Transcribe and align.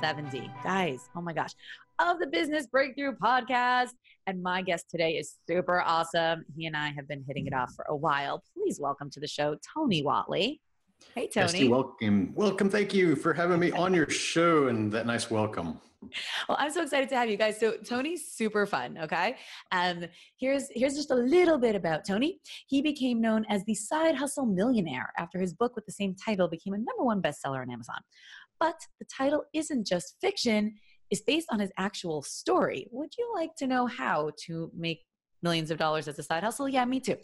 70. 0.00 0.50
Guys, 0.64 1.10
oh 1.14 1.20
my 1.20 1.34
gosh, 1.34 1.50
of 1.98 2.18
the 2.20 2.26
Business 2.26 2.66
Breakthrough 2.66 3.12
Podcast. 3.12 3.90
And 4.26 4.42
my 4.42 4.62
guest 4.62 4.86
today 4.90 5.12
is 5.18 5.36
super 5.46 5.82
awesome. 5.82 6.44
He 6.56 6.64
and 6.64 6.74
I 6.74 6.88
have 6.96 7.06
been 7.06 7.22
hitting 7.26 7.46
it 7.46 7.52
off 7.52 7.74
for 7.76 7.84
a 7.88 7.94
while. 7.94 8.42
Please 8.54 8.80
welcome 8.80 9.10
to 9.10 9.20
the 9.20 9.26
show, 9.26 9.56
Tony 9.74 10.02
Whatley. 10.02 10.60
Hey, 11.14 11.28
Tony. 11.28 11.44
Esty, 11.44 11.68
welcome. 11.68 12.32
Welcome. 12.34 12.70
Thank 12.70 12.94
you 12.94 13.14
for 13.14 13.34
having 13.34 13.60
me 13.60 13.72
on 13.72 13.92
your 13.92 14.08
show 14.08 14.68
and 14.68 14.90
that 14.92 15.06
nice 15.06 15.30
welcome. 15.30 15.78
Well, 16.48 16.56
I'm 16.58 16.72
so 16.72 16.82
excited 16.82 17.08
to 17.10 17.16
have 17.16 17.28
you 17.28 17.36
guys. 17.36 17.60
So 17.60 17.72
Tony's 17.72 18.26
super 18.32 18.64
fun. 18.64 18.98
Okay. 19.02 19.36
Um, 19.70 20.04
here's 20.38 20.68
here's 20.74 20.94
just 20.94 21.10
a 21.10 21.14
little 21.14 21.58
bit 21.58 21.74
about 21.74 22.06
Tony. 22.06 22.40
He 22.68 22.80
became 22.80 23.20
known 23.20 23.44
as 23.50 23.64
the 23.64 23.74
side 23.74 24.14
hustle 24.14 24.46
millionaire 24.46 25.12
after 25.18 25.38
his 25.38 25.52
book 25.52 25.76
with 25.76 25.84
the 25.84 25.92
same 25.92 26.14
title 26.14 26.48
became 26.48 26.72
a 26.72 26.78
number 26.78 27.02
one 27.02 27.20
bestseller 27.20 27.60
on 27.60 27.70
Amazon. 27.70 27.98
But 28.60 28.76
the 28.98 29.06
title 29.06 29.44
isn't 29.52 29.86
just 29.86 30.16
fiction, 30.20 30.74
it's 31.10 31.22
based 31.22 31.48
on 31.50 31.58
his 31.58 31.72
actual 31.76 32.22
story. 32.22 32.86
Would 32.92 33.10
you 33.18 33.32
like 33.34 33.56
to 33.56 33.66
know 33.66 33.86
how 33.86 34.30
to 34.46 34.70
make 34.76 35.00
millions 35.42 35.70
of 35.70 35.78
dollars 35.78 36.08
as 36.08 36.18
a 36.18 36.22
side 36.22 36.42
hustle? 36.42 36.68
Yeah, 36.68 36.84
me 36.84 37.00
too. 37.00 37.16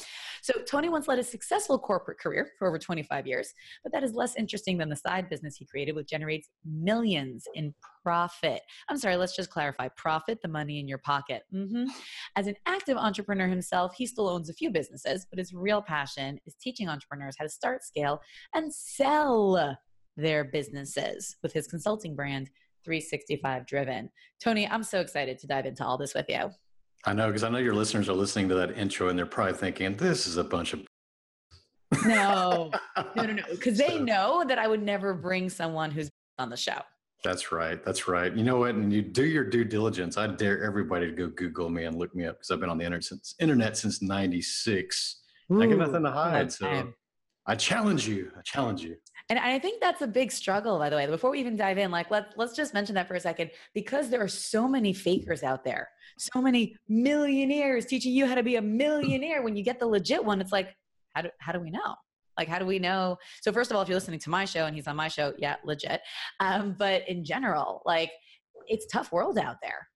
So, 0.43 0.55
Tony 0.69 0.89
once 0.89 1.09
led 1.09 1.19
a 1.19 1.23
successful 1.23 1.78
corporate 1.78 2.19
career 2.19 2.51
for 2.59 2.67
over 2.67 2.78
25 2.78 3.27
years, 3.27 3.53
but 3.83 3.93
that 3.93 4.03
is 4.03 4.15
less 4.15 4.34
interesting 4.37 4.78
than 4.78 4.89
the 4.89 4.97
side 4.97 5.28
business 5.28 5.56
he 5.56 5.67
created, 5.67 5.95
which 5.95 6.09
generates 6.09 6.48
millions 6.65 7.45
in 7.55 7.75
profit. 8.03 8.62
I'm 8.89 8.97
sorry, 8.97 9.17
let's 9.17 9.37
just 9.37 9.50
clarify 9.50 9.89
profit, 9.97 10.41
the 10.43 10.48
money 10.48 10.78
in 10.78 10.89
your 10.89 10.98
pocket. 10.98 11.43
Mm-hmm. 11.55 11.84
As 12.37 12.47
an 12.47 12.55
active 12.67 12.97
entrepreneur 12.97 13.48
himself, 13.48 13.95
he 13.97 14.06
still 14.06 14.28
owns 14.28 14.48
a 14.48 14.55
few 14.55 14.71
businesses, 14.71 15.27
but 15.28 15.39
his 15.39 15.53
real 15.53 15.83
passion 15.83 16.39
is 16.47 16.55
teaching 16.61 16.89
entrepreneurs 16.89 17.37
how 17.39 17.45
to 17.45 17.50
start, 17.50 17.84
scale, 17.84 18.21
and 18.55 18.73
sell 18.73 19.77
their 20.17 20.45
businesses 20.45 21.36
with 21.42 21.53
his 21.53 21.67
consulting 21.67 22.14
brand. 22.14 22.50
365 22.86 23.67
driven. 23.67 24.09
Tony, 24.41 24.67
I'm 24.69 24.84
so 24.84 25.00
excited 25.00 25.39
to 25.41 25.47
dive 25.48 25.67
into 25.67 25.84
all 25.84 25.98
this 25.98 26.14
with 26.14 26.27
you. 26.28 26.53
I 27.05 27.12
know 27.12 27.27
because 27.27 27.42
I 27.42 27.50
know 27.50 27.59
your 27.59 27.75
listeners 27.75 28.09
are 28.09 28.14
listening 28.14 28.48
to 28.48 28.55
that 28.55 28.78
intro 28.78 29.09
and 29.09 29.19
they're 29.19 29.27
probably 29.27 29.55
thinking, 29.55 29.97
this 29.97 30.27
is 30.27 30.37
a 30.37 30.44
bunch 30.44 30.72
of. 30.72 30.87
no, 32.05 32.70
no, 33.17 33.22
no, 33.22 33.33
no. 33.33 33.42
Because 33.50 33.77
they 33.77 33.89
so, 33.89 34.05
know 34.05 34.44
that 34.47 34.59
I 34.59 34.69
would 34.69 34.83
never 34.83 35.14
bring 35.14 35.50
someone 35.50 35.91
who's 35.91 36.09
on 36.39 36.48
the 36.48 36.56
show. 36.56 36.78
That's 37.25 37.50
right. 37.50 37.84
That's 37.84 38.06
right. 38.06 38.33
You 38.33 38.44
know 38.44 38.59
what? 38.59 38.77
And 38.77 38.92
you 38.92 39.03
do 39.03 39.25
your 39.25 39.44
due 39.44 39.64
diligence. 39.64 40.17
I 40.17 40.28
dare 40.28 40.62
everybody 40.62 41.06
to 41.06 41.12
go 41.12 41.27
Google 41.28 41.69
me 41.70 41.84
and 41.84 41.97
look 41.97 42.14
me 42.14 42.27
up 42.27 42.37
because 42.37 42.53
I've 42.53 42.61
been 42.61 42.70
on 42.70 42.78
the 42.78 42.84
internet 42.84 43.05
since 43.05 43.34
internet 43.41 43.77
since 43.77 44.00
'96. 44.00 45.22
I 45.50 45.67
got 45.67 45.78
nothing 45.78 46.03
to 46.05 46.11
hide. 46.11 46.53
So 46.53 46.92
I 47.47 47.55
challenge 47.55 48.08
you. 48.08 48.30
I 48.36 48.42
challenge 48.42 48.83
you. 48.83 48.97
And 49.28 49.39
I 49.39 49.58
think 49.58 49.80
that's 49.80 50.02
a 50.02 50.06
big 50.06 50.30
struggle, 50.30 50.78
by 50.78 50.89
the 50.89 50.97
way. 50.97 51.06
Before 51.06 51.30
we 51.30 51.41
even 51.41 51.56
dive 51.56 51.78
in, 51.78 51.91
like 51.91 52.11
let's 52.11 52.33
let's 52.36 52.55
just 52.55 52.75
mention 52.75 52.94
that 52.94 53.08
for 53.08 53.14
a 53.14 53.20
second, 53.20 53.50
because 53.75 54.08
there 54.08 54.22
are 54.22 54.28
so 54.28 54.69
many 54.69 54.92
fakers 54.92 55.42
out 55.42 55.64
there, 55.64 55.88
so 56.19 56.41
many 56.41 56.77
millionaires 56.88 57.86
teaching 57.86 58.12
you 58.12 58.27
how 58.27 58.34
to 58.36 58.42
be 58.42 58.56
a 58.56 58.62
millionaire. 58.62 59.42
When 59.42 59.56
you 59.56 59.64
get 59.64 59.80
the 59.80 59.86
legit 59.86 60.25
one, 60.25 60.41
it's 60.41 60.53
like, 60.53 60.75
how 61.15 61.22
do 61.22 61.31
how 61.38 61.53
do 61.53 61.60
we 61.60 61.71
know? 61.71 61.94
Like, 62.38 62.48
how 62.48 62.59
do 62.59 62.66
we 62.66 62.78
know? 62.78 63.16
So 63.41 63.53
first 63.53 63.71
of 63.71 63.76
all, 63.76 63.82
if 63.82 63.88
you're 63.88 63.97
listening 63.97 64.21
to 64.21 64.31
my 64.31 64.44
show 64.44 64.66
and 64.66 64.76
he's 64.76 64.87
on 64.87 64.97
my 64.97 65.09
show, 65.09 65.32
yeah, 65.38 65.56
legit. 65.65 66.03
Um, 66.38 66.76
but 66.78 67.09
in 67.09 67.25
general, 67.25 67.82
like, 67.87 68.10
it's 68.66 68.87
tough 68.87 69.10
world 69.10 69.38
out 69.38 69.56
there. 69.62 69.88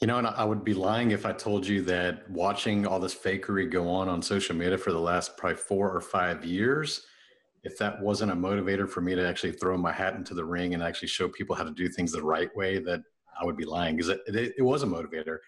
You 0.00 0.06
know, 0.06 0.18
and 0.18 0.26
I 0.26 0.44
would 0.44 0.62
be 0.62 0.74
lying 0.74 1.12
if 1.12 1.24
I 1.24 1.32
told 1.32 1.66
you 1.66 1.80
that 1.82 2.28
watching 2.30 2.86
all 2.86 3.00
this 3.00 3.14
fakery 3.14 3.70
go 3.70 3.88
on 3.88 4.08
on 4.08 4.20
social 4.20 4.54
media 4.54 4.76
for 4.76 4.92
the 4.92 5.00
last 5.00 5.38
probably 5.38 5.56
four 5.56 5.90
or 5.90 6.02
five 6.02 6.44
years 6.44 7.06
if 7.66 7.76
that 7.78 8.00
wasn't 8.00 8.30
a 8.30 8.34
motivator 8.34 8.88
for 8.88 9.00
me 9.00 9.16
to 9.16 9.28
actually 9.28 9.50
throw 9.50 9.76
my 9.76 9.92
hat 9.92 10.14
into 10.14 10.34
the 10.34 10.44
ring 10.44 10.72
and 10.72 10.82
actually 10.82 11.08
show 11.08 11.28
people 11.28 11.56
how 11.56 11.64
to 11.64 11.72
do 11.72 11.88
things 11.88 12.12
the 12.12 12.22
right 12.22 12.54
way, 12.56 12.78
that 12.78 13.00
I 13.40 13.44
would 13.44 13.56
be 13.56 13.64
lying 13.64 13.96
because 13.96 14.08
it, 14.08 14.20
it, 14.28 14.54
it, 14.58 14.62
was 14.62 14.84
a 14.84 14.86
motivator. 14.86 15.38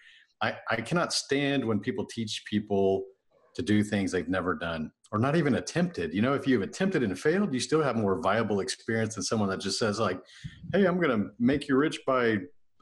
I, 0.41 0.57
I 0.69 0.75
cannot 0.81 1.13
stand 1.13 1.63
when 1.63 1.79
people 1.79 2.05
teach 2.05 2.43
people 2.45 3.05
to 3.55 3.61
do 3.61 3.83
things 3.83 4.11
they've 4.11 4.27
never 4.27 4.53
done 4.53 4.91
or 5.13 5.17
not 5.17 5.37
even 5.37 5.55
attempted. 5.55 6.13
You 6.13 6.21
know, 6.21 6.33
if 6.33 6.45
you've 6.45 6.61
attempted 6.61 7.03
and 7.03 7.17
failed, 7.17 7.53
you 7.53 7.59
still 7.61 7.81
have 7.81 7.95
more 7.95 8.21
viable 8.21 8.59
experience 8.59 9.15
than 9.15 9.23
someone 9.23 9.49
that 9.49 9.61
just 9.61 9.79
says 9.79 9.97
like, 9.97 10.19
"Hey, 10.73 10.85
I'm 10.85 10.99
going 10.99 11.17
to 11.17 11.29
make 11.39 11.69
you 11.69 11.77
rich 11.77 11.99
by 12.05 12.39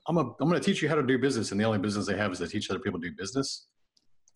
I'm 0.08 0.18
a, 0.18 0.22
I'm 0.22 0.50
going 0.50 0.54
to 0.54 0.60
teach 0.60 0.82
you 0.82 0.90
how 0.90 0.96
to 0.96 1.04
do 1.04 1.18
business," 1.18 1.52
and 1.52 1.60
the 1.60 1.66
only 1.66 1.80
business 1.80 2.06
they 2.06 2.18
have 2.18 2.32
is 2.32 2.40
to 2.40 2.48
teach 2.48 2.70
other 2.70 2.80
people 2.80 3.00
to 3.00 3.10
do 3.10 3.16
business. 3.18 3.68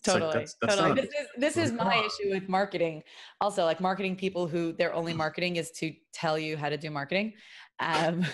Totally. 0.04 0.26
Like 0.26 0.40
that's, 0.40 0.56
that's 0.62 0.76
totally. 0.78 1.02
This 1.02 1.10
is 1.10 1.28
this 1.38 1.58
is 1.58 1.72
my 1.72 1.96
issue 1.96 2.32
with 2.34 2.50
marketing. 2.50 3.04
Also, 3.40 3.66
like 3.66 3.80
marketing 3.80 4.16
people 4.16 4.48
who 4.48 4.74
their 4.74 4.94
only 4.94 5.14
marketing 5.14 5.58
is 5.58 5.72
to 5.72 5.94
tell 6.14 6.40
you 6.40 6.58
how 6.58 6.70
to 6.70 6.78
do 6.78 6.90
marketing. 6.90 7.34
Um, 7.80 8.22
but, 8.22 8.28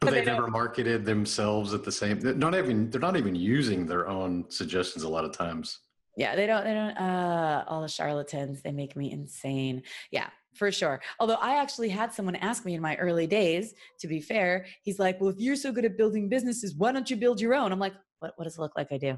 but 0.00 0.10
they, 0.10 0.20
they 0.20 0.26
never 0.26 0.48
marketed 0.48 1.04
themselves 1.06 1.72
at 1.72 1.84
the 1.84 1.92
same. 1.92 2.20
They're 2.20 2.34
not 2.34 2.54
even 2.54 2.90
they're 2.90 3.00
not 3.00 3.16
even 3.16 3.34
using 3.34 3.86
their 3.86 4.08
own 4.08 4.44
suggestions 4.50 5.04
a 5.04 5.08
lot 5.08 5.24
of 5.24 5.32
times. 5.32 5.80
Yeah, 6.16 6.36
they 6.36 6.46
don't. 6.46 6.64
They 6.64 6.74
don't. 6.74 6.96
Uh, 6.98 7.64
all 7.66 7.80
the 7.80 7.88
charlatans. 7.88 8.60
They 8.60 8.72
make 8.72 8.94
me 8.94 9.10
insane. 9.10 9.82
Yeah, 10.10 10.28
for 10.54 10.70
sure. 10.72 11.00
Although 11.18 11.34
I 11.34 11.60
actually 11.60 11.88
had 11.88 12.12
someone 12.12 12.36
ask 12.36 12.64
me 12.64 12.74
in 12.74 12.82
my 12.82 12.96
early 12.96 13.26
days. 13.26 13.74
To 14.00 14.08
be 14.08 14.20
fair, 14.20 14.66
he's 14.82 14.98
like, 14.98 15.20
"Well, 15.20 15.30
if 15.30 15.36
you're 15.38 15.56
so 15.56 15.72
good 15.72 15.84
at 15.84 15.96
building 15.96 16.28
businesses, 16.28 16.74
why 16.74 16.92
don't 16.92 17.08
you 17.10 17.16
build 17.16 17.40
your 17.40 17.54
own?" 17.54 17.72
I'm 17.72 17.78
like, 17.78 17.94
"What? 18.18 18.32
What 18.36 18.44
does 18.44 18.58
it 18.58 18.60
look 18.60 18.72
like 18.76 18.88
I 18.90 18.98
do?" 18.98 19.16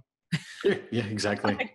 yeah, 0.90 1.04
exactly. 1.10 1.54
like 1.54 1.74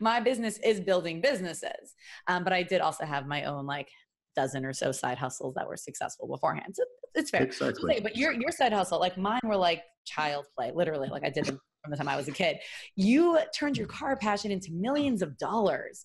my 0.00 0.20
business 0.20 0.58
is 0.58 0.80
building 0.80 1.20
businesses, 1.20 1.94
um, 2.26 2.44
but 2.44 2.52
I 2.52 2.62
did 2.62 2.80
also 2.80 3.04
have 3.04 3.26
my 3.26 3.44
own 3.44 3.66
like 3.66 3.88
dozen 4.36 4.64
or 4.64 4.72
so 4.72 4.92
side 4.92 5.18
hustles 5.18 5.54
that 5.54 5.66
were 5.66 5.76
successful 5.76 6.28
beforehand. 6.28 6.74
So 6.74 6.84
it's 7.14 7.30
fair. 7.30 7.42
Exactly. 7.42 7.92
Okay, 7.92 8.00
but 8.00 8.16
your 8.16 8.32
your 8.32 8.52
side 8.52 8.72
hustle, 8.72 9.00
like 9.00 9.16
mine, 9.16 9.40
were 9.44 9.56
like 9.56 9.82
child 10.06 10.46
play, 10.56 10.72
literally. 10.74 11.08
Like 11.08 11.24
I 11.24 11.30
did 11.30 11.46
them 11.46 11.60
from 11.82 11.90
the 11.90 11.96
time 11.96 12.08
I 12.08 12.16
was 12.16 12.28
a 12.28 12.32
kid. 12.32 12.58
You 12.96 13.38
turned 13.56 13.76
your 13.76 13.86
car 13.86 14.16
passion 14.16 14.50
into 14.50 14.72
millions 14.72 15.22
of 15.22 15.36
dollars. 15.38 16.04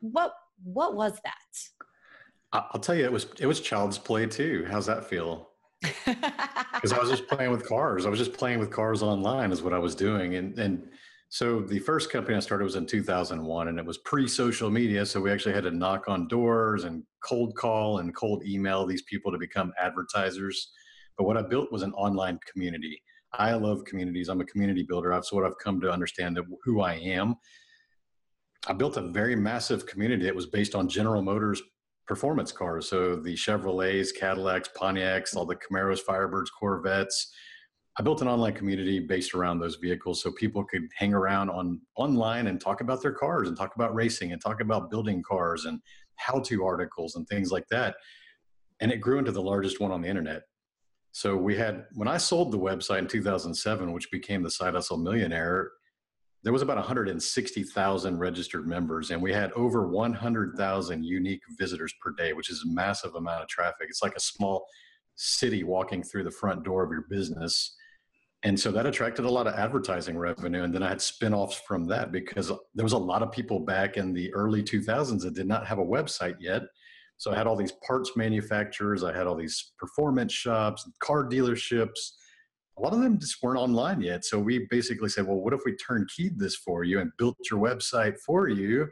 What 0.00 0.32
what 0.62 0.94
was 0.94 1.18
that? 1.24 1.86
I'll 2.52 2.80
tell 2.80 2.94
you, 2.94 3.04
it 3.04 3.12
was 3.12 3.26
it 3.38 3.46
was 3.46 3.60
child's 3.60 3.98
play 3.98 4.26
too. 4.26 4.66
How's 4.70 4.86
that 4.86 5.04
feel? 5.04 5.50
Because 6.80 6.94
I 6.94 6.98
was 6.98 7.10
just 7.10 7.28
playing 7.28 7.50
with 7.50 7.68
cars. 7.68 8.06
I 8.06 8.08
was 8.08 8.18
just 8.18 8.32
playing 8.32 8.58
with 8.58 8.70
cars 8.70 9.02
online, 9.02 9.52
is 9.52 9.60
what 9.60 9.74
I 9.74 9.78
was 9.78 9.94
doing, 9.94 10.36
and 10.36 10.58
and 10.58 10.88
so 11.30 11.60
the 11.60 11.78
first 11.78 12.10
company 12.10 12.36
I 12.36 12.40
started 12.40 12.64
was 12.64 12.74
in 12.74 12.86
2001 12.86 13.68
and 13.68 13.78
it 13.78 13.86
was 13.86 13.98
pre-social 13.98 14.68
media. 14.68 15.06
So 15.06 15.20
we 15.20 15.30
actually 15.30 15.54
had 15.54 15.62
to 15.62 15.70
knock 15.70 16.08
on 16.08 16.26
doors 16.26 16.82
and 16.82 17.04
cold 17.24 17.54
call 17.54 17.98
and 17.98 18.12
cold 18.14 18.44
email 18.44 18.84
these 18.84 19.02
people 19.02 19.30
to 19.30 19.38
become 19.38 19.72
advertisers. 19.78 20.72
But 21.16 21.26
what 21.26 21.36
I 21.36 21.42
built 21.42 21.70
was 21.70 21.82
an 21.82 21.92
online 21.92 22.40
community. 22.52 23.00
I 23.32 23.52
love 23.52 23.84
communities. 23.84 24.28
I'm 24.28 24.40
a 24.40 24.44
community 24.44 24.82
builder. 24.82 25.10
That's 25.10 25.32
what 25.32 25.44
I've 25.44 25.58
come 25.58 25.80
to 25.82 25.92
understand 25.92 26.36
who 26.64 26.80
I 26.80 26.94
am. 26.94 27.36
I 28.66 28.72
built 28.72 28.96
a 28.96 29.02
very 29.02 29.36
massive 29.36 29.86
community 29.86 30.24
that 30.24 30.34
was 30.34 30.46
based 30.46 30.74
on 30.74 30.88
General 30.88 31.22
Motors 31.22 31.62
performance 32.10 32.50
cars. 32.50 32.88
So 32.88 33.14
the 33.14 33.36
Chevrolets, 33.36 34.08
Cadillacs, 34.12 34.68
Pontiacs, 34.76 35.36
all 35.36 35.46
the 35.46 35.54
Camaros, 35.54 36.00
Firebirds, 36.04 36.48
Corvettes, 36.58 37.32
I 37.96 38.02
built 38.02 38.20
an 38.20 38.26
online 38.26 38.54
community 38.54 38.98
based 38.98 39.32
around 39.32 39.60
those 39.60 39.76
vehicles 39.76 40.20
so 40.20 40.32
people 40.32 40.64
could 40.64 40.88
hang 40.96 41.14
around 41.14 41.50
on 41.50 41.80
online 41.94 42.48
and 42.48 42.60
talk 42.60 42.80
about 42.80 43.00
their 43.00 43.12
cars 43.12 43.46
and 43.46 43.56
talk 43.56 43.76
about 43.76 43.94
racing 43.94 44.32
and 44.32 44.42
talk 44.42 44.60
about 44.60 44.90
building 44.90 45.22
cars 45.22 45.66
and 45.66 45.80
how-to 46.16 46.64
articles 46.64 47.14
and 47.14 47.28
things 47.28 47.52
like 47.52 47.68
that. 47.70 47.94
And 48.80 48.90
it 48.90 49.00
grew 49.00 49.20
into 49.20 49.30
the 49.30 49.42
largest 49.42 49.78
one 49.78 49.92
on 49.92 50.02
the 50.02 50.08
internet. 50.08 50.42
So 51.12 51.36
we 51.36 51.56
had 51.56 51.84
when 51.94 52.08
I 52.08 52.16
sold 52.16 52.50
the 52.50 52.58
website 52.58 52.98
in 52.98 53.06
2007, 53.06 53.92
which 53.92 54.10
became 54.10 54.42
the 54.42 54.50
Side 54.50 54.74
Hustle 54.74 54.98
Millionaire, 54.98 55.70
there 56.42 56.52
was 56.52 56.62
about 56.62 56.76
160,000 56.76 58.18
registered 58.18 58.66
members, 58.66 59.10
and 59.10 59.20
we 59.20 59.32
had 59.32 59.52
over 59.52 59.88
100,000 59.88 61.04
unique 61.04 61.42
visitors 61.58 61.92
per 62.02 62.12
day, 62.12 62.32
which 62.32 62.50
is 62.50 62.64
a 62.64 62.72
massive 62.72 63.14
amount 63.14 63.42
of 63.42 63.48
traffic. 63.48 63.88
It's 63.88 64.02
like 64.02 64.16
a 64.16 64.20
small 64.20 64.64
city 65.16 65.64
walking 65.64 66.02
through 66.02 66.24
the 66.24 66.30
front 66.30 66.64
door 66.64 66.82
of 66.82 66.90
your 66.90 67.04
business 67.10 67.76
and 68.42 68.58
so 68.58 68.72
that 68.72 68.86
attracted 68.86 69.26
a 69.26 69.30
lot 69.30 69.46
of 69.46 69.54
advertising 69.54 70.16
revenue 70.16 70.62
and 70.62 70.74
then 70.74 70.82
i 70.82 70.88
had 70.88 71.00
spin-offs 71.00 71.60
from 71.66 71.86
that 71.86 72.10
because 72.10 72.50
there 72.74 72.84
was 72.84 72.94
a 72.94 72.98
lot 72.98 73.22
of 73.22 73.30
people 73.30 73.60
back 73.60 73.96
in 73.96 74.12
the 74.12 74.32
early 74.32 74.62
2000s 74.62 75.20
that 75.20 75.34
did 75.34 75.46
not 75.46 75.66
have 75.66 75.78
a 75.78 75.84
website 75.84 76.36
yet 76.40 76.62
so 77.16 77.30
i 77.30 77.36
had 77.36 77.46
all 77.46 77.56
these 77.56 77.74
parts 77.86 78.16
manufacturers 78.16 79.04
i 79.04 79.14
had 79.14 79.26
all 79.26 79.36
these 79.36 79.72
performance 79.78 80.32
shops 80.32 80.88
car 81.00 81.28
dealerships 81.28 82.12
a 82.78 82.80
lot 82.80 82.92
of 82.92 83.00
them 83.00 83.18
just 83.18 83.42
weren't 83.42 83.58
online 83.58 84.00
yet. 84.00 84.24
So 84.24 84.38
we 84.38 84.66
basically 84.70 85.08
said, 85.08 85.26
well, 85.26 85.36
what 85.36 85.52
if 85.52 85.60
we 85.66 85.76
turnkeyed 85.76 86.38
this 86.38 86.56
for 86.56 86.84
you 86.84 87.00
and 87.00 87.10
built 87.18 87.36
your 87.50 87.60
website 87.60 88.18
for 88.24 88.48
you? 88.48 88.88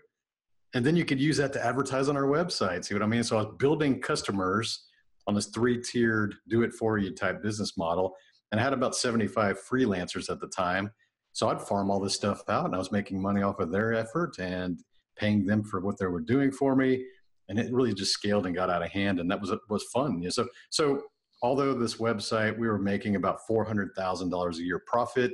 And 0.75 0.85
then 0.85 0.97
you 0.97 1.05
could 1.05 1.21
use 1.21 1.39
that 1.39 1.53
to 1.55 1.65
advertise 1.65 2.09
on 2.09 2.17
our 2.17 2.25
website. 2.25 2.85
See 2.85 2.95
what 2.95 3.03
I 3.03 3.07
mean? 3.07 3.25
So 3.25 3.39
I 3.39 3.43
was 3.43 3.55
building 3.59 4.01
customers 4.01 4.85
on 5.27 5.35
this 5.35 5.47
three 5.47 5.81
tiered 5.81 6.35
do 6.49 6.63
it 6.63 6.73
for 6.73 6.99
you 6.99 7.15
type 7.15 7.43
business 7.43 7.77
model. 7.77 8.15
And 8.53 8.61
I 8.61 8.65
had 8.65 8.73
about 8.73 8.95
75 8.95 9.59
freelancers 9.71 10.31
at 10.31 10.41
the 10.41 10.49
time. 10.49 10.91
So 11.33 11.49
I'd 11.49 11.61
farm 11.61 11.91
all 11.91 12.01
this 12.01 12.15
stuff 12.15 12.43
out 12.49 12.67
and 12.67 12.75
I 12.75 12.79
was 12.79 12.93
making 12.93 13.21
money 13.21 13.43
off 13.43 13.61
of 13.61 13.71
their 13.71 13.95
effort 13.95 14.39
and 14.39 14.81
paying 15.17 15.47
them 15.47 15.63
for 15.63 15.81
what 15.81 15.99
they 15.99 16.07
were 16.07 16.21
doing 16.21 16.51
for 16.51 16.77
me. 16.77 17.05
And 17.49 17.59
it 17.59 17.73
really 17.73 17.95
just 17.95 18.13
scaled 18.13 18.47
and 18.47 18.55
got 18.55 18.71
out 18.71 18.83
of 18.83 18.91
hand. 18.91 19.21
And 19.21 19.31
that 19.31 19.41
was, 19.41 19.53
was 19.71 19.85
fun. 19.85 20.23
So, 20.31 20.49
so 20.71 21.03
although 21.43 21.75
this 21.75 21.97
website, 21.97 22.57
we 22.57 22.69
were 22.69 22.79
making 22.79 23.17
about 23.17 23.41
$400,000 23.49 24.57
a 24.57 24.63
year 24.63 24.83
profit, 24.87 25.33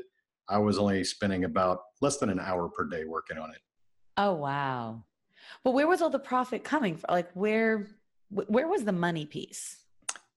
I 0.48 0.58
was 0.58 0.78
only 0.78 1.04
spending 1.04 1.44
about 1.44 1.80
less 2.00 2.18
than 2.18 2.30
an 2.30 2.40
hour 2.40 2.68
per 2.68 2.84
day 2.86 3.04
working 3.04 3.38
on 3.38 3.50
it. 3.50 3.60
Oh, 4.16 4.34
wow. 4.34 5.04
But 5.62 5.72
where 5.72 5.86
was 5.86 6.02
all 6.02 6.10
the 6.10 6.18
profit 6.18 6.64
coming 6.64 6.96
from? 6.96 7.14
Like 7.14 7.30
where, 7.32 7.88
where 8.28 8.68
was 8.68 8.84
the 8.84 8.92
money 8.92 9.26
piece? 9.26 9.84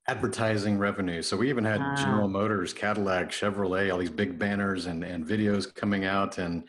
advertising 0.07 0.77
revenue. 0.77 1.21
So 1.21 1.35
we 1.35 1.49
even 1.49 1.65
had 1.65 1.81
ah. 1.81 1.95
General 1.95 2.27
Motors, 2.27 2.73
Cadillac, 2.73 3.29
Chevrolet, 3.29 3.91
all 3.91 3.99
these 3.99 4.09
big 4.09 4.39
banners 4.39 4.85
and, 4.85 5.03
and 5.03 5.25
videos 5.25 5.73
coming 5.73 6.05
out. 6.05 6.37
And 6.37 6.63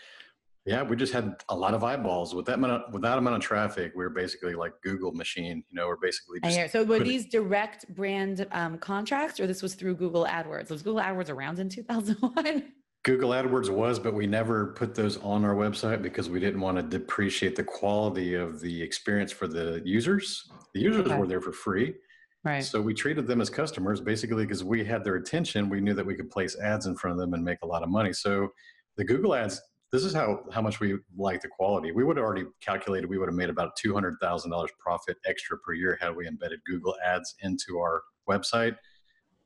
yeah, 0.69 0.82
we 0.82 0.97
just 0.97 1.15
had 1.15 1.43
a 1.49 1.56
lot 1.56 1.73
of 1.73 1.82
eyeballs 1.82 2.35
with 2.35 2.44
that 2.47 2.56
amount 2.56 2.93
with 2.93 3.00
that 3.03 3.17
amount 3.17 3.37
of 3.37 3.43
traffic. 3.43 3.93
We 3.97 4.05
are 4.05 4.11
basically 4.11 4.55
like 4.55 4.75
Google 4.82 5.12
machine, 5.12 5.65
you 5.70 5.75
know, 5.75 5.88
we're 5.88 5.97
basically 5.97 6.41
just. 6.41 6.55
I 6.55 6.61
hear. 6.61 6.69
So 6.69 6.85
were 6.85 7.00
these 7.00 7.26
direct 7.26 7.88
brand 7.94 8.47
um, 8.53 8.76
contracts 8.76 9.41
or 9.41 9.47
this 9.47 9.62
was 9.62 9.75
through 9.75 9.94
Google 9.94 10.26
AdWords? 10.26 10.70
Was 10.70 10.82
Google 10.82 11.00
AdWords 11.00 11.31
around 11.31 11.59
in 11.59 11.70
2001? 11.70 12.65
Google 13.05 13.31
AdWords 13.31 13.70
was, 13.70 13.99
but 13.99 14.12
we 14.12 14.26
never 14.26 14.75
put 14.75 14.94
those 14.94 15.17
on 15.19 15.43
our 15.43 15.55
website 15.55 16.03
because 16.03 16.29
we 16.29 16.38
didn't 16.38 16.61
want 16.61 16.76
to 16.76 16.82
depreciate 16.82 17.56
the 17.56 17.64
quality 17.64 18.35
of 18.35 18.61
the 18.61 18.82
experience 18.82 19.32
for 19.32 19.49
the 19.49 19.81
users. 19.87 20.50
The 20.75 20.81
users 20.81 21.06
okay. 21.06 21.17
were 21.17 21.26
there 21.26 21.41
for 21.41 21.53
free. 21.53 21.94
Right. 22.44 22.62
So 22.62 22.82
we 22.82 22.93
treated 22.93 23.26
them 23.26 23.41
as 23.41 23.49
customers 23.49 24.00
basically 24.00 24.44
because 24.44 24.62
we 24.62 24.85
had 24.85 25.05
their 25.05 25.14
attention. 25.14 25.71
We 25.71 25.81
knew 25.81 25.94
that 25.94 26.05
we 26.05 26.14
could 26.14 26.31
place 26.31 26.59
ads 26.59 26.85
in 26.87 26.97
front 26.97 27.12
of 27.12 27.21
them 27.21 27.32
and 27.32 27.43
make 27.43 27.59
a 27.62 27.67
lot 27.67 27.82
of 27.82 27.88
money. 27.88 28.12
So 28.12 28.49
the 28.99 29.05
Google 29.05 29.35
ads, 29.35 29.62
this 29.93 30.05
is 30.05 30.12
how, 30.12 30.40
how 30.52 30.61
much 30.61 30.81
we 30.81 30.99
like 31.17 31.40
the 31.40 31.49
quality. 31.49 31.93
We 31.93 32.05
would 32.05 32.17
have 32.17 32.25
already 32.25 32.44
calculated 32.61 33.08
we 33.08 33.19
would 33.19 33.29
have 33.29 33.35
made 33.35 33.49
about 33.49 33.73
$200,000 33.85 34.69
profit 34.79 35.17
extra 35.26 35.58
per 35.58 35.73
year 35.73 35.99
had 36.00 36.14
we 36.14 36.26
embedded 36.26 36.61
Google 36.67 36.94
ads 37.05 37.35
into 37.43 37.79
our 37.79 38.02
website. 38.29 38.76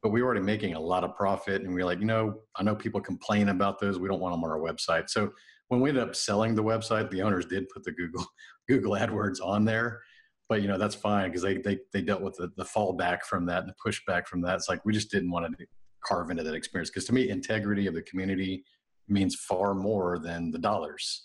But 0.03 0.11
we 0.11 0.21
were 0.21 0.27
already 0.27 0.45
making 0.45 0.75
a 0.75 0.81
lot 0.81 1.05
of 1.05 1.15
profit. 1.15 1.63
And 1.63 1.73
we 1.73 1.83
are 1.83 1.85
like, 1.85 2.01
you 2.01 2.07
know, 2.07 2.41
I 2.57 2.65
know 2.65 2.75
people 2.75 3.01
complain 3.01 3.51
about 3.51 3.79
those. 3.79 4.01
We 4.01 4.09
don't 4.09 4.19
want 4.19 4.35
them 4.35 4.43
on 4.43 4.51
our 4.51 4.59
website. 4.59 5.09
So 5.09 5.31
when 5.69 5.81
we 5.81 5.91
ended 5.91 6.03
up 6.03 6.17
selling 6.17 6.57
the 6.57 6.65
website, 6.65 7.09
the 7.11 7.23
owners 7.23 7.47
did 7.47 7.69
put 7.69 7.85
the 7.85 7.93
Google 7.93 8.27
Google 8.69 8.93
AdWords 8.93 9.39
on 9.43 9.65
there 9.65 10.01
but 10.49 10.61
you 10.61 10.69
know 10.69 10.77
that's 10.77 10.95
fine 10.95 11.31
because 11.31 11.41
they, 11.41 11.57
they 11.57 11.79
they 11.95 12.03
dealt 12.03 12.21
with 12.21 12.35
the, 12.37 12.51
the 12.59 12.65
fallback 12.65 13.23
from 13.23 13.47
that 13.47 13.63
and 13.63 13.71
the 13.71 13.91
pushback 13.91 14.27
from 14.27 14.43
that 14.43 14.57
it's 14.57 14.69
like 14.69 14.85
we 14.85 14.93
just 14.93 15.11
didn't 15.11 15.31
want 15.31 15.47
to 15.47 15.67
carve 16.05 16.31
into 16.31 16.43
that 16.43 16.53
experience 16.53 16.91
because 16.91 17.07
to 17.07 17.15
me 17.15 17.31
integrity 17.31 17.87
of 17.87 17.95
the 17.95 18.03
community 18.03 18.63
means 19.09 19.35
far 19.35 19.75
more 19.75 20.19
than 20.19 20.51
the 20.51 20.59
dollars. 20.59 21.25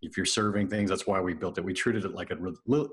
If 0.00 0.16
you're 0.16 0.26
serving 0.26 0.68
things 0.68 0.90
that's 0.90 1.06
why 1.06 1.20
we 1.20 1.32
built 1.32 1.58
it. 1.58 1.64
We 1.64 1.72
treated 1.72 2.04
it 2.04 2.14
like 2.14 2.30
a 2.30 2.36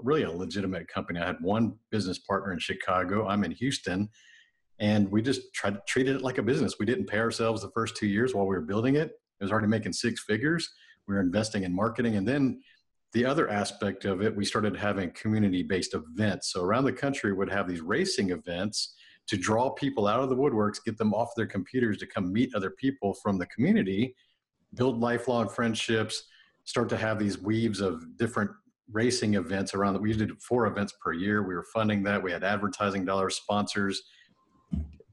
really 0.03 0.23
a 0.23 0.31
legitimate 0.31 0.87
company. 0.87 1.19
I 1.19 1.25
had 1.25 1.37
one 1.41 1.75
business 1.91 2.19
partner 2.19 2.53
in 2.53 2.59
chicago. 2.59 3.27
I'm 3.27 3.43
in 3.43 3.51
houston. 3.51 4.09
And 4.79 5.11
we 5.11 5.21
just 5.21 5.53
tried 5.53 5.73
to 5.73 5.81
treat 5.87 6.07
it 6.07 6.21
like 6.21 6.37
a 6.37 6.43
business. 6.43 6.75
We 6.79 6.85
didn't 6.85 7.07
pay 7.07 7.19
ourselves 7.19 7.61
the 7.61 7.71
first 7.71 7.97
two 7.97 8.07
years 8.07 8.33
while 8.33 8.45
we 8.45 8.55
were 8.55 8.61
building 8.61 8.95
it. 8.95 9.11
It 9.39 9.43
was 9.43 9.51
already 9.51 9.67
making 9.67 9.93
six 9.93 10.23
figures. 10.23 10.69
We 11.07 11.15
were 11.15 11.21
investing 11.21 11.63
in 11.63 11.75
marketing. 11.75 12.15
And 12.15 12.27
then 12.27 12.61
the 13.13 13.25
other 13.25 13.49
aspect 13.49 14.05
of 14.05 14.21
it, 14.21 14.35
we 14.35 14.45
started 14.45 14.77
having 14.77 15.11
community 15.11 15.63
based 15.63 15.95
events. 15.95 16.53
So 16.53 16.63
around 16.63 16.85
the 16.85 16.93
country 16.93 17.33
would 17.33 17.49
have 17.49 17.67
these 17.67 17.81
racing 17.81 18.29
events 18.29 18.95
to 19.29 19.37
draw 19.37 19.69
people 19.69 20.07
out 20.07 20.21
of 20.21 20.29
the 20.29 20.35
woodworks, 20.35 20.83
get 20.83 20.97
them 20.97 21.13
off 21.13 21.35
their 21.37 21.45
computers 21.45 21.97
to 21.99 22.07
come 22.07 22.33
meet 22.33 22.53
other 22.55 22.71
people 22.71 23.13
from 23.13 23.37
the 23.37 23.45
community, 23.45 24.15
build 24.73 24.99
lifelong 24.99 25.47
friendships, 25.47 26.23
start 26.65 26.89
to 26.89 26.97
have 26.97 27.19
these 27.19 27.39
weaves 27.39 27.79
of 27.79 28.17
different 28.17 28.49
racing 28.91 29.35
events 29.35 29.75
around 29.75 29.93
that. 29.93 30.01
We 30.01 30.13
did 30.13 30.41
four 30.41 30.65
events 30.65 30.95
per 30.99 31.13
year. 31.13 31.43
We 31.47 31.53
were 31.53 31.65
funding 31.71 32.01
that. 32.03 32.21
We 32.21 32.31
had 32.31 32.43
advertising 32.43 33.05
dollars, 33.05 33.35
sponsors, 33.35 34.01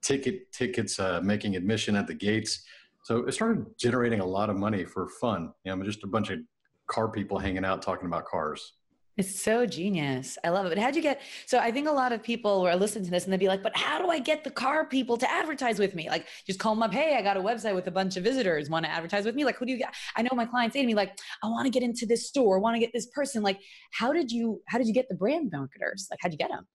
ticket 0.00 0.50
tickets, 0.50 0.98
uh, 0.98 1.20
making 1.22 1.54
admission 1.54 1.94
at 1.94 2.06
the 2.06 2.14
gates. 2.14 2.64
So 3.04 3.18
it 3.26 3.32
started 3.32 3.66
generating 3.78 4.20
a 4.20 4.26
lot 4.26 4.48
of 4.48 4.56
money 4.56 4.86
for 4.86 5.10
fun. 5.20 5.52
You 5.64 5.76
know, 5.76 5.84
just 5.84 6.04
a 6.04 6.06
bunch 6.06 6.30
of 6.30 6.38
car 6.86 7.08
people 7.08 7.38
hanging 7.38 7.66
out 7.66 7.82
talking 7.82 8.06
about 8.06 8.24
cars. 8.24 8.72
It's 9.16 9.40
so 9.40 9.64
genius. 9.64 10.36
I 10.44 10.50
love 10.50 10.66
it. 10.66 10.68
But 10.68 10.78
how'd 10.78 10.94
you 10.94 11.00
get? 11.00 11.22
So 11.46 11.58
I 11.58 11.70
think 11.70 11.88
a 11.88 11.92
lot 11.92 12.12
of 12.12 12.22
people 12.22 12.62
were 12.62 12.74
listening 12.74 13.06
to 13.06 13.10
this 13.10 13.24
and 13.24 13.32
they'd 13.32 13.40
be 13.40 13.48
like, 13.48 13.62
but 13.62 13.74
how 13.74 13.98
do 13.98 14.10
I 14.10 14.18
get 14.18 14.44
the 14.44 14.50
car 14.50 14.84
people 14.84 15.16
to 15.16 15.30
advertise 15.30 15.78
with 15.78 15.94
me? 15.94 16.10
Like, 16.10 16.26
just 16.46 16.58
call 16.58 16.74
them 16.74 16.82
up. 16.82 16.92
Hey, 16.92 17.16
I 17.16 17.22
got 17.22 17.38
a 17.38 17.40
website 17.40 17.74
with 17.74 17.86
a 17.86 17.90
bunch 17.90 18.18
of 18.18 18.24
visitors. 18.24 18.68
Want 18.68 18.84
to 18.84 18.90
advertise 18.90 19.24
with 19.24 19.34
me? 19.34 19.44
Like, 19.44 19.56
who 19.56 19.64
do 19.64 19.72
you 19.72 19.78
get? 19.78 19.94
I 20.16 20.22
know 20.22 20.30
my 20.34 20.44
clients 20.44 20.74
say 20.74 20.82
to 20.82 20.86
me, 20.86 20.94
like, 20.94 21.18
I 21.42 21.46
want 21.46 21.64
to 21.64 21.70
get 21.70 21.82
into 21.82 22.04
this 22.04 22.28
store. 22.28 22.58
I 22.58 22.60
want 22.60 22.74
to 22.74 22.80
get 22.80 22.92
this 22.92 23.06
person. 23.06 23.42
Like, 23.42 23.58
how 23.90 24.12
did 24.12 24.30
you, 24.30 24.60
how 24.68 24.76
did 24.76 24.86
you 24.86 24.92
get 24.92 25.08
the 25.08 25.14
brand 25.14 25.50
marketers? 25.50 26.08
Like, 26.10 26.18
how'd 26.22 26.32
you 26.32 26.38
get 26.38 26.50
them? 26.50 26.66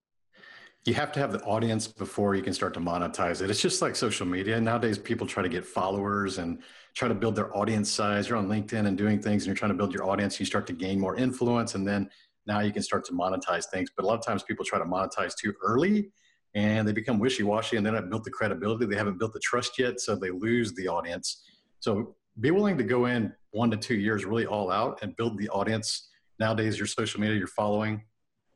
You 0.83 0.95
have 0.95 1.11
to 1.11 1.19
have 1.19 1.31
the 1.31 1.41
audience 1.43 1.87
before 1.87 2.33
you 2.33 2.41
can 2.41 2.53
start 2.53 2.73
to 2.73 2.79
monetize 2.79 3.43
it. 3.43 3.51
It's 3.51 3.61
just 3.61 3.83
like 3.83 3.95
social 3.95 4.25
media. 4.25 4.59
Nowadays, 4.59 4.97
people 4.97 5.27
try 5.27 5.43
to 5.43 5.49
get 5.49 5.63
followers 5.63 6.39
and 6.39 6.63
try 6.95 7.07
to 7.07 7.13
build 7.13 7.35
their 7.35 7.55
audience 7.55 7.91
size. 7.91 8.27
You're 8.27 8.39
on 8.39 8.47
LinkedIn 8.47 8.87
and 8.87 8.97
doing 8.97 9.21
things 9.21 9.43
and 9.43 9.47
you're 9.47 9.55
trying 9.55 9.69
to 9.69 9.77
build 9.77 9.93
your 9.93 10.09
audience. 10.09 10.39
You 10.39 10.45
start 10.47 10.65
to 10.67 10.73
gain 10.73 10.99
more 10.99 11.15
influence 11.15 11.75
and 11.75 11.87
then 11.87 12.09
now 12.47 12.59
you 12.59 12.71
can 12.71 12.81
start 12.81 13.05
to 13.05 13.13
monetize 13.13 13.65
things. 13.71 13.89
But 13.95 14.05
a 14.05 14.07
lot 14.07 14.17
of 14.17 14.25
times 14.25 14.43
people 14.43 14.65
try 14.65 14.79
to 14.79 14.85
monetize 14.85 15.35
too 15.35 15.53
early 15.63 16.11
and 16.55 16.87
they 16.87 16.91
become 16.91 17.19
wishy-washy 17.19 17.77
and 17.77 17.85
they 17.85 17.91
haven't 17.91 18.09
built 18.09 18.23
the 18.23 18.31
credibility. 18.31 18.85
They 18.85 18.95
haven't 18.95 19.19
built 19.19 19.33
the 19.33 19.39
trust 19.39 19.77
yet. 19.79 19.99
So 19.99 20.15
they 20.15 20.31
lose 20.31 20.73
the 20.73 20.87
audience. 20.87 21.43
So 21.79 22.15
be 22.39 22.51
willing 22.51 22.77
to 22.77 22.83
go 22.83 23.05
in 23.05 23.33
one 23.51 23.71
to 23.71 23.77
two 23.77 23.95
years 23.95 24.25
really 24.25 24.45
all 24.45 24.71
out 24.71 24.99
and 25.01 25.15
build 25.15 25.37
the 25.37 25.49
audience. 25.49 26.09
Nowadays, 26.39 26.77
your 26.77 26.87
social 26.87 27.21
media, 27.21 27.37
your 27.37 27.47
following, 27.47 28.03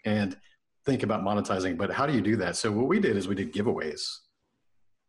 and 0.06 0.36
think 0.86 1.04
about 1.04 1.24
monetizing. 1.24 1.78
But 1.78 1.92
how 1.92 2.06
do 2.06 2.14
you 2.14 2.22
do 2.22 2.36
that? 2.38 2.56
So 2.56 2.72
what 2.72 2.88
we 2.88 3.00
did 3.00 3.18
is 3.18 3.28
we 3.28 3.36
did 3.36 3.54
giveaways 3.54 4.02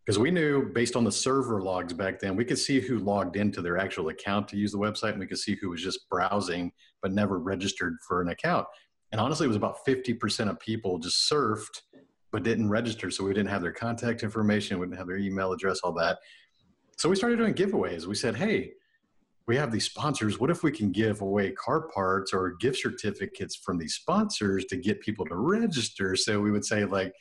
because 0.07 0.21
we 0.21 0.31
knew 0.31 0.71
based 0.73 0.95
on 0.95 1.03
the 1.03 1.11
server 1.11 1.61
logs 1.61 1.93
back 1.93 2.21
then, 2.21 2.37
we 2.37 2.45
could 2.45 2.59
see 2.59 2.81
who 2.81 3.01
logged 3.01 3.35
into 3.35 3.61
their 3.61 3.77
actual 3.77 4.09
account 4.09 4.47
to 4.49 4.57
use 4.57 4.71
the 4.71 4.79
website, 4.79 5.11
and 5.11 5.19
we 5.19 5.27
could 5.27 5.39
see 5.39 5.57
who 5.61 5.71
was 5.71 5.83
just 5.83 6.09
browsing 6.09 6.71
but 7.03 7.13
never 7.13 7.41
registered 7.41 7.97
for 8.07 8.23
an 8.23 8.29
account. 8.29 8.67
And 9.11 9.21
honestly, 9.21 9.47
it 9.47 9.49
was 9.49 9.57
about 9.57 9.85
50% 9.85 10.49
of 10.49 10.61
people 10.61 10.99
just 10.99 11.29
surfed 11.31 11.81
but 12.31 12.45
didn't 12.45 12.71
register. 12.71 13.11
So 13.11 13.25
we 13.25 13.35
didn't 13.35 13.51
have 13.51 13.63
their 13.63 13.73
contact 13.73 14.23
information, 14.23 14.79
we 14.79 14.87
didn't 14.87 14.99
have 14.99 15.09
their 15.09 15.17
email 15.17 15.53
address, 15.53 15.81
all 15.83 15.93
that. 15.95 16.19
So 16.99 17.09
we 17.09 17.17
started 17.17 17.37
doing 17.37 17.55
giveaways. 17.55 18.07
We 18.07 18.15
said, 18.15 18.37
hey, 18.37 18.73
we 19.49 19.57
have 19.57 19.73
these 19.73 19.85
sponsors. 19.85 20.39
What 20.39 20.51
if 20.51 20.63
we 20.63 20.71
can 20.71 20.93
give 20.93 21.21
away 21.21 21.51
car 21.53 21.89
parts 21.89 22.33
or 22.33 22.57
gift 22.61 22.79
certificates 22.79 23.57
from 23.57 23.79
these 23.79 23.95
sponsors 23.95 24.67
to 24.67 24.77
get 24.77 25.01
people 25.01 25.27
to 25.27 25.37
register? 25.37 26.15
So 26.15 26.41
we 26.41 26.51
would 26.51 26.65
say, 26.65 26.85
like, 26.85 27.13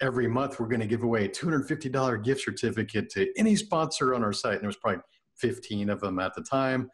every 0.00 0.28
month 0.28 0.60
we're 0.60 0.68
going 0.68 0.80
to 0.80 0.86
give 0.86 1.02
away 1.02 1.24
a 1.24 1.28
$250 1.28 2.24
gift 2.24 2.42
certificate 2.42 3.10
to 3.10 3.28
any 3.36 3.56
sponsor 3.56 4.14
on 4.14 4.22
our 4.22 4.32
site. 4.32 4.54
And 4.54 4.62
there 4.62 4.68
was 4.68 4.76
probably 4.76 5.00
15 5.36 5.90
of 5.90 6.00
them 6.00 6.18
at 6.18 6.34
the 6.34 6.42
time. 6.42 6.90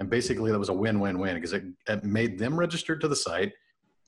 And 0.00 0.08
basically 0.08 0.50
that 0.52 0.58
was 0.58 0.68
a 0.68 0.74
win-win-win 0.74 1.34
because 1.34 1.52
it, 1.52 1.64
it 1.88 2.04
made 2.04 2.38
them 2.38 2.58
register 2.58 2.96
to 2.96 3.08
the 3.08 3.16
site. 3.16 3.52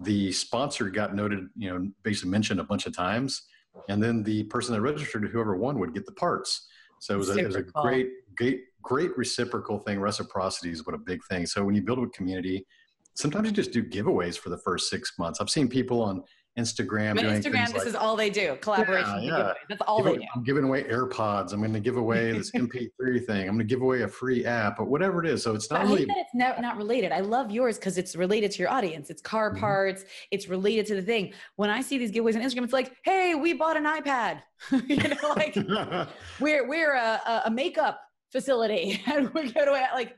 The 0.00 0.32
sponsor 0.32 0.88
got 0.88 1.14
noted, 1.14 1.48
you 1.56 1.70
know, 1.70 1.90
basically 2.02 2.30
mentioned 2.30 2.60
a 2.60 2.64
bunch 2.64 2.86
of 2.86 2.94
times. 2.94 3.42
And 3.88 4.02
then 4.02 4.22
the 4.22 4.44
person 4.44 4.74
that 4.74 4.80
registered, 4.80 5.28
whoever 5.28 5.56
won, 5.56 5.78
would 5.78 5.94
get 5.94 6.06
the 6.06 6.12
parts. 6.12 6.68
So 7.00 7.14
it 7.14 7.18
was, 7.18 7.30
a, 7.30 7.38
it 7.38 7.46
was 7.46 7.56
a 7.56 7.62
great, 7.62 8.08
great, 8.36 8.60
great 8.82 9.16
reciprocal 9.16 9.78
thing. 9.78 10.00
Reciprocity 10.00 10.70
is 10.70 10.86
what 10.86 10.94
a 10.94 10.98
big 10.98 11.20
thing. 11.28 11.46
So 11.46 11.64
when 11.64 11.74
you 11.74 11.82
build 11.82 11.98
a 11.98 12.06
community, 12.08 12.66
sometimes 13.14 13.48
you 13.48 13.52
just 13.52 13.72
do 13.72 13.82
giveaways 13.82 14.38
for 14.38 14.50
the 14.50 14.58
first 14.58 14.88
six 14.88 15.12
months. 15.18 15.40
I've 15.40 15.50
seen 15.50 15.68
people 15.68 16.02
on 16.02 16.22
Instagram. 16.58 17.14
But 17.14 17.24
Instagram, 17.24 17.66
this 17.66 17.78
like, 17.78 17.86
is 17.86 17.94
all 17.94 18.16
they 18.16 18.30
do. 18.30 18.56
Collaboration. 18.60 19.22
Yeah, 19.22 19.38
yeah. 19.38 19.52
That's 19.68 19.80
all 19.82 20.02
give, 20.02 20.12
they 20.12 20.18
do. 20.18 20.26
I'm 20.34 20.42
giving 20.42 20.64
away 20.64 20.84
AirPods. 20.84 21.52
I'm 21.52 21.60
going 21.60 21.72
to 21.72 21.80
give 21.80 21.96
away 21.96 22.32
this 22.32 22.50
MP3 22.56 23.24
thing. 23.24 23.42
I'm 23.42 23.54
going 23.54 23.58
to 23.58 23.64
give 23.64 23.82
away 23.82 24.02
a 24.02 24.08
free 24.08 24.44
app, 24.44 24.76
but 24.78 24.88
whatever 24.88 25.24
it 25.24 25.30
is. 25.30 25.42
So 25.42 25.54
it's 25.54 25.70
not 25.70 25.82
but 25.82 25.88
really. 25.88 26.04
that 26.06 26.16
it's 26.18 26.34
not, 26.34 26.60
not 26.60 26.76
related. 26.76 27.12
I 27.12 27.20
love 27.20 27.50
yours 27.50 27.78
because 27.78 27.98
it's 27.98 28.16
related 28.16 28.50
to 28.52 28.58
your 28.58 28.70
audience. 28.70 29.10
It's 29.10 29.22
car 29.22 29.50
mm-hmm. 29.50 29.60
parts. 29.60 30.04
It's 30.30 30.48
related 30.48 30.86
to 30.86 30.96
the 30.96 31.02
thing. 31.02 31.32
When 31.56 31.70
I 31.70 31.80
see 31.80 31.98
these 31.98 32.10
giveaways 32.10 32.34
on 32.34 32.42
Instagram, 32.42 32.64
it's 32.64 32.72
like, 32.72 32.96
hey, 33.04 33.34
we 33.34 33.52
bought 33.52 33.76
an 33.76 33.84
iPad. 33.84 34.42
you 34.86 34.96
know, 34.96 35.34
like 35.36 35.56
we're 36.40 36.68
we're 36.68 36.94
a, 36.94 37.42
a 37.46 37.50
makeup 37.50 38.00
facility, 38.30 39.00
and 39.06 39.32
we're 39.32 39.50
going 39.50 39.66
to 39.66 39.88
like 39.94 40.16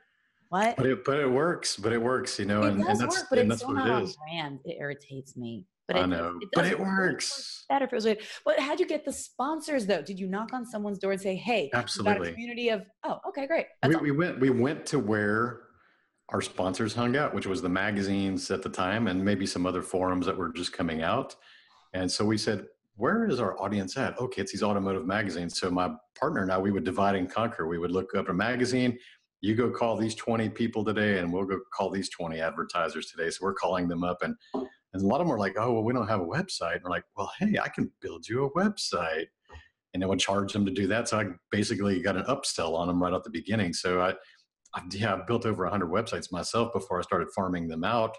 what? 0.48 0.76
But 0.76 0.86
it 0.86 1.04
but 1.04 1.18
it 1.18 1.30
works. 1.30 1.76
But 1.76 1.92
it 1.92 2.02
works. 2.02 2.38
You 2.38 2.44
know, 2.44 2.62
it 2.62 2.72
and, 2.72 2.84
does 2.84 3.00
and 3.00 3.08
that's 3.08 3.20
work, 3.20 3.26
but 3.30 3.38
and 3.38 3.52
it's 3.52 3.62
that's 3.62 3.70
so 3.70 3.74
what 3.74 3.86
not 3.86 4.02
it 4.02 4.04
is. 4.04 4.16
brand. 4.16 4.60
It 4.64 4.76
irritates 4.80 5.36
me. 5.36 5.66
But 5.88 5.96
I 5.96 6.04
it, 6.04 6.06
know, 6.06 6.38
it 6.40 6.48
but 6.54 6.66
it 6.66 6.78
work 6.78 6.88
works. 6.88 7.64
better 7.68 7.84
if 7.86 7.92
it 7.92 7.96
was 7.96 8.04
weird. 8.04 8.20
But 8.44 8.60
how'd 8.60 8.80
you 8.80 8.86
get 8.86 9.04
the 9.04 9.12
sponsors 9.12 9.86
though? 9.86 10.02
Did 10.02 10.18
you 10.18 10.28
knock 10.28 10.52
on 10.52 10.64
someone's 10.64 10.98
door 10.98 11.12
and 11.12 11.20
say, 11.20 11.34
"Hey, 11.34 11.70
we've 11.74 12.04
got 12.04 12.20
a 12.26 12.30
community 12.32 12.68
of"? 12.68 12.82
Oh, 13.04 13.18
okay, 13.28 13.46
great. 13.46 13.66
We, 13.86 13.96
we 13.96 14.10
went 14.12 14.40
we 14.40 14.50
went 14.50 14.86
to 14.86 14.98
where 14.98 15.62
our 16.28 16.40
sponsors 16.40 16.94
hung 16.94 17.16
out, 17.16 17.34
which 17.34 17.46
was 17.46 17.60
the 17.60 17.68
magazines 17.68 18.50
at 18.50 18.62
the 18.62 18.68
time, 18.68 19.06
and 19.06 19.24
maybe 19.24 19.44
some 19.44 19.66
other 19.66 19.82
forums 19.82 20.26
that 20.26 20.36
were 20.36 20.52
just 20.52 20.72
coming 20.72 21.02
out. 21.02 21.36
And 21.92 22.10
so 22.10 22.24
we 22.24 22.38
said, 22.38 22.64
where 22.96 23.26
is 23.26 23.40
our 23.40 23.60
audience 23.60 23.96
at? 23.96 24.14
Oh, 24.18 24.24
okay, 24.24 24.42
it's 24.42 24.52
these 24.52 24.62
automotive 24.62 25.06
magazines. 25.06 25.58
So 25.58 25.70
my 25.70 25.90
partner 26.18 26.42
and 26.42 26.52
I, 26.52 26.58
we 26.58 26.70
would 26.70 26.84
divide 26.84 27.16
and 27.16 27.30
conquer. 27.30 27.66
We 27.66 27.78
would 27.78 27.90
look 27.90 28.14
up 28.14 28.28
a 28.28 28.34
magazine. 28.34 28.98
You 29.40 29.54
go 29.54 29.70
call 29.70 29.96
these 29.96 30.14
20 30.14 30.48
people 30.50 30.84
today, 30.84 31.18
and 31.18 31.32
we'll 31.32 31.44
go 31.44 31.58
call 31.76 31.90
these 31.90 32.08
20 32.10 32.40
advertisers 32.40 33.06
today. 33.10 33.28
So 33.30 33.40
we're 33.42 33.54
calling 33.54 33.88
them 33.88 34.04
up, 34.04 34.22
and 34.22 34.34
and 34.92 35.02
a 35.02 35.06
lot 35.06 35.20
of 35.20 35.26
them 35.26 35.34
are 35.34 35.38
like, 35.38 35.54
oh, 35.58 35.72
well, 35.72 35.84
we 35.84 35.92
don't 35.92 36.08
have 36.08 36.20
a 36.20 36.24
website. 36.24 36.74
And 36.74 36.84
we're 36.84 36.90
like, 36.90 37.04
well, 37.16 37.30
hey, 37.38 37.58
I 37.62 37.68
can 37.68 37.90
build 38.00 38.28
you 38.28 38.44
a 38.44 38.50
website. 38.52 39.26
And 39.94 40.02
then 40.02 40.08
would 40.08 40.18
mm. 40.18 40.22
charge 40.22 40.52
them 40.52 40.64
to 40.66 40.72
do 40.72 40.86
that. 40.88 41.08
So 41.08 41.20
I 41.20 41.26
basically 41.50 42.00
got 42.00 42.16
an 42.16 42.24
upsell 42.24 42.74
on 42.74 42.88
them 42.88 43.02
right 43.02 43.12
at 43.12 43.24
the 43.24 43.30
beginning. 43.30 43.72
So 43.72 44.00
I, 44.00 44.10
I 44.74 44.82
yeah, 44.90 45.14
I 45.14 45.20
built 45.26 45.46
over 45.46 45.64
100 45.64 45.90
websites 45.90 46.32
myself 46.32 46.72
before 46.72 46.98
I 46.98 47.02
started 47.02 47.28
farming 47.34 47.68
them 47.68 47.84
out. 47.84 48.16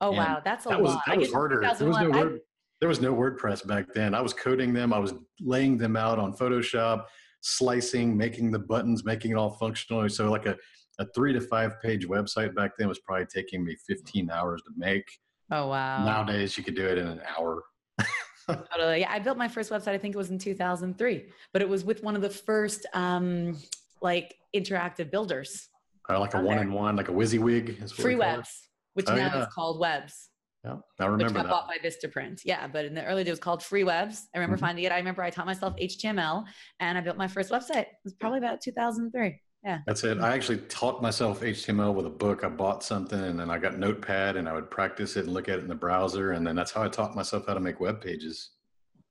oh 0.00 0.08
and 0.08 0.18
wow, 0.18 0.42
that's 0.44 0.66
a 0.66 0.70
that 0.70 0.80
was 0.80 0.92
lot. 0.92 1.02
that 1.06 1.14
I 1.14 1.18
was 1.18 1.32
harder. 1.32 1.60
There 1.60 1.70
was 1.70 1.80
no 1.80 1.86
2001, 1.86 2.28
I- 2.28 2.38
there 2.80 2.88
was 2.88 3.00
no 3.00 3.14
WordPress 3.14 3.66
back 3.66 3.94
then. 3.94 4.14
I 4.14 4.20
was 4.20 4.34
coding 4.34 4.74
them. 4.74 4.92
I 4.92 4.98
was 4.98 5.14
laying 5.40 5.78
them 5.78 5.96
out 5.96 6.18
on 6.18 6.34
Photoshop, 6.34 7.06
slicing, 7.40 8.14
making 8.14 8.50
the 8.50 8.58
buttons, 8.58 9.04
making 9.04 9.30
it 9.30 9.36
all 9.36 9.50
functional. 9.50 10.06
So 10.10 10.30
like 10.30 10.44
a, 10.44 10.56
a 10.98 11.06
three 11.14 11.32
to 11.32 11.40
five 11.40 11.80
page 11.80 12.06
website 12.06 12.54
back 12.54 12.72
then 12.76 12.88
was 12.88 12.98
probably 12.98 13.26
taking 13.26 13.64
me 13.64 13.76
15 13.86 14.30
hours 14.30 14.60
to 14.62 14.72
make. 14.76 15.06
Oh 15.50 15.68
wow. 15.68 16.04
Nowadays 16.04 16.56
you 16.58 16.64
could 16.64 16.74
do 16.76 16.86
it 16.86 16.98
in 16.98 17.06
an 17.06 17.20
hour. 17.36 17.62
Totally. 18.46 19.00
Yeah, 19.00 19.10
I 19.10 19.18
built 19.18 19.38
my 19.38 19.48
first 19.48 19.70
website. 19.70 19.88
I 19.94 19.98
think 19.98 20.14
it 20.14 20.18
was 20.18 20.30
in 20.30 20.38
2003, 20.38 21.26
but 21.52 21.62
it 21.62 21.68
was 21.68 21.84
with 21.84 22.02
one 22.02 22.14
of 22.16 22.22
the 22.22 22.28
first 22.30 22.86
um, 22.92 23.56
like 24.02 24.34
interactive 24.54 25.10
builders, 25.10 25.68
Uh, 26.10 26.20
like 26.20 26.34
a 26.34 26.38
On 26.38 26.44
one 26.44 26.56
there. 26.56 26.64
in 26.64 26.72
one, 26.72 26.96
like 26.96 27.08
a 27.08 27.12
WYSIWYG. 27.12 27.90
Free. 27.94 28.16
Webs, 28.16 28.50
which 28.92 29.06
Oh, 29.08 29.14
now 29.14 29.26
yeah. 29.34 29.40
is 29.42 29.46
called 29.54 29.80
Webs, 29.80 30.28
Yeah, 30.62 30.72
I 30.72 30.74
which 30.74 30.82
remember 31.12 31.32
got 31.34 31.42
that. 31.44 31.48
bought 31.50 31.68
by 31.68 31.78
Vistaprint. 31.78 32.40
Yeah, 32.44 32.66
but 32.66 32.84
in 32.84 32.94
the 32.94 33.04
early 33.04 33.24
days, 33.24 33.28
it 33.28 33.32
was 33.32 33.40
called 33.40 33.62
Free 33.62 33.82
Webs. 33.84 34.28
I 34.34 34.38
remember 34.38 34.56
Mhm. 34.58 34.60
finding 34.60 34.84
it. 34.84 34.92
I 34.92 34.98
remember 34.98 35.22
I 35.22 35.30
taught 35.30 35.46
myself 35.46 35.74
HTML, 35.78 36.44
and 36.80 36.98
I 36.98 37.00
built 37.00 37.16
my 37.16 37.28
first 37.28 37.50
website. 37.50 37.86
It 37.86 37.96
was 38.04 38.12
probably 38.14 38.38
about 38.38 38.60
2003. 38.60 39.40
Yeah. 39.64 39.78
That's 39.86 40.04
it. 40.04 40.18
I 40.18 40.34
actually 40.34 40.58
taught 40.68 41.00
myself 41.00 41.40
HTML 41.40 41.94
with 41.94 42.04
a 42.04 42.10
book. 42.10 42.44
I 42.44 42.48
bought 42.48 42.84
something 42.84 43.18
and 43.18 43.40
then 43.40 43.50
I 43.50 43.56
got 43.58 43.78
Notepad 43.78 44.36
and 44.36 44.46
I 44.48 44.52
would 44.52 44.70
practice 44.70 45.16
it 45.16 45.24
and 45.24 45.32
look 45.32 45.48
at 45.48 45.58
it 45.58 45.62
in 45.62 45.68
the 45.68 45.74
browser. 45.74 46.32
And 46.32 46.46
then 46.46 46.54
that's 46.54 46.70
how 46.70 46.82
I 46.82 46.88
taught 46.88 47.14
myself 47.16 47.46
how 47.46 47.54
to 47.54 47.60
make 47.60 47.80
web 47.80 48.00
pages. 48.02 48.50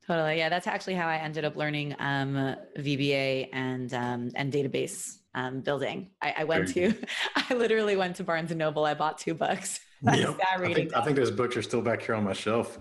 Totally. 0.06 0.38
Yeah, 0.38 0.50
that's 0.50 0.68
actually 0.68 0.94
how 0.94 1.08
I 1.08 1.16
ended 1.16 1.44
up 1.44 1.56
learning 1.56 1.96
um, 1.98 2.56
VBA 2.78 3.50
and 3.54 3.92
um, 3.94 4.30
and 4.36 4.52
database 4.54 5.18
um, 5.34 5.62
building. 5.62 6.12
I, 6.22 6.34
I 6.40 6.44
went 6.44 6.68
to, 6.74 6.94
I 7.36 7.54
literally 7.56 7.96
went 7.96 8.18
to 8.18 8.24
Barnes 8.24 8.52
and 8.52 8.60
Noble. 8.60 8.86
I 8.86 8.94
bought 8.94 9.18
two 9.18 9.34
books. 9.34 9.80
I 10.08 10.18
Yep. 10.18 10.40
I 10.52 10.56
reading. 10.60 10.76
think, 10.76 10.96
I 10.98 11.04
think 11.04 11.16
those 11.16 11.32
books 11.32 11.56
are 11.58 11.62
still 11.64 11.82
back 11.82 12.02
here 12.04 12.14
on 12.16 12.26
my 12.26 12.34
shelf. 12.34 12.78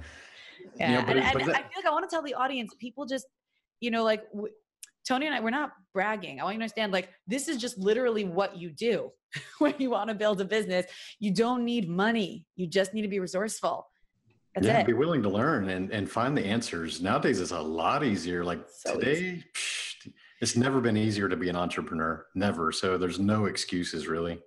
yeah, 0.77 0.91
Yeah, 0.91 1.05
but 1.07 1.17
and, 1.17 1.21
and 1.25 1.33
but 1.33 1.47
that- 1.47 1.55
I 1.55 1.59
feel 1.61 1.71
like 1.77 1.87
I 1.87 1.91
want 1.91 2.11
to 2.11 2.15
tell 2.15 2.23
the 2.23 2.35
audience. 2.35 2.75
People 2.79 3.07
just, 3.07 3.27
you 3.81 3.91
know, 3.93 4.03
like 4.05 4.29
w- 4.33 4.53
Tony 5.07 5.27
and 5.27 5.35
I, 5.35 5.41
we're 5.41 5.51
not 5.51 5.73
bragging. 5.93 6.41
I 6.41 6.45
want 6.45 6.55
you 6.55 6.59
to 6.59 6.65
understand, 6.65 6.93
like 6.93 7.09
this 7.27 7.49
is 7.49 7.59
just 7.59 7.79
literally 7.79 8.25
what 8.25 8.57
you 8.57 8.71
do 8.71 9.11
when 9.59 9.75
you 9.79 9.91
want 9.91 10.09
to 10.09 10.15
build 10.15 10.41
a 10.41 10.45
business. 10.45 10.87
You 11.19 11.33
don't 11.33 11.65
need 11.65 11.89
money. 11.89 12.47
You 12.57 12.67
just 12.67 12.95
need 12.95 13.03
to 13.03 13.09
be 13.09 13.21
resourceful. 13.21 13.87
That's 14.55 14.67
yeah, 14.67 14.81
it. 14.81 14.87
be 14.87 14.93
willing 14.93 15.23
to 15.23 15.31
learn 15.31 15.71
and, 15.71 15.91
and 15.91 16.11
find 16.11 16.37
the 16.37 16.45
answers. 16.45 17.01
Nowadays, 17.01 17.41
it's 17.41 17.53
a 17.53 17.61
lot 17.61 18.05
easier. 18.05 18.45
Like 18.45 18.61
So 18.69 18.99
today, 18.99 19.43
psh, 19.55 20.09
it's 20.41 20.57
never 20.57 20.81
been 20.81 20.97
easier 20.97 21.29
to 21.29 21.37
be 21.37 21.49
an 21.49 21.57
entrepreneur. 21.57 22.27
Never. 22.35 22.71
So 22.73 22.99
there's 22.99 23.19
no 23.19 23.47
excuses 23.47 24.07
really. 24.07 24.41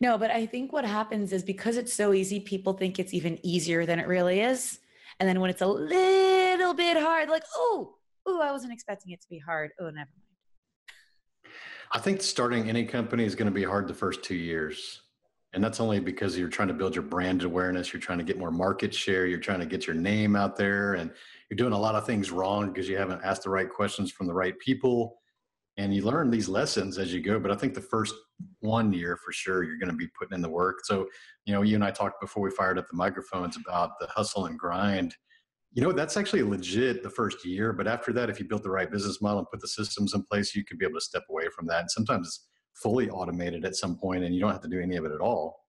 No, 0.00 0.18
but 0.18 0.30
I 0.30 0.46
think 0.46 0.72
what 0.72 0.84
happens 0.84 1.32
is 1.32 1.42
because 1.42 1.76
it's 1.76 1.92
so 1.92 2.12
easy, 2.12 2.40
people 2.40 2.72
think 2.72 2.98
it's 2.98 3.12
even 3.12 3.38
easier 3.44 3.84
than 3.84 3.98
it 3.98 4.08
really 4.08 4.40
is. 4.40 4.78
And 5.20 5.28
then 5.28 5.40
when 5.40 5.50
it's 5.50 5.62
a 5.62 5.66
little 5.66 6.74
bit 6.74 6.96
hard, 6.96 7.28
like, 7.28 7.44
oh, 7.54 7.95
oh, 8.26 8.40
I 8.40 8.52
wasn't 8.52 8.72
expecting 8.72 9.12
it 9.12 9.20
to 9.22 9.28
be 9.28 9.38
hard. 9.38 9.70
Oh, 9.80 9.84
never 9.84 9.96
mind. 9.96 11.52
I 11.92 11.98
think 11.98 12.20
starting 12.20 12.68
any 12.68 12.84
company 12.84 13.24
is 13.24 13.34
going 13.34 13.46
to 13.46 13.54
be 13.54 13.62
hard 13.62 13.86
the 13.86 13.94
first 13.94 14.22
two 14.22 14.34
years. 14.34 15.02
And 15.52 15.62
that's 15.62 15.80
only 15.80 16.00
because 16.00 16.36
you're 16.36 16.48
trying 16.48 16.68
to 16.68 16.74
build 16.74 16.94
your 16.94 17.04
brand 17.04 17.42
awareness. 17.42 17.92
You're 17.92 18.00
trying 18.00 18.18
to 18.18 18.24
get 18.24 18.38
more 18.38 18.50
market 18.50 18.92
share. 18.92 19.26
You're 19.26 19.38
trying 19.38 19.60
to 19.60 19.66
get 19.66 19.86
your 19.86 19.96
name 19.96 20.36
out 20.36 20.56
there. 20.56 20.94
And 20.94 21.10
you're 21.48 21.56
doing 21.56 21.72
a 21.72 21.78
lot 21.78 21.94
of 21.94 22.04
things 22.04 22.30
wrong 22.30 22.72
because 22.72 22.88
you 22.88 22.96
haven't 22.96 23.22
asked 23.24 23.44
the 23.44 23.50
right 23.50 23.68
questions 23.68 24.10
from 24.10 24.26
the 24.26 24.34
right 24.34 24.58
people. 24.58 25.16
And 25.78 25.94
you 25.94 26.02
learn 26.02 26.30
these 26.30 26.48
lessons 26.48 26.98
as 26.98 27.14
you 27.14 27.20
go. 27.20 27.38
But 27.38 27.52
I 27.52 27.54
think 27.54 27.74
the 27.74 27.80
first 27.80 28.14
one 28.60 28.92
year 28.92 29.16
for 29.16 29.32
sure, 29.32 29.62
you're 29.62 29.78
going 29.78 29.90
to 29.90 29.96
be 29.96 30.08
putting 30.18 30.34
in 30.34 30.42
the 30.42 30.48
work. 30.48 30.84
So, 30.84 31.06
you 31.44 31.54
know, 31.54 31.62
you 31.62 31.74
and 31.74 31.84
I 31.84 31.90
talked 31.90 32.20
before 32.20 32.42
we 32.42 32.50
fired 32.50 32.78
up 32.78 32.88
the 32.90 32.96
microphones 32.96 33.56
about 33.56 33.98
the 34.00 34.08
hustle 34.08 34.46
and 34.46 34.58
grind. 34.58 35.14
You 35.72 35.82
know, 35.82 35.92
that's 35.92 36.16
actually 36.16 36.42
legit 36.42 37.02
the 37.02 37.10
first 37.10 37.44
year. 37.44 37.72
But 37.72 37.86
after 37.86 38.12
that, 38.14 38.30
if 38.30 38.38
you 38.38 38.46
built 38.46 38.62
the 38.62 38.70
right 38.70 38.90
business 38.90 39.20
model 39.20 39.40
and 39.40 39.48
put 39.50 39.60
the 39.60 39.68
systems 39.68 40.14
in 40.14 40.22
place, 40.22 40.54
you 40.54 40.64
could 40.64 40.78
be 40.78 40.86
able 40.86 40.98
to 40.98 41.04
step 41.04 41.24
away 41.28 41.48
from 41.54 41.66
that. 41.66 41.80
And 41.80 41.90
sometimes 41.90 42.26
it's 42.28 42.48
fully 42.74 43.10
automated 43.10 43.64
at 43.64 43.76
some 43.76 43.96
point 43.96 44.24
and 44.24 44.34
you 44.34 44.40
don't 44.40 44.52
have 44.52 44.62
to 44.62 44.68
do 44.68 44.80
any 44.80 44.96
of 44.96 45.04
it 45.04 45.12
at 45.12 45.20
all. 45.20 45.66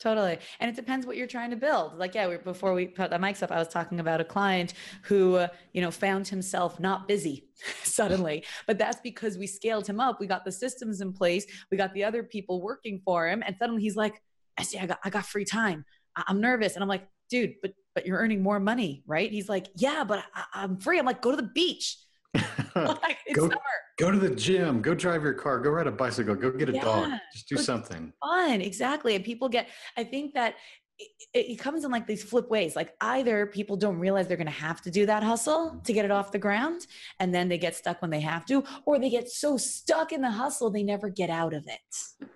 Totally. 0.00 0.38
And 0.60 0.70
it 0.70 0.74
depends 0.74 1.06
what 1.06 1.18
you're 1.18 1.26
trying 1.26 1.50
to 1.50 1.56
build. 1.56 1.98
Like, 1.98 2.14
yeah, 2.14 2.26
we, 2.26 2.38
before 2.38 2.72
we 2.72 2.86
put 2.86 3.10
the 3.10 3.18
mics 3.18 3.42
up, 3.42 3.52
I 3.52 3.58
was 3.58 3.68
talking 3.68 4.00
about 4.00 4.18
a 4.18 4.24
client 4.24 4.72
who, 5.02 5.36
uh, 5.36 5.48
you 5.74 5.82
know, 5.82 5.90
found 5.90 6.26
himself 6.26 6.80
not 6.80 7.06
busy 7.06 7.48
suddenly. 7.82 8.44
But 8.66 8.78
that's 8.78 8.98
because 9.02 9.36
we 9.36 9.46
scaled 9.46 9.86
him 9.86 10.00
up. 10.00 10.18
We 10.18 10.26
got 10.26 10.46
the 10.46 10.52
systems 10.52 11.02
in 11.02 11.12
place. 11.12 11.44
We 11.70 11.76
got 11.76 11.92
the 11.92 12.04
other 12.04 12.22
people 12.22 12.62
working 12.62 13.02
for 13.04 13.28
him. 13.28 13.42
And 13.46 13.54
suddenly 13.58 13.82
he's 13.82 13.96
like, 13.96 14.22
I 14.56 14.62
see, 14.62 14.78
I 14.78 14.86
got, 14.86 15.00
I 15.04 15.10
got 15.10 15.26
free 15.26 15.44
time. 15.44 15.84
I- 16.16 16.24
I'm 16.28 16.40
nervous. 16.40 16.76
And 16.76 16.82
I'm 16.82 16.88
like, 16.88 17.06
dude, 17.30 17.54
but, 17.62 17.72
but 17.94 18.06
you're 18.06 18.18
earning 18.18 18.42
more 18.42 18.60
money, 18.60 19.02
right? 19.06 19.30
He's 19.30 19.48
like, 19.48 19.68
yeah, 19.76 20.04
but 20.04 20.24
I, 20.34 20.44
I'm 20.54 20.78
free. 20.78 20.98
I'm 20.98 21.06
like, 21.06 21.22
go 21.22 21.30
to 21.30 21.36
the 21.36 21.50
beach. 21.54 21.96
like, 22.74 23.18
it's 23.26 23.36
Go- 23.38 23.48
summer. 23.48 23.60
go 23.98 24.10
to 24.10 24.18
the 24.18 24.30
gym, 24.34 24.80
go 24.82 24.94
drive 24.94 25.22
your 25.24 25.32
car, 25.34 25.58
go 25.58 25.70
ride 25.70 25.86
a 25.88 25.90
bicycle, 25.92 26.34
go 26.36 26.50
get 26.52 26.68
a 26.68 26.72
dog. 26.72 27.10
Just 27.32 27.48
do 27.48 27.56
something. 27.56 28.12
fun 28.22 28.60
exactly 28.60 29.14
and 29.16 29.24
people 29.24 29.48
get 29.48 29.68
i 29.96 30.04
think 30.04 30.34
that 30.34 30.54
it, 30.98 31.52
it 31.52 31.56
comes 31.58 31.84
in 31.84 31.90
like 31.90 32.06
these 32.06 32.22
flip 32.22 32.48
ways 32.50 32.76
like 32.76 32.94
either 33.00 33.46
people 33.46 33.76
don't 33.76 33.98
realize 33.98 34.28
they're 34.28 34.36
going 34.36 34.46
to 34.46 34.52
have 34.52 34.80
to 34.82 34.90
do 34.90 35.06
that 35.06 35.22
hustle 35.22 35.80
to 35.84 35.92
get 35.92 36.04
it 36.04 36.10
off 36.10 36.30
the 36.32 36.38
ground 36.38 36.86
and 37.18 37.34
then 37.34 37.48
they 37.48 37.58
get 37.58 37.74
stuck 37.74 38.00
when 38.02 38.10
they 38.10 38.20
have 38.20 38.44
to 38.46 38.62
or 38.84 38.98
they 38.98 39.10
get 39.10 39.28
so 39.28 39.56
stuck 39.56 40.12
in 40.12 40.20
the 40.20 40.30
hustle 40.30 40.70
they 40.70 40.82
never 40.82 41.08
get 41.08 41.30
out 41.30 41.54
of 41.54 41.64
it 41.66 42.28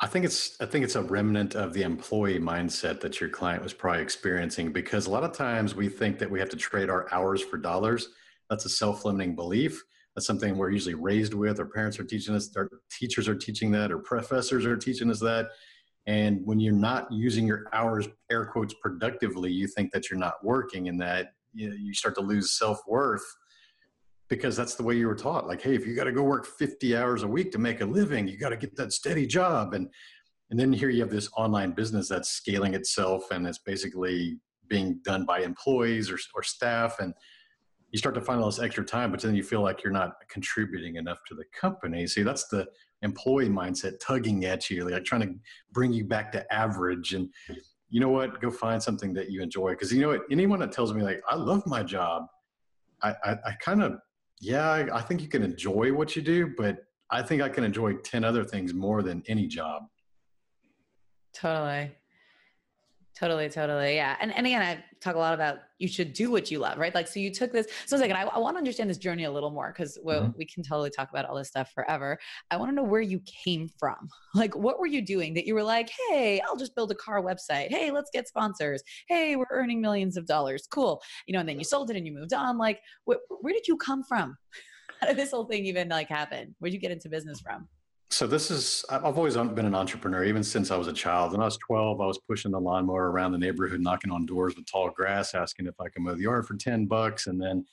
I 0.00 0.06
think 0.06 0.24
it's 0.24 0.56
I 0.60 0.66
think 0.66 0.84
it's 0.84 0.94
a 0.94 1.02
remnant 1.02 1.56
of 1.56 1.72
the 1.72 1.82
employee 1.82 2.38
mindset 2.38 3.00
that 3.00 3.20
your 3.20 3.30
client 3.30 3.62
was 3.62 3.72
probably 3.72 4.02
experiencing 4.02 4.72
because 4.72 5.06
a 5.06 5.10
lot 5.10 5.24
of 5.24 5.32
times 5.32 5.74
we 5.74 5.88
think 5.88 6.18
that 6.18 6.30
we 6.30 6.38
have 6.38 6.48
to 6.50 6.56
trade 6.56 6.88
our 6.88 7.12
hours 7.12 7.42
for 7.42 7.56
dollars. 7.56 8.10
That's 8.48 8.64
a 8.64 8.68
self-limiting 8.68 9.34
belief. 9.34 9.82
That's 10.14 10.26
something 10.26 10.56
we're 10.56 10.70
usually 10.70 10.94
raised 10.94 11.34
with. 11.34 11.58
Our 11.58 11.66
parents 11.66 11.98
are 11.98 12.04
teaching 12.04 12.34
us, 12.34 12.50
our 12.56 12.70
teachers 12.90 13.28
are 13.28 13.34
teaching 13.34 13.72
that, 13.72 13.90
or 13.90 13.98
professors 13.98 14.64
are 14.66 14.76
teaching 14.76 15.10
us 15.10 15.20
that. 15.20 15.48
And 16.06 16.40
when 16.44 16.58
you're 16.58 16.72
not 16.72 17.10
using 17.12 17.46
your 17.46 17.66
hours, 17.72 18.08
air 18.30 18.46
quotes, 18.46 18.74
productively, 18.74 19.52
you 19.52 19.66
think 19.66 19.92
that 19.92 20.10
you're 20.10 20.18
not 20.18 20.42
working 20.42 20.88
and 20.88 21.00
that 21.00 21.32
you, 21.52 21.68
know, 21.68 21.76
you 21.76 21.92
start 21.92 22.14
to 22.14 22.20
lose 22.20 22.52
self-worth 22.52 23.24
because 24.28 24.56
that's 24.56 24.74
the 24.74 24.82
way 24.82 24.96
you 24.96 25.06
were 25.06 25.14
taught. 25.14 25.46
Like, 25.46 25.62
hey, 25.62 25.74
if 25.74 25.86
you 25.86 25.94
got 25.94 26.04
to 26.04 26.12
go 26.12 26.22
work 26.22 26.46
50 26.46 26.96
hours 26.96 27.22
a 27.22 27.28
week 27.28 27.50
to 27.52 27.58
make 27.58 27.80
a 27.80 27.84
living, 27.84 28.28
you 28.28 28.36
got 28.36 28.50
to 28.50 28.56
get 28.56 28.76
that 28.76 28.92
steady 28.92 29.26
job. 29.26 29.74
And 29.74 29.88
and 30.50 30.58
then 30.58 30.72
here 30.72 30.88
you 30.88 31.02
have 31.02 31.10
this 31.10 31.28
online 31.36 31.72
business 31.72 32.08
that's 32.08 32.30
scaling 32.30 32.74
itself 32.74 33.30
and 33.30 33.46
it's 33.46 33.58
basically 33.58 34.38
being 34.66 35.00
done 35.04 35.26
by 35.26 35.40
employees 35.40 36.10
or, 36.10 36.18
or 36.34 36.42
staff. 36.42 37.00
And 37.00 37.12
you 37.90 37.98
start 37.98 38.14
to 38.14 38.20
find 38.20 38.40
all 38.40 38.46
this 38.46 38.58
extra 38.58 38.84
time, 38.84 39.10
but 39.10 39.20
then 39.20 39.34
you 39.34 39.42
feel 39.42 39.60
like 39.60 39.82
you're 39.82 39.92
not 39.92 40.12
contributing 40.30 40.96
enough 40.96 41.18
to 41.28 41.34
the 41.34 41.44
company. 41.58 42.06
See, 42.06 42.22
that's 42.22 42.48
the 42.48 42.66
employee 43.02 43.48
mindset 43.48 44.00
tugging 44.00 44.44
at 44.44 44.70
you, 44.70 44.88
like 44.88 45.04
trying 45.04 45.22
to 45.22 45.34
bring 45.72 45.92
you 45.92 46.04
back 46.04 46.32
to 46.32 46.52
average. 46.52 47.14
And 47.14 47.28
you 47.90 48.00
know 48.00 48.08
what? 48.08 48.40
Go 48.40 48.50
find 48.50 48.82
something 48.82 49.12
that 49.14 49.30
you 49.30 49.42
enjoy. 49.42 49.70
Because 49.70 49.92
you 49.92 50.00
know 50.00 50.08
what? 50.08 50.22
Anyone 50.30 50.60
that 50.60 50.72
tells 50.72 50.94
me 50.94 51.02
like 51.02 51.20
I 51.28 51.34
love 51.34 51.66
my 51.66 51.82
job, 51.82 52.24
I, 53.02 53.14
I, 53.22 53.30
I 53.46 53.52
kind 53.60 53.82
of 53.82 53.98
yeah, 54.40 54.68
I, 54.70 54.98
I 54.98 55.00
think 55.02 55.20
you 55.22 55.28
can 55.28 55.42
enjoy 55.42 55.92
what 55.92 56.14
you 56.16 56.22
do, 56.22 56.54
but 56.56 56.78
I 57.10 57.22
think 57.22 57.42
I 57.42 57.48
can 57.48 57.64
enjoy 57.64 57.94
ten 57.96 58.24
other 58.24 58.44
things 58.44 58.74
more 58.74 59.02
than 59.02 59.22
any 59.26 59.46
job. 59.46 59.84
totally 61.32 61.92
Totally, 63.18 63.48
totally. 63.48 63.96
Yeah. 63.96 64.16
And, 64.20 64.32
and 64.32 64.46
again, 64.46 64.62
I 64.62 64.84
talk 65.00 65.16
a 65.16 65.18
lot 65.18 65.34
about 65.34 65.58
you 65.78 65.88
should 65.88 66.12
do 66.12 66.30
what 66.30 66.52
you 66.52 66.60
love, 66.60 66.78
right? 66.78 66.94
Like, 66.94 67.08
so 67.08 67.18
you 67.18 67.32
took 67.32 67.52
this. 67.52 67.66
So 67.86 67.96
it's 67.96 68.00
like, 68.00 68.12
I, 68.12 68.22
I 68.22 68.38
want 68.38 68.54
to 68.54 68.58
understand 68.58 68.88
this 68.88 68.98
journey 68.98 69.24
a 69.24 69.30
little 69.30 69.50
more 69.50 69.74
because 69.76 69.98
well, 70.04 70.22
mm-hmm. 70.22 70.38
we 70.38 70.46
can 70.46 70.62
totally 70.62 70.90
talk 70.90 71.10
about 71.10 71.24
all 71.24 71.34
this 71.34 71.48
stuff 71.48 71.72
forever. 71.74 72.16
I 72.52 72.56
want 72.56 72.70
to 72.70 72.76
know 72.76 72.84
where 72.84 73.00
you 73.00 73.20
came 73.44 73.68
from. 73.78 74.08
Like, 74.34 74.54
what 74.54 74.78
were 74.78 74.86
you 74.86 75.04
doing 75.04 75.34
that 75.34 75.46
you 75.46 75.54
were 75.54 75.64
like, 75.64 75.90
hey, 76.10 76.40
I'll 76.46 76.56
just 76.56 76.76
build 76.76 76.92
a 76.92 76.94
car 76.94 77.20
website. 77.20 77.70
Hey, 77.70 77.90
let's 77.90 78.10
get 78.12 78.28
sponsors. 78.28 78.82
Hey, 79.08 79.34
we're 79.34 79.46
earning 79.50 79.80
millions 79.80 80.16
of 80.16 80.26
dollars. 80.26 80.68
Cool. 80.70 81.02
You 81.26 81.32
know, 81.32 81.40
and 81.40 81.48
then 81.48 81.58
you 81.58 81.64
sold 81.64 81.90
it 81.90 81.96
and 81.96 82.06
you 82.06 82.12
moved 82.12 82.34
on. 82.34 82.56
Like, 82.56 82.78
wh- 83.04 83.16
where 83.40 83.54
did 83.54 83.66
you 83.66 83.76
come 83.78 84.04
from? 84.04 84.36
How 85.00 85.08
did 85.08 85.16
this 85.16 85.32
whole 85.32 85.46
thing 85.46 85.64
even 85.64 85.88
like 85.88 86.08
happen? 86.08 86.54
Where'd 86.60 86.72
you 86.72 86.78
get 86.78 86.92
into 86.92 87.08
business 87.08 87.40
from? 87.40 87.66
So 88.10 88.26
this 88.26 88.50
is 88.50 88.84
I've 88.88 89.04
always 89.04 89.36
been 89.36 89.66
an 89.66 89.74
entrepreneur 89.74 90.24
even 90.24 90.42
since 90.42 90.70
I 90.70 90.76
was 90.76 90.88
a 90.88 90.92
child. 90.92 91.32
When 91.32 91.42
I 91.42 91.44
was 91.44 91.58
12, 91.58 92.00
I 92.00 92.06
was 92.06 92.18
pushing 92.18 92.50
the 92.50 92.60
lawnmower 92.60 93.10
around 93.10 93.32
the 93.32 93.38
neighborhood, 93.38 93.80
knocking 93.80 94.10
on 94.10 94.24
doors 94.24 94.56
with 94.56 94.64
tall 94.64 94.90
grass, 94.90 95.34
asking 95.34 95.66
if 95.66 95.78
I 95.78 95.88
could 95.88 96.02
mow 96.02 96.14
the 96.14 96.22
yard 96.22 96.46
for 96.46 96.54
10 96.54 96.86
bucks. 96.86 97.26
And 97.26 97.40
then 97.40 97.66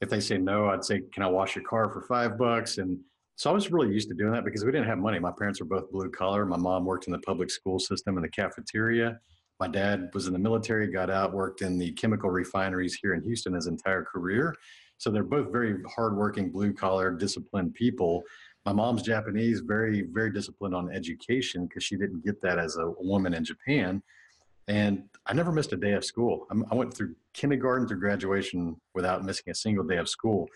if 0.00 0.08
they 0.08 0.18
say 0.18 0.38
no, 0.38 0.70
I'd 0.70 0.84
say, 0.84 1.02
"Can 1.12 1.22
I 1.22 1.26
wash 1.26 1.54
your 1.54 1.64
car 1.64 1.90
for 1.90 2.00
five 2.02 2.38
bucks?" 2.38 2.78
And 2.78 2.98
so 3.36 3.50
I 3.50 3.52
was 3.52 3.70
really 3.70 3.92
used 3.92 4.08
to 4.08 4.14
doing 4.14 4.32
that 4.32 4.44
because 4.44 4.64
we 4.64 4.72
didn't 4.72 4.88
have 4.88 4.98
money. 4.98 5.18
My 5.18 5.30
parents 5.30 5.60
were 5.60 5.66
both 5.66 5.90
blue 5.92 6.10
collar. 6.10 6.46
My 6.46 6.56
mom 6.56 6.86
worked 6.86 7.06
in 7.06 7.12
the 7.12 7.18
public 7.18 7.50
school 7.50 7.78
system 7.78 8.16
in 8.16 8.22
the 8.22 8.30
cafeteria. 8.30 9.20
My 9.60 9.68
dad 9.68 10.10
was 10.14 10.26
in 10.26 10.32
the 10.32 10.38
military, 10.38 10.90
got 10.90 11.10
out, 11.10 11.34
worked 11.34 11.60
in 11.60 11.78
the 11.78 11.92
chemical 11.92 12.30
refineries 12.30 12.94
here 12.94 13.12
in 13.12 13.22
Houston 13.22 13.52
his 13.52 13.66
entire 13.66 14.02
career. 14.02 14.56
So 14.96 15.10
they're 15.10 15.22
both 15.22 15.52
very 15.52 15.82
hardworking, 15.94 16.50
blue 16.50 16.72
collar, 16.72 17.10
disciplined 17.10 17.74
people 17.74 18.22
my 18.64 18.72
mom's 18.72 19.02
Japanese, 19.02 19.60
very, 19.60 20.02
very 20.02 20.30
disciplined 20.30 20.74
on 20.74 20.92
education 20.92 21.66
because 21.66 21.82
she 21.82 21.96
didn't 21.96 22.24
get 22.24 22.40
that 22.42 22.58
as 22.58 22.76
a 22.76 22.92
woman 23.00 23.34
in 23.34 23.44
Japan. 23.44 24.02
And 24.68 25.04
I 25.26 25.32
never 25.32 25.50
missed 25.50 25.72
a 25.72 25.76
day 25.76 25.92
of 25.92 26.04
school. 26.04 26.46
I 26.70 26.74
went 26.74 26.94
through 26.94 27.16
kindergarten 27.34 27.88
through 27.88 27.98
graduation 27.98 28.76
without 28.94 29.24
missing 29.24 29.50
a 29.50 29.54
single 29.54 29.84
day 29.84 29.96
of 29.96 30.08
school. 30.08 30.48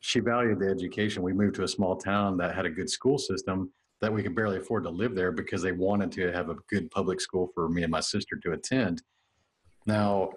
She 0.00 0.18
valued 0.18 0.58
the 0.58 0.68
education. 0.68 1.22
We 1.22 1.32
moved 1.32 1.54
to 1.56 1.62
a 1.62 1.68
small 1.68 1.96
town 1.96 2.36
that 2.38 2.54
had 2.54 2.66
a 2.66 2.70
good 2.70 2.90
school 2.90 3.18
system 3.18 3.72
that 4.00 4.12
we 4.12 4.22
could 4.22 4.34
barely 4.34 4.58
afford 4.58 4.82
to 4.84 4.90
live 4.90 5.14
there 5.14 5.30
because 5.30 5.62
they 5.62 5.72
wanted 5.72 6.10
to 6.12 6.32
have 6.32 6.50
a 6.50 6.56
good 6.68 6.90
public 6.90 7.20
school 7.20 7.48
for 7.54 7.68
me 7.68 7.84
and 7.84 7.92
my 7.92 8.00
sister 8.00 8.36
to 8.42 8.52
attend. 8.52 9.02
Now, 9.86 10.30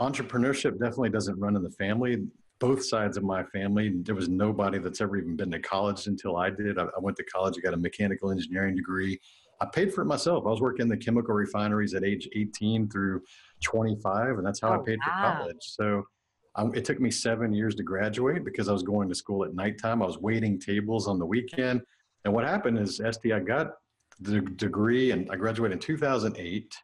entrepreneurship 0.00 0.72
definitely 0.72 1.10
doesn't 1.10 1.38
run 1.38 1.56
in 1.56 1.62
the 1.62 1.70
family 1.70 2.26
both 2.60 2.84
sides 2.84 3.16
of 3.16 3.24
my 3.24 3.42
family. 3.44 3.92
There 4.02 4.14
was 4.14 4.28
nobody 4.28 4.78
that's 4.78 5.00
ever 5.00 5.16
even 5.16 5.36
been 5.36 5.50
to 5.50 5.58
college 5.58 6.06
until 6.06 6.36
I 6.36 6.50
did. 6.50 6.78
I, 6.78 6.84
I, 6.84 7.00
went 7.00 7.16
to 7.18 7.24
college, 7.24 7.56
I 7.58 7.60
got 7.60 7.74
a 7.74 7.78
mechanical 7.78 8.30
engineering 8.30 8.76
degree. 8.76 9.20
I 9.60 9.66
paid 9.66 9.92
for 9.92 10.02
it 10.02 10.06
myself. 10.06 10.44
I 10.46 10.50
was 10.50 10.60
working 10.60 10.82
in 10.82 10.88
the 10.88 10.96
chemical 10.96 11.34
refineries 11.34 11.94
at 11.94 12.04
age 12.04 12.28
18 12.34 12.88
through 12.88 13.22
25, 13.62 14.38
and 14.38 14.46
that's 14.46 14.60
how 14.60 14.70
oh, 14.70 14.80
I 14.80 14.84
paid 14.84 14.98
wow. 15.06 15.32
for 15.32 15.38
college. 15.38 15.58
So 15.60 16.04
um, 16.56 16.74
it 16.74 16.84
took 16.84 17.00
me 17.00 17.10
seven 17.10 17.52
years 17.52 17.74
to 17.76 17.82
graduate 17.82 18.44
because 18.44 18.68
I 18.68 18.72
was 18.72 18.82
going 18.82 19.08
to 19.08 19.14
school 19.14 19.44
at 19.44 19.54
nighttime. 19.54 20.02
I 20.02 20.06
was 20.06 20.18
waiting 20.18 20.58
tables 20.58 21.08
on 21.08 21.18
the 21.18 21.26
weekend. 21.26 21.82
And 22.24 22.32
what 22.32 22.44
happened 22.44 22.78
is, 22.78 23.00
Esty, 23.00 23.32
I 23.32 23.40
got 23.40 23.72
the 24.20 24.40
degree 24.40 25.10
and 25.10 25.28
I 25.30 25.36
graduated 25.36 25.74
in 25.74 25.80
2008. 25.80 26.74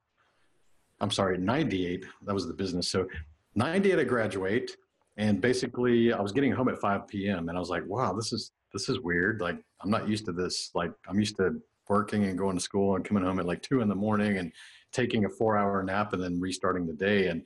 I'm 1.00 1.10
sorry, 1.10 1.38
98. 1.38 2.04
That 2.26 2.34
was 2.34 2.46
the 2.46 2.52
business. 2.52 2.88
So 2.88 3.06
98, 3.54 3.98
I 3.98 4.04
graduate 4.04 4.76
and 5.16 5.40
basically 5.40 6.12
i 6.12 6.20
was 6.20 6.32
getting 6.32 6.52
home 6.52 6.68
at 6.68 6.80
5 6.80 7.08
p.m 7.08 7.48
and 7.48 7.56
i 7.56 7.60
was 7.60 7.70
like 7.70 7.84
wow 7.86 8.12
this 8.12 8.32
is 8.32 8.52
this 8.72 8.88
is 8.88 9.00
weird 9.00 9.40
like 9.40 9.58
i'm 9.82 9.90
not 9.90 10.08
used 10.08 10.24
to 10.26 10.32
this 10.32 10.70
like 10.74 10.92
i'm 11.08 11.18
used 11.18 11.36
to 11.36 11.60
working 11.90 12.24
and 12.24 12.38
going 12.38 12.56
to 12.56 12.62
school 12.62 12.94
and 12.94 13.04
coming 13.04 13.24
home 13.24 13.40
at 13.40 13.46
like 13.46 13.60
2 13.62 13.80
in 13.80 13.88
the 13.88 13.94
morning 13.94 14.38
and 14.38 14.52
taking 14.92 15.24
a 15.24 15.28
four 15.28 15.58
hour 15.58 15.82
nap 15.82 16.12
and 16.12 16.22
then 16.22 16.40
restarting 16.40 16.86
the 16.86 16.92
day. 16.92 17.28
And 17.28 17.42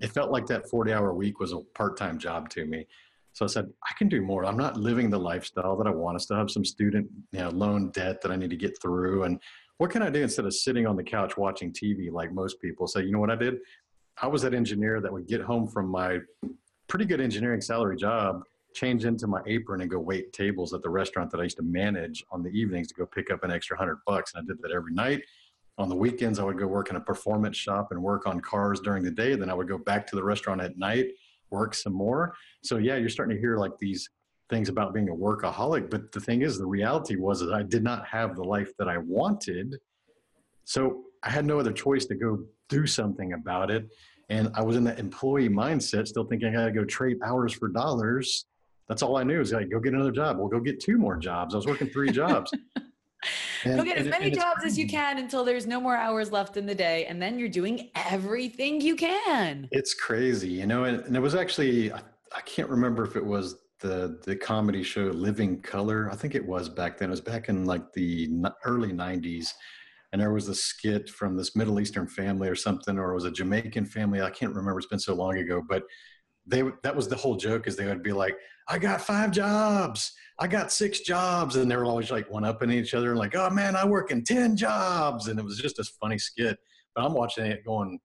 it 0.00 0.12
felt 0.12 0.30
like 0.30 0.46
that 0.46 0.68
40 0.68 0.92
hour 0.92 1.12
week 1.12 1.40
was 1.40 1.52
a 1.52 1.60
part-time 1.74 2.18
job 2.18 2.48
to 2.50 2.64
me. 2.64 2.86
So 3.32 3.44
i 3.44 3.48
said 3.48 3.70
i 3.84 3.92
can 3.96 4.08
do 4.08 4.20
more. 4.20 4.44
I'm 4.44 4.56
not 4.56 4.76
living 4.76 5.08
the 5.08 5.18
lifestyle 5.18 5.76
that 5.76 5.86
i 5.86 5.90
want. 5.90 6.18
To 6.18 6.22
still 6.22 6.36
have 6.36 6.50
some 6.50 6.64
student 6.64 7.08
you 7.32 7.40
know 7.40 7.50
loan 7.50 7.90
debt 7.90 8.20
that 8.22 8.32
i 8.32 8.36
need 8.36 8.50
to 8.50 8.56
get 8.56 8.80
through. 8.82 9.24
And 9.24 9.40
what 9.78 9.90
can 9.90 10.02
i 10.02 10.10
do 10.10 10.22
instead 10.22 10.46
of 10.46 10.54
sitting 10.54 10.86
on 10.86 10.96
the 10.96 11.04
couch 11.04 11.36
watching 11.36 11.72
tv 11.72 12.10
like 12.12 12.32
most 12.32 12.60
people? 12.60 12.86
So 12.86 12.98
you 12.98 13.12
know 13.12 13.20
what 13.20 13.30
i 13.30 13.36
did? 13.36 13.58
I 14.20 14.26
was 14.26 14.42
that 14.42 14.52
engineer 14.52 15.00
that 15.00 15.12
would 15.12 15.26
get 15.26 15.40
home 15.40 15.68
from 15.68 15.88
my 15.88 16.18
pretty 16.90 17.04
good 17.04 17.20
engineering 17.20 17.60
salary 17.60 17.96
job, 17.96 18.42
change 18.74 19.04
into 19.04 19.26
my 19.28 19.40
apron 19.46 19.80
and 19.80 19.90
go 19.90 19.98
wait 19.98 20.32
tables 20.32 20.74
at 20.74 20.82
the 20.82 20.90
restaurant 20.90 21.30
that 21.30 21.40
I 21.40 21.44
used 21.44 21.56
to 21.58 21.62
manage 21.62 22.24
on 22.32 22.42
the 22.42 22.50
evenings 22.50 22.88
to 22.88 22.94
go 22.94 23.06
pick 23.06 23.30
up 23.30 23.44
an 23.44 23.50
extra 23.50 23.76
hundred 23.76 23.98
bucks. 24.06 24.34
And 24.34 24.42
I 24.42 24.46
did 24.52 24.60
that 24.62 24.72
every 24.72 24.92
night. 24.92 25.22
On 25.78 25.88
the 25.88 25.94
weekends, 25.94 26.38
I 26.38 26.44
would 26.44 26.58
go 26.58 26.66
work 26.66 26.90
in 26.90 26.96
a 26.96 27.00
performance 27.00 27.56
shop 27.56 27.88
and 27.92 28.02
work 28.02 28.26
on 28.26 28.40
cars 28.40 28.80
during 28.80 29.02
the 29.02 29.10
day. 29.10 29.34
Then 29.36 29.48
I 29.48 29.54
would 29.54 29.68
go 29.68 29.78
back 29.78 30.06
to 30.08 30.16
the 30.16 30.22
restaurant 30.22 30.60
at 30.60 30.76
night, 30.76 31.06
work 31.50 31.74
some 31.74 31.94
more. 31.94 32.34
So 32.62 32.76
yeah, 32.76 32.96
you're 32.96 33.08
starting 33.08 33.36
to 33.36 33.40
hear 33.40 33.56
like 33.56 33.78
these 33.78 34.10
things 34.50 34.68
about 34.68 34.92
being 34.92 35.08
a 35.08 35.14
workaholic. 35.14 35.90
But 35.90 36.10
the 36.10 36.20
thing 36.20 36.42
is, 36.42 36.58
the 36.58 36.66
reality 36.66 37.16
was 37.16 37.38
that 37.40 37.54
I 37.54 37.62
did 37.62 37.84
not 37.84 38.04
have 38.06 38.34
the 38.34 38.44
life 38.44 38.76
that 38.78 38.88
I 38.88 38.98
wanted. 38.98 39.76
So 40.64 41.04
I 41.22 41.30
had 41.30 41.46
no 41.46 41.60
other 41.60 41.72
choice 41.72 42.04
to 42.06 42.16
go 42.16 42.44
do 42.68 42.86
something 42.86 43.32
about 43.32 43.70
it. 43.70 43.88
And 44.30 44.50
I 44.54 44.62
was 44.62 44.76
in 44.76 44.84
that 44.84 44.98
employee 44.98 45.48
mindset, 45.48 46.06
still 46.06 46.24
thinking 46.24 46.54
I 46.56 46.60
had 46.60 46.66
to 46.66 46.80
go 46.80 46.84
trade 46.84 47.18
hours 47.24 47.52
for 47.52 47.68
dollars. 47.68 48.46
That's 48.88 49.02
all 49.02 49.16
I 49.16 49.24
knew 49.24 49.40
is 49.40 49.52
like, 49.52 49.70
go 49.70 49.80
get 49.80 49.92
another 49.92 50.12
job. 50.12 50.38
Well, 50.38 50.48
go 50.48 50.60
get 50.60 50.80
two 50.80 50.96
more 50.96 51.16
jobs. 51.16 51.54
I 51.54 51.58
was 51.58 51.66
working 51.66 51.90
three 51.90 52.10
jobs. 52.10 52.50
And, 53.62 53.76
go 53.76 53.84
get 53.84 53.98
as 53.98 54.06
many 54.06 54.30
jobs 54.30 54.64
as 54.64 54.78
you 54.78 54.88
can 54.88 55.18
until 55.18 55.44
there's 55.44 55.66
no 55.66 55.78
more 55.78 55.94
hours 55.94 56.32
left 56.32 56.56
in 56.56 56.64
the 56.64 56.74
day. 56.74 57.04
And 57.04 57.20
then 57.20 57.38
you're 57.38 57.50
doing 57.50 57.90
everything 57.94 58.80
you 58.80 58.96
can. 58.96 59.68
It's 59.70 59.92
crazy, 59.92 60.48
you 60.48 60.66
know, 60.66 60.84
and, 60.84 61.04
and 61.04 61.14
it 61.14 61.20
was 61.20 61.34
actually, 61.34 61.92
I, 61.92 62.00
I 62.34 62.40
can't 62.46 62.70
remember 62.70 63.04
if 63.04 63.16
it 63.16 63.24
was 63.24 63.56
the 63.80 64.18
the 64.24 64.36
comedy 64.36 64.82
show 64.82 65.02
Living 65.02 65.60
Color. 65.60 66.10
I 66.10 66.16
think 66.16 66.34
it 66.34 66.46
was 66.46 66.70
back 66.70 66.96
then. 66.96 67.08
It 67.08 67.10
was 67.10 67.20
back 67.20 67.50
in 67.50 67.66
like 67.66 67.92
the 67.92 68.30
early 68.64 68.92
90s 68.92 69.48
and 70.12 70.20
there 70.20 70.32
was 70.32 70.48
a 70.48 70.54
skit 70.54 71.08
from 71.08 71.36
this 71.36 71.54
Middle 71.54 71.80
Eastern 71.80 72.06
family 72.06 72.48
or 72.48 72.56
something, 72.56 72.98
or 72.98 73.12
it 73.12 73.14
was 73.14 73.24
a 73.24 73.30
Jamaican 73.30 73.86
family. 73.86 74.20
I 74.20 74.30
can't 74.30 74.54
remember. 74.54 74.78
It's 74.78 74.88
been 74.88 74.98
so 74.98 75.14
long 75.14 75.38
ago, 75.38 75.62
but 75.68 75.84
they 76.46 76.64
that 76.82 76.96
was 76.96 77.08
the 77.08 77.16
whole 77.16 77.36
joke 77.36 77.66
is 77.66 77.76
they 77.76 77.86
would 77.86 78.02
be 78.02 78.12
like, 78.12 78.36
"I 78.68 78.78
got 78.78 79.00
five 79.00 79.30
jobs, 79.30 80.12
I 80.38 80.48
got 80.48 80.72
six 80.72 81.00
jobs," 81.00 81.56
and 81.56 81.70
they 81.70 81.76
were 81.76 81.84
always 81.84 82.10
like 82.10 82.30
one 82.30 82.44
upping 82.44 82.70
each 82.70 82.94
other 82.94 83.10
and 83.10 83.18
like, 83.18 83.36
"Oh 83.36 83.50
man, 83.50 83.76
I 83.76 83.84
work 83.84 84.10
in 84.10 84.24
ten 84.24 84.56
jobs," 84.56 85.28
and 85.28 85.38
it 85.38 85.44
was 85.44 85.58
just 85.58 85.78
a 85.78 85.84
funny 86.00 86.18
skit. 86.18 86.58
But 86.94 87.04
I'm 87.04 87.14
watching 87.14 87.46
it 87.46 87.64
going, 87.64 88.00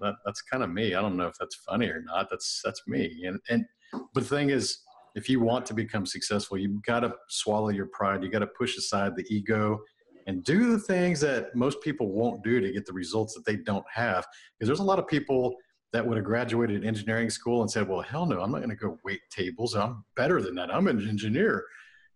that, 0.00 0.14
"That's 0.24 0.42
kind 0.42 0.64
of 0.64 0.70
me." 0.70 0.94
I 0.94 1.00
don't 1.00 1.16
know 1.16 1.28
if 1.28 1.36
that's 1.38 1.56
funny 1.56 1.86
or 1.86 2.02
not. 2.02 2.28
That's 2.30 2.60
that's 2.64 2.82
me. 2.88 3.24
And 3.26 3.38
and 3.48 3.64
but 3.92 4.24
the 4.24 4.28
thing 4.28 4.50
is, 4.50 4.78
if 5.14 5.28
you 5.28 5.38
want 5.40 5.66
to 5.66 5.74
become 5.74 6.06
successful, 6.06 6.58
you've 6.58 6.82
got 6.82 7.00
to 7.00 7.14
swallow 7.28 7.68
your 7.68 7.86
pride. 7.92 8.24
You 8.24 8.30
got 8.30 8.40
to 8.40 8.48
push 8.58 8.76
aside 8.76 9.14
the 9.14 9.26
ego 9.28 9.78
and 10.26 10.44
do 10.44 10.72
the 10.72 10.78
things 10.78 11.20
that 11.20 11.54
most 11.54 11.80
people 11.80 12.12
won't 12.12 12.42
do 12.42 12.60
to 12.60 12.72
get 12.72 12.86
the 12.86 12.92
results 12.92 13.34
that 13.34 13.44
they 13.44 13.56
don't 13.56 13.84
have. 13.92 14.26
Because 14.58 14.68
there's 14.68 14.80
a 14.80 14.84
lot 14.84 14.98
of 14.98 15.06
people 15.06 15.54
that 15.92 16.06
would 16.06 16.16
have 16.16 16.24
graduated 16.24 16.84
engineering 16.84 17.30
school 17.30 17.60
and 17.60 17.70
said, 17.70 17.86
well, 17.88 18.00
hell 18.00 18.26
no, 18.26 18.40
I'm 18.40 18.50
not 18.50 18.58
going 18.58 18.70
to 18.70 18.76
go 18.76 18.98
wait 19.04 19.20
tables. 19.30 19.74
I'm 19.74 20.04
better 20.16 20.40
than 20.40 20.54
that. 20.54 20.74
I'm 20.74 20.88
an 20.88 21.06
engineer. 21.08 21.64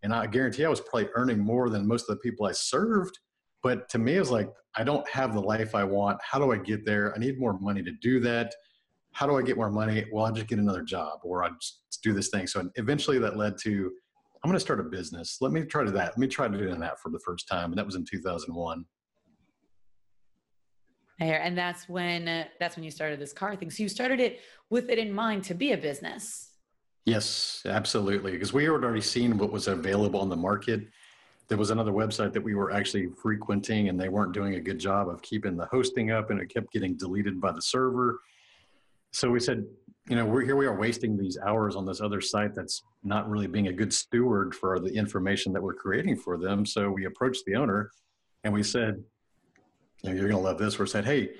And 0.02 0.14
I 0.14 0.26
guarantee 0.26 0.64
I 0.64 0.68
was 0.68 0.80
probably 0.80 1.08
earning 1.14 1.38
more 1.38 1.68
than 1.68 1.86
most 1.86 2.08
of 2.08 2.16
the 2.16 2.20
people 2.20 2.46
I 2.46 2.52
served. 2.52 3.18
But 3.62 3.88
to 3.90 3.98
me, 3.98 4.16
it 4.16 4.20
was 4.20 4.30
like, 4.30 4.48
I 4.76 4.84
don't 4.84 5.08
have 5.08 5.34
the 5.34 5.40
life 5.40 5.74
I 5.74 5.84
want. 5.84 6.18
How 6.22 6.38
do 6.38 6.52
I 6.52 6.58
get 6.58 6.84
there? 6.86 7.14
I 7.14 7.18
need 7.18 7.38
more 7.38 7.58
money 7.58 7.82
to 7.82 7.92
do 8.00 8.20
that. 8.20 8.54
How 9.12 9.26
do 9.26 9.36
I 9.36 9.42
get 9.42 9.56
more 9.56 9.70
money? 9.70 10.04
Well, 10.12 10.26
I 10.26 10.30
just 10.30 10.46
get 10.46 10.58
another 10.58 10.82
job 10.82 11.20
or 11.22 11.44
I 11.44 11.48
just 11.60 12.02
do 12.02 12.12
this 12.12 12.28
thing. 12.28 12.46
So 12.46 12.68
eventually 12.76 13.18
that 13.18 13.36
led 13.36 13.58
to 13.62 13.90
I'm 14.42 14.50
going 14.50 14.56
to 14.56 14.60
start 14.60 14.80
a 14.80 14.84
business. 14.84 15.38
Let 15.40 15.52
me 15.52 15.64
try 15.64 15.84
to 15.84 15.90
that. 15.92 16.10
Let 16.10 16.18
me 16.18 16.26
try 16.26 16.48
to 16.48 16.56
do 16.56 16.74
that 16.74 17.00
for 17.00 17.10
the 17.10 17.18
first 17.20 17.48
time. 17.48 17.70
And 17.70 17.78
that 17.78 17.86
was 17.86 17.94
in 17.94 18.04
2001. 18.04 18.84
And 21.18 21.56
that's 21.56 21.88
when, 21.88 22.28
uh, 22.28 22.44
that's 22.60 22.76
when 22.76 22.84
you 22.84 22.90
started 22.90 23.18
this 23.18 23.32
car 23.32 23.56
thing. 23.56 23.70
So 23.70 23.82
you 23.82 23.88
started 23.88 24.20
it 24.20 24.40
with 24.68 24.90
it 24.90 24.98
in 24.98 25.12
mind 25.12 25.44
to 25.44 25.54
be 25.54 25.72
a 25.72 25.76
business. 25.76 26.50
Yes, 27.06 27.62
absolutely. 27.64 28.32
Because 28.32 28.52
we 28.52 28.64
had 28.64 28.70
already 28.70 29.00
seen 29.00 29.38
what 29.38 29.50
was 29.50 29.68
available 29.68 30.20
on 30.20 30.28
the 30.28 30.36
market. 30.36 30.82
There 31.48 31.56
was 31.56 31.70
another 31.70 31.92
website 31.92 32.32
that 32.32 32.42
we 32.42 32.54
were 32.54 32.72
actually 32.72 33.08
frequenting 33.22 33.88
and 33.88 33.98
they 33.98 34.08
weren't 34.08 34.32
doing 34.32 34.56
a 34.56 34.60
good 34.60 34.78
job 34.78 35.08
of 35.08 35.22
keeping 35.22 35.56
the 35.56 35.66
hosting 35.66 36.10
up 36.10 36.30
and 36.30 36.40
it 36.40 36.52
kept 36.52 36.72
getting 36.72 36.96
deleted 36.96 37.40
by 37.40 37.52
the 37.52 37.62
server. 37.62 38.20
So 39.12 39.30
we 39.30 39.40
said, 39.40 39.64
you 40.08 40.14
know, 40.14 40.24
we're 40.24 40.42
here 40.42 40.56
we 40.56 40.66
are 40.66 40.78
wasting 40.78 41.16
these 41.16 41.36
hours 41.44 41.74
on 41.74 41.84
this 41.84 42.00
other 42.00 42.20
site 42.20 42.54
that's 42.54 42.82
not 43.02 43.28
really 43.28 43.48
being 43.48 43.68
a 43.68 43.72
good 43.72 43.92
steward 43.92 44.54
for 44.54 44.78
the 44.78 44.92
information 44.94 45.52
that 45.52 45.62
we're 45.62 45.74
creating 45.74 46.16
for 46.16 46.38
them. 46.38 46.64
So 46.64 46.90
we 46.90 47.06
approached 47.06 47.44
the 47.44 47.56
owner 47.56 47.90
and 48.44 48.52
we 48.52 48.62
said, 48.62 49.02
you 50.02 50.10
know, 50.10 50.16
you're 50.16 50.28
going 50.28 50.40
to 50.40 50.48
love 50.48 50.58
this. 50.58 50.78
We 50.78 50.86
said, 50.86 51.04
hey, 51.04 51.30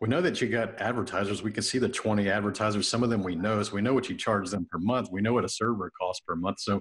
we 0.00 0.08
know 0.08 0.20
that 0.20 0.40
you 0.40 0.48
got 0.48 0.78
advertisers. 0.80 1.42
We 1.42 1.52
can 1.52 1.62
see 1.62 1.78
the 1.78 1.88
20 1.88 2.28
advertisers. 2.28 2.86
Some 2.88 3.02
of 3.02 3.08
them 3.08 3.22
we 3.22 3.34
know. 3.34 3.62
So 3.62 3.74
we 3.74 3.80
know 3.80 3.94
what 3.94 4.10
you 4.10 4.16
charge 4.16 4.50
them 4.50 4.66
per 4.70 4.78
month. 4.78 5.08
We 5.10 5.22
know 5.22 5.32
what 5.32 5.44
a 5.44 5.48
server 5.48 5.90
costs 5.98 6.22
per 6.26 6.34
month. 6.34 6.60
So 6.60 6.80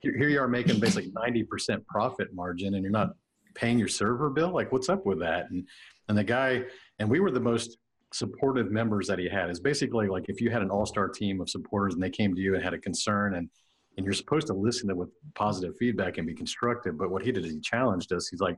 here 0.00 0.28
you 0.28 0.40
are 0.40 0.48
making 0.48 0.80
basically 0.80 1.10
90% 1.10 1.84
profit 1.86 2.28
margin 2.32 2.74
and 2.74 2.82
you're 2.82 2.92
not 2.92 3.10
paying 3.54 3.78
your 3.78 3.88
server 3.88 4.30
bill. 4.30 4.50
Like, 4.50 4.72
what's 4.72 4.88
up 4.88 5.04
with 5.04 5.18
that? 5.18 5.50
And, 5.50 5.66
and 6.08 6.16
the 6.16 6.24
guy 6.24 6.64
And 6.98 7.10
we 7.10 7.20
were 7.20 7.30
the 7.30 7.40
most 7.40 7.76
supportive 8.12 8.70
members 8.70 9.06
that 9.08 9.18
he 9.18 9.28
had. 9.28 9.50
Is 9.50 9.60
basically 9.60 10.08
like 10.08 10.24
if 10.28 10.40
you 10.40 10.50
had 10.50 10.62
an 10.62 10.70
all-star 10.70 11.08
team 11.08 11.40
of 11.40 11.48
supporters 11.48 11.94
and 11.94 12.02
they 12.02 12.10
came 12.10 12.34
to 12.34 12.40
you 12.40 12.54
and 12.54 12.62
had 12.62 12.74
a 12.74 12.78
concern 12.78 13.34
and 13.34 13.48
and 13.96 14.04
you're 14.06 14.14
supposed 14.14 14.46
to 14.46 14.54
listen 14.54 14.88
to 14.88 14.94
with 14.94 15.10
positive 15.34 15.76
feedback 15.76 16.18
and 16.18 16.26
be 16.26 16.34
constructive. 16.34 16.96
But 16.96 17.10
what 17.10 17.22
he 17.22 17.32
did 17.32 17.44
is 17.44 17.52
he 17.52 17.60
challenged 17.60 18.12
us. 18.12 18.28
He's 18.28 18.40
like, 18.40 18.56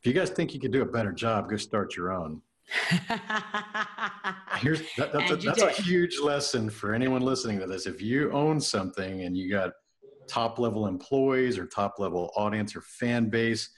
if 0.00 0.06
you 0.06 0.12
guys 0.12 0.30
think 0.30 0.54
you 0.54 0.60
could 0.60 0.72
do 0.72 0.82
a 0.82 0.86
better 0.86 1.12
job, 1.12 1.50
go 1.50 1.56
start 1.56 1.96
your 1.96 2.12
own. 2.12 2.40
Here's 4.58 4.82
that, 4.96 5.12
that's, 5.12 5.30
a, 5.30 5.36
that's 5.36 5.62
a 5.62 5.70
huge 5.70 6.18
lesson 6.20 6.70
for 6.70 6.94
anyone 6.94 7.22
listening 7.22 7.58
to 7.60 7.66
this. 7.66 7.86
If 7.86 8.00
you 8.00 8.30
own 8.32 8.60
something 8.60 9.22
and 9.22 9.36
you 9.36 9.50
got 9.50 9.72
top 10.28 10.58
level 10.58 10.86
employees 10.86 11.58
or 11.58 11.66
top 11.66 11.98
level 11.98 12.30
audience 12.36 12.76
or 12.76 12.82
fan 12.82 13.28
base, 13.30 13.70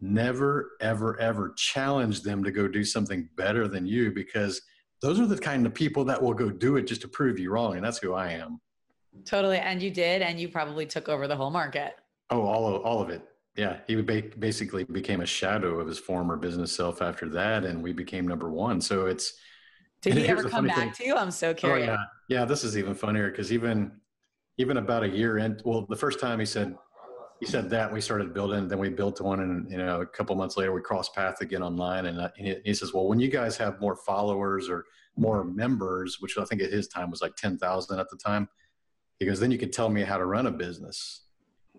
never, 0.00 0.72
ever, 0.80 1.18
ever 1.20 1.52
challenge 1.56 2.22
them 2.22 2.42
to 2.44 2.50
go 2.50 2.66
do 2.66 2.84
something 2.84 3.28
better 3.36 3.68
than 3.68 3.86
you 3.86 4.10
because 4.10 4.62
those 5.02 5.20
are 5.20 5.26
the 5.26 5.38
kind 5.38 5.66
of 5.66 5.74
people 5.74 6.04
that 6.04 6.20
will 6.20 6.34
go 6.34 6.50
do 6.50 6.76
it 6.76 6.82
just 6.82 7.00
to 7.02 7.08
prove 7.08 7.38
you 7.38 7.50
wrong. 7.50 7.76
And 7.76 7.84
that's 7.84 7.98
who 7.98 8.14
I 8.14 8.32
am. 8.32 8.60
Totally. 9.24 9.58
And 9.58 9.82
you 9.82 9.90
did. 9.90 10.22
And 10.22 10.38
you 10.38 10.48
probably 10.48 10.86
took 10.86 11.08
over 11.08 11.26
the 11.26 11.36
whole 11.36 11.50
market. 11.50 11.94
Oh, 12.30 12.42
all 12.42 12.74
of, 12.74 12.82
all 12.82 13.00
of 13.00 13.10
it. 13.10 13.22
Yeah. 13.56 13.78
He 13.86 13.96
basically 13.96 14.84
became 14.84 15.20
a 15.20 15.26
shadow 15.26 15.80
of 15.80 15.88
his 15.88 15.98
former 15.98 16.36
business 16.36 16.74
self 16.74 17.02
after 17.02 17.28
that. 17.30 17.64
And 17.64 17.82
we 17.82 17.92
became 17.92 18.26
number 18.26 18.50
one. 18.50 18.80
So 18.80 19.06
it's. 19.06 19.34
Did 20.02 20.14
he 20.14 20.26
ever 20.28 20.48
come 20.48 20.66
back 20.66 20.78
thing. 20.78 20.92
to 20.92 21.06
you? 21.06 21.16
I'm 21.16 21.30
so 21.30 21.52
curious. 21.52 21.88
Oh, 21.88 21.92
yeah. 21.92 22.38
Yeah. 22.40 22.44
This 22.44 22.64
is 22.64 22.78
even 22.78 22.94
funnier 22.94 23.30
because 23.30 23.52
even, 23.52 23.92
even 24.58 24.76
about 24.76 25.02
a 25.02 25.08
year 25.08 25.38
in, 25.38 25.58
well, 25.64 25.86
the 25.88 25.96
first 25.96 26.20
time 26.20 26.38
he 26.38 26.46
said, 26.46 26.76
he 27.40 27.46
said 27.46 27.70
that 27.70 27.92
we 27.92 28.00
started 28.00 28.34
building 28.34 28.68
then 28.68 28.78
we 28.78 28.90
built 28.90 29.20
one 29.20 29.40
and 29.40 29.70
you 29.70 29.78
know 29.78 30.02
a 30.02 30.06
couple 30.06 30.36
months 30.36 30.56
later 30.56 30.72
we 30.72 30.80
crossed 30.80 31.14
paths 31.14 31.40
again 31.40 31.62
online 31.62 32.06
and, 32.06 32.20
uh, 32.20 32.28
he, 32.36 32.54
he, 32.64 32.74
says 32.74 32.92
well 32.92 33.08
when 33.08 33.18
you 33.18 33.28
guys 33.28 33.56
have 33.56 33.80
more 33.80 33.96
followers 33.96 34.68
or 34.68 34.84
more 35.16 35.42
members 35.42 36.18
which 36.20 36.36
i 36.38 36.44
think 36.44 36.60
at 36.60 36.70
his 36.70 36.86
time 36.86 37.10
was 37.10 37.22
like 37.22 37.34
10000 37.36 37.98
at 37.98 38.08
the 38.10 38.16
time 38.16 38.48
he 39.20 39.26
goes 39.26 39.38
then 39.38 39.50
you 39.50 39.58
could 39.58 39.72
tell 39.72 39.90
me 39.90 40.02
how 40.02 40.16
to 40.16 40.24
run 40.24 40.46
a 40.46 40.50
business. 40.50 41.26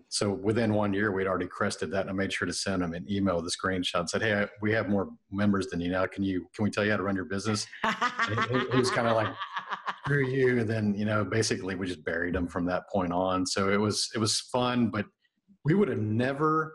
So 0.08 0.30
within 0.30 0.74
one 0.74 0.92
year 0.92 1.10
we'd 1.10 1.26
already 1.26 1.48
crested 1.48 1.90
that 1.90 2.02
and 2.02 2.10
i 2.10 2.12
made 2.12 2.32
sure 2.32 2.46
to 2.46 2.52
send 2.52 2.82
him 2.82 2.94
an 2.94 3.04
email 3.10 3.36
with 3.36 3.46
a 3.46 3.50
screenshot 3.50 4.00
and 4.00 4.08
said 4.08 4.22
hey 4.22 4.42
I, 4.42 4.48
we 4.60 4.72
have 4.72 4.88
more 4.88 5.08
members 5.30 5.66
than 5.66 5.80
you 5.80 5.90
now. 5.90 6.06
Can 6.06 6.22
you 6.22 6.46
can 6.54 6.64
we 6.64 6.70
tell 6.70 6.84
you 6.84 6.92
how 6.92 6.98
to 6.98 7.02
run 7.02 7.16
your 7.16 7.24
business? 7.24 7.66
He, 8.28 8.58
he 8.70 8.76
was 8.78 8.90
kind 8.90 9.08
of 9.08 9.16
like 9.16 9.34
screw 10.04 10.26
you. 10.26 10.60
And 10.60 10.70
then 10.70 10.94
you 10.94 11.04
know 11.04 11.24
basically 11.24 11.74
we 11.74 11.86
just 11.86 12.04
buried 12.04 12.36
him 12.36 12.46
from 12.46 12.64
that 12.66 12.88
point 12.90 13.12
on. 13.12 13.44
So 13.44 13.70
it 13.70 13.80
was 13.80 14.10
it 14.14 14.18
was 14.18 14.38
fun 14.38 14.90
but 14.90 15.06
we 15.64 15.74
would 15.74 15.88
have 15.88 15.98
never 15.98 16.74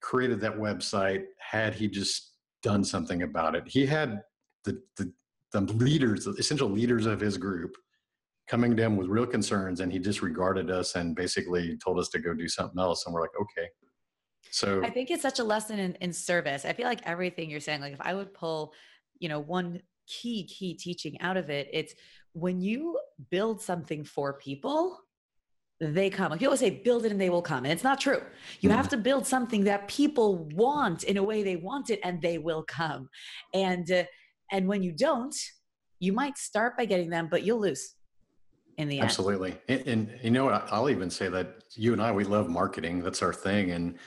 created 0.00 0.40
that 0.40 0.56
website 0.56 1.24
had 1.38 1.74
he 1.74 1.88
just 1.88 2.32
done 2.62 2.84
something 2.84 3.22
about 3.22 3.54
it. 3.54 3.64
He 3.66 3.86
had 3.86 4.22
the, 4.64 4.80
the, 4.96 5.12
the 5.52 5.60
leaders, 5.72 6.24
the 6.24 6.32
essential 6.32 6.68
leaders 6.68 7.06
of 7.06 7.20
his 7.20 7.36
group 7.36 7.76
coming 8.48 8.76
to 8.76 8.82
him 8.82 8.96
with 8.96 9.08
real 9.08 9.26
concerns 9.26 9.80
and 9.80 9.92
he 9.92 9.98
disregarded 9.98 10.70
us 10.70 10.94
and 10.94 11.14
basically 11.14 11.76
told 11.78 11.98
us 11.98 12.08
to 12.08 12.18
go 12.18 12.32
do 12.32 12.48
something 12.48 12.78
else. 12.78 13.04
And 13.04 13.14
we're 13.14 13.20
like, 13.20 13.30
okay. 13.40 13.68
So 14.50 14.82
I 14.82 14.90
think 14.90 15.10
it's 15.10 15.22
such 15.22 15.40
a 15.40 15.44
lesson 15.44 15.78
in, 15.78 15.94
in 15.96 16.12
service. 16.12 16.64
I 16.64 16.72
feel 16.72 16.86
like 16.86 17.02
everything 17.04 17.50
you're 17.50 17.60
saying, 17.60 17.80
like 17.80 17.92
if 17.92 18.00
I 18.00 18.14
would 18.14 18.32
pull, 18.32 18.72
you 19.18 19.28
know, 19.28 19.40
one 19.40 19.82
key, 20.06 20.46
key 20.46 20.74
teaching 20.74 21.20
out 21.20 21.36
of 21.36 21.50
it, 21.50 21.68
it's 21.72 21.94
when 22.32 22.60
you 22.60 22.98
build 23.30 23.60
something 23.60 24.04
for 24.04 24.34
people, 24.34 24.98
they 25.80 26.10
come. 26.10 26.30
Like 26.30 26.40
people 26.40 26.56
say, 26.56 26.70
build 26.70 27.04
it 27.04 27.12
and 27.12 27.20
they 27.20 27.30
will 27.30 27.42
come. 27.42 27.64
And 27.64 27.72
it's 27.72 27.84
not 27.84 28.00
true. 28.00 28.20
You 28.60 28.70
have 28.70 28.86
mm-hmm. 28.86 28.96
to 28.96 29.02
build 29.02 29.26
something 29.26 29.64
that 29.64 29.88
people 29.88 30.48
want 30.54 31.04
in 31.04 31.16
a 31.16 31.22
way 31.22 31.42
they 31.42 31.56
want 31.56 31.90
it 31.90 32.00
and 32.02 32.20
they 32.20 32.38
will 32.38 32.64
come. 32.64 33.08
And, 33.54 33.90
uh, 33.90 34.04
and 34.50 34.66
when 34.66 34.82
you 34.82 34.92
don't, 34.92 35.34
you 36.00 36.12
might 36.12 36.36
start 36.38 36.76
by 36.76 36.84
getting 36.84 37.10
them, 37.10 37.28
but 37.30 37.44
you'll 37.44 37.60
lose 37.60 37.94
in 38.76 38.88
the 38.88 38.98
end. 38.98 39.04
Absolutely. 39.04 39.56
And, 39.68 39.86
and 39.86 40.18
you 40.22 40.30
know 40.30 40.46
what? 40.46 40.66
I'll 40.72 40.90
even 40.90 41.10
say 41.10 41.28
that 41.28 41.62
you 41.74 41.92
and 41.92 42.02
I, 42.02 42.10
we 42.12 42.24
love 42.24 42.48
marketing. 42.48 43.02
That's 43.02 43.22
our 43.22 43.32
thing. 43.32 43.70
And 43.70 43.98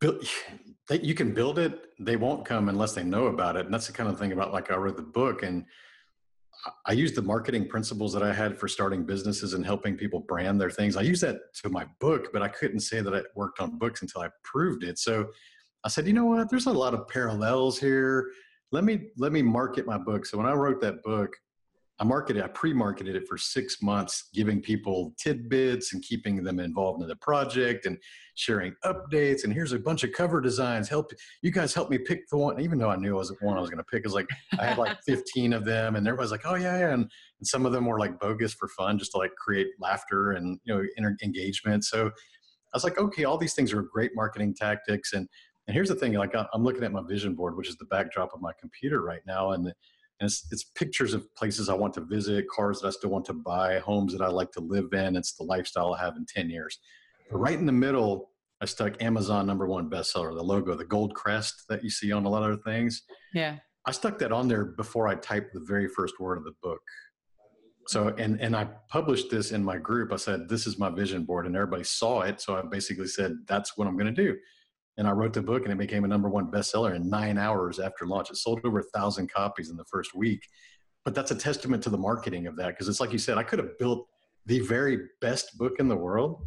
build, 0.00 0.26
you 0.90 1.14
can 1.14 1.34
build 1.34 1.58
it. 1.58 1.82
They 1.98 2.16
won't 2.16 2.44
come 2.44 2.68
unless 2.68 2.94
they 2.94 3.04
know 3.04 3.26
about 3.26 3.56
it. 3.56 3.66
And 3.66 3.74
that's 3.74 3.86
the 3.86 3.92
kind 3.92 4.08
of 4.08 4.18
thing 4.18 4.32
about 4.32 4.52
like 4.52 4.70
I 4.70 4.76
wrote 4.76 4.96
the 4.96 5.02
book 5.02 5.42
and 5.42 5.64
I 6.86 6.92
use 6.92 7.12
the 7.12 7.22
marketing 7.22 7.68
principles 7.68 8.12
that 8.12 8.22
I 8.22 8.32
had 8.32 8.58
for 8.58 8.68
starting 8.68 9.04
businesses 9.04 9.54
and 9.54 9.64
helping 9.64 9.96
people 9.96 10.20
brand 10.20 10.60
their 10.60 10.70
things. 10.70 10.96
I 10.96 11.02
use 11.02 11.20
that 11.20 11.36
to 11.62 11.68
my 11.68 11.86
book, 12.00 12.32
but 12.32 12.42
I 12.42 12.48
couldn't 12.48 12.80
say 12.80 13.00
that 13.00 13.12
it 13.12 13.26
worked 13.34 13.60
on 13.60 13.78
books 13.78 14.02
until 14.02 14.22
I 14.22 14.28
proved 14.42 14.82
it. 14.82 14.98
So 14.98 15.28
I 15.84 15.88
said, 15.88 16.06
you 16.06 16.12
know 16.12 16.24
what? 16.24 16.50
There's 16.50 16.66
a 16.66 16.72
lot 16.72 16.94
of 16.94 17.06
parallels 17.08 17.78
here. 17.78 18.30
Let 18.72 18.84
me 18.84 19.08
let 19.16 19.32
me 19.32 19.42
market 19.42 19.86
my 19.86 19.98
book. 19.98 20.26
So 20.26 20.38
when 20.38 20.46
I 20.46 20.52
wrote 20.52 20.80
that 20.80 21.02
book, 21.02 21.30
I 21.98 22.04
marketed, 22.04 22.42
I 22.42 22.48
pre-marketed 22.48 23.16
it 23.16 23.26
for 23.26 23.38
six 23.38 23.80
months, 23.80 24.28
giving 24.34 24.60
people 24.60 25.14
tidbits 25.16 25.94
and 25.94 26.02
keeping 26.02 26.44
them 26.44 26.60
involved 26.60 27.02
in 27.02 27.08
the 27.08 27.16
project 27.16 27.86
and 27.86 27.96
sharing 28.34 28.74
updates. 28.84 29.44
And 29.44 29.52
here's 29.52 29.72
a 29.72 29.78
bunch 29.78 30.04
of 30.04 30.12
cover 30.12 30.42
designs. 30.42 30.90
Help 30.90 31.10
you 31.40 31.50
guys 31.50 31.72
help 31.72 31.88
me 31.88 31.96
pick 31.96 32.28
the 32.28 32.36
one, 32.36 32.60
even 32.60 32.78
though 32.78 32.90
I 32.90 32.96
knew 32.96 33.14
it 33.14 33.18
was 33.18 33.28
the 33.30 33.36
one 33.40 33.56
I 33.56 33.60
was 33.62 33.70
going 33.70 33.78
to 33.78 33.84
pick. 33.84 34.04
Is 34.04 34.12
like 34.12 34.28
I 34.58 34.66
had 34.66 34.78
like 34.78 34.98
15 35.06 35.54
of 35.54 35.64
them, 35.64 35.96
and 35.96 36.06
everybody's 36.06 36.32
like, 36.32 36.44
"Oh 36.44 36.54
yeah, 36.54 36.78
yeah," 36.78 36.92
and, 36.92 37.04
and 37.04 37.46
some 37.46 37.64
of 37.64 37.72
them 37.72 37.86
were 37.86 37.98
like 37.98 38.20
bogus 38.20 38.52
for 38.52 38.68
fun, 38.68 38.98
just 38.98 39.12
to 39.12 39.18
like 39.18 39.34
create 39.36 39.68
laughter 39.80 40.32
and 40.32 40.60
you 40.64 40.74
know 40.74 40.84
inter- 40.98 41.16
engagement. 41.22 41.84
So 41.84 42.08
I 42.08 42.76
was 42.76 42.84
like, 42.84 42.98
okay, 42.98 43.24
all 43.24 43.38
these 43.38 43.54
things 43.54 43.72
are 43.72 43.80
great 43.80 44.10
marketing 44.14 44.54
tactics. 44.54 45.14
And 45.14 45.26
and 45.66 45.74
here's 45.74 45.88
the 45.88 45.94
thing, 45.94 46.12
like 46.12 46.34
I'm 46.34 46.62
looking 46.62 46.84
at 46.84 46.92
my 46.92 47.02
vision 47.08 47.34
board, 47.34 47.56
which 47.56 47.68
is 47.68 47.76
the 47.76 47.86
backdrop 47.86 48.34
of 48.34 48.40
my 48.40 48.52
computer 48.60 49.02
right 49.02 49.22
now, 49.26 49.52
and 49.52 49.72
and 50.20 50.28
it's, 50.28 50.46
it's 50.50 50.64
pictures 50.64 51.14
of 51.14 51.32
places 51.34 51.68
I 51.68 51.74
want 51.74 51.94
to 51.94 52.00
visit, 52.00 52.46
cars 52.48 52.80
that 52.80 52.88
I 52.88 52.90
still 52.90 53.10
want 53.10 53.26
to 53.26 53.34
buy, 53.34 53.78
homes 53.80 54.12
that 54.12 54.22
I 54.22 54.28
like 54.28 54.50
to 54.52 54.60
live 54.60 54.92
in. 54.92 55.16
It's 55.16 55.34
the 55.34 55.44
lifestyle 55.44 55.94
I 55.94 56.02
have 56.02 56.16
in 56.16 56.24
10 56.26 56.48
years. 56.48 56.78
But 57.30 57.38
right 57.38 57.58
in 57.58 57.66
the 57.66 57.72
middle, 57.72 58.30
I 58.60 58.64
stuck 58.64 59.02
Amazon 59.02 59.46
number 59.46 59.66
one 59.66 59.90
bestseller, 59.90 60.34
the 60.34 60.42
logo, 60.42 60.74
the 60.74 60.84
gold 60.84 61.14
crest 61.14 61.64
that 61.68 61.84
you 61.84 61.90
see 61.90 62.12
on 62.12 62.24
a 62.24 62.28
lot 62.28 62.50
of 62.50 62.62
things. 62.62 63.02
Yeah. 63.34 63.56
I 63.84 63.92
stuck 63.92 64.18
that 64.20 64.32
on 64.32 64.48
there 64.48 64.64
before 64.64 65.06
I 65.06 65.16
typed 65.16 65.52
the 65.52 65.60
very 65.60 65.88
first 65.88 66.18
word 66.18 66.38
of 66.38 66.44
the 66.44 66.54
book. 66.62 66.80
So, 67.88 68.08
and, 68.18 68.40
and 68.40 68.56
I 68.56 68.68
published 68.88 69.30
this 69.30 69.52
in 69.52 69.62
my 69.62 69.76
group. 69.76 70.12
I 70.12 70.16
said, 70.16 70.48
this 70.48 70.66
is 70.66 70.78
my 70.78 70.88
vision 70.88 71.24
board 71.24 71.46
and 71.46 71.54
everybody 71.54 71.84
saw 71.84 72.22
it. 72.22 72.40
So 72.40 72.56
I 72.56 72.62
basically 72.62 73.06
said, 73.06 73.36
that's 73.46 73.76
what 73.76 73.86
I'm 73.86 73.96
going 73.96 74.12
to 74.12 74.24
do 74.24 74.36
and 74.96 75.06
I 75.06 75.10
wrote 75.10 75.32
the 75.32 75.42
book 75.42 75.64
and 75.64 75.72
it 75.72 75.78
became 75.78 76.04
a 76.04 76.08
number 76.08 76.28
one 76.28 76.50
bestseller 76.50 76.94
in 76.94 77.08
nine 77.08 77.38
hours 77.38 77.78
after 77.78 78.06
launch. 78.06 78.30
It 78.30 78.36
sold 78.36 78.60
over 78.64 78.80
a 78.80 78.84
thousand 78.94 79.30
copies 79.32 79.70
in 79.70 79.76
the 79.76 79.84
first 79.84 80.14
week. 80.14 80.42
But 81.04 81.14
that's 81.14 81.30
a 81.30 81.36
testament 81.36 81.82
to 81.84 81.90
the 81.90 81.98
marketing 81.98 82.46
of 82.46 82.56
that 82.56 82.68
because 82.68 82.88
it's 82.88 83.00
like 83.00 83.12
you 83.12 83.18
said, 83.18 83.38
I 83.38 83.42
could 83.42 83.58
have 83.58 83.78
built 83.78 84.08
the 84.46 84.60
very 84.60 85.08
best 85.20 85.56
book 85.58 85.74
in 85.78 85.88
the 85.88 85.96
world. 85.96 86.42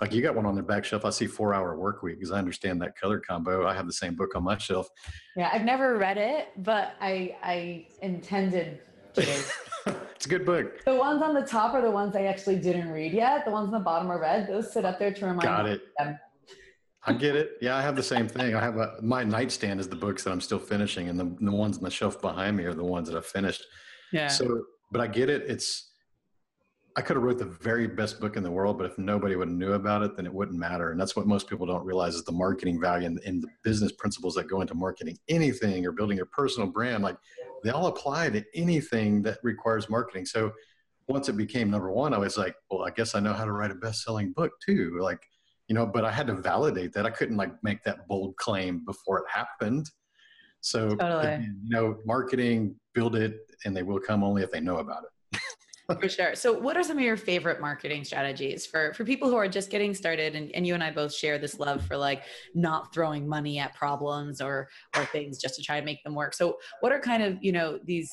Like 0.00 0.12
you 0.12 0.22
got 0.22 0.34
one 0.34 0.46
on 0.46 0.56
the 0.56 0.62
back 0.62 0.84
shelf. 0.84 1.04
I 1.04 1.10
see 1.10 1.26
Four 1.26 1.54
Hour 1.54 1.76
Work 1.78 2.02
Week 2.02 2.18
because 2.18 2.32
I 2.32 2.38
understand 2.38 2.82
that 2.82 2.98
color 2.98 3.20
combo. 3.20 3.66
I 3.66 3.74
have 3.74 3.86
the 3.86 3.92
same 3.92 4.16
book 4.16 4.34
on 4.34 4.42
my 4.42 4.58
shelf. 4.58 4.88
Yeah, 5.36 5.50
I've 5.52 5.64
never 5.64 5.96
read 5.96 6.18
it, 6.18 6.48
but 6.56 6.94
I 7.00 7.36
I 7.42 7.86
intended 8.00 8.80
to. 9.14 9.22
it's 9.86 10.26
a 10.26 10.28
good 10.28 10.44
book. 10.44 10.84
The 10.84 10.96
ones 10.96 11.22
on 11.22 11.34
the 11.34 11.42
top 11.42 11.74
are 11.74 11.82
the 11.82 11.90
ones 11.90 12.16
I 12.16 12.24
actually 12.24 12.56
didn't 12.56 12.90
read 12.90 13.12
yet. 13.12 13.44
The 13.44 13.52
ones 13.52 13.66
on 13.66 13.72
the 13.72 13.84
bottom 13.84 14.10
are 14.10 14.20
read. 14.20 14.48
Those 14.48 14.72
sit 14.72 14.84
up 14.84 14.98
there 14.98 15.12
to 15.12 15.26
remind 15.26 15.42
got 15.42 15.66
it. 15.66 15.82
Them. 15.98 16.18
I 17.04 17.12
get 17.12 17.34
it. 17.34 17.52
Yeah, 17.60 17.76
I 17.76 17.82
have 17.82 17.96
the 17.96 18.02
same 18.02 18.28
thing. 18.28 18.54
I 18.54 18.60
have 18.60 18.76
a 18.76 18.94
my 19.02 19.24
nightstand 19.24 19.80
is 19.80 19.88
the 19.88 19.96
books 19.96 20.22
that 20.24 20.30
I'm 20.30 20.40
still 20.40 20.58
finishing, 20.58 21.08
and 21.08 21.18
the 21.18 21.36
the 21.40 21.52
ones 21.52 21.78
on 21.78 21.84
the 21.84 21.90
shelf 21.90 22.20
behind 22.20 22.56
me 22.56 22.64
are 22.64 22.74
the 22.74 22.84
ones 22.84 23.08
that 23.08 23.16
I've 23.16 23.26
finished. 23.26 23.64
Yeah. 24.12 24.28
So, 24.28 24.64
but 24.92 25.00
I 25.00 25.08
get 25.08 25.28
it. 25.28 25.42
It's 25.48 25.92
I 26.94 27.00
could 27.00 27.16
have 27.16 27.22
wrote 27.22 27.38
the 27.38 27.46
very 27.46 27.86
best 27.86 28.20
book 28.20 28.36
in 28.36 28.42
the 28.42 28.50
world, 28.50 28.76
but 28.76 28.84
if 28.84 28.98
nobody 28.98 29.34
would 29.34 29.48
have 29.48 29.56
knew 29.56 29.72
about 29.72 30.02
it, 30.02 30.14
then 30.14 30.26
it 30.26 30.34
wouldn't 30.34 30.58
matter. 30.58 30.90
And 30.90 31.00
that's 31.00 31.16
what 31.16 31.26
most 31.26 31.48
people 31.48 31.66
don't 31.66 31.84
realize 31.84 32.14
is 32.14 32.24
the 32.24 32.32
marketing 32.32 32.80
value 32.80 33.06
and, 33.06 33.18
and 33.24 33.42
the 33.42 33.48
business 33.64 33.92
principles 33.92 34.34
that 34.34 34.46
go 34.46 34.60
into 34.60 34.74
marketing 34.74 35.16
anything 35.28 35.86
or 35.86 35.92
building 35.92 36.18
your 36.18 36.26
personal 36.26 36.68
brand. 36.68 37.02
Like 37.02 37.16
they 37.64 37.70
all 37.70 37.86
apply 37.86 38.28
to 38.30 38.44
anything 38.54 39.22
that 39.22 39.38
requires 39.42 39.88
marketing. 39.88 40.26
So 40.26 40.52
once 41.08 41.28
it 41.28 41.36
became 41.36 41.70
number 41.70 41.90
one, 41.90 42.12
I 42.12 42.18
was 42.18 42.36
like, 42.36 42.54
well, 42.70 42.84
I 42.84 42.90
guess 42.90 43.14
I 43.14 43.20
know 43.20 43.32
how 43.32 43.46
to 43.46 43.52
write 43.52 43.70
a 43.70 43.76
best-selling 43.76 44.32
book 44.32 44.52
too. 44.64 44.98
Like 45.00 45.20
you 45.68 45.74
know 45.74 45.86
but 45.86 46.04
i 46.04 46.10
had 46.10 46.26
to 46.26 46.34
validate 46.34 46.92
that. 46.92 47.06
I 47.06 47.10
couldn't 47.10 47.36
like 47.36 47.52
make 47.62 47.82
that 47.84 48.06
bold 48.08 48.36
claim 48.36 48.84
before 48.84 49.18
it 49.18 49.24
happened. 49.28 49.90
So 50.60 50.94
totally. 50.96 51.44
you 51.44 51.70
know 51.70 51.96
marketing 52.04 52.76
build 52.94 53.16
it 53.16 53.38
and 53.64 53.76
they 53.76 53.82
will 53.82 54.00
come 54.00 54.22
only 54.22 54.42
if 54.42 54.50
they 54.50 54.60
know 54.60 54.78
about 54.78 55.04
it. 55.04 55.40
For 56.00 56.08
sure. 56.08 56.34
So 56.34 56.52
what 56.52 56.76
are 56.76 56.84
some 56.84 56.96
of 56.96 57.04
your 57.04 57.16
favorite 57.16 57.60
marketing 57.60 58.04
strategies 58.04 58.64
for 58.66 58.94
for 58.94 59.04
people 59.04 59.28
who 59.28 59.36
are 59.36 59.48
just 59.48 59.68
getting 59.68 59.94
started 59.94 60.36
and, 60.36 60.50
and 60.52 60.66
you 60.66 60.74
and 60.74 60.82
i 60.82 60.90
both 60.90 61.12
share 61.12 61.38
this 61.38 61.58
love 61.58 61.84
for 61.84 61.96
like 61.96 62.22
not 62.54 62.94
throwing 62.94 63.28
money 63.28 63.58
at 63.58 63.74
problems 63.74 64.40
or 64.40 64.68
or 64.96 65.04
things 65.06 65.38
just 65.38 65.56
to 65.56 65.62
try 65.62 65.76
and 65.76 65.84
make 65.84 66.02
them 66.04 66.14
work? 66.14 66.34
So 66.34 66.58
what 66.80 66.92
are 66.92 67.00
kind 67.00 67.22
of 67.22 67.38
you 67.42 67.52
know 67.52 67.78
these 67.84 68.10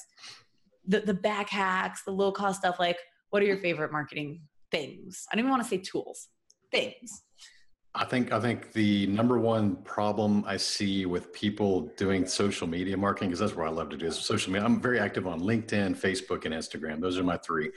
the, 0.88 1.02
the 1.02 1.14
back 1.14 1.50
hacks 1.50 2.04
the 2.04 2.12
low 2.12 2.32
cost 2.32 2.60
stuff 2.60 2.80
like 2.80 2.98
what 3.30 3.44
are 3.44 3.46
your 3.46 3.58
favorite 3.58 3.92
marketing 3.92 4.42
things? 4.72 5.26
I 5.32 5.36
don't 5.36 5.46
even 5.46 5.52
want 5.52 5.64
to 5.64 5.70
say 5.70 5.78
tools 5.78 6.28
things 6.72 7.24
I 7.96 8.06
think 8.06 8.32
I 8.32 8.40
think 8.40 8.72
the 8.74 9.08
number 9.08 9.40
one 9.40 9.78
problem 9.78 10.44
I 10.46 10.58
see 10.58 11.06
with 11.08 11.34
people 11.34 11.92
doing 11.98 12.26
social 12.28 12.68
media 12.68 12.96
marketing 12.96 13.30
because 13.30 13.40
that's 13.40 13.56
what 13.56 13.68
I 13.68 13.72
love 13.72 13.90
to 13.90 13.98
do 13.98 14.06
is 14.06 14.18
social 14.18 14.54
media. 14.54 14.66
I'm 14.66 14.80
very 14.80 15.00
active 15.00 15.26
on 15.26 15.42
LinkedIn, 15.42 16.00
Facebook, 16.00 16.46
and 16.46 16.54
Instagram. 16.54 17.02
Those 17.02 17.18
are 17.18 17.24
my 17.24 17.38
three. 17.38 17.72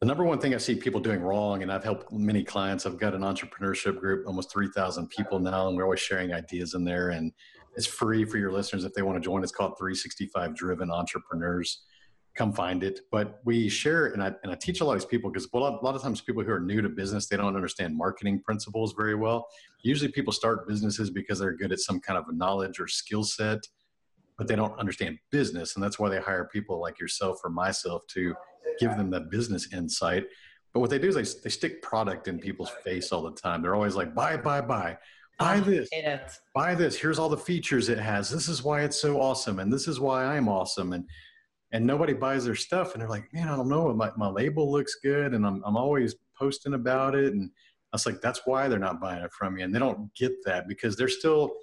The 0.00 0.06
number 0.06 0.24
one 0.24 0.38
thing 0.38 0.54
I 0.54 0.58
see 0.58 0.76
people 0.76 1.00
doing 1.00 1.20
wrong, 1.20 1.62
and 1.62 1.72
I've 1.72 1.82
helped 1.82 2.12
many 2.12 2.44
clients. 2.44 2.86
I've 2.86 2.98
got 2.98 3.14
an 3.14 3.22
entrepreneurship 3.22 3.98
group, 3.98 4.26
almost 4.26 4.52
three 4.52 4.68
thousand 4.68 5.08
people 5.08 5.40
now, 5.40 5.66
and 5.66 5.76
we're 5.76 5.84
always 5.84 6.00
sharing 6.00 6.32
ideas 6.32 6.74
in 6.74 6.84
there. 6.84 7.10
And 7.10 7.32
it's 7.76 7.86
free 7.86 8.24
for 8.24 8.38
your 8.38 8.52
listeners 8.52 8.84
if 8.84 8.94
they 8.94 9.02
want 9.02 9.16
to 9.16 9.20
join. 9.20 9.42
It's 9.42 9.52
called 9.52 9.76
365 9.78 10.54
Driven 10.54 10.90
Entrepreneurs 10.90 11.82
come 12.36 12.52
find 12.52 12.82
it. 12.82 13.00
But 13.10 13.40
we 13.44 13.68
share, 13.68 14.06
and 14.06 14.22
I, 14.22 14.32
and 14.42 14.52
I 14.52 14.54
teach 14.54 14.80
a 14.80 14.84
lot 14.84 14.94
of 14.94 15.00
these 15.00 15.08
people 15.08 15.30
because 15.30 15.48
a 15.52 15.58
lot, 15.58 15.80
a 15.80 15.84
lot 15.84 15.94
of 15.94 16.02
times 16.02 16.20
people 16.20 16.44
who 16.44 16.52
are 16.52 16.60
new 16.60 16.82
to 16.82 16.88
business, 16.88 17.26
they 17.26 17.36
don't 17.36 17.56
understand 17.56 17.96
marketing 17.96 18.42
principles 18.42 18.94
very 18.96 19.14
well. 19.14 19.48
Usually 19.82 20.10
people 20.10 20.32
start 20.32 20.68
businesses 20.68 21.10
because 21.10 21.38
they're 21.38 21.56
good 21.56 21.72
at 21.72 21.80
some 21.80 22.00
kind 22.00 22.18
of 22.18 22.28
a 22.28 22.34
knowledge 22.34 22.78
or 22.78 22.86
skill 22.86 23.24
set, 23.24 23.60
but 24.36 24.46
they 24.46 24.56
don't 24.56 24.78
understand 24.78 25.18
business. 25.30 25.74
And 25.74 25.82
that's 25.82 25.98
why 25.98 26.08
they 26.08 26.20
hire 26.20 26.48
people 26.52 26.80
like 26.80 27.00
yourself 27.00 27.40
or 27.42 27.50
myself 27.50 28.06
to 28.08 28.34
give 28.78 28.96
them 28.96 29.10
that 29.10 29.30
business 29.30 29.72
insight. 29.72 30.26
But 30.72 30.80
what 30.80 30.90
they 30.90 30.98
do 30.98 31.08
is 31.08 31.14
they, 31.14 31.40
they 31.44 31.50
stick 31.50 31.80
product 31.80 32.28
in 32.28 32.38
people's 32.38 32.70
face 32.84 33.10
all 33.10 33.22
the 33.22 33.32
time. 33.32 33.62
They're 33.62 33.74
always 33.74 33.96
like, 33.96 34.14
buy, 34.14 34.36
buy, 34.36 34.60
buy. 34.60 34.98
Buy 35.38 35.58
ah, 35.58 35.60
this. 35.60 35.88
Buy 36.54 36.74
this. 36.74 36.98
Here's 36.98 37.18
all 37.18 37.28
the 37.28 37.36
features 37.36 37.88
it 37.88 37.98
has. 37.98 38.30
This 38.30 38.48
is 38.48 38.62
why 38.62 38.82
it's 38.82 38.98
so 38.98 39.20
awesome. 39.20 39.58
And 39.58 39.70
this 39.70 39.86
is 39.86 40.00
why 40.00 40.24
I'm 40.24 40.48
awesome. 40.48 40.94
And 40.94 41.04
and 41.72 41.84
nobody 41.84 42.12
buys 42.12 42.44
their 42.44 42.54
stuff 42.54 42.92
and 42.92 43.02
they're 43.02 43.08
like 43.08 43.32
man 43.32 43.48
i 43.48 43.56
don't 43.56 43.68
know 43.68 43.92
my, 43.92 44.10
my 44.16 44.28
label 44.28 44.70
looks 44.70 44.96
good 45.02 45.34
and 45.34 45.46
I'm, 45.46 45.62
I'm 45.64 45.76
always 45.76 46.14
posting 46.38 46.74
about 46.74 47.14
it 47.14 47.32
and 47.32 47.50
i 47.92 47.96
was 47.96 48.06
like 48.06 48.20
that's 48.20 48.42
why 48.44 48.68
they're 48.68 48.78
not 48.78 49.00
buying 49.00 49.22
it 49.22 49.32
from 49.32 49.56
you 49.56 49.64
and 49.64 49.74
they 49.74 49.78
don't 49.78 50.12
get 50.14 50.32
that 50.44 50.68
because 50.68 50.96
they're 50.96 51.08
still 51.08 51.54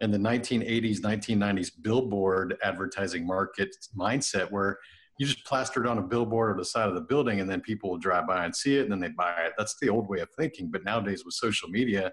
in 0.00 0.10
the 0.10 0.18
1980s 0.18 1.00
1990s 1.00 1.70
billboard 1.82 2.56
advertising 2.62 3.26
market 3.26 3.74
mindset 3.96 4.50
where 4.50 4.78
you 5.18 5.26
just 5.26 5.44
plaster 5.44 5.84
it 5.84 5.88
on 5.88 5.98
a 5.98 6.02
billboard 6.02 6.50
or 6.50 6.58
the 6.58 6.64
side 6.64 6.88
of 6.88 6.94
the 6.94 7.00
building 7.02 7.40
and 7.40 7.50
then 7.50 7.60
people 7.60 7.90
will 7.90 7.98
drive 7.98 8.26
by 8.26 8.46
and 8.46 8.56
see 8.56 8.78
it 8.78 8.84
and 8.84 8.90
then 8.90 9.00
they 9.00 9.08
buy 9.08 9.34
it. 9.44 9.52
That's 9.58 9.76
the 9.78 9.90
old 9.90 10.08
way 10.08 10.20
of 10.20 10.30
thinking 10.38 10.70
but 10.70 10.82
nowadays 10.82 11.26
with 11.26 11.34
social 11.34 11.68
media 11.68 12.10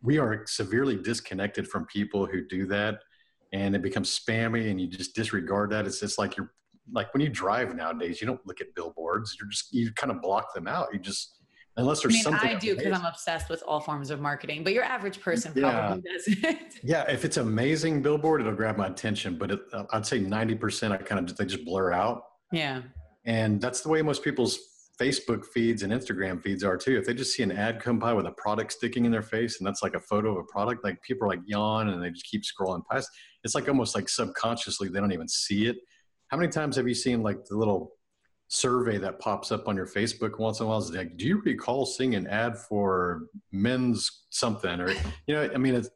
we 0.00 0.18
are 0.18 0.44
severely 0.46 0.96
disconnected 0.96 1.66
from 1.66 1.86
people 1.86 2.26
who 2.26 2.46
do 2.46 2.66
that 2.66 3.00
and 3.52 3.74
it 3.74 3.82
becomes 3.82 4.18
spammy 4.18 4.70
and 4.70 4.80
you 4.80 4.86
just 4.86 5.14
disregard 5.14 5.70
that. 5.70 5.86
It's 5.86 6.00
just 6.00 6.18
like 6.18 6.36
you're 6.36 6.52
like 6.90 7.12
when 7.14 7.20
you 7.20 7.28
drive 7.28 7.74
nowadays, 7.74 8.20
you 8.20 8.26
don't 8.26 8.44
look 8.46 8.60
at 8.60 8.74
billboards. 8.74 9.36
You're 9.38 9.48
just 9.48 9.72
you 9.72 9.92
kind 9.92 10.10
of 10.10 10.20
block 10.20 10.54
them 10.54 10.66
out. 10.66 10.88
You 10.92 10.98
just 10.98 11.36
unless 11.76 12.02
there's 12.02 12.14
I 12.14 12.16
mean, 12.16 12.22
something. 12.22 12.50
I 12.50 12.54
do 12.54 12.76
because 12.76 12.98
I'm 12.98 13.04
obsessed 13.04 13.48
with 13.48 13.62
all 13.66 13.80
forms 13.80 14.10
of 14.10 14.20
marketing, 14.20 14.64
but 14.64 14.72
your 14.72 14.84
average 14.84 15.20
person 15.20 15.52
probably 15.52 16.02
yeah. 16.04 16.12
doesn't. 16.12 16.74
yeah, 16.82 17.10
if 17.10 17.24
it's 17.24 17.36
amazing 17.36 18.02
billboard, 18.02 18.40
it'll 18.40 18.54
grab 18.54 18.76
my 18.76 18.86
attention. 18.86 19.36
But 19.36 19.52
it, 19.52 19.60
uh, 19.72 19.84
I'd 19.92 20.06
say 20.06 20.20
90% 20.20 20.92
I 20.92 20.96
kind 20.98 21.30
of 21.30 21.36
they 21.36 21.44
just 21.44 21.64
blur 21.64 21.92
out. 21.92 22.24
Yeah. 22.50 22.82
And 23.24 23.60
that's 23.60 23.82
the 23.82 23.88
way 23.88 24.02
most 24.02 24.24
people's 24.24 24.58
Facebook 25.00 25.44
feeds 25.46 25.82
and 25.82 25.92
Instagram 25.92 26.42
feeds 26.42 26.62
are 26.62 26.76
too. 26.76 26.96
If 26.96 27.06
they 27.06 27.14
just 27.14 27.34
see 27.34 27.42
an 27.42 27.52
ad 27.52 27.80
come 27.80 27.98
by 27.98 28.12
with 28.12 28.26
a 28.26 28.32
product 28.32 28.72
sticking 28.72 29.04
in 29.04 29.12
their 29.12 29.22
face 29.22 29.58
and 29.58 29.66
that's 29.66 29.82
like 29.82 29.94
a 29.94 30.00
photo 30.00 30.32
of 30.32 30.38
a 30.38 30.44
product, 30.44 30.84
like 30.84 31.02
people 31.02 31.24
are 31.24 31.28
like 31.28 31.40
yawn 31.46 31.88
and 31.88 32.02
they 32.02 32.10
just 32.10 32.26
keep 32.26 32.42
scrolling 32.42 32.82
past. 32.90 33.08
It's 33.44 33.54
like 33.54 33.68
almost 33.68 33.94
like 33.94 34.08
subconsciously 34.08 34.88
they 34.88 35.00
don't 35.00 35.12
even 35.12 35.28
see 35.28 35.66
it. 35.66 35.76
How 36.28 36.36
many 36.36 36.50
times 36.50 36.76
have 36.76 36.86
you 36.86 36.94
seen 36.94 37.22
like 37.22 37.44
the 37.44 37.56
little 37.56 37.92
survey 38.48 38.98
that 38.98 39.18
pops 39.18 39.50
up 39.50 39.66
on 39.66 39.74
your 39.74 39.86
Facebook 39.86 40.38
once 40.38 40.60
in 40.60 40.66
a 40.66 40.68
while? 40.68 40.78
Is 40.78 40.90
like, 40.90 41.16
do 41.16 41.26
you 41.26 41.40
recall 41.40 41.86
seeing 41.86 42.14
an 42.14 42.26
ad 42.26 42.58
for 42.58 43.22
men's 43.50 44.24
something 44.28 44.78
or 44.78 44.90
you 45.26 45.34
know? 45.34 45.50
I 45.54 45.58
mean, 45.58 45.74
it's, 45.74 45.88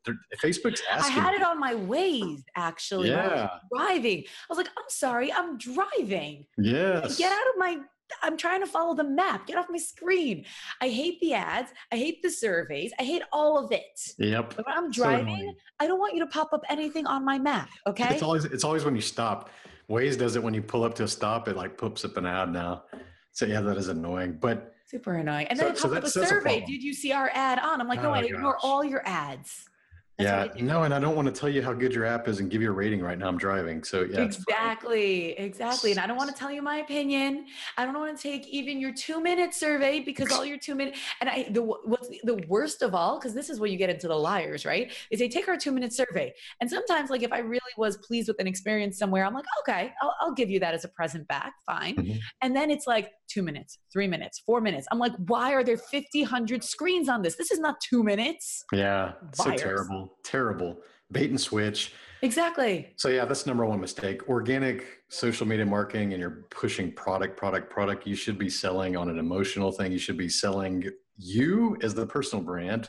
Facebook's 0.42 0.82
asking. 0.90 1.18
I 1.18 1.20
had 1.20 1.34
it 1.34 1.42
on 1.42 1.60
my 1.60 1.74
Waze 1.74 2.42
actually. 2.56 3.10
Yeah. 3.10 3.50
driving. 3.72 4.20
I 4.20 4.46
was 4.48 4.58
like, 4.58 4.68
I'm 4.68 4.88
sorry, 4.88 5.32
I'm 5.32 5.58
driving. 5.58 6.46
Yes. 6.56 7.18
Get 7.18 7.30
out 7.30 7.46
of 7.48 7.58
my 7.58 7.78
I'm 8.22 8.36
trying 8.36 8.60
to 8.60 8.66
follow 8.66 8.94
the 8.94 9.04
map. 9.04 9.46
Get 9.46 9.56
off 9.56 9.66
my 9.68 9.78
screen. 9.78 10.44
I 10.80 10.88
hate 10.88 11.20
the 11.20 11.34
ads. 11.34 11.70
I 11.92 11.96
hate 11.96 12.22
the 12.22 12.30
surveys. 12.30 12.92
I 12.98 13.04
hate 13.04 13.22
all 13.32 13.58
of 13.62 13.72
it. 13.72 14.14
Yep. 14.18 14.54
But 14.56 14.66
when 14.66 14.76
I'm 14.76 14.90
driving, 14.90 15.54
so 15.54 15.54
I 15.80 15.86
don't 15.86 15.98
want 15.98 16.14
you 16.14 16.20
to 16.20 16.26
pop 16.26 16.52
up 16.52 16.62
anything 16.68 17.06
on 17.06 17.24
my 17.24 17.38
map. 17.38 17.68
Okay. 17.86 18.08
It's 18.10 18.22
always 18.22 18.44
it's 18.44 18.64
always 18.64 18.84
when 18.84 18.94
you 18.94 19.02
stop. 19.02 19.50
Waze 19.90 20.18
does 20.18 20.36
it 20.36 20.42
when 20.42 20.54
you 20.54 20.62
pull 20.62 20.82
up 20.84 20.94
to 20.96 21.04
a 21.04 21.08
stop. 21.08 21.48
It 21.48 21.56
like 21.56 21.78
pops 21.78 22.04
up 22.04 22.16
an 22.16 22.26
ad 22.26 22.52
now. 22.52 22.84
So 23.32 23.46
yeah, 23.46 23.60
that 23.60 23.76
is 23.76 23.88
annoying. 23.88 24.38
But 24.40 24.74
super 24.86 25.14
annoying. 25.14 25.46
And 25.48 25.58
then 25.58 25.76
so, 25.76 25.88
it 25.88 26.00
pops 26.00 26.12
so 26.12 26.22
up 26.22 26.26
a 26.26 26.28
survey. 26.28 26.62
A 26.62 26.66
Did 26.66 26.82
you 26.82 26.94
see 26.94 27.12
our 27.12 27.30
ad 27.34 27.58
on? 27.58 27.80
I'm 27.80 27.88
like, 27.88 28.02
no, 28.02 28.10
oh, 28.10 28.14
I 28.14 28.20
ignore 28.20 28.56
all 28.62 28.84
your 28.84 29.06
ads. 29.06 29.68
That's 30.18 30.56
yeah, 30.56 30.64
no, 30.64 30.84
and 30.84 30.94
I 30.94 30.98
don't 30.98 31.14
want 31.14 31.26
to 31.26 31.32
tell 31.32 31.48
you 31.48 31.60
how 31.60 31.74
good 31.74 31.92
your 31.92 32.06
app 32.06 32.26
is 32.26 32.40
and 32.40 32.50
give 32.50 32.62
you 32.62 32.70
a 32.70 32.72
rating 32.72 33.02
right 33.02 33.18
now. 33.18 33.28
I'm 33.28 33.36
driving, 33.36 33.84
so 33.84 34.02
yeah. 34.02 34.22
Exactly, 34.22 35.32
exactly. 35.32 35.90
And 35.90 36.00
I 36.00 36.06
don't 36.06 36.16
want 36.16 36.30
to 36.30 36.36
tell 36.36 36.50
you 36.50 36.62
my 36.62 36.78
opinion. 36.78 37.44
I 37.76 37.84
don't 37.84 37.92
want 37.92 38.16
to 38.16 38.22
take 38.22 38.48
even 38.48 38.80
your 38.80 38.94
two 38.94 39.22
minute 39.22 39.52
survey 39.52 40.00
because 40.00 40.32
all 40.32 40.42
your 40.42 40.56
two 40.56 40.74
minute 40.74 40.96
and 41.20 41.28
I 41.28 41.48
the 41.50 41.60
what's 41.62 42.08
the 42.24 42.42
worst 42.48 42.80
of 42.80 42.94
all 42.94 43.18
because 43.18 43.34
this 43.34 43.50
is 43.50 43.60
where 43.60 43.68
you 43.68 43.76
get 43.76 43.90
into 43.90 44.08
the 44.08 44.16
liars, 44.16 44.64
right? 44.64 44.90
Is 45.10 45.18
they 45.18 45.28
take 45.28 45.48
our 45.48 45.56
two 45.58 45.70
minute 45.70 45.92
survey, 45.92 46.32
and 46.62 46.70
sometimes 46.70 47.10
like 47.10 47.22
if 47.22 47.32
I 47.32 47.40
really 47.40 47.60
was 47.76 47.98
pleased 47.98 48.28
with 48.28 48.40
an 48.40 48.46
experience 48.46 48.98
somewhere, 48.98 49.26
I'm 49.26 49.34
like, 49.34 49.44
okay, 49.60 49.92
I'll, 50.00 50.14
I'll 50.22 50.34
give 50.34 50.48
you 50.48 50.60
that 50.60 50.72
as 50.72 50.86
a 50.86 50.88
present 50.88 51.28
back, 51.28 51.52
fine. 51.66 51.94
Mm-hmm. 51.96 52.16
And 52.40 52.56
then 52.56 52.70
it's 52.70 52.86
like 52.86 53.10
two 53.28 53.42
minutes, 53.42 53.80
three 53.92 54.06
minutes, 54.06 54.38
four 54.46 54.62
minutes. 54.62 54.86
I'm 54.90 54.98
like, 54.98 55.12
why 55.26 55.52
are 55.52 55.62
there 55.62 55.76
50, 55.76 56.22
100 56.22 56.64
screens 56.64 57.10
on 57.10 57.20
this? 57.20 57.36
This 57.36 57.50
is 57.50 57.58
not 57.58 57.76
two 57.80 58.02
minutes. 58.02 58.64
Yeah, 58.72 59.12
so 59.34 59.50
terrible 59.52 60.05
terrible 60.24 60.78
bait 61.12 61.30
and 61.30 61.40
switch. 61.40 61.92
Exactly. 62.22 62.92
So 62.96 63.08
yeah 63.08 63.24
that's 63.24 63.46
number 63.46 63.64
one 63.64 63.80
mistake. 63.80 64.28
Organic 64.28 64.84
social 65.08 65.46
media 65.46 65.66
marketing 65.66 66.12
and 66.12 66.20
you're 66.20 66.44
pushing 66.50 66.92
product 66.92 67.36
product 67.36 67.70
product 67.70 68.06
you 68.06 68.16
should 68.16 68.38
be 68.38 68.50
selling 68.50 68.96
on 68.96 69.08
an 69.08 69.18
emotional 69.18 69.70
thing. 69.70 69.92
You 69.92 69.98
should 69.98 70.16
be 70.16 70.28
selling 70.28 70.84
you 71.16 71.76
as 71.82 71.94
the 71.94 72.06
personal 72.06 72.44
brand 72.44 72.88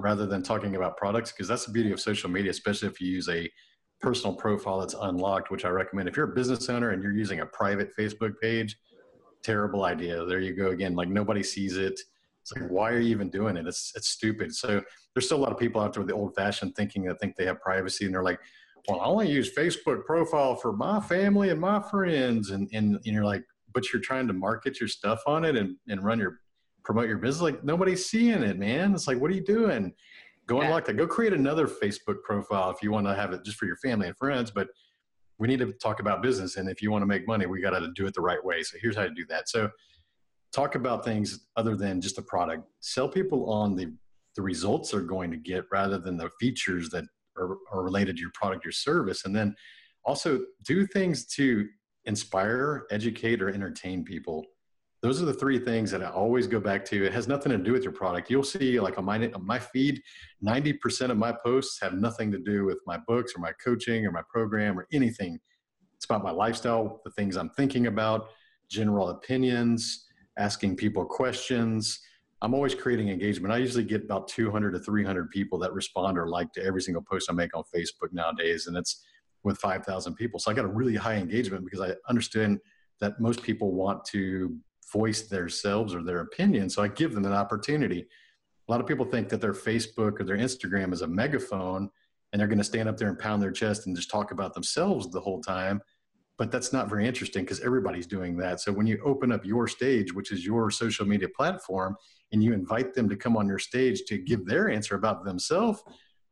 rather 0.00 0.26
than 0.26 0.42
talking 0.42 0.76
about 0.76 0.96
products 0.96 1.32
because 1.32 1.48
that's 1.48 1.66
the 1.66 1.72
beauty 1.72 1.92
of 1.92 2.00
social 2.00 2.28
media 2.28 2.50
especially 2.50 2.88
if 2.88 3.00
you 3.00 3.08
use 3.08 3.28
a 3.28 3.48
personal 4.00 4.34
profile 4.34 4.80
that's 4.80 4.94
unlocked 5.02 5.50
which 5.50 5.64
i 5.64 5.68
recommend. 5.68 6.08
If 6.08 6.16
you're 6.16 6.30
a 6.30 6.34
business 6.34 6.68
owner 6.68 6.90
and 6.90 7.02
you're 7.02 7.12
using 7.16 7.40
a 7.40 7.46
private 7.46 7.96
facebook 7.96 8.34
page 8.42 8.76
terrible 9.44 9.84
idea. 9.84 10.24
There 10.24 10.40
you 10.40 10.54
go 10.54 10.70
again. 10.70 10.96
Like 10.96 11.08
nobody 11.08 11.42
sees 11.42 11.76
it 11.76 12.00
it's 12.44 12.52
like, 12.60 12.70
why 12.70 12.90
are 12.90 13.00
you 13.00 13.08
even 13.08 13.30
doing 13.30 13.56
it? 13.56 13.66
It's 13.66 13.92
it's 13.96 14.08
stupid. 14.08 14.54
So 14.54 14.82
there's 15.14 15.24
still 15.24 15.38
a 15.38 15.44
lot 15.44 15.52
of 15.52 15.58
people 15.58 15.80
out 15.80 15.94
there 15.94 16.02
with 16.02 16.08
the 16.08 16.14
old 16.14 16.34
fashioned 16.34 16.76
thinking 16.76 17.04
that 17.04 17.18
think 17.18 17.36
they 17.36 17.46
have 17.46 17.58
privacy 17.62 18.04
and 18.04 18.12
they're 18.12 18.22
like, 18.22 18.38
well, 18.86 19.00
I 19.00 19.06
only 19.06 19.30
use 19.30 19.54
Facebook 19.54 20.04
profile 20.04 20.54
for 20.54 20.74
my 20.74 21.00
family 21.00 21.48
and 21.48 21.58
my 21.58 21.80
friends. 21.80 22.50
And, 22.50 22.68
and, 22.74 22.96
and 22.96 23.06
you're 23.06 23.24
like, 23.24 23.44
but 23.72 23.90
you're 23.92 24.02
trying 24.02 24.26
to 24.28 24.34
market 24.34 24.78
your 24.78 24.88
stuff 24.88 25.22
on 25.26 25.46
it 25.46 25.56
and, 25.56 25.76
and 25.88 26.04
run 26.04 26.18
your, 26.18 26.40
promote 26.84 27.08
your 27.08 27.16
business. 27.16 27.40
Like 27.40 27.64
nobody's 27.64 28.04
seeing 28.04 28.42
it, 28.42 28.58
man. 28.58 28.92
It's 28.92 29.08
like, 29.08 29.18
what 29.18 29.30
are 29.30 29.34
you 29.34 29.44
doing? 29.44 29.94
Go 30.46 30.60
yeah. 30.60 30.66
unlock 30.66 30.84
that. 30.84 30.98
Go 30.98 31.06
create 31.06 31.32
another 31.32 31.66
Facebook 31.66 32.22
profile 32.24 32.70
if 32.70 32.82
you 32.82 32.92
want 32.92 33.06
to 33.06 33.14
have 33.14 33.32
it 33.32 33.42
just 33.42 33.56
for 33.56 33.64
your 33.64 33.78
family 33.78 34.08
and 34.08 34.16
friends. 34.18 34.50
But 34.50 34.68
we 35.38 35.48
need 35.48 35.60
to 35.60 35.72
talk 35.72 36.00
about 36.00 36.22
business. 36.22 36.56
And 36.56 36.68
if 36.68 36.82
you 36.82 36.90
want 36.90 37.00
to 37.00 37.06
make 37.06 37.26
money, 37.26 37.46
we 37.46 37.62
got 37.62 37.70
to 37.70 37.90
do 37.94 38.06
it 38.06 38.12
the 38.12 38.20
right 38.20 38.44
way. 38.44 38.62
So 38.62 38.76
here's 38.82 38.96
how 38.96 39.04
to 39.04 39.10
do 39.10 39.24
that. 39.30 39.48
So 39.48 39.70
talk 40.54 40.76
about 40.76 41.04
things 41.04 41.46
other 41.56 41.76
than 41.76 42.00
just 42.00 42.18
a 42.18 42.22
product. 42.22 42.64
Sell 42.80 43.08
people 43.08 43.50
on 43.50 43.74
the 43.74 43.92
the 44.36 44.42
results 44.42 44.90
they're 44.90 45.00
going 45.00 45.30
to 45.30 45.36
get 45.36 45.64
rather 45.70 45.96
than 45.96 46.16
the 46.16 46.28
features 46.40 46.90
that 46.90 47.04
are, 47.36 47.56
are 47.72 47.84
related 47.84 48.16
to 48.16 48.20
your 48.20 48.32
product 48.34 48.66
or 48.66 48.72
service. 48.72 49.24
And 49.24 49.34
then 49.34 49.54
also 50.04 50.40
do 50.64 50.86
things 50.86 51.24
to 51.36 51.68
inspire, 52.04 52.84
educate, 52.90 53.40
or 53.40 53.48
entertain 53.48 54.04
people. 54.04 54.44
Those 55.02 55.22
are 55.22 55.24
the 55.24 55.34
three 55.34 55.58
things 55.58 55.88
that 55.92 56.02
I 56.02 56.08
always 56.08 56.48
go 56.48 56.58
back 56.58 56.84
to. 56.86 57.04
It 57.04 57.12
has 57.12 57.28
nothing 57.28 57.52
to 57.52 57.58
do 57.58 57.72
with 57.72 57.84
your 57.84 57.92
product. 57.92 58.28
You'll 58.28 58.42
see, 58.42 58.80
like 58.80 58.98
on 58.98 59.04
my 59.04 59.30
on 59.32 59.46
my 59.46 59.58
feed, 59.58 60.02
ninety 60.40 60.72
percent 60.72 61.12
of 61.12 61.18
my 61.18 61.32
posts 61.44 61.78
have 61.80 61.94
nothing 61.94 62.32
to 62.32 62.38
do 62.38 62.64
with 62.64 62.80
my 62.86 62.98
books 63.06 63.34
or 63.36 63.40
my 63.40 63.52
coaching 63.64 64.04
or 64.06 64.10
my 64.10 64.22
program 64.28 64.78
or 64.78 64.86
anything. 64.92 65.38
It's 65.94 66.06
about 66.06 66.24
my 66.24 66.30
lifestyle, 66.30 67.00
the 67.04 67.10
things 67.12 67.36
I'm 67.36 67.50
thinking 67.50 67.86
about, 67.86 68.30
general 68.68 69.10
opinions, 69.10 70.06
asking 70.38 70.76
people 70.76 71.04
questions. 71.04 72.00
I'm 72.42 72.54
always 72.54 72.74
creating 72.74 73.08
engagement. 73.08 73.54
I 73.54 73.58
usually 73.58 73.84
get 73.84 74.04
about 74.04 74.28
200 74.28 74.72
to 74.72 74.78
300 74.78 75.30
people 75.30 75.58
that 75.60 75.72
respond 75.72 76.18
or 76.18 76.28
like 76.28 76.52
to 76.52 76.64
every 76.64 76.82
single 76.82 77.02
post 77.02 77.30
I 77.30 77.32
make 77.32 77.56
on 77.56 77.62
Facebook 77.74 78.12
nowadays, 78.12 78.66
and 78.66 78.76
it's 78.76 79.04
with 79.44 79.58
5,000 79.58 80.14
people. 80.14 80.38
So 80.38 80.50
I 80.50 80.54
got 80.54 80.64
a 80.64 80.68
really 80.68 80.94
high 80.94 81.16
engagement 81.16 81.64
because 81.64 81.80
I 81.80 81.94
understand 82.08 82.60
that 83.00 83.20
most 83.20 83.42
people 83.42 83.72
want 83.72 84.04
to 84.06 84.56
voice 84.92 85.22
themselves 85.22 85.94
or 85.94 86.02
their 86.02 86.20
opinion. 86.20 86.70
So 86.70 86.82
I 86.82 86.88
give 86.88 87.14
them 87.14 87.24
an 87.24 87.32
opportunity. 87.32 88.06
A 88.68 88.70
lot 88.70 88.80
of 88.80 88.86
people 88.86 89.04
think 89.04 89.28
that 89.28 89.40
their 89.40 89.52
Facebook 89.52 90.20
or 90.20 90.24
their 90.24 90.38
Instagram 90.38 90.92
is 90.92 91.02
a 91.02 91.06
megaphone 91.06 91.90
and 92.32 92.40
they're 92.40 92.48
going 92.48 92.58
to 92.58 92.64
stand 92.64 92.88
up 92.88 92.96
there 92.96 93.08
and 93.08 93.18
pound 93.18 93.42
their 93.42 93.52
chest 93.52 93.86
and 93.86 93.94
just 93.94 94.10
talk 94.10 94.30
about 94.30 94.54
themselves 94.54 95.10
the 95.10 95.20
whole 95.20 95.40
time 95.40 95.80
but 96.36 96.50
that's 96.50 96.72
not 96.72 96.88
very 96.88 97.06
interesting 97.06 97.44
because 97.44 97.60
everybody's 97.60 98.06
doing 98.06 98.36
that. 98.38 98.60
So 98.60 98.72
when 98.72 98.86
you 98.86 99.00
open 99.04 99.30
up 99.30 99.44
your 99.44 99.68
stage, 99.68 100.12
which 100.12 100.32
is 100.32 100.44
your 100.44 100.70
social 100.70 101.06
media 101.06 101.28
platform, 101.28 101.96
and 102.32 102.42
you 102.42 102.52
invite 102.52 102.94
them 102.94 103.08
to 103.08 103.16
come 103.16 103.36
on 103.36 103.46
your 103.46 103.58
stage 103.58 104.02
to 104.08 104.18
give 104.18 104.44
their 104.44 104.68
answer 104.68 104.96
about 104.96 105.24
themselves, 105.24 105.82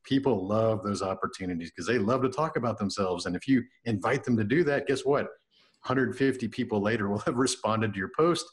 people 0.04 0.46
love 0.46 0.82
those 0.82 1.02
opportunities 1.02 1.70
because 1.70 1.86
they 1.86 1.98
love 1.98 2.22
to 2.22 2.28
talk 2.28 2.56
about 2.56 2.78
themselves. 2.78 3.26
And 3.26 3.36
if 3.36 3.46
you 3.46 3.62
invite 3.84 4.24
them 4.24 4.36
to 4.36 4.44
do 4.44 4.64
that, 4.64 4.86
guess 4.86 5.04
what? 5.04 5.26
150 5.84 6.48
people 6.48 6.80
later 6.80 7.08
will 7.10 7.20
have 7.20 7.36
responded 7.36 7.92
to 7.92 7.98
your 7.98 8.10
post. 8.16 8.44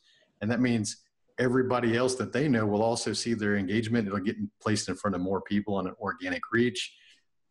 And 0.42 0.52
that 0.52 0.62
means 0.62 0.98
everybody 1.40 1.98
else 1.98 2.16
that 2.16 2.34
they 2.34 2.48
know 2.48 2.66
will 2.66 2.84
also 2.84 3.14
see 3.14 3.34
their 3.34 3.56
engagement. 3.56 4.08
It'll 4.08 4.20
get 4.20 4.36
placed 4.62 4.90
in 4.90 4.96
front 4.96 5.16
of 5.16 5.22
more 5.22 5.42
people 5.42 5.76
on 5.76 5.88
an 5.88 5.96
organic 6.00 6.44
reach. 6.52 6.96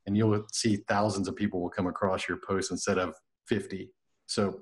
And 0.07 0.17
you'll 0.17 0.47
see 0.53 0.77
thousands 0.89 1.27
of 1.27 1.37
people 1.37 1.61
will 1.61 1.69
come 1.69 1.87
across 1.87 2.29
your 2.29 2.39
post 2.39 2.71
instead 2.71 2.99
of 2.99 3.15
50. 3.49 3.91
So 4.27 4.61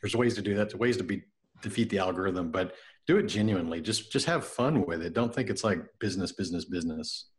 there's 0.00 0.16
ways 0.16 0.34
to 0.34 0.42
do 0.42 0.54
that. 0.54 0.70
There's 0.70 0.78
ways 0.78 0.96
to 0.98 1.04
be 1.04 1.22
defeat 1.62 1.90
the 1.90 1.98
algorithm, 1.98 2.50
but 2.50 2.74
do 3.06 3.16
it 3.18 3.24
genuinely. 3.24 3.80
Just 3.80 4.12
just 4.12 4.26
have 4.26 4.44
fun 4.44 4.84
with 4.86 5.02
it. 5.02 5.14
Don't 5.14 5.34
think 5.34 5.50
it's 5.50 5.64
like 5.64 5.80
business, 5.98 6.32
business, 6.32 6.64
business. 6.64 7.30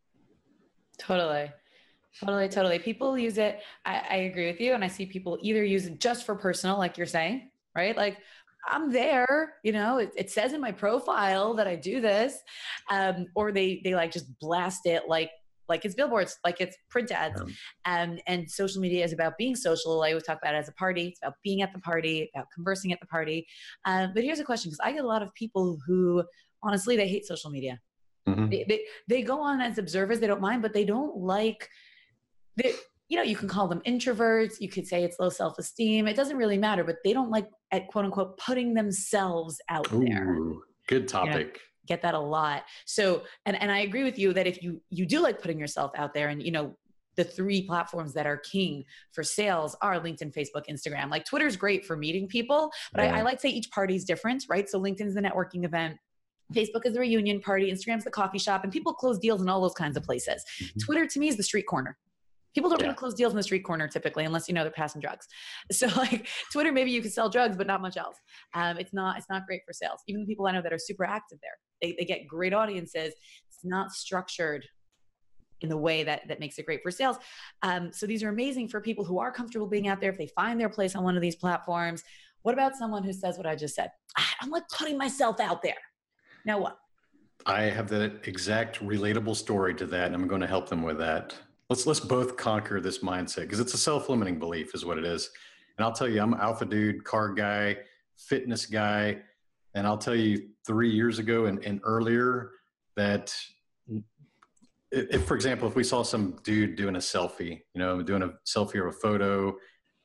Totally. 0.98 1.52
Totally, 2.20 2.48
totally. 2.48 2.80
People 2.80 3.18
use 3.18 3.38
it. 3.38 3.62
I, 3.86 4.04
I 4.10 4.16
agree 4.16 4.46
with 4.46 4.62
you. 4.62 4.74
And 4.74 4.84
I 4.84 4.88
see 4.88 5.06
people 5.06 5.40
either 5.42 5.64
use 5.64 5.88
it 5.88 6.00
just 6.00 6.26
for 6.26 6.36
personal, 6.36 6.78
like 6.78 6.96
you're 6.96 7.08
saying, 7.08 7.50
right? 7.76 7.98
Like 7.98 8.20
I'm 8.68 8.92
there, 8.92 9.56
you 9.64 9.72
know, 9.72 9.98
it, 9.98 10.12
it, 10.16 10.30
says 10.30 10.54
in 10.54 10.62
my 10.62 10.72
profile 10.72 11.56
that 11.56 11.68
I 11.68 11.76
do 11.76 12.02
this. 12.02 12.38
Um, 12.92 13.26
or 13.36 13.52
they 13.52 13.82
they 13.84 13.96
like 13.96 14.12
just 14.12 14.40
blast 14.40 14.86
it 14.86 15.04
like 15.08 15.32
like 15.70 15.86
it's 15.86 15.96
billboards, 15.96 16.38
like 16.46 16.60
it's 16.60 16.76
print 16.90 17.12
ads. 17.12 17.42
Um, 17.42 17.54
and 17.86 18.22
and 18.28 18.50
social 18.50 18.82
media 18.82 19.04
is 19.04 19.14
about 19.14 19.38
being 19.38 19.56
social. 19.56 20.02
I 20.04 20.10
always 20.10 20.24
talk 20.24 20.40
about 20.42 20.56
it 20.56 20.60
as 20.60 20.70
a 20.70 20.74
party. 20.74 21.08
It's 21.08 21.20
about 21.22 21.36
being 21.44 21.62
at 21.62 21.74
the 21.74 21.80
party, 21.80 22.30
about 22.36 22.48
conversing 22.54 22.92
at 22.92 23.00
the 23.00 23.08
party. 23.08 23.48
Um, 23.86 24.12
but 24.14 24.24
here's 24.24 24.40
a 24.40 24.44
question, 24.44 24.70
because 24.70 24.80
I 24.84 24.92
get 24.92 25.04
a 25.04 25.08
lot 25.08 25.22
of 25.22 25.34
people 25.34 25.80
who 25.86 26.24
honestly 26.62 26.96
they 26.96 27.08
hate 27.08 27.26
social 27.26 27.50
media. 27.50 27.80
Mm-hmm. 28.28 28.50
They, 28.50 28.66
they, 28.68 28.82
they 29.10 29.22
go 29.22 29.42
on 29.42 29.60
as 29.60 29.78
observers, 29.78 30.20
they 30.20 30.28
don't 30.28 30.40
mind, 30.42 30.62
but 30.62 30.74
they 30.74 30.86
don't 30.86 31.18
like 31.18 31.70
they, 32.56 32.74
you 33.10 33.18
know, 33.18 33.24
you 33.24 33.36
can 33.36 33.48
call 33.48 33.68
them 33.68 33.82
introverts, 33.86 34.60
you 34.60 34.70
could 34.70 34.88
say 34.88 35.04
it's 35.04 35.18
low 35.20 35.30
self 35.30 35.58
esteem. 35.60 36.08
It 36.08 36.16
doesn't 36.16 36.38
really 36.38 36.58
matter, 36.58 36.84
but 36.84 36.98
they 37.04 37.14
don't 37.14 37.30
like 37.30 37.48
at 37.72 37.88
quote 37.88 38.06
unquote 38.06 38.38
putting 38.38 38.74
themselves 38.74 39.60
out 39.70 39.92
Ooh, 39.94 40.06
there. 40.06 40.38
Good 40.88 41.08
topic. 41.08 41.36
You 41.36 41.44
know, 41.44 41.60
get 41.88 42.02
that 42.02 42.14
a 42.14 42.20
lot. 42.20 42.64
So, 42.86 43.24
and, 43.46 43.60
and 43.62 43.72
I 43.72 43.80
agree 43.80 44.04
with 44.04 44.18
you 44.18 44.34
that 44.34 44.48
if 44.48 44.64
you, 44.64 44.82
you 44.90 45.06
do 45.06 45.22
like 45.22 45.42
putting 45.42 45.60
yourself 45.60 45.92
out 45.98 46.14
there 46.14 46.30
and, 46.30 46.42
you 46.42 46.52
know, 46.52 46.76
the 47.16 47.24
three 47.24 47.62
platforms 47.62 48.14
that 48.14 48.26
are 48.26 48.38
king 48.38 48.86
for 49.12 49.24
sales 49.24 49.76
are 49.82 50.00
LinkedIn, 50.00 50.34
Facebook, 50.34 50.66
Instagram. 50.70 51.12
Like 51.12 51.26
Twitter's 51.26 51.56
great 51.56 51.86
for 51.86 51.96
meeting 51.96 52.28
people, 52.28 52.72
but 52.92 53.04
yeah. 53.04 53.16
I, 53.16 53.20
I 53.20 53.22
like 53.22 53.36
to 53.36 53.42
say 53.42 53.50
each 53.50 53.70
party 53.70 53.96
is 53.96 54.04
different, 54.04 54.46
right? 54.50 54.68
So 54.68 54.82
LinkedIn's 54.82 55.14
the 55.14 55.22
networking 55.22 55.64
event. 55.64 55.98
Facebook 56.54 56.86
is 56.86 56.94
the 56.94 57.00
reunion 57.00 57.40
party, 57.40 57.72
Instagram's 57.72 58.04
the 58.04 58.12
coffee 58.12 58.40
shop, 58.40 58.64
and 58.64 58.72
people 58.72 58.94
close 58.94 59.20
deals 59.20 59.42
in 59.42 59.50
all 59.50 59.62
those 59.62 59.74
kinds 59.74 59.98
of 59.98 60.04
places. 60.04 60.44
Mm-hmm. 60.62 60.80
Twitter 60.80 61.06
to 61.08 61.20
me 61.20 61.28
is 61.28 61.38
the 61.38 61.44
street 61.44 61.68
corner. 61.68 61.98
People 62.54 62.70
don't 62.70 62.80
yeah. 62.80 62.88
want 62.88 62.98
to 62.98 63.00
close 63.00 63.14
deals 63.14 63.34
in 63.34 63.38
the 63.38 63.44
street 63.44 63.64
corner 63.64 63.88
typically, 63.88 64.26
unless 64.26 64.48
you 64.48 64.54
know 64.54 64.64
they're 64.64 64.72
passing 64.72 65.02
drugs. 65.02 65.28
So 65.72 65.88
like 65.98 66.28
Twitter, 66.52 66.72
maybe 66.72 66.92
you 66.92 67.02
can 67.02 67.12
sell 67.12 67.30
drugs, 67.30 67.58
but 67.58 67.68
not 67.68 67.82
much 67.82 67.98
else. 67.98 68.18
Um, 68.54 68.78
it's 68.78 68.94
not 68.94 69.18
it's 69.18 69.30
not 69.30 69.46
great 69.46 69.62
for 69.66 69.74
sales. 69.74 70.02
Even 70.08 70.22
the 70.22 70.28
people 70.28 70.46
I 70.46 70.52
know 70.52 70.62
that 70.62 70.74
are 70.74 70.80
super 70.80 71.06
active 71.06 71.40
there, 71.42 71.58
they, 71.82 71.96
they 71.98 72.06
get 72.06 72.28
great 72.28 72.54
audiences. 72.54 73.14
It's 73.48 73.64
not 73.64 73.92
structured 73.92 74.66
in 75.62 75.70
the 75.70 75.78
way 75.78 76.04
that 76.04 76.28
that 76.28 76.40
makes 76.40 76.60
it 76.60 76.66
great 76.66 76.82
for 76.84 76.92
sales. 76.92 77.18
Um, 77.64 77.92
so 77.92 78.06
these 78.06 78.22
are 78.24 78.30
amazing 78.30 78.68
for 78.68 78.82
people 78.82 79.06
who 79.06 79.20
are 79.20 79.32
comfortable 79.32 79.68
being 79.68 79.88
out 79.88 80.00
there. 80.00 80.12
If 80.12 80.18
they 80.18 80.28
find 80.28 80.60
their 80.60 80.70
place 80.70 80.96
on 80.96 81.04
one 81.04 81.16
of 81.16 81.22
these 81.22 81.36
platforms, 81.36 82.04
what 82.44 82.54
about 82.54 82.76
someone 82.76 83.04
who 83.04 83.14
says 83.14 83.38
what 83.38 83.48
I 83.48 83.56
just 83.56 83.74
said? 83.74 83.90
I'm 84.42 84.50
like 84.50 84.68
putting 84.70 84.98
myself 84.98 85.40
out 85.40 85.64
there. 85.64 85.78
Now 86.46 86.60
what? 86.60 86.78
I 87.46 87.64
have 87.64 87.90
that 87.90 88.28
exact 88.28 88.80
relatable 88.80 89.36
story 89.36 89.74
to 89.76 89.86
that, 89.88 90.08
and 90.08 90.16
I'm 90.16 90.28
going 90.28 90.42
to 90.42 90.48
help 90.48 90.70
them 90.70 90.82
with 90.82 90.98
that 91.00 91.36
let's 91.74 91.88
let's 91.88 92.00
both 92.00 92.38
conquer 92.38 92.80
this 92.80 93.00
mindset 93.00 93.42
because 93.42 93.60
it's 93.60 93.74
a 93.74 93.78
self-limiting 93.80 94.38
belief 94.38 94.76
is 94.76 94.86
what 94.86 95.00
it 95.00 95.06
is. 95.06 95.32
And 95.76 95.84
i'll 95.84 95.92
tell 95.92 96.08
you 96.08 96.22
i'm 96.22 96.36
alpha 96.36 96.66
dude 96.66 97.04
car 97.04 97.34
guy 97.34 97.78
fitness 98.16 98.68
guy. 98.68 99.18
And 99.74 99.88
i'll 99.88 99.98
tell 99.98 100.16
you 100.16 100.50
three 100.68 100.92
years 100.92 101.18
ago 101.18 101.46
and, 101.46 101.64
and 101.66 101.82
earlier 101.84 102.52
that 102.96 103.34
if 104.92 105.26
for 105.26 105.34
example 105.34 105.68
if 105.68 105.76
we 105.76 105.84
saw 105.84 106.04
some 106.04 106.38
dude 106.44 106.76
doing 106.76 106.96
a 106.96 107.00
selfie 107.00 107.62
you 107.74 107.80
know 107.80 108.04
doing 108.04 108.22
a 108.22 108.30
selfie 108.46 108.76
or 108.76 108.90
a 108.90 108.94
photo 108.94 109.56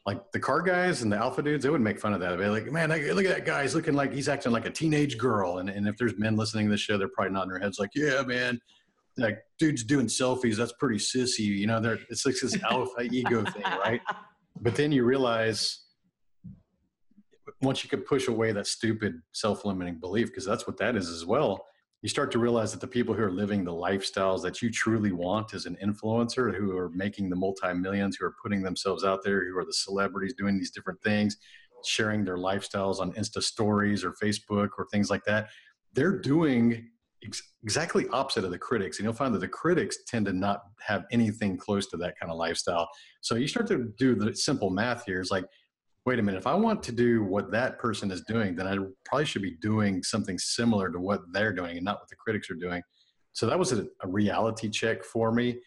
like 0.06 0.32
the 0.32 0.40
car 0.40 0.62
guys 0.62 1.02
and 1.02 1.12
the 1.12 1.16
alpha 1.18 1.42
dudes 1.42 1.64
they 1.64 1.68
would 1.68 1.82
make 1.82 2.00
fun 2.00 2.14
of 2.14 2.20
that. 2.20 2.30
They'd 2.30 2.44
be 2.44 2.48
like 2.48 2.72
man 2.72 2.88
look 2.88 3.26
at 3.26 3.36
that 3.36 3.44
guy. 3.44 3.60
He's 3.60 3.74
looking 3.74 3.92
like 3.92 4.10
he's 4.14 4.30
acting 4.30 4.52
like 4.52 4.64
a 4.64 4.70
teenage 4.70 5.18
girl. 5.18 5.58
And, 5.58 5.68
and 5.68 5.86
if 5.86 5.98
there's 5.98 6.16
men 6.16 6.34
listening 6.34 6.64
to 6.64 6.70
this 6.70 6.80
show 6.80 6.96
they're 6.96 7.08
probably 7.08 7.34
nodding 7.34 7.50
their 7.50 7.60
heads 7.60 7.78
like 7.78 7.90
yeah 7.94 8.22
man 8.22 8.58
like 9.18 9.38
dudes 9.58 9.84
doing 9.84 10.06
selfies 10.06 10.56
that's 10.56 10.72
pretty 10.78 10.98
sissy 10.98 11.40
you 11.40 11.66
know 11.66 11.80
there 11.80 11.98
it's 12.08 12.24
like 12.24 12.36
this 12.40 12.56
alpha 12.70 13.02
ego 13.02 13.44
thing 13.44 13.62
right? 13.84 14.00
But 14.60 14.74
then 14.74 14.90
you 14.90 15.04
realize 15.04 15.84
once 17.62 17.84
you 17.84 17.90
could 17.90 18.04
push 18.06 18.26
away 18.26 18.50
that 18.50 18.66
stupid 18.66 19.14
self-limiting 19.30 20.00
belief 20.00 20.28
because 20.28 20.44
that's 20.44 20.66
what 20.66 20.76
that 20.78 20.96
is 20.96 21.08
as 21.08 21.24
well 21.24 21.64
you 22.02 22.08
start 22.08 22.30
to 22.30 22.38
realize 22.38 22.70
that 22.72 22.80
the 22.80 22.86
people 22.86 23.14
who 23.14 23.22
are 23.22 23.30
living 23.30 23.64
the 23.64 23.72
lifestyles 23.72 24.42
that 24.42 24.62
you 24.62 24.70
truly 24.70 25.12
want 25.12 25.54
as 25.54 25.66
an 25.66 25.76
influencer 25.82 26.54
who 26.54 26.76
are 26.76 26.90
making 26.90 27.28
the 27.28 27.36
multi-millions 27.36 28.16
who 28.16 28.26
are 28.26 28.34
putting 28.42 28.62
themselves 28.62 29.04
out 29.04 29.20
there 29.24 29.44
who 29.44 29.56
are 29.56 29.64
the 29.64 29.72
celebrities 29.72 30.34
doing 30.36 30.58
these 30.58 30.70
different 30.70 31.00
things 31.02 31.36
sharing 31.84 32.24
their 32.24 32.36
lifestyles 32.36 32.98
on 32.98 33.12
insta 33.12 33.42
stories 33.42 34.04
or 34.04 34.12
facebook 34.12 34.70
or 34.78 34.86
things 34.90 35.10
like 35.10 35.24
that 35.24 35.48
they're 35.94 36.18
doing 36.18 36.88
ex- 37.24 37.42
exactly 37.62 38.06
opposite 38.12 38.44
of 38.44 38.50
the 38.50 38.58
critics. 38.58 38.98
And 38.98 39.04
you'll 39.04 39.14
find 39.14 39.34
that 39.34 39.40
the 39.40 39.48
critics 39.48 39.98
tend 40.06 40.26
to 40.26 40.32
not 40.32 40.62
have 40.80 41.04
anything 41.10 41.56
close 41.56 41.86
to 41.88 41.96
that 41.98 42.18
kind 42.18 42.30
of 42.30 42.38
lifestyle. 42.38 42.88
So 43.20 43.34
you 43.34 43.48
start 43.48 43.66
to 43.68 43.92
do 43.98 44.14
the 44.14 44.34
simple 44.34 44.70
math 44.70 45.04
here. 45.04 45.20
It's 45.20 45.30
like, 45.30 45.44
wait 46.06 46.18
a 46.18 46.22
minute, 46.22 46.38
if 46.38 46.46
I 46.46 46.54
want 46.54 46.82
to 46.84 46.92
do 46.92 47.22
what 47.24 47.50
that 47.50 47.78
person 47.78 48.10
is 48.10 48.22
doing, 48.22 48.56
then 48.56 48.66
I 48.66 48.78
probably 49.04 49.26
should 49.26 49.42
be 49.42 49.56
doing 49.60 50.02
something 50.02 50.38
similar 50.38 50.90
to 50.90 50.98
what 50.98 51.20
they're 51.32 51.52
doing 51.52 51.76
and 51.76 51.84
not 51.84 52.00
what 52.00 52.08
the 52.08 52.16
critics 52.16 52.50
are 52.50 52.54
doing. 52.54 52.82
So 53.32 53.46
that 53.46 53.58
was 53.58 53.72
a, 53.72 53.86
a 54.02 54.08
reality 54.08 54.70
check 54.70 55.04
for 55.04 55.32
me. 55.32 55.60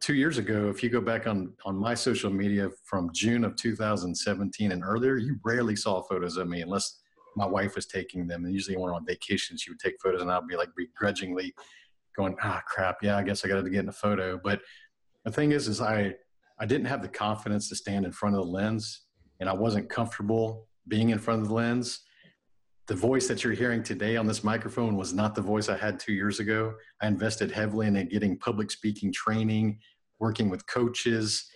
Two 0.00 0.14
years 0.14 0.38
ago, 0.38 0.68
if 0.68 0.82
you 0.82 0.88
go 0.88 1.00
back 1.00 1.26
on, 1.26 1.52
on 1.64 1.76
my 1.76 1.94
social 1.94 2.30
media 2.30 2.70
from 2.84 3.10
June 3.12 3.44
of 3.44 3.54
2017 3.56 4.72
and 4.72 4.82
earlier, 4.82 5.16
you 5.18 5.36
rarely 5.44 5.76
saw 5.76 6.02
photos 6.02 6.36
of 6.36 6.48
me 6.48 6.62
unless 6.62 7.00
my 7.36 7.46
wife 7.46 7.76
was 7.76 7.86
taking 7.86 8.26
them. 8.26 8.44
And 8.44 8.52
usually 8.52 8.76
when 8.76 8.86
we're 8.86 8.94
on 8.94 9.06
vacation, 9.06 9.56
she 9.56 9.70
would 9.70 9.78
take 9.78 10.00
photos 10.02 10.22
and 10.22 10.32
I'd 10.32 10.46
be 10.48 10.56
like 10.56 10.70
begrudgingly 10.76 11.54
going, 12.16 12.34
ah, 12.42 12.62
crap. 12.66 12.96
Yeah, 13.02 13.18
I 13.18 13.22
guess 13.22 13.44
I 13.44 13.48
got 13.48 13.62
to 13.62 13.70
get 13.70 13.80
in 13.80 13.88
a 13.90 13.92
photo. 13.92 14.40
But 14.42 14.62
the 15.24 15.30
thing 15.30 15.52
is, 15.52 15.68
is 15.68 15.80
I, 15.80 16.14
I 16.58 16.64
didn't 16.64 16.86
have 16.86 17.02
the 17.02 17.08
confidence 17.08 17.68
to 17.68 17.76
stand 17.76 18.06
in 18.06 18.12
front 18.12 18.34
of 18.34 18.42
the 18.42 18.50
lens 18.50 19.02
and 19.38 19.50
I 19.50 19.52
wasn't 19.52 19.90
comfortable 19.90 20.66
being 20.88 21.10
in 21.10 21.18
front 21.18 21.42
of 21.42 21.48
the 21.48 21.54
lens. 21.54 22.00
The 22.86 22.94
voice 22.94 23.28
that 23.28 23.44
you're 23.44 23.52
hearing 23.52 23.82
today 23.82 24.16
on 24.16 24.26
this 24.26 24.42
microphone 24.42 24.96
was 24.96 25.12
not 25.12 25.34
the 25.34 25.42
voice 25.42 25.68
I 25.68 25.76
had 25.76 26.00
two 26.00 26.14
years 26.14 26.40
ago. 26.40 26.72
I 27.02 27.08
invested 27.08 27.50
heavily 27.50 27.86
in 27.88 28.08
getting 28.08 28.38
public 28.38 28.70
speaking 28.70 29.12
training, 29.12 29.80
working 30.20 30.48
with 30.48 30.66
coaches, 30.66 31.50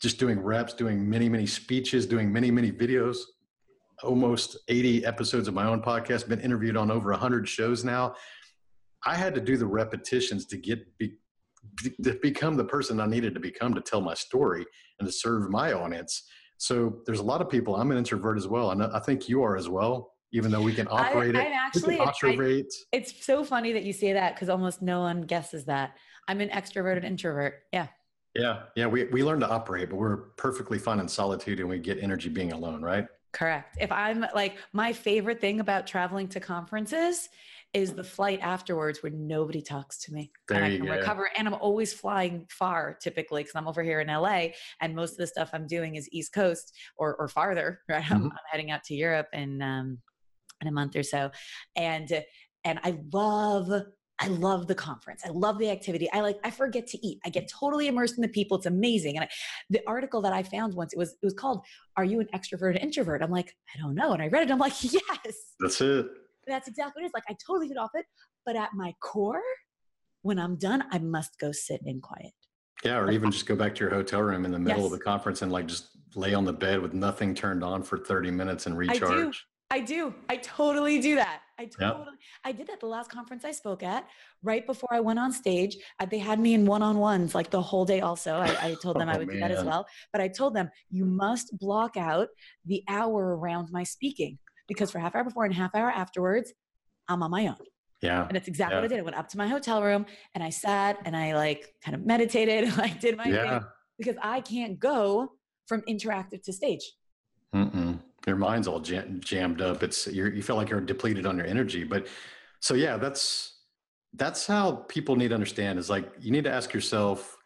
just 0.00 0.20
doing 0.20 0.38
reps, 0.38 0.74
doing 0.74 1.08
many, 1.08 1.28
many 1.28 1.46
speeches, 1.46 2.06
doing 2.06 2.32
many, 2.32 2.50
many 2.50 2.70
videos 2.70 3.16
almost 4.02 4.56
80 4.68 5.04
episodes 5.04 5.48
of 5.48 5.54
my 5.54 5.66
own 5.66 5.82
podcast, 5.82 6.28
been 6.28 6.40
interviewed 6.40 6.76
on 6.76 6.90
over 6.90 7.10
100 7.10 7.48
shows 7.48 7.84
now. 7.84 8.14
I 9.04 9.14
had 9.14 9.34
to 9.34 9.40
do 9.40 9.56
the 9.56 9.66
repetitions 9.66 10.46
to 10.46 10.56
get 10.56 10.98
be, 10.98 11.14
to 12.02 12.18
become 12.22 12.56
the 12.56 12.64
person 12.64 13.00
I 13.00 13.06
needed 13.06 13.34
to 13.34 13.40
become 13.40 13.74
to 13.74 13.80
tell 13.80 14.00
my 14.00 14.14
story 14.14 14.66
and 14.98 15.08
to 15.08 15.12
serve 15.12 15.50
my 15.50 15.72
audience. 15.72 16.28
So 16.58 17.00
there's 17.06 17.20
a 17.20 17.24
lot 17.24 17.40
of 17.40 17.48
people. 17.48 17.76
I'm 17.76 17.90
an 17.90 17.96
introvert 17.96 18.36
as 18.36 18.46
well, 18.46 18.70
and 18.70 18.82
I 18.82 18.98
think 19.00 19.28
you 19.28 19.42
are 19.42 19.56
as 19.56 19.68
well. 19.68 20.12
Even 20.32 20.52
though 20.52 20.62
we 20.62 20.72
can 20.72 20.86
operate 20.88 21.34
I, 21.34 21.40
it, 21.40 21.52
actually, 21.52 21.98
I, 21.98 22.62
it's 22.92 23.26
so 23.26 23.42
funny 23.42 23.72
that 23.72 23.82
you 23.82 23.92
say 23.92 24.12
that 24.12 24.34
because 24.34 24.48
almost 24.48 24.80
no 24.80 25.00
one 25.00 25.22
guesses 25.22 25.64
that. 25.64 25.96
I'm 26.28 26.40
an 26.40 26.50
extroverted 26.50 27.02
introvert. 27.02 27.54
Yeah. 27.72 27.88
Yeah, 28.36 28.62
yeah. 28.76 28.86
We 28.86 29.04
we 29.04 29.24
learn 29.24 29.40
to 29.40 29.48
operate, 29.48 29.90
but 29.90 29.96
we're 29.96 30.18
perfectly 30.36 30.78
fine 30.78 31.00
in 31.00 31.08
solitude, 31.08 31.58
and 31.58 31.68
we 31.68 31.78
get 31.78 32.00
energy 32.00 32.28
being 32.28 32.52
alone, 32.52 32.80
right? 32.80 33.06
Correct. 33.32 33.76
If 33.80 33.92
I'm 33.92 34.24
like, 34.34 34.58
my 34.72 34.92
favorite 34.92 35.40
thing 35.40 35.60
about 35.60 35.86
traveling 35.86 36.28
to 36.28 36.40
conferences 36.40 37.28
is 37.72 37.92
the 37.92 38.02
flight 38.02 38.40
afterwards 38.42 39.02
where 39.02 39.12
nobody 39.12 39.62
talks 39.62 39.98
to 39.98 40.12
me 40.12 40.32
there 40.48 40.56
and 40.56 40.72
I 40.72 40.76
can 40.76 40.86
go. 40.86 40.92
recover. 40.92 41.30
And 41.36 41.46
I'm 41.46 41.54
always 41.54 41.92
flying 41.92 42.46
far 42.50 42.98
typically 43.00 43.42
because 43.42 43.54
I'm 43.54 43.68
over 43.68 43.82
here 43.82 44.00
in 44.00 44.08
LA 44.08 44.48
and 44.80 44.96
most 44.96 45.12
of 45.12 45.18
the 45.18 45.26
stuff 45.28 45.50
I'm 45.52 45.68
doing 45.68 45.94
is 45.94 46.08
East 46.10 46.32
Coast 46.32 46.76
or, 46.96 47.14
or 47.16 47.28
farther, 47.28 47.80
right? 47.88 48.02
Mm-hmm. 48.02 48.14
I'm, 48.14 48.24
I'm, 48.24 48.38
heading 48.50 48.72
out 48.72 48.82
to 48.84 48.94
Europe 48.94 49.28
in, 49.32 49.62
um, 49.62 49.98
in 50.60 50.66
a 50.66 50.72
month 50.72 50.96
or 50.96 51.04
so. 51.04 51.30
And, 51.76 52.24
and 52.64 52.80
I 52.82 52.98
love 53.12 53.70
I 54.20 54.26
love 54.28 54.66
the 54.66 54.74
conference. 54.74 55.22
I 55.24 55.30
love 55.30 55.58
the 55.58 55.70
activity. 55.70 56.10
I 56.12 56.20
like, 56.20 56.38
I 56.44 56.50
forget 56.50 56.86
to 56.88 57.06
eat. 57.06 57.20
I 57.24 57.30
get 57.30 57.48
totally 57.48 57.88
immersed 57.88 58.16
in 58.16 58.22
the 58.22 58.28
people. 58.28 58.58
It's 58.58 58.66
amazing. 58.66 59.16
And 59.16 59.24
I, 59.24 59.28
the 59.70 59.80
article 59.86 60.20
that 60.22 60.32
I 60.34 60.42
found 60.42 60.74
once, 60.74 60.92
it 60.92 60.98
was, 60.98 61.12
it 61.12 61.24
was 61.24 61.32
called, 61.32 61.64
Are 61.96 62.04
You 62.04 62.20
an 62.20 62.28
Extrovert 62.34 62.62
or 62.62 62.70
Introvert? 62.72 63.22
I'm 63.22 63.30
like, 63.30 63.56
I 63.74 63.80
don't 63.80 63.94
know. 63.94 64.12
And 64.12 64.22
I 64.22 64.28
read 64.28 64.42
it. 64.42 64.52
I'm 64.52 64.58
like, 64.58 64.74
yes. 64.82 65.02
That's 65.58 65.80
it. 65.80 66.06
That's 66.46 66.68
exactly 66.68 67.00
what 67.00 67.04
it 67.04 67.08
is. 67.08 67.12
Like, 67.14 67.24
I 67.30 67.36
totally 67.46 67.68
get 67.68 67.78
off 67.78 67.90
it. 67.94 68.04
But 68.44 68.56
at 68.56 68.74
my 68.74 68.94
core, 69.00 69.42
when 70.22 70.38
I'm 70.38 70.56
done, 70.56 70.84
I 70.90 70.98
must 70.98 71.38
go 71.38 71.50
sit 71.50 71.80
in 71.86 72.00
quiet. 72.00 72.32
Yeah, 72.84 72.98
or 72.98 73.10
even 73.10 73.30
just 73.30 73.46
go 73.46 73.56
back 73.56 73.74
to 73.74 73.80
your 73.80 73.90
hotel 73.90 74.22
room 74.22 74.44
in 74.44 74.52
the 74.52 74.58
middle 74.58 74.84
yes. 74.84 74.92
of 74.92 74.98
the 74.98 75.04
conference 75.04 75.42
and 75.42 75.52
like 75.52 75.66
just 75.66 75.88
lay 76.14 76.32
on 76.32 76.44
the 76.44 76.52
bed 76.52 76.80
with 76.80 76.94
nothing 76.94 77.34
turned 77.34 77.62
on 77.62 77.82
for 77.82 77.98
30 77.98 78.30
minutes 78.30 78.66
and 78.66 78.76
recharge. 78.76 79.02
I 79.02 79.06
do. 79.06 79.32
I 79.70 79.80
do. 79.80 80.14
I 80.28 80.36
totally 80.38 80.98
do 81.00 81.16
that. 81.16 81.42
I 81.60 81.66
totally. 81.66 82.06
Yep. 82.06 82.18
I 82.44 82.52
did 82.52 82.66
that 82.68 82.80
the 82.80 82.86
last 82.86 83.10
conference 83.10 83.44
I 83.44 83.52
spoke 83.52 83.82
at. 83.82 84.08
Right 84.42 84.66
before 84.66 84.88
I 84.92 85.00
went 85.00 85.18
on 85.18 85.30
stage, 85.30 85.76
uh, 85.98 86.06
they 86.06 86.18
had 86.18 86.40
me 86.40 86.54
in 86.54 86.64
one-on-ones 86.64 87.34
like 87.34 87.50
the 87.50 87.60
whole 87.60 87.84
day. 87.84 88.00
Also, 88.00 88.36
I, 88.36 88.68
I 88.68 88.76
told 88.82 88.98
them 88.98 89.08
oh, 89.08 89.12
I 89.12 89.18
would 89.18 89.28
man. 89.28 89.36
do 89.36 89.40
that 89.40 89.50
as 89.50 89.64
well. 89.64 89.86
But 90.12 90.22
I 90.22 90.28
told 90.28 90.54
them 90.54 90.70
you 90.90 91.04
must 91.04 91.58
block 91.58 91.98
out 91.98 92.28
the 92.64 92.82
hour 92.88 93.36
around 93.36 93.68
my 93.70 93.84
speaking 93.84 94.38
because 94.68 94.90
for 94.90 95.00
half 95.00 95.14
hour 95.14 95.22
before 95.22 95.44
and 95.44 95.54
half 95.54 95.74
hour 95.74 95.90
afterwards, 95.90 96.52
I'm 97.08 97.22
on 97.22 97.30
my 97.30 97.46
own. 97.48 97.56
Yeah. 98.00 98.26
And 98.26 98.36
it's 98.38 98.48
exactly 98.48 98.76
yeah. 98.76 98.80
what 98.80 98.84
I 98.86 98.88
did. 98.88 99.00
I 99.00 99.02
went 99.02 99.16
up 99.16 99.28
to 99.28 99.36
my 99.36 99.48
hotel 99.48 99.82
room 99.82 100.06
and 100.34 100.42
I 100.42 100.48
sat 100.48 100.98
and 101.04 101.14
I 101.14 101.34
like 101.34 101.66
kind 101.84 101.94
of 101.94 102.06
meditated. 102.06 102.72
I 102.78 102.88
did 102.88 103.18
my 103.18 103.26
yeah. 103.26 103.58
thing 103.58 103.68
because 103.98 104.16
I 104.22 104.40
can't 104.40 104.78
go 104.78 105.32
from 105.66 105.82
interactive 105.82 106.42
to 106.44 106.54
stage. 106.54 106.90
Mm-mm. 107.54 107.79
Your 108.26 108.36
mind's 108.36 108.68
all 108.68 108.80
jam- 108.80 109.20
jammed 109.24 109.62
up. 109.62 109.82
It's 109.82 110.06
you 110.06 110.42
feel 110.42 110.56
like 110.56 110.68
you're 110.70 110.80
depleted 110.80 111.26
on 111.26 111.36
your 111.36 111.46
energy. 111.46 111.84
But 111.84 112.06
so 112.60 112.74
yeah, 112.74 112.96
that's 112.96 113.60
that's 114.14 114.46
how 114.46 114.72
people 114.88 115.16
need 115.16 115.28
to 115.28 115.34
understand 115.34 115.78
is 115.78 115.88
like 115.88 116.10
you 116.20 116.30
need 116.30 116.44
to 116.44 116.52
ask 116.52 116.74
yourself 116.74 117.36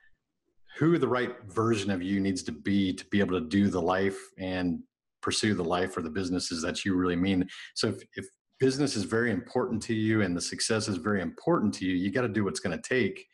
who 0.77 0.99
the 0.99 1.09
right 1.09 1.37
version 1.47 1.91
of 1.91 2.03
you 2.03 2.21
needs 2.21 2.43
to 2.43 2.53
be 2.53 2.93
to 2.93 3.05
be 3.07 3.21
able 3.21 3.39
to 3.39 3.47
do 3.47 3.69
the 3.69 3.81
life 3.81 4.19
and 4.39 4.81
pursue 5.21 5.55
the 5.55 5.65
life 5.65 5.97
or 5.97 6.03
the 6.03 6.11
businesses 6.11 6.63
that 6.63 6.85
you 6.85 6.95
really 6.95 7.17
mean. 7.17 7.49
So 7.75 7.89
if, 7.89 8.03
if 8.17 8.27
business 8.59 8.97
is 8.97 9.05
very 9.05 9.31
important 9.31 9.83
to 9.83 9.95
you 9.95 10.23
and 10.23 10.37
the 10.37 10.41
success 10.41 10.89
is 10.89 10.97
very 10.97 11.23
important 11.23 11.73
to 11.75 11.87
you, 11.87 11.95
you 11.95 12.11
got 12.11 12.23
to 12.23 12.29
do 12.29 12.45
what's 12.45 12.61
going 12.61 12.77
to 12.77 12.89
take. 12.89 13.27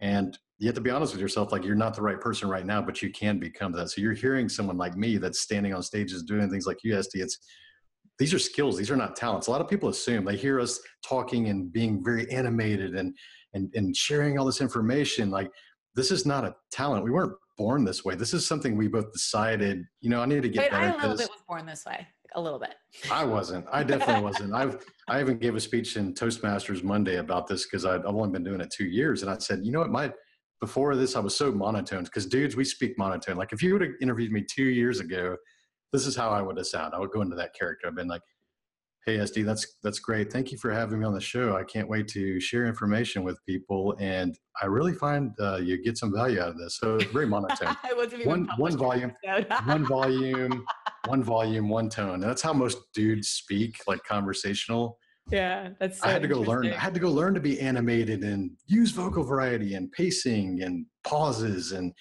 And 0.00 0.36
you 0.58 0.68
have 0.68 0.74
to 0.74 0.80
be 0.80 0.90
honest 0.90 1.12
with 1.12 1.20
yourself 1.20 1.52
like 1.52 1.64
you're 1.64 1.74
not 1.74 1.94
the 1.94 2.02
right 2.02 2.20
person 2.20 2.48
right 2.48 2.64
now 2.64 2.80
but 2.80 3.02
you 3.02 3.10
can 3.10 3.38
become 3.38 3.72
that. 3.72 3.90
So 3.90 4.00
you're 4.00 4.12
hearing 4.12 4.48
someone 4.48 4.76
like 4.76 4.96
me 4.96 5.16
that's 5.18 5.40
standing 5.40 5.74
on 5.74 5.82
stages 5.82 6.22
doing 6.22 6.48
things 6.50 6.66
like 6.66 6.78
usd 6.86 7.08
it's 7.14 7.38
these 8.18 8.32
are 8.32 8.38
skills 8.38 8.76
these 8.76 8.90
are 8.90 8.96
not 8.96 9.16
talents. 9.16 9.48
A 9.48 9.50
lot 9.50 9.60
of 9.60 9.68
people 9.68 9.88
assume 9.88 10.24
they 10.24 10.36
hear 10.36 10.60
us 10.60 10.80
talking 11.06 11.48
and 11.48 11.72
being 11.72 12.02
very 12.04 12.30
animated 12.30 12.94
and 12.94 13.14
and, 13.54 13.70
and 13.74 13.96
sharing 13.96 14.38
all 14.38 14.44
this 14.44 14.60
information 14.60 15.30
like 15.30 15.50
this 15.96 16.10
is 16.10 16.26
not 16.26 16.44
a 16.44 16.54
talent. 16.72 17.04
We 17.04 17.12
weren't 17.12 17.34
born 17.56 17.84
this 17.84 18.04
way. 18.04 18.16
This 18.16 18.34
is 18.34 18.44
something 18.44 18.76
we 18.76 18.88
both 18.88 19.12
decided 19.12 19.84
you 20.00 20.10
know 20.10 20.20
i 20.20 20.26
need 20.26 20.42
to 20.42 20.48
get 20.48 20.64
Wait, 20.64 20.70
better 20.70 20.84
i 20.84 20.88
a 20.88 20.96
little 20.96 21.16
bit 21.16 21.30
was 21.30 21.42
born 21.48 21.66
this 21.66 21.84
way 21.84 22.06
a 22.36 22.40
little 22.40 22.58
bit. 22.58 22.74
I 23.12 23.24
wasn't. 23.24 23.64
I 23.70 23.84
definitely 23.84 24.22
wasn't. 24.22 24.54
I've 24.54 24.84
i 25.08 25.20
even 25.20 25.38
gave 25.38 25.54
a 25.54 25.60
speech 25.60 25.96
in 25.96 26.14
toastmasters 26.14 26.82
monday 26.82 27.16
about 27.16 27.46
this 27.46 27.64
because 27.64 27.84
i've 27.84 28.04
only 28.04 28.30
been 28.30 28.42
doing 28.42 28.60
it 28.60 28.70
two 28.70 28.86
years 28.86 29.22
and 29.22 29.30
i 29.30 29.38
said 29.38 29.60
you 29.64 29.70
know 29.70 29.80
what? 29.80 29.90
My 29.90 30.12
before 30.64 30.96
this, 30.96 31.14
I 31.14 31.20
was 31.20 31.36
so 31.36 31.52
monotone 31.52 32.04
because 32.04 32.24
dudes, 32.24 32.56
we 32.56 32.64
speak 32.64 32.96
monotone. 32.96 33.36
Like 33.36 33.52
if 33.52 33.62
you 33.62 33.74
would 33.74 33.82
have 33.82 33.90
interviewed 34.00 34.32
me 34.32 34.42
two 34.42 34.64
years 34.64 34.98
ago, 34.98 35.36
this 35.92 36.06
is 36.06 36.16
how 36.16 36.30
I 36.30 36.40
would 36.40 36.56
have 36.56 36.66
sounded. 36.66 36.96
I 36.96 37.00
would 37.00 37.10
go 37.10 37.20
into 37.20 37.36
that 37.36 37.54
character. 37.54 37.86
I've 37.86 37.94
been 37.94 38.08
like, 38.08 38.22
"Hey, 39.04 39.18
Esty, 39.18 39.42
that's 39.42 39.76
that's 39.82 39.98
great. 39.98 40.32
Thank 40.32 40.52
you 40.52 40.56
for 40.56 40.70
having 40.72 41.00
me 41.00 41.04
on 41.04 41.12
the 41.12 41.20
show. 41.20 41.54
I 41.54 41.64
can't 41.64 41.86
wait 41.86 42.08
to 42.08 42.40
share 42.40 42.64
information 42.66 43.24
with 43.24 43.38
people, 43.46 43.94
and 44.00 44.34
I 44.62 44.66
really 44.66 44.94
find 44.94 45.32
uh, 45.38 45.56
you 45.56 45.82
get 45.82 45.98
some 45.98 46.14
value 46.14 46.40
out 46.40 46.48
of 46.48 46.56
this." 46.56 46.78
So 46.78 46.96
it's 46.96 47.12
very 47.12 47.26
monotone. 47.26 47.76
one 48.24 48.48
one 48.56 48.78
volume, 48.78 49.12
one 49.66 49.84
volume, 49.84 50.64
one 51.04 51.22
volume, 51.22 51.68
one 51.68 51.90
tone. 51.90 52.14
And 52.14 52.22
that's 52.22 52.40
how 52.40 52.54
most 52.54 52.78
dudes 52.94 53.28
speak, 53.28 53.80
like 53.86 54.02
conversational. 54.04 54.96
Yeah, 55.30 55.70
that's. 55.80 56.00
So 56.00 56.06
I 56.06 56.10
had 56.10 56.22
to 56.22 56.28
go 56.28 56.40
learn. 56.40 56.66
I 56.66 56.76
had 56.76 56.94
to 56.94 57.00
go 57.00 57.10
learn 57.10 57.34
to 57.34 57.40
be 57.40 57.60
animated 57.60 58.22
and 58.22 58.50
use 58.66 58.90
vocal 58.90 59.24
variety 59.24 59.74
and 59.74 59.90
pacing 59.92 60.62
and 60.62 60.86
pauses 61.02 61.72
and 61.72 61.92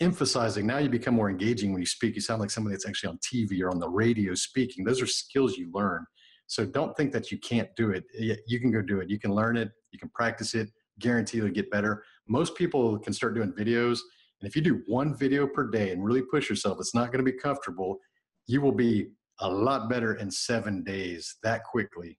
emphasizing. 0.00 0.66
Now 0.66 0.78
you 0.78 0.88
become 0.88 1.14
more 1.14 1.30
engaging 1.30 1.72
when 1.72 1.80
you 1.80 1.86
speak. 1.86 2.16
You 2.16 2.20
sound 2.20 2.40
like 2.40 2.50
somebody 2.50 2.74
that's 2.74 2.86
actually 2.86 3.10
on 3.10 3.18
TV 3.18 3.62
or 3.62 3.70
on 3.70 3.78
the 3.78 3.88
radio 3.88 4.34
speaking. 4.34 4.84
Those 4.84 5.00
are 5.00 5.06
skills 5.06 5.56
you 5.56 5.70
learn. 5.72 6.04
So 6.46 6.66
don't 6.66 6.96
think 6.96 7.12
that 7.12 7.30
you 7.30 7.38
can't 7.38 7.68
do 7.76 7.90
it. 7.90 8.04
You 8.12 8.60
can 8.60 8.70
go 8.70 8.82
do 8.82 9.00
it. 9.00 9.08
You 9.08 9.18
can 9.18 9.32
learn 9.32 9.56
it. 9.56 9.70
You 9.92 9.98
can 9.98 10.10
practice 10.10 10.54
it. 10.54 10.68
Guarantee 10.98 11.38
you'll 11.38 11.50
get 11.50 11.70
better. 11.70 12.02
Most 12.28 12.54
people 12.56 12.98
can 12.98 13.12
start 13.12 13.34
doing 13.34 13.52
videos, 13.52 14.00
and 14.40 14.48
if 14.48 14.56
you 14.56 14.62
do 14.62 14.82
one 14.86 15.16
video 15.16 15.46
per 15.46 15.70
day 15.70 15.90
and 15.90 16.04
really 16.04 16.22
push 16.22 16.50
yourself, 16.50 16.78
it's 16.80 16.94
not 16.94 17.12
going 17.12 17.24
to 17.24 17.30
be 17.30 17.36
comfortable. 17.36 17.98
You 18.46 18.60
will 18.60 18.72
be 18.72 19.08
a 19.40 19.48
lot 19.48 19.88
better 19.88 20.14
in 20.14 20.30
seven 20.30 20.84
days 20.84 21.36
that 21.42 21.64
quickly 21.64 22.18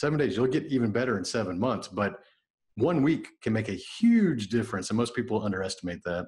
seven 0.00 0.18
days 0.18 0.36
you'll 0.36 0.46
get 0.46 0.64
even 0.66 0.90
better 0.90 1.18
in 1.18 1.24
seven 1.24 1.58
months 1.58 1.88
but 1.88 2.20
one 2.76 3.02
week 3.02 3.28
can 3.42 3.52
make 3.52 3.68
a 3.68 3.78
huge 3.98 4.48
difference 4.48 4.90
and 4.90 4.96
most 4.96 5.14
people 5.14 5.42
underestimate 5.42 6.02
that 6.04 6.26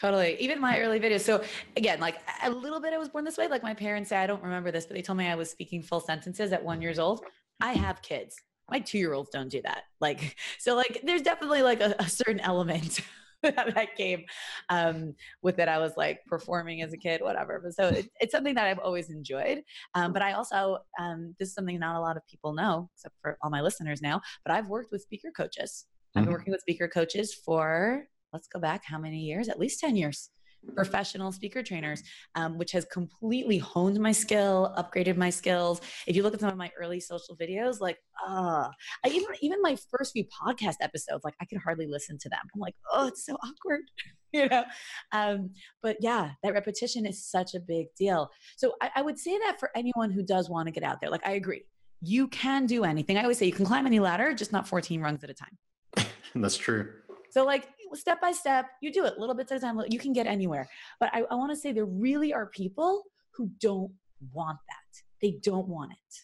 Totally. 0.00 0.36
Even 0.38 0.60
my 0.60 0.78
early 0.80 1.00
videos. 1.00 1.22
So 1.22 1.42
again, 1.76 1.98
like 1.98 2.20
a 2.44 2.50
little 2.50 2.80
bit 2.80 2.92
I 2.92 2.98
was 2.98 3.08
born 3.08 3.24
this 3.24 3.36
way. 3.36 3.48
Like 3.48 3.62
my 3.62 3.74
parents 3.74 4.10
say, 4.10 4.16
I 4.16 4.26
don't 4.26 4.42
remember 4.42 4.70
this, 4.70 4.86
but 4.86 4.94
they 4.94 5.02
told 5.02 5.18
me 5.18 5.26
I 5.26 5.34
was 5.34 5.50
speaking 5.50 5.82
full 5.82 6.00
sentences 6.00 6.52
at 6.52 6.64
one 6.64 6.80
years 6.80 6.98
old. 6.98 7.24
I 7.60 7.72
have 7.72 8.00
kids. 8.00 8.36
My 8.70 8.78
two 8.78 8.98
year 8.98 9.12
olds 9.12 9.30
don't 9.30 9.50
do 9.50 9.60
that. 9.62 9.84
Like, 10.00 10.36
so 10.58 10.76
like 10.76 11.00
there's 11.04 11.22
definitely 11.22 11.62
like 11.62 11.80
a, 11.80 11.96
a 11.98 12.08
certain 12.08 12.40
element 12.40 13.00
that 13.42 13.96
came 13.96 14.24
um, 14.68 15.14
with 15.42 15.58
it. 15.58 15.68
I 15.68 15.78
was 15.78 15.92
like 15.96 16.20
performing 16.26 16.82
as 16.82 16.92
a 16.92 16.96
kid, 16.96 17.20
whatever. 17.20 17.60
But 17.62 17.74
so 17.74 17.88
it, 17.88 18.10
it's 18.20 18.32
something 18.32 18.54
that 18.54 18.66
I've 18.66 18.78
always 18.78 19.10
enjoyed. 19.10 19.62
Um, 19.94 20.12
but 20.12 20.22
I 20.22 20.32
also, 20.32 20.78
um, 20.98 21.34
this 21.38 21.48
is 21.48 21.54
something 21.54 21.78
not 21.78 21.96
a 21.96 22.00
lot 22.00 22.16
of 22.16 22.26
people 22.26 22.52
know, 22.52 22.90
except 22.94 23.14
for 23.20 23.38
all 23.42 23.50
my 23.50 23.60
listeners 23.60 24.02
now, 24.02 24.20
but 24.44 24.54
I've 24.54 24.68
worked 24.68 24.92
with 24.92 25.02
speaker 25.02 25.30
coaches. 25.36 25.86
I've 26.16 26.22
been 26.22 26.24
mm-hmm. 26.24 26.32
working 26.32 26.52
with 26.52 26.60
speaker 26.60 26.88
coaches 26.88 27.34
for, 27.34 28.04
let's 28.32 28.48
go 28.48 28.58
back, 28.58 28.82
how 28.84 28.98
many 28.98 29.18
years? 29.18 29.48
At 29.48 29.58
least 29.58 29.80
10 29.80 29.94
years 29.94 30.30
professional 30.74 31.32
speaker 31.32 31.62
trainers, 31.62 32.02
um, 32.34 32.58
which 32.58 32.72
has 32.72 32.84
completely 32.86 33.58
honed 33.58 33.98
my 34.00 34.12
skill, 34.12 34.74
upgraded 34.76 35.16
my 35.16 35.30
skills. 35.30 35.80
If 36.06 36.16
you 36.16 36.22
look 36.22 36.34
at 36.34 36.40
some 36.40 36.50
of 36.50 36.56
my 36.56 36.70
early 36.78 37.00
social 37.00 37.36
videos, 37.36 37.80
like, 37.80 37.98
uh, 38.26 38.68
I 39.04 39.08
even 39.08 39.28
even 39.40 39.62
my 39.62 39.76
first 39.90 40.12
few 40.12 40.24
podcast 40.24 40.76
episodes, 40.80 41.24
like 41.24 41.34
I 41.40 41.44
could 41.44 41.58
hardly 41.58 41.86
listen 41.86 42.18
to 42.18 42.28
them. 42.28 42.40
I'm 42.54 42.60
like, 42.60 42.74
oh, 42.92 43.06
it's 43.08 43.24
so 43.24 43.34
awkward, 43.34 43.82
you 44.32 44.48
know. 44.48 44.64
Um, 45.12 45.50
but 45.82 45.96
yeah, 46.00 46.32
that 46.42 46.52
repetition 46.52 47.06
is 47.06 47.24
such 47.24 47.54
a 47.54 47.60
big 47.60 47.86
deal. 47.96 48.30
So 48.56 48.74
I, 48.80 48.90
I 48.96 49.02
would 49.02 49.18
say 49.18 49.38
that 49.38 49.58
for 49.58 49.70
anyone 49.74 50.10
who 50.10 50.22
does 50.22 50.50
want 50.50 50.66
to 50.66 50.72
get 50.72 50.82
out 50.82 51.00
there, 51.00 51.10
like 51.10 51.26
I 51.26 51.32
agree, 51.32 51.64
you 52.00 52.28
can 52.28 52.66
do 52.66 52.84
anything. 52.84 53.16
I 53.16 53.22
always 53.22 53.38
say 53.38 53.46
you 53.46 53.52
can 53.52 53.66
climb 53.66 53.86
any 53.86 54.00
ladder, 54.00 54.34
just 54.34 54.52
not 54.52 54.68
14 54.68 55.00
rungs 55.00 55.24
at 55.24 55.30
a 55.30 55.34
time. 55.34 56.06
That's 56.34 56.56
true. 56.56 56.92
So 57.30 57.44
like 57.44 57.68
step 57.94 58.20
by 58.20 58.32
step, 58.32 58.66
you 58.80 58.92
do 58.92 59.04
it 59.04 59.18
little 59.18 59.34
bits 59.34 59.52
at 59.52 59.58
a 59.58 59.60
time. 59.60 59.80
You 59.88 59.98
can 59.98 60.12
get 60.12 60.26
anywhere. 60.26 60.68
But 61.00 61.10
I, 61.12 61.22
I 61.30 61.34
want 61.34 61.50
to 61.52 61.56
say 61.56 61.72
there 61.72 61.84
really 61.84 62.32
are 62.32 62.46
people 62.46 63.02
who 63.32 63.50
don't 63.60 63.92
want 64.32 64.58
that. 64.68 65.02
They 65.20 65.38
don't 65.42 65.68
want 65.68 65.92
it. 65.92 66.18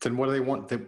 Then 0.00 0.16
what 0.16 0.26
do 0.26 0.32
they 0.32 0.40
want? 0.40 0.68
The, 0.68 0.84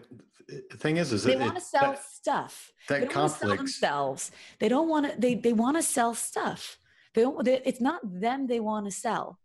the 0.48 0.76
thing 0.76 0.96
is, 0.96 1.12
is 1.12 1.24
they 1.24 1.36
want 1.36 1.56
to 1.56 1.60
sell 1.60 1.92
that, 1.92 2.04
stuff. 2.04 2.72
That 2.88 3.00
they 3.00 3.06
don't 3.06 3.28
sell 3.28 3.56
themselves. 3.56 4.30
They 4.58 4.68
don't 4.68 4.88
want 4.88 5.12
to. 5.12 5.20
They 5.20 5.34
they 5.34 5.52
want 5.52 5.76
to 5.76 5.82
sell 5.82 6.14
stuff. 6.14 6.78
They 7.14 7.22
don't. 7.22 7.44
They, 7.44 7.60
it's 7.64 7.80
not 7.80 8.00
them. 8.04 8.46
They 8.46 8.60
want 8.60 8.86
to 8.86 8.92
sell. 8.92 9.38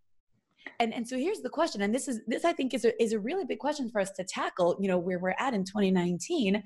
And 0.79 0.93
and 0.93 1.07
so 1.07 1.17
here's 1.17 1.41
the 1.41 1.49
question. 1.49 1.81
And 1.81 1.93
this 1.93 2.07
is 2.07 2.21
this 2.27 2.45
I 2.45 2.53
think 2.53 2.73
is 2.73 2.85
a 2.85 3.01
is 3.01 3.13
a 3.13 3.19
really 3.19 3.45
big 3.45 3.59
question 3.59 3.89
for 3.89 3.99
us 3.99 4.11
to 4.11 4.23
tackle. 4.23 4.77
You 4.79 4.87
know 4.87 4.97
where 4.97 5.19
we're 5.19 5.35
at 5.39 5.53
in 5.53 5.63
2019 5.63 6.63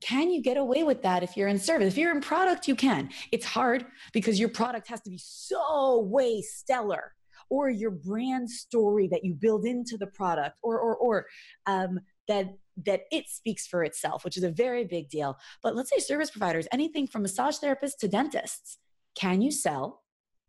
can 0.00 0.30
you 0.30 0.42
get 0.42 0.56
away 0.56 0.82
with 0.82 1.02
that 1.02 1.22
if 1.22 1.36
you're 1.36 1.48
in 1.48 1.58
service? 1.58 1.88
If 1.88 1.98
you're 1.98 2.14
in 2.14 2.20
product, 2.20 2.68
you 2.68 2.76
can. 2.76 3.10
It's 3.32 3.46
hard 3.46 3.86
because 4.12 4.38
your 4.38 4.48
product 4.48 4.88
has 4.88 5.00
to 5.02 5.10
be 5.10 5.18
so 5.18 6.00
way 6.00 6.42
stellar, 6.42 7.14
or 7.48 7.70
your 7.70 7.90
brand 7.90 8.50
story 8.50 9.08
that 9.08 9.24
you 9.24 9.34
build 9.34 9.64
into 9.64 9.96
the 9.96 10.06
product, 10.06 10.58
or 10.62 10.78
or 10.78 10.96
or 10.96 11.26
um, 11.66 12.00
that 12.28 12.56
that 12.84 13.02
it 13.10 13.28
speaks 13.28 13.66
for 13.66 13.84
itself, 13.84 14.24
which 14.24 14.36
is 14.36 14.42
a 14.42 14.50
very 14.50 14.84
big 14.84 15.08
deal. 15.08 15.38
But 15.62 15.74
let's 15.74 15.90
say 15.90 15.98
service 15.98 16.30
providers, 16.30 16.68
anything 16.72 17.06
from 17.06 17.22
massage 17.22 17.56
therapists 17.56 17.96
to 18.00 18.08
dentists, 18.08 18.78
can 19.14 19.40
you 19.40 19.50
sell 19.50 20.02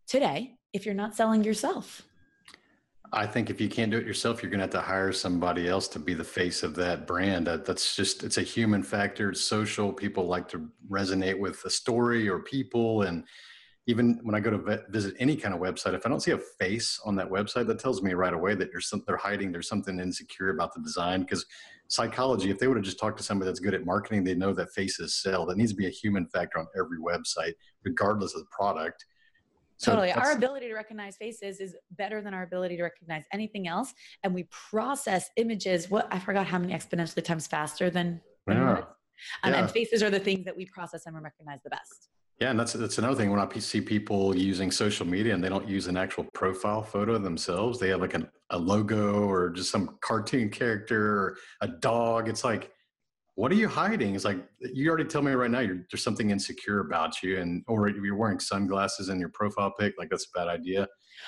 today 0.07 0.55
if 0.73 0.85
you're 0.85 0.95
not 0.95 1.15
selling 1.15 1.43
yourself? 1.43 2.03
I 3.13 3.25
think 3.25 3.49
if 3.49 3.61
you 3.61 3.69
can't 3.69 3.91
do 3.91 3.97
it 3.97 4.05
yourself, 4.05 4.43
you're 4.43 4.49
going 4.49 4.59
to 4.59 4.65
have 4.65 4.71
to 4.71 4.81
hire 4.81 5.13
somebody 5.13 5.67
else 5.67 5.87
to 5.89 5.99
be 5.99 6.13
the 6.13 6.23
face 6.23 6.61
of 6.61 6.75
that 6.75 7.07
brand. 7.07 7.47
That's 7.47 7.95
just, 7.95 8.23
it's 8.23 8.37
a 8.37 8.43
human 8.43 8.83
factor. 8.83 9.29
It's 9.29 9.41
social. 9.41 9.93
People 9.93 10.27
like 10.27 10.47
to 10.49 10.67
resonate 10.89 11.39
with 11.39 11.63
a 11.65 11.69
story 11.69 12.27
or 12.27 12.39
people. 12.39 13.03
And 13.03 13.23
even 13.85 14.19
when 14.23 14.35
I 14.35 14.41
go 14.41 14.51
to 14.51 14.83
visit 14.89 15.15
any 15.19 15.37
kind 15.37 15.53
of 15.53 15.61
website, 15.61 15.93
if 15.93 16.05
I 16.05 16.09
don't 16.09 16.21
see 16.21 16.31
a 16.31 16.37
face 16.37 16.99
on 17.05 17.15
that 17.15 17.29
website, 17.29 17.67
that 17.67 17.79
tells 17.79 18.01
me 18.01 18.13
right 18.13 18.33
away 18.33 18.55
that 18.55 18.69
some, 18.81 19.01
they're 19.07 19.15
hiding, 19.15 19.51
there's 19.51 19.69
something 19.69 19.99
insecure 19.99 20.49
about 20.49 20.73
the 20.73 20.81
design. 20.81 21.21
Because 21.21 21.45
psychology, 21.87 22.49
if 22.49 22.59
they 22.59 22.67
would 22.67 22.77
have 22.77 22.85
just 22.85 22.99
talked 22.99 23.17
to 23.17 23.23
somebody 23.23 23.49
that's 23.49 23.61
good 23.61 23.73
at 23.73 23.85
marketing, 23.85 24.25
they 24.25 24.35
know 24.35 24.53
that 24.53 24.73
faces 24.73 25.15
sell. 25.15 25.45
That 25.45 25.57
needs 25.57 25.71
to 25.71 25.77
be 25.77 25.87
a 25.87 25.91
human 25.91 26.27
factor 26.27 26.59
on 26.59 26.67
every 26.77 26.99
website, 26.99 27.53
regardless 27.83 28.35
of 28.35 28.41
the 28.41 28.47
product. 28.51 29.05
So 29.77 29.91
totally. 29.91 30.11
Our 30.11 30.31
ability 30.31 30.67
to 30.67 30.73
recognize 30.73 31.17
faces 31.17 31.59
is 31.59 31.75
better 31.91 32.21
than 32.21 32.33
our 32.33 32.43
ability 32.43 32.77
to 32.77 32.83
recognize 32.83 33.25
anything 33.31 33.67
else. 33.67 33.93
And 34.23 34.33
we 34.33 34.43
process 34.49 35.29
images, 35.37 35.89
what 35.89 36.07
I 36.11 36.19
forgot 36.19 36.47
how 36.47 36.57
many 36.57 36.73
exponentially 36.73 37.23
times 37.23 37.47
faster 37.47 37.89
than, 37.89 38.19
than 38.47 38.57
yeah. 38.57 38.71
Um, 39.43 39.53
yeah. 39.53 39.59
And 39.61 39.71
faces 39.71 40.01
are 40.03 40.09
the 40.09 40.19
things 40.19 40.45
that 40.45 40.57
we 40.57 40.65
process 40.65 41.05
and 41.05 41.15
we 41.15 41.21
recognize 41.21 41.59
the 41.63 41.69
best. 41.69 42.09
Yeah, 42.39 42.51
and 42.51 42.59
that's 42.59 42.73
that's 42.73 42.99
another 42.99 43.15
thing 43.15 43.31
when 43.31 43.39
I 43.39 43.47
see 43.57 43.81
people 43.81 44.35
using 44.35 44.69
social 44.69 45.07
media 45.07 45.33
and 45.33 45.43
they 45.43 45.49
don't 45.49 45.67
use 45.67 45.87
an 45.87 45.97
actual 45.97 46.23
profile 46.35 46.83
photo 46.83 47.17
themselves. 47.17 47.79
They 47.79 47.89
have 47.89 48.01
like 48.01 48.13
an, 48.13 48.29
a 48.51 48.57
logo 48.59 49.23
or 49.27 49.49
just 49.49 49.71
some 49.71 49.97
cartoon 50.01 50.49
character 50.49 51.17
or 51.17 51.37
a 51.61 51.67
dog. 51.67 52.29
It's 52.29 52.43
like, 52.43 52.71
what 53.37 53.51
are 53.51 53.55
you 53.55 53.67
hiding? 53.67 54.15
It's 54.15 54.25
like 54.25 54.39
you 54.59 54.89
already 54.89 55.05
tell 55.05 55.21
me 55.21 55.31
right 55.31 55.51
now 55.51 55.59
there's 55.59 56.03
something 56.03 56.31
insecure 56.31 56.79
about 56.79 57.21
you, 57.21 57.39
and 57.39 57.63
or 57.67 57.87
you're 57.87 58.15
wearing 58.15 58.39
sunglasses 58.39 59.09
in 59.09 59.19
your 59.19 59.29
profile 59.29 59.71
pic. 59.79 59.93
Like 59.99 60.09
that's 60.09 60.25
a 60.25 60.37
bad 60.37 60.47
idea. 60.47 60.87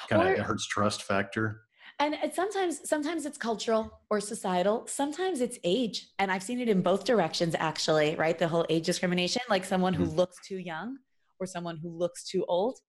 Kind 0.10 0.24
of 0.24 0.30
it 0.30 0.40
hurts 0.40 0.68
trust 0.68 1.04
factor 1.04 1.62
and 2.00 2.16
sometimes 2.34 2.88
sometimes 2.88 3.26
it's 3.26 3.38
cultural 3.38 4.00
or 4.10 4.20
societal 4.22 4.88
sometimes 4.88 5.42
it's 5.42 5.60
age 5.64 6.08
and 6.18 6.32
i've 6.32 6.44
seen 6.44 6.60
it 6.60 6.70
in 6.70 6.82
both 6.82 7.04
directions 7.04 7.56
actually 7.60 8.16
right 8.16 8.40
the 8.40 8.48
whole 8.48 8.66
age 8.70 8.86
discrimination 8.86 9.42
like 9.50 9.66
someone 9.66 9.94
who 9.94 10.06
mm-hmm. 10.06 10.16
looks 10.16 10.38
too 10.48 10.58
young 10.58 10.98
or 11.40 11.46
someone 11.46 11.78
who 11.78 11.90
looks 11.90 12.24
too 12.24 12.46
old 12.48 12.80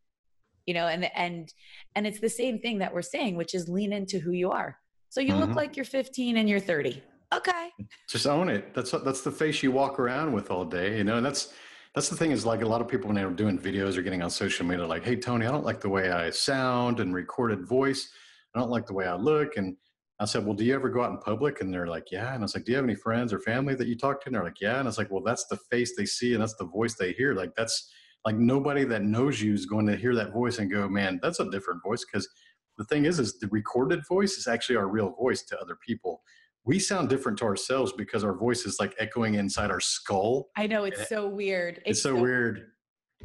you 0.66 0.74
know 0.74 0.86
and 0.86 1.10
and 1.16 1.52
and 1.96 2.06
it's 2.06 2.20
the 2.20 2.28
same 2.28 2.58
thing 2.60 2.78
that 2.78 2.94
we're 2.94 3.02
saying 3.02 3.36
which 3.36 3.54
is 3.54 3.68
lean 3.68 3.92
into 3.92 4.18
who 4.18 4.32
you 4.32 4.50
are 4.50 4.78
so 5.08 5.20
you 5.20 5.32
mm-hmm. 5.32 5.40
look 5.40 5.56
like 5.56 5.76
you're 5.76 5.84
15 5.84 6.36
and 6.36 6.48
you're 6.48 6.60
30 6.60 7.02
okay 7.32 7.70
just 8.08 8.26
own 8.26 8.48
it 8.48 8.74
that's 8.74 8.90
that's 8.90 9.20
the 9.22 9.30
face 9.30 9.62
you 9.62 9.70
walk 9.70 9.98
around 9.98 10.32
with 10.32 10.50
all 10.50 10.64
day 10.64 10.98
you 10.98 11.04
know 11.04 11.16
and 11.16 11.26
that's 11.26 11.52
that's 11.94 12.08
the 12.08 12.16
thing 12.16 12.30
is 12.30 12.46
like 12.46 12.62
a 12.62 12.66
lot 12.66 12.80
of 12.80 12.88
people 12.88 13.08
when 13.08 13.16
they're 13.16 13.30
doing 13.30 13.58
videos 13.58 13.96
or 13.96 14.02
getting 14.02 14.22
on 14.22 14.30
social 14.30 14.66
media 14.66 14.86
like 14.86 15.04
hey 15.04 15.16
tony 15.16 15.46
i 15.46 15.50
don't 15.50 15.64
like 15.64 15.80
the 15.80 15.88
way 15.88 16.10
i 16.10 16.30
sound 16.30 17.00
and 17.00 17.14
recorded 17.14 17.66
voice 17.66 18.10
I 18.54 18.58
don't 18.58 18.70
like 18.70 18.86
the 18.86 18.94
way 18.94 19.06
I 19.06 19.14
look. 19.14 19.56
And 19.56 19.76
I 20.18 20.24
said, 20.24 20.44
Well, 20.44 20.54
do 20.54 20.64
you 20.64 20.74
ever 20.74 20.88
go 20.88 21.02
out 21.02 21.10
in 21.10 21.18
public? 21.18 21.60
And 21.60 21.72
they're 21.72 21.86
like, 21.86 22.10
Yeah. 22.10 22.34
And 22.34 22.38
I 22.38 22.42
was 22.42 22.54
like, 22.54 22.64
Do 22.64 22.72
you 22.72 22.76
have 22.76 22.84
any 22.84 22.94
friends 22.94 23.32
or 23.32 23.38
family 23.38 23.74
that 23.74 23.88
you 23.88 23.96
talk 23.96 24.20
to? 24.22 24.28
And 24.28 24.34
they're 24.34 24.44
like, 24.44 24.60
Yeah. 24.60 24.78
And 24.78 24.82
I 24.82 24.90
was 24.90 24.98
like, 24.98 25.10
Well, 25.10 25.22
that's 25.22 25.46
the 25.46 25.56
face 25.56 25.94
they 25.96 26.06
see 26.06 26.34
and 26.34 26.42
that's 26.42 26.56
the 26.56 26.66
voice 26.66 26.94
they 26.94 27.12
hear. 27.12 27.34
Like, 27.34 27.54
that's 27.54 27.90
like 28.24 28.36
nobody 28.36 28.84
that 28.84 29.02
knows 29.02 29.40
you 29.40 29.54
is 29.54 29.66
going 29.66 29.86
to 29.86 29.96
hear 29.96 30.14
that 30.14 30.32
voice 30.32 30.58
and 30.58 30.70
go, 30.70 30.88
Man, 30.88 31.20
that's 31.22 31.40
a 31.40 31.50
different 31.50 31.82
voice. 31.82 32.04
Because 32.04 32.28
the 32.76 32.84
thing 32.84 33.04
is, 33.04 33.18
is 33.18 33.38
the 33.38 33.48
recorded 33.48 34.06
voice 34.06 34.36
is 34.36 34.46
actually 34.46 34.76
our 34.76 34.88
real 34.88 35.10
voice 35.10 35.42
to 35.42 35.58
other 35.60 35.76
people. 35.86 36.22
We 36.64 36.78
sound 36.78 37.08
different 37.08 37.38
to 37.38 37.44
ourselves 37.44 37.92
because 37.92 38.22
our 38.22 38.34
voice 38.34 38.66
is 38.66 38.78
like 38.78 38.94
echoing 38.98 39.34
inside 39.34 39.70
our 39.70 39.80
skull. 39.80 40.50
I 40.56 40.66
know 40.66 40.84
it's 40.84 41.00
eh, 41.00 41.04
so 41.04 41.26
weird. 41.26 41.78
It's, 41.78 41.90
it's 41.90 42.02
so, 42.02 42.14
so 42.14 42.20
weird. 42.22 42.66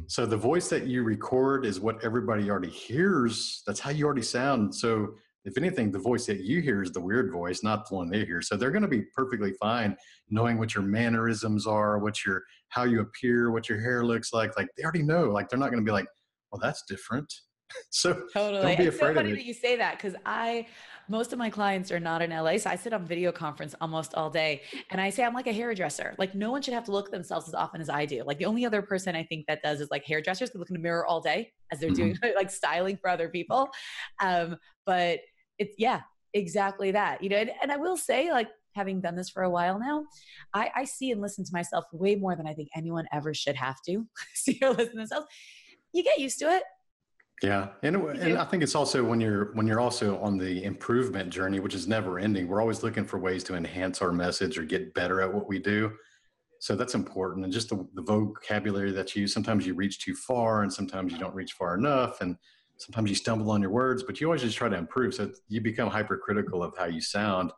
So 0.08 0.26
the 0.26 0.36
voice 0.36 0.68
that 0.68 0.86
you 0.86 1.02
record 1.02 1.64
is 1.64 1.80
what 1.80 2.02
everybody 2.04 2.50
already 2.50 2.70
hears. 2.70 3.62
That's 3.66 3.80
how 3.80 3.90
you 3.90 4.04
already 4.04 4.22
sound. 4.22 4.74
So 4.74 5.14
if 5.46 5.56
anything, 5.56 5.92
the 5.92 5.98
voice 5.98 6.26
that 6.26 6.40
you 6.40 6.60
hear 6.60 6.82
is 6.82 6.90
the 6.90 7.00
weird 7.00 7.32
voice, 7.32 7.62
not 7.62 7.88
the 7.88 7.94
one 7.94 8.10
they 8.10 8.24
hear. 8.24 8.42
So 8.42 8.56
they're 8.56 8.72
going 8.72 8.82
to 8.82 8.88
be 8.88 9.02
perfectly 9.14 9.52
fine 9.60 9.96
knowing 10.28 10.58
what 10.58 10.74
your 10.74 10.82
mannerisms 10.82 11.66
are, 11.66 11.98
what 11.98 12.24
your 12.24 12.42
how 12.68 12.82
you 12.82 13.00
appear, 13.00 13.52
what 13.52 13.68
your 13.68 13.80
hair 13.80 14.04
looks 14.04 14.32
like. 14.32 14.56
Like 14.56 14.68
they 14.76 14.82
already 14.82 15.04
know. 15.04 15.30
Like 15.30 15.48
they're 15.48 15.58
not 15.58 15.70
going 15.70 15.82
to 15.82 15.88
be 15.88 15.92
like, 15.92 16.06
"Well, 16.50 16.60
that's 16.60 16.82
different." 16.88 17.32
so 17.90 18.22
totally. 18.32 18.62
Don't 18.62 18.78
be 18.78 18.84
it's 18.84 18.96
afraid 18.96 19.08
so 19.08 19.14
funny 19.14 19.32
that 19.32 19.44
you 19.44 19.54
say 19.54 19.76
that 19.76 19.96
because 19.96 20.14
I 20.24 20.66
most 21.08 21.32
of 21.32 21.38
my 21.38 21.48
clients 21.48 21.92
are 21.92 22.00
not 22.00 22.20
in 22.20 22.30
LA. 22.30 22.58
So 22.58 22.70
I 22.70 22.76
sit 22.76 22.92
on 22.92 23.04
video 23.04 23.30
conference 23.30 23.74
almost 23.80 24.14
all 24.14 24.28
day. 24.28 24.62
And 24.90 25.00
I 25.00 25.10
say 25.10 25.22
I'm 25.22 25.34
like 25.34 25.46
a 25.46 25.52
hairdresser. 25.52 26.16
Like 26.18 26.34
no 26.34 26.50
one 26.50 26.62
should 26.62 26.74
have 26.74 26.84
to 26.84 26.92
look 26.92 27.06
at 27.06 27.12
themselves 27.12 27.46
as 27.46 27.54
often 27.54 27.80
as 27.80 27.88
I 27.88 28.06
do. 28.06 28.24
Like 28.24 28.38
the 28.38 28.46
only 28.46 28.66
other 28.66 28.82
person 28.82 29.14
I 29.14 29.22
think 29.22 29.46
that 29.46 29.62
does 29.62 29.80
is 29.80 29.88
like 29.90 30.04
hairdressers 30.04 30.50
can 30.50 30.58
look 30.58 30.68
in 30.68 30.74
the 30.74 30.80
mirror 30.80 31.06
all 31.06 31.20
day 31.20 31.52
as 31.72 31.78
they're 31.78 31.90
mm-hmm. 31.90 32.12
doing 32.22 32.34
like 32.36 32.50
styling 32.50 32.96
for 32.96 33.08
other 33.08 33.28
people. 33.28 33.68
Um, 34.20 34.56
but 34.84 35.20
it's 35.58 35.76
yeah, 35.78 36.00
exactly 36.34 36.90
that. 36.92 37.22
You 37.22 37.30
know, 37.30 37.36
and, 37.36 37.50
and 37.62 37.72
I 37.72 37.76
will 37.76 37.96
say, 37.96 38.30
like, 38.30 38.48
having 38.74 39.00
done 39.00 39.16
this 39.16 39.30
for 39.30 39.42
a 39.42 39.50
while 39.50 39.78
now, 39.78 40.04
I, 40.52 40.70
I 40.76 40.84
see 40.84 41.10
and 41.10 41.20
listen 41.20 41.44
to 41.44 41.52
myself 41.52 41.84
way 41.92 42.14
more 42.14 42.36
than 42.36 42.46
I 42.46 42.52
think 42.52 42.68
anyone 42.76 43.06
ever 43.10 43.32
should 43.32 43.56
have 43.56 43.80
to 43.86 44.06
see 44.34 44.58
or 44.62 44.70
listen 44.70 44.92
to 44.92 44.96
themselves. 44.98 45.26
You 45.92 46.04
get 46.04 46.18
used 46.18 46.38
to 46.40 46.54
it. 46.54 46.62
Yeah, 47.42 47.68
and, 47.82 47.96
and 47.96 48.38
I 48.38 48.44
think 48.44 48.62
it's 48.62 48.74
also 48.74 49.04
when 49.04 49.20
you're 49.20 49.52
when 49.52 49.66
you're 49.66 49.80
also 49.80 50.18
on 50.20 50.38
the 50.38 50.64
improvement 50.64 51.28
journey, 51.28 51.60
which 51.60 51.74
is 51.74 51.86
never 51.86 52.18
ending. 52.18 52.48
We're 52.48 52.62
always 52.62 52.82
looking 52.82 53.04
for 53.04 53.18
ways 53.18 53.44
to 53.44 53.54
enhance 53.54 54.00
our 54.00 54.10
message 54.10 54.58
or 54.58 54.62
get 54.62 54.94
better 54.94 55.20
at 55.20 55.32
what 55.32 55.46
we 55.46 55.58
do. 55.58 55.92
So 56.60 56.74
that's 56.74 56.94
important, 56.94 57.44
and 57.44 57.52
just 57.52 57.68
the, 57.68 57.86
the 57.92 58.00
vocabulary 58.00 58.90
that 58.92 59.14
you 59.14 59.22
use. 59.22 59.34
Sometimes 59.34 59.66
you 59.66 59.74
reach 59.74 60.00
too 60.00 60.14
far, 60.14 60.62
and 60.62 60.72
sometimes 60.72 61.12
you 61.12 61.18
don't 61.18 61.34
reach 61.34 61.52
far 61.52 61.76
enough, 61.76 62.22
and 62.22 62.36
sometimes 62.78 63.10
you 63.10 63.16
stumble 63.16 63.50
on 63.50 63.60
your 63.60 63.70
words, 63.70 64.02
but 64.02 64.18
you 64.18 64.28
always 64.28 64.40
just 64.40 64.56
try 64.56 64.70
to 64.70 64.76
improve. 64.76 65.12
So 65.14 65.30
you 65.48 65.60
become 65.60 65.90
hypercritical 65.90 66.62
of 66.62 66.74
how 66.78 66.86
you 66.86 67.02
sound 67.02 67.52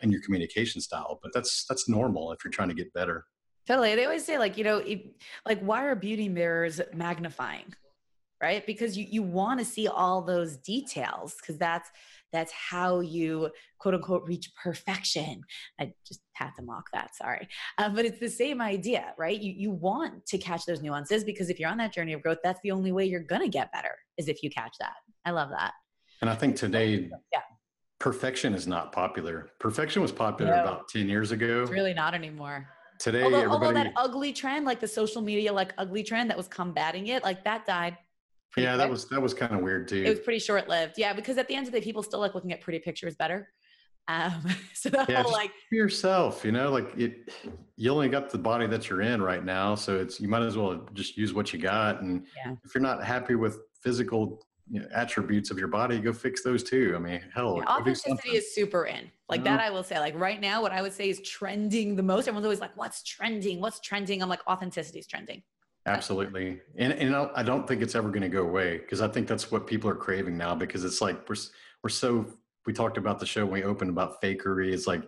and 0.00 0.10
your 0.10 0.20
communication 0.22 0.80
style. 0.80 1.20
But 1.22 1.32
that's 1.32 1.66
that's 1.66 1.88
normal 1.88 2.32
if 2.32 2.44
you're 2.44 2.50
trying 2.50 2.68
to 2.68 2.74
get 2.74 2.92
better. 2.94 3.26
Totally. 3.64 3.94
They 3.94 4.06
always 4.06 4.24
say 4.24 4.38
like 4.38 4.58
you 4.58 4.64
know, 4.64 4.82
like 5.46 5.60
why 5.60 5.84
are 5.84 5.94
beauty 5.94 6.28
mirrors 6.28 6.80
magnifying? 6.94 7.74
Right? 8.42 8.64
Because 8.66 8.96
you 8.96 9.06
you 9.08 9.22
want 9.22 9.58
to 9.60 9.64
see 9.64 9.88
all 9.88 10.22
those 10.22 10.56
details 10.56 11.36
because 11.40 11.58
that's 11.58 11.90
that's 12.32 12.52
how 12.52 13.00
you 13.00 13.50
quote 13.78 13.94
unquote 13.94 14.24
reach 14.26 14.50
perfection. 14.62 15.42
I 15.80 15.92
just 16.06 16.20
had 16.34 16.50
to 16.56 16.62
mock 16.62 16.90
that 16.92 17.16
sorry. 17.16 17.48
Uh, 17.78 17.88
but 17.88 18.04
it's 18.04 18.20
the 18.20 18.28
same 18.28 18.60
idea 18.60 19.14
right? 19.18 19.38
You 19.38 19.52
you 19.52 19.70
want 19.70 20.26
to 20.26 20.38
catch 20.38 20.64
those 20.66 20.82
nuances 20.82 21.24
because 21.24 21.50
if 21.50 21.58
you're 21.58 21.70
on 21.70 21.78
that 21.78 21.92
journey 21.92 22.12
of 22.12 22.22
growth 22.22 22.38
that's 22.42 22.60
the 22.62 22.70
only 22.70 22.92
way 22.92 23.04
you're 23.04 23.20
going 23.20 23.42
to 23.42 23.48
get 23.48 23.72
better 23.72 23.96
is 24.16 24.28
if 24.28 24.42
you 24.42 24.50
catch 24.50 24.76
that. 24.80 24.94
I 25.24 25.30
love 25.30 25.50
that. 25.50 25.72
And 26.20 26.28
i 26.28 26.34
think 26.34 26.56
today 26.56 27.08
yeah. 27.32 27.40
perfection 27.98 28.54
is 28.54 28.66
not 28.66 28.92
popular. 28.92 29.50
Perfection 29.58 30.02
was 30.02 30.12
popular 30.12 30.54
no, 30.54 30.62
about 30.62 30.88
10 30.88 31.08
years 31.08 31.32
ago. 31.32 31.62
It's 31.62 31.70
really 31.70 31.94
not 31.94 32.14
anymore. 32.14 32.68
Today 32.98 33.22
although, 33.22 33.36
everybody, 33.36 33.66
although 33.66 33.72
that 33.74 33.92
ugly 33.94 34.32
trend 34.32 34.66
like 34.66 34.80
the 34.80 34.88
social 34.88 35.22
media 35.22 35.52
like 35.52 35.72
ugly 35.78 36.02
trend 36.02 36.28
that 36.30 36.36
was 36.36 36.48
combating 36.48 37.06
it 37.08 37.22
like 37.22 37.44
that 37.44 37.64
died 37.64 37.96
yeah, 38.56 38.70
quick. 38.70 38.78
that 38.78 38.90
was 38.90 39.08
that 39.08 39.20
was 39.20 39.34
kind 39.34 39.54
of 39.54 39.60
weird 39.60 39.88
too. 39.88 40.02
It 40.04 40.08
was 40.08 40.20
pretty 40.20 40.38
short 40.38 40.68
lived. 40.68 40.94
Yeah, 40.96 41.12
because 41.12 41.38
at 41.38 41.48
the 41.48 41.54
end 41.54 41.66
of 41.66 41.72
the 41.72 41.80
day, 41.80 41.84
people 41.84 42.02
still 42.02 42.20
like 42.20 42.34
looking 42.34 42.52
at 42.52 42.60
pretty 42.60 42.78
pictures 42.78 43.14
better. 43.14 43.48
Um, 44.08 44.42
so 44.74 44.88
the 44.88 45.04
yeah, 45.08 45.22
whole 45.22 45.32
like 45.32 45.52
yourself, 45.70 46.44
you 46.44 46.52
know, 46.52 46.70
like 46.70 46.88
it, 46.96 47.30
you 47.76 47.90
only 47.90 48.08
got 48.08 48.30
the 48.30 48.38
body 48.38 48.66
that 48.66 48.88
you're 48.88 49.02
in 49.02 49.22
right 49.22 49.44
now, 49.44 49.74
so 49.74 49.98
it's 49.98 50.20
you 50.20 50.28
might 50.28 50.42
as 50.42 50.56
well 50.56 50.86
just 50.94 51.16
use 51.16 51.34
what 51.34 51.52
you 51.52 51.58
got. 51.58 52.00
And 52.00 52.26
yeah. 52.36 52.54
if 52.64 52.74
you're 52.74 52.82
not 52.82 53.04
happy 53.04 53.34
with 53.34 53.60
physical 53.82 54.42
you 54.70 54.80
know, 54.80 54.86
attributes 54.94 55.50
of 55.50 55.58
your 55.58 55.68
body, 55.68 55.98
go 55.98 56.12
fix 56.12 56.42
those 56.42 56.62
too. 56.62 56.94
I 56.96 56.98
mean, 56.98 57.20
hell, 57.34 57.58
yeah, 57.58 57.72
authenticity 57.72 58.36
is 58.36 58.54
super 58.54 58.86
in. 58.86 59.10
Like 59.28 59.44
that, 59.44 59.60
I 59.60 59.68
will 59.68 59.82
say. 59.82 59.98
Like 59.98 60.18
right 60.18 60.40
now, 60.40 60.62
what 60.62 60.72
I 60.72 60.80
would 60.80 60.94
say 60.94 61.10
is 61.10 61.20
trending 61.20 61.94
the 61.94 62.02
most. 62.02 62.28
Everyone's 62.28 62.46
always 62.46 62.60
like, 62.60 62.74
"What's 62.76 63.02
trending? 63.02 63.60
What's 63.60 63.78
trending?" 63.80 64.22
I'm 64.22 64.28
like, 64.30 64.40
authenticity 64.48 64.98
is 65.00 65.06
trending. 65.06 65.42
Absolutely. 65.88 66.60
And, 66.76 66.92
and 66.92 67.14
I 67.14 67.42
don't 67.42 67.66
think 67.66 67.82
it's 67.82 67.94
ever 67.94 68.08
going 68.08 68.22
to 68.22 68.28
go 68.28 68.42
away 68.42 68.78
because 68.78 69.00
I 69.00 69.08
think 69.08 69.26
that's 69.26 69.50
what 69.50 69.66
people 69.66 69.88
are 69.88 69.94
craving 69.94 70.36
now 70.36 70.54
because 70.54 70.84
it's 70.84 71.00
like 71.00 71.28
we're, 71.28 71.36
we're 71.82 71.90
so, 71.90 72.26
we 72.66 72.72
talked 72.72 72.98
about 72.98 73.18
the 73.18 73.26
show 73.26 73.44
when 73.44 73.54
we 73.54 73.64
opened 73.64 73.90
about 73.90 74.20
fakery. 74.22 74.72
It's 74.72 74.86
like 74.86 75.02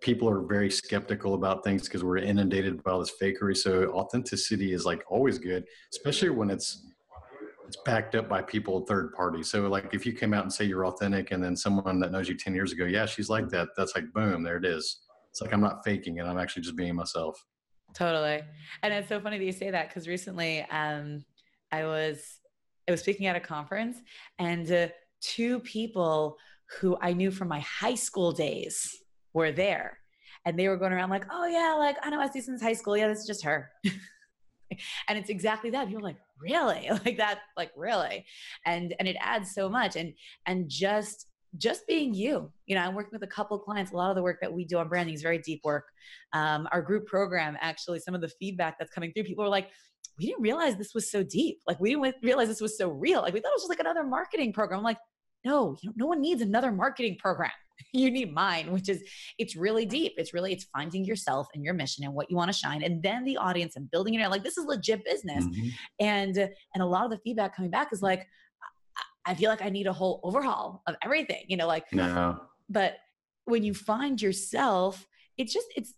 people 0.00 0.28
are 0.28 0.40
very 0.40 0.70
skeptical 0.70 1.34
about 1.34 1.64
things 1.64 1.82
because 1.82 2.04
we're 2.04 2.18
inundated 2.18 2.82
by 2.82 2.92
all 2.92 3.00
this 3.00 3.12
fakery. 3.20 3.56
So 3.56 3.92
authenticity 3.92 4.72
is 4.72 4.84
like 4.84 5.02
always 5.08 5.38
good, 5.38 5.64
especially 5.92 6.30
when 6.30 6.50
it's, 6.50 6.86
it's 7.66 7.76
backed 7.84 8.14
up 8.14 8.28
by 8.28 8.42
people 8.42 8.84
third 8.86 9.12
party. 9.14 9.42
So 9.42 9.66
like 9.68 9.92
if 9.92 10.04
you 10.04 10.12
came 10.12 10.34
out 10.34 10.42
and 10.42 10.52
say 10.52 10.64
you're 10.64 10.86
authentic 10.86 11.30
and 11.30 11.42
then 11.42 11.56
someone 11.56 11.98
that 12.00 12.12
knows 12.12 12.28
you 12.28 12.36
10 12.36 12.54
years 12.54 12.72
ago, 12.72 12.84
yeah, 12.84 13.06
she's 13.06 13.28
like 13.28 13.48
that. 13.48 13.68
That's 13.76 13.94
like, 13.96 14.12
boom, 14.12 14.42
there 14.42 14.56
it 14.56 14.64
is. 14.64 15.00
It's 15.30 15.40
like, 15.40 15.52
I'm 15.52 15.60
not 15.60 15.84
faking 15.84 16.18
it. 16.18 16.24
I'm 16.24 16.38
actually 16.38 16.62
just 16.62 16.76
being 16.76 16.94
myself. 16.94 17.42
Totally. 17.94 18.42
And 18.82 18.94
it's 18.94 19.08
so 19.08 19.20
funny 19.20 19.38
that 19.38 19.44
you 19.44 19.52
say 19.52 19.70
that 19.70 19.88
because 19.88 20.08
recently 20.08 20.62
um, 20.70 21.24
I 21.70 21.84
was 21.84 22.38
I 22.88 22.90
was 22.90 23.00
speaking 23.00 23.26
at 23.26 23.36
a 23.36 23.40
conference 23.40 23.98
and 24.38 24.70
uh, 24.70 24.88
two 25.20 25.60
people 25.60 26.36
who 26.80 26.96
I 27.00 27.12
knew 27.12 27.30
from 27.30 27.48
my 27.48 27.60
high 27.60 27.94
school 27.94 28.32
days 28.32 28.96
were 29.32 29.52
there. 29.52 29.98
And 30.44 30.58
they 30.58 30.68
were 30.68 30.76
going 30.76 30.92
around 30.92 31.10
like, 31.10 31.26
oh 31.30 31.46
yeah, 31.46 31.74
like 31.78 31.96
I 32.02 32.10
know 32.10 32.20
Esty 32.20 32.40
since 32.40 32.60
high 32.60 32.72
school. 32.72 32.96
Yeah, 32.96 33.08
this 33.08 33.20
is 33.20 33.26
just 33.26 33.44
her. 33.44 33.70
and 35.08 35.18
it's 35.18 35.30
exactly 35.30 35.70
that. 35.70 35.86
People 35.86 36.02
like, 36.02 36.16
really? 36.40 36.90
Like 37.04 37.18
that, 37.18 37.40
like 37.56 37.70
really. 37.76 38.24
And 38.66 38.94
and 38.98 39.06
it 39.06 39.16
adds 39.20 39.54
so 39.54 39.68
much. 39.68 39.94
And 39.94 40.14
and 40.46 40.68
just 40.68 41.26
just 41.58 41.86
being 41.86 42.14
you. 42.14 42.50
You 42.66 42.74
know, 42.74 42.82
I'm 42.82 42.94
working 42.94 43.10
with 43.12 43.22
a 43.22 43.32
couple 43.32 43.56
of 43.56 43.62
clients. 43.64 43.92
A 43.92 43.96
lot 43.96 44.10
of 44.10 44.16
the 44.16 44.22
work 44.22 44.38
that 44.40 44.52
we 44.52 44.64
do 44.64 44.78
on 44.78 44.88
branding 44.88 45.14
is 45.14 45.22
very 45.22 45.38
deep 45.38 45.60
work. 45.64 45.84
Um, 46.32 46.68
our 46.72 46.82
group 46.82 47.06
program, 47.06 47.56
actually, 47.60 47.98
some 48.00 48.14
of 48.14 48.20
the 48.20 48.30
feedback 48.40 48.78
that's 48.78 48.90
coming 48.90 49.12
through, 49.12 49.24
people 49.24 49.44
are 49.44 49.48
like, 49.48 49.68
we 50.18 50.26
didn't 50.26 50.42
realize 50.42 50.76
this 50.76 50.94
was 50.94 51.10
so 51.10 51.22
deep. 51.22 51.58
Like, 51.66 51.80
we 51.80 51.90
didn't 51.90 52.14
realize 52.22 52.48
this 52.48 52.60
was 52.60 52.76
so 52.76 52.90
real. 52.90 53.22
Like, 53.22 53.34
we 53.34 53.40
thought 53.40 53.48
it 53.48 53.54
was 53.54 53.62
just 53.62 53.70
like 53.70 53.80
another 53.80 54.04
marketing 54.04 54.52
program. 54.52 54.78
I'm 54.78 54.84
like, 54.84 54.98
no, 55.44 55.76
you 55.82 55.90
know, 55.90 55.94
no 55.96 56.06
one 56.06 56.20
needs 56.20 56.42
another 56.42 56.70
marketing 56.70 57.16
program. 57.18 57.50
you 57.92 58.10
need 58.10 58.32
mine, 58.32 58.72
which 58.72 58.88
is 58.88 59.02
it's 59.38 59.56
really 59.56 59.86
deep. 59.86 60.12
It's 60.16 60.32
really 60.34 60.52
it's 60.52 60.64
finding 60.64 61.04
yourself 61.04 61.46
and 61.54 61.64
your 61.64 61.74
mission 61.74 62.04
and 62.04 62.14
what 62.14 62.30
you 62.30 62.36
want 62.36 62.52
to 62.52 62.58
shine, 62.58 62.82
and 62.82 63.02
then 63.02 63.24
the 63.24 63.36
audience 63.36 63.76
and 63.76 63.90
building 63.90 64.14
it. 64.14 64.22
Out. 64.22 64.30
Like 64.30 64.44
this 64.44 64.58
is 64.58 64.66
legit 64.66 65.04
business, 65.04 65.44
mm-hmm. 65.44 65.68
and 66.00 66.36
and 66.38 66.82
a 66.82 66.86
lot 66.86 67.04
of 67.04 67.10
the 67.10 67.18
feedback 67.24 67.56
coming 67.56 67.70
back 67.70 67.88
is 67.92 68.02
like, 68.02 68.26
I 69.24 69.34
feel 69.34 69.50
like 69.50 69.62
I 69.62 69.68
need 69.68 69.86
a 69.86 69.92
whole 69.92 70.20
overhaul 70.22 70.82
of 70.86 70.96
everything. 71.02 71.44
You 71.48 71.56
know, 71.56 71.66
like 71.66 71.92
no. 71.92 72.40
But 72.68 72.96
when 73.44 73.62
you 73.62 73.74
find 73.74 74.20
yourself, 74.20 75.06
it's 75.36 75.52
just 75.52 75.66
it's. 75.76 75.94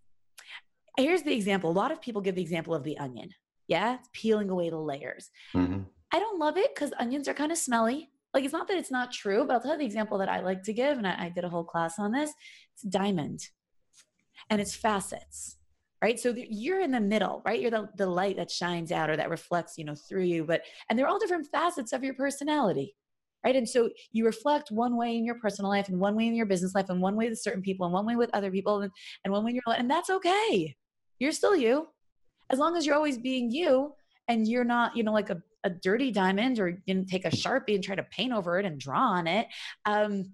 Here's 0.97 1.23
the 1.23 1.35
example. 1.35 1.71
A 1.71 1.73
lot 1.73 1.91
of 1.91 2.01
people 2.01 2.23
give 2.23 2.37
the 2.37 2.43
example 2.43 2.75
of 2.75 2.85
the 2.85 2.99
onion. 2.99 3.31
Yeah, 3.67 3.95
it's 3.95 4.09
peeling 4.13 4.51
away 4.51 4.71
the 4.71 4.79
layers. 4.79 5.31
Mm-hmm. 5.55 5.81
I 6.13 6.19
don't 6.21 6.39
love 6.39 6.57
it 6.57 6.73
because 6.75 6.93
onions 6.99 7.27
are 7.27 7.35
kind 7.35 7.51
of 7.51 7.59
smelly 7.59 8.11
like 8.35 8.45
it's 8.45 8.53
not 8.53 8.67
that 8.67 8.77
it's 8.77 8.91
not 8.91 9.13
true, 9.13 9.45
but 9.47 9.55
I'll 9.55 9.61
tell 9.61 9.73
you 9.73 9.79
the 9.79 9.87
example 9.87 10.19
that 10.19 10.29
I 10.29 10.41
like 10.41 10.65
to 10.65 10.73
give, 10.73 10.99
and 10.99 11.07
I, 11.07 11.27
I 11.27 11.29
did 11.29 11.45
a 11.45 11.49
whole 11.49 11.63
class 11.63 12.01
on 12.01 12.11
this. 12.11 12.33
It's 12.75 12.83
diamond, 12.83 13.49
and 14.51 14.61
it's 14.61 14.75
facets, 14.75 15.57
right? 16.03 16.19
So 16.19 16.35
you're 16.37 16.81
in 16.81 16.91
the 16.91 17.01
middle, 17.01 17.43
right? 17.47 17.61
You're 17.61 17.71
the 17.71 17.89
the 17.97 18.09
light 18.09 18.37
that 18.37 18.51
shines 18.51 18.91
out 18.91 19.09
or 19.09 19.17
that 19.17 19.31
reflects, 19.31 19.79
you 19.79 19.85
know, 19.85 19.95
through 19.95 20.25
you. 20.25 20.45
But 20.45 20.63
and 20.91 20.99
they're 20.99 21.07
all 21.07 21.21
different 21.21 21.47
facets 21.47 21.93
of 21.93 22.03
your 22.03 22.15
personality, 22.15 22.97
right? 23.45 23.57
And 23.57 23.69
so 23.69 23.91
you 24.13 24.25
reflect 24.25 24.71
one 24.71 24.97
way 24.97 25.17
in 25.17 25.25
your 25.25 25.37
personal 25.37 25.71
life, 25.71 25.89
and 25.89 25.99
one 26.01 26.17
way 26.17 26.27
in 26.27 26.35
your 26.35 26.47
business 26.47 26.75
life, 26.75 26.89
and 26.89 27.01
one 27.01 27.17
way 27.17 27.29
with 27.29 27.39
certain 27.39 27.63
people, 27.63 27.87
and 27.87 27.93
one 27.93 28.07
way 28.07 28.17
with 28.17 28.31
other 28.33 28.51
people, 28.51 28.83
and, 28.83 28.91
and 29.25 29.33
one 29.33 29.45
way 29.45 29.51
in 29.51 29.57
your 29.57 29.63
life, 29.67 29.79
and 29.79 29.91
that's 29.91 30.11
okay. 30.11 30.75
You're 31.19 31.33
still 31.33 31.57
you, 31.57 31.89
as 32.51 32.59
long 32.59 32.77
as 32.77 32.87
you're 32.87 32.97
always 32.97 33.19
being 33.19 33.51
you, 33.51 33.93
and 34.29 34.49
you're 34.49 34.65
not, 34.65 34.97
you 34.97 35.03
know, 35.03 35.13
like 35.13 35.31
a 35.31 35.43
a 35.65 35.71
dirty 35.71 36.13
diamond 36.13 36.61
or 36.61 36.79
you 36.85 36.95
know, 36.95 37.05
take 37.09 37.25
a 37.25 37.31
sharpie 37.31 37.75
and 37.75 37.83
try 37.83 37.95
to 37.95 38.03
paint 38.05 38.33
over 38.33 38.59
it 38.59 38.67
and 38.67 38.79
draw 38.79 39.01
on 39.01 39.27
it 39.27 39.49
um, 39.87 40.31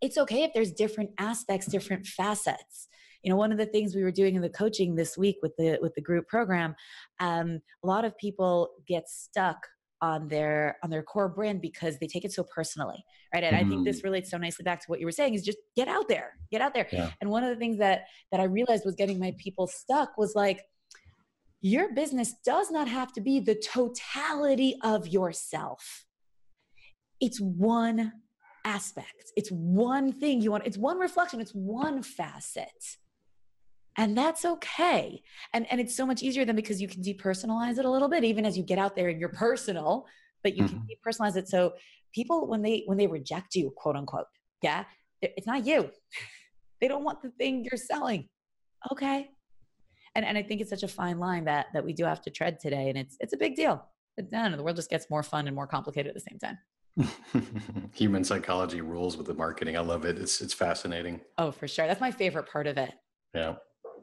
it's 0.00 0.18
okay 0.18 0.44
if 0.44 0.52
there's 0.54 0.72
different 0.72 1.10
aspects 1.18 1.66
different 1.66 2.06
facets 2.06 2.88
you 3.22 3.30
know 3.30 3.36
one 3.36 3.50
of 3.50 3.58
the 3.58 3.66
things 3.66 3.96
we 3.96 4.02
were 4.02 4.12
doing 4.12 4.36
in 4.36 4.42
the 4.42 4.48
coaching 4.48 4.94
this 4.94 5.16
week 5.18 5.36
with 5.42 5.56
the 5.56 5.78
with 5.80 5.94
the 5.94 6.00
group 6.00 6.28
program 6.28 6.74
um, 7.18 7.60
a 7.82 7.86
lot 7.86 8.04
of 8.04 8.16
people 8.18 8.68
get 8.86 9.08
stuck 9.08 9.66
on 10.00 10.28
their 10.28 10.76
on 10.82 10.90
their 10.90 11.02
core 11.02 11.28
brand 11.28 11.60
because 11.60 11.98
they 11.98 12.06
take 12.06 12.24
it 12.24 12.32
so 12.32 12.44
personally 12.44 13.04
right 13.34 13.42
and 13.42 13.56
mm. 13.56 13.60
i 13.60 13.68
think 13.68 13.84
this 13.84 14.00
mm. 14.00 14.04
relates 14.04 14.30
so 14.30 14.38
nicely 14.38 14.62
back 14.62 14.80
to 14.80 14.86
what 14.86 15.00
you 15.00 15.06
were 15.06 15.12
saying 15.12 15.34
is 15.34 15.44
just 15.44 15.58
get 15.74 15.88
out 15.88 16.08
there 16.08 16.34
get 16.52 16.60
out 16.60 16.72
there 16.72 16.86
yeah. 16.92 17.10
and 17.20 17.28
one 17.28 17.42
of 17.42 17.50
the 17.50 17.56
things 17.56 17.78
that 17.78 18.02
that 18.30 18.40
i 18.40 18.44
realized 18.44 18.84
was 18.84 18.94
getting 18.94 19.18
my 19.18 19.34
people 19.38 19.66
stuck 19.66 20.16
was 20.16 20.34
like 20.34 20.64
your 21.60 21.92
business 21.92 22.34
does 22.44 22.70
not 22.70 22.88
have 22.88 23.12
to 23.12 23.20
be 23.20 23.40
the 23.40 23.54
totality 23.56 24.76
of 24.82 25.08
yourself. 25.08 26.04
It's 27.20 27.40
one 27.40 28.12
aspect, 28.64 29.32
it's 29.36 29.50
one 29.50 30.12
thing 30.12 30.40
you 30.40 30.52
want, 30.52 30.66
it's 30.66 30.78
one 30.78 30.98
reflection, 30.98 31.40
it's 31.40 31.52
one 31.52 32.02
facet. 32.02 32.96
And 33.98 34.16
that's 34.16 34.44
okay. 34.44 35.22
And, 35.52 35.66
and 35.70 35.80
it's 35.80 35.96
so 35.96 36.06
much 36.06 36.22
easier 36.22 36.44
than 36.44 36.54
because 36.54 36.80
you 36.80 36.86
can 36.86 37.02
depersonalize 37.02 37.78
it 37.78 37.84
a 37.84 37.90
little 37.90 38.08
bit, 38.08 38.22
even 38.22 38.46
as 38.46 38.56
you 38.56 38.62
get 38.62 38.78
out 38.78 38.94
there 38.94 39.08
and 39.08 39.18
you're 39.18 39.28
personal, 39.28 40.06
but 40.44 40.56
you 40.56 40.62
mm-hmm. 40.62 40.78
can 40.78 40.86
depersonalize 40.86 41.36
it. 41.36 41.48
So 41.48 41.74
people, 42.14 42.46
when 42.46 42.62
they 42.62 42.84
when 42.86 42.96
they 42.96 43.08
reject 43.08 43.56
you, 43.56 43.72
quote 43.76 43.96
unquote, 43.96 44.26
yeah, 44.62 44.84
it's 45.20 45.48
not 45.48 45.66
you. 45.66 45.90
they 46.80 46.86
don't 46.86 47.02
want 47.02 47.22
the 47.22 47.30
thing 47.30 47.64
you're 47.64 47.76
selling. 47.76 48.28
Okay, 48.92 49.28
and 50.14 50.24
and 50.24 50.38
I 50.38 50.44
think 50.44 50.60
it's 50.60 50.70
such 50.70 50.84
a 50.84 50.88
fine 50.88 51.18
line 51.18 51.44
that 51.46 51.66
that 51.74 51.84
we 51.84 51.92
do 51.92 52.04
have 52.04 52.22
to 52.22 52.30
tread 52.30 52.60
today, 52.60 52.88
and 52.88 52.96
it's 52.96 53.16
it's 53.18 53.32
a 53.32 53.36
big 53.36 53.56
deal. 53.56 53.84
But 54.16 54.30
no, 54.30 54.56
the 54.56 54.62
world 54.62 54.76
just 54.76 54.90
gets 54.90 55.10
more 55.10 55.24
fun 55.24 55.48
and 55.48 55.56
more 55.56 55.66
complicated 55.66 56.08
at 56.08 56.14
the 56.14 56.20
same 56.20 56.38
time. 56.38 57.90
Human 57.94 58.24
psychology 58.24 58.80
rules 58.80 59.16
with 59.16 59.26
the 59.26 59.34
marketing. 59.34 59.76
I 59.76 59.80
love 59.80 60.04
it. 60.04 60.18
It's 60.18 60.40
it's 60.40 60.54
fascinating. 60.54 61.20
Oh, 61.36 61.50
for 61.50 61.66
sure. 61.66 61.88
That's 61.88 62.00
my 62.00 62.12
favorite 62.12 62.48
part 62.48 62.68
of 62.68 62.78
it. 62.78 62.92
Yeah. 63.34 63.56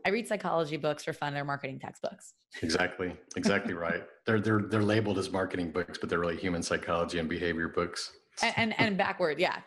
I 0.06 0.10
read 0.10 0.28
psychology 0.28 0.78
books 0.78 1.04
for 1.04 1.14
fun. 1.14 1.34
They're 1.34 1.44
marketing 1.44 1.80
textbooks. 1.80 2.34
Exactly. 2.62 3.16
Exactly 3.36 3.74
right. 3.88 4.04
They're 4.26 4.40
they're 4.40 4.62
they're 4.62 4.84
labeled 4.84 5.18
as 5.18 5.32
marketing 5.32 5.72
books, 5.72 5.98
but 5.98 6.10
they're 6.10 6.20
really 6.20 6.38
human 6.38 6.62
psychology 6.62 7.20
and 7.20 7.28
behavior 7.28 7.68
books. 7.68 8.12
And 8.42 8.54
and, 8.58 8.76
and 8.80 8.98
backward, 8.98 9.40
yeah. 9.40 9.60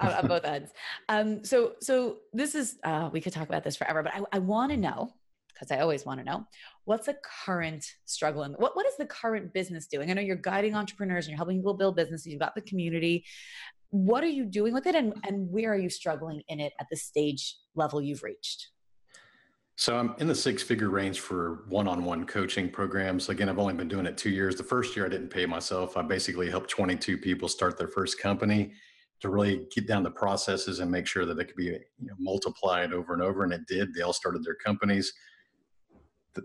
on, 0.00 0.26
both 0.26 0.44
ends. 0.44 0.72
Um, 1.08 1.44
so 1.44 1.72
so 1.80 2.18
this 2.32 2.54
is 2.54 2.76
uh, 2.84 3.08
we 3.12 3.20
could 3.20 3.32
talk 3.32 3.48
about 3.48 3.64
this 3.64 3.76
forever, 3.76 4.02
but 4.02 4.14
I, 4.14 4.20
I 4.32 4.38
want 4.38 4.70
to 4.72 4.76
know 4.76 5.14
because 5.54 5.70
I 5.70 5.80
always 5.80 6.04
want 6.04 6.20
to 6.20 6.24
know 6.24 6.46
what's 6.84 7.06
the 7.06 7.16
current 7.44 7.86
struggle 8.04 8.42
and 8.42 8.54
what, 8.58 8.76
what 8.76 8.86
is 8.86 8.96
the 8.98 9.06
current 9.06 9.54
business 9.54 9.86
doing? 9.86 10.10
I 10.10 10.12
know 10.12 10.20
you're 10.20 10.36
guiding 10.36 10.74
entrepreneurs 10.74 11.24
and 11.24 11.30
you're 11.30 11.38
helping 11.38 11.56
people 11.56 11.72
build 11.72 11.96
businesses, 11.96 12.26
you've 12.26 12.40
got 12.40 12.54
the 12.54 12.60
community. 12.60 13.24
What 13.88 14.22
are 14.22 14.28
you 14.28 14.44
doing 14.44 14.74
with 14.74 14.86
it 14.86 14.94
and, 14.94 15.14
and 15.24 15.50
where 15.50 15.72
are 15.72 15.78
you 15.78 15.88
struggling 15.88 16.42
in 16.48 16.60
it 16.60 16.74
at 16.78 16.88
the 16.90 16.96
stage 16.96 17.56
level 17.74 18.02
you've 18.02 18.22
reached? 18.22 18.68
So 19.78 19.96
I'm 19.96 20.14
in 20.18 20.26
the 20.26 20.34
six 20.34 20.62
figure 20.62 20.88
range 20.88 21.20
for 21.20 21.64
one 21.68 21.86
on 21.86 22.04
one 22.04 22.24
coaching 22.24 22.70
programs. 22.70 23.28
Again, 23.28 23.48
I've 23.48 23.58
only 23.58 23.74
been 23.74 23.88
doing 23.88 24.06
it 24.06 24.16
two 24.16 24.30
years. 24.30 24.56
The 24.56 24.62
first 24.62 24.96
year 24.96 25.04
I 25.04 25.10
didn't 25.10 25.28
pay 25.28 25.44
myself. 25.44 25.96
I 25.96 26.02
basically 26.02 26.48
helped 26.48 26.70
22 26.70 27.18
people 27.18 27.46
start 27.46 27.76
their 27.76 27.88
first 27.88 28.18
company 28.18 28.72
to 29.20 29.28
really 29.28 29.66
get 29.74 29.86
down 29.86 30.02
the 30.02 30.10
processes 30.10 30.80
and 30.80 30.90
make 30.90 31.06
sure 31.06 31.26
that 31.26 31.34
they 31.34 31.44
could 31.44 31.56
be 31.56 31.64
you 31.64 31.78
know, 32.00 32.14
multiplied 32.18 32.92
over 32.92 33.12
and 33.12 33.22
over. 33.22 33.44
And 33.44 33.52
it 33.52 33.66
did. 33.66 33.92
They 33.92 34.02
all 34.02 34.12
started 34.14 34.44
their 34.44 34.54
companies 34.54 35.12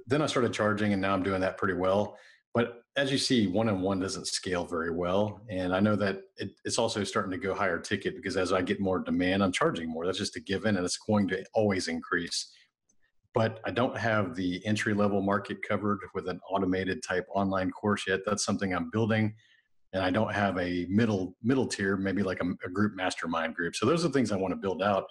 then 0.07 0.21
I 0.21 0.25
started 0.25 0.53
charging, 0.53 0.93
and 0.93 1.01
now 1.01 1.13
I'm 1.13 1.23
doing 1.23 1.41
that 1.41 1.57
pretty 1.57 1.73
well. 1.73 2.17
But 2.53 2.83
as 2.97 3.11
you 3.11 3.17
see, 3.17 3.47
one 3.47 3.69
on 3.69 3.81
one 3.81 3.99
doesn't 3.99 4.27
scale 4.27 4.65
very 4.65 4.91
well. 4.91 5.41
And 5.49 5.73
I 5.73 5.79
know 5.79 5.95
that 5.95 6.21
it, 6.37 6.51
it's 6.65 6.77
also 6.77 7.03
starting 7.03 7.31
to 7.31 7.37
go 7.37 7.53
higher 7.53 7.79
ticket 7.79 8.15
because 8.15 8.35
as 8.35 8.51
I 8.51 8.61
get 8.61 8.81
more 8.81 8.99
demand, 8.99 9.41
I'm 9.41 9.53
charging 9.53 9.89
more. 9.89 10.05
That's 10.05 10.17
just 10.17 10.35
a 10.35 10.41
given, 10.41 10.75
and 10.75 10.85
it's 10.85 10.97
going 10.97 11.27
to 11.29 11.45
always 11.53 11.87
increase. 11.87 12.51
But 13.33 13.59
I 13.63 13.71
don't 13.71 13.97
have 13.97 14.35
the 14.35 14.65
entry 14.65 14.93
level 14.93 15.21
market 15.21 15.59
covered 15.67 15.99
with 16.13 16.27
an 16.27 16.39
automated 16.49 17.01
type 17.01 17.25
online 17.33 17.71
course 17.71 18.05
yet. 18.07 18.21
That's 18.25 18.43
something 18.43 18.73
I'm 18.73 18.89
building. 18.89 19.33
And 19.93 20.03
I 20.03 20.09
don't 20.09 20.33
have 20.33 20.57
a 20.57 20.85
middle 20.89 21.35
middle 21.41 21.67
tier, 21.67 21.97
maybe 21.97 22.23
like 22.23 22.41
a, 22.41 22.49
a 22.65 22.69
group 22.69 22.95
mastermind 22.95 23.55
group. 23.55 23.75
So 23.75 23.85
those 23.85 24.05
are 24.05 24.09
things 24.09 24.31
I 24.31 24.37
want 24.37 24.53
to 24.53 24.57
build 24.57 24.81
out. 24.81 25.05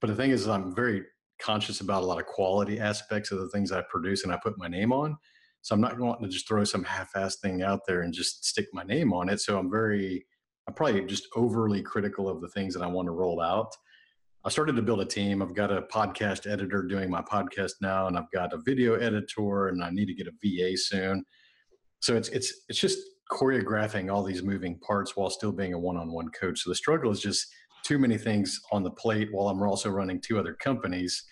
But 0.00 0.08
the 0.08 0.16
thing 0.16 0.30
is, 0.30 0.46
I'm 0.46 0.74
very 0.74 1.02
conscious 1.40 1.80
about 1.80 2.02
a 2.02 2.06
lot 2.06 2.18
of 2.18 2.26
quality 2.26 2.80
aspects 2.80 3.30
of 3.30 3.38
the 3.38 3.48
things 3.48 3.72
I 3.72 3.82
produce 3.88 4.24
and 4.24 4.32
I 4.32 4.38
put 4.42 4.58
my 4.58 4.68
name 4.68 4.92
on. 4.92 5.16
So 5.62 5.74
I'm 5.74 5.80
not 5.80 5.98
wanting 5.98 6.24
to 6.24 6.30
just 6.30 6.48
throw 6.48 6.64
some 6.64 6.84
half-ass 6.84 7.36
thing 7.36 7.62
out 7.62 7.80
there 7.86 8.02
and 8.02 8.12
just 8.12 8.44
stick 8.44 8.66
my 8.72 8.82
name 8.84 9.12
on 9.12 9.28
it. 9.28 9.40
So 9.40 9.58
I'm 9.58 9.70
very, 9.70 10.24
I'm 10.66 10.74
probably 10.74 11.04
just 11.04 11.26
overly 11.34 11.82
critical 11.82 12.28
of 12.28 12.40
the 12.40 12.48
things 12.48 12.74
that 12.74 12.82
I 12.82 12.86
want 12.86 13.06
to 13.06 13.12
roll 13.12 13.40
out. 13.40 13.74
I 14.44 14.50
started 14.50 14.76
to 14.76 14.82
build 14.82 15.00
a 15.00 15.04
team. 15.04 15.42
I've 15.42 15.54
got 15.54 15.72
a 15.72 15.82
podcast 15.82 16.50
editor 16.50 16.82
doing 16.82 17.10
my 17.10 17.22
podcast 17.22 17.72
now, 17.82 18.06
and 18.06 18.16
I've 18.16 18.30
got 18.30 18.52
a 18.52 18.58
video 18.58 18.94
editor, 18.94 19.68
and 19.68 19.82
I 19.82 19.90
need 19.90 20.06
to 20.06 20.14
get 20.14 20.28
a 20.28 20.32
VA 20.42 20.76
soon. 20.76 21.24
So 22.00 22.16
it's 22.16 22.28
it's 22.28 22.52
it's 22.68 22.78
just 22.78 22.98
choreographing 23.30 24.12
all 24.12 24.22
these 24.22 24.42
moving 24.42 24.78
parts 24.78 25.16
while 25.16 25.28
still 25.28 25.52
being 25.52 25.74
a 25.74 25.78
one-on-one 25.78 26.30
coach. 26.30 26.60
So 26.60 26.70
the 26.70 26.76
struggle 26.76 27.10
is 27.10 27.20
just 27.20 27.46
too 27.84 27.98
many 27.98 28.16
things 28.16 28.60
on 28.72 28.82
the 28.82 28.90
plate 28.90 29.28
while 29.32 29.48
I'm 29.48 29.62
also 29.62 29.90
running 29.90 30.20
two 30.20 30.38
other 30.38 30.54
companies. 30.54 31.24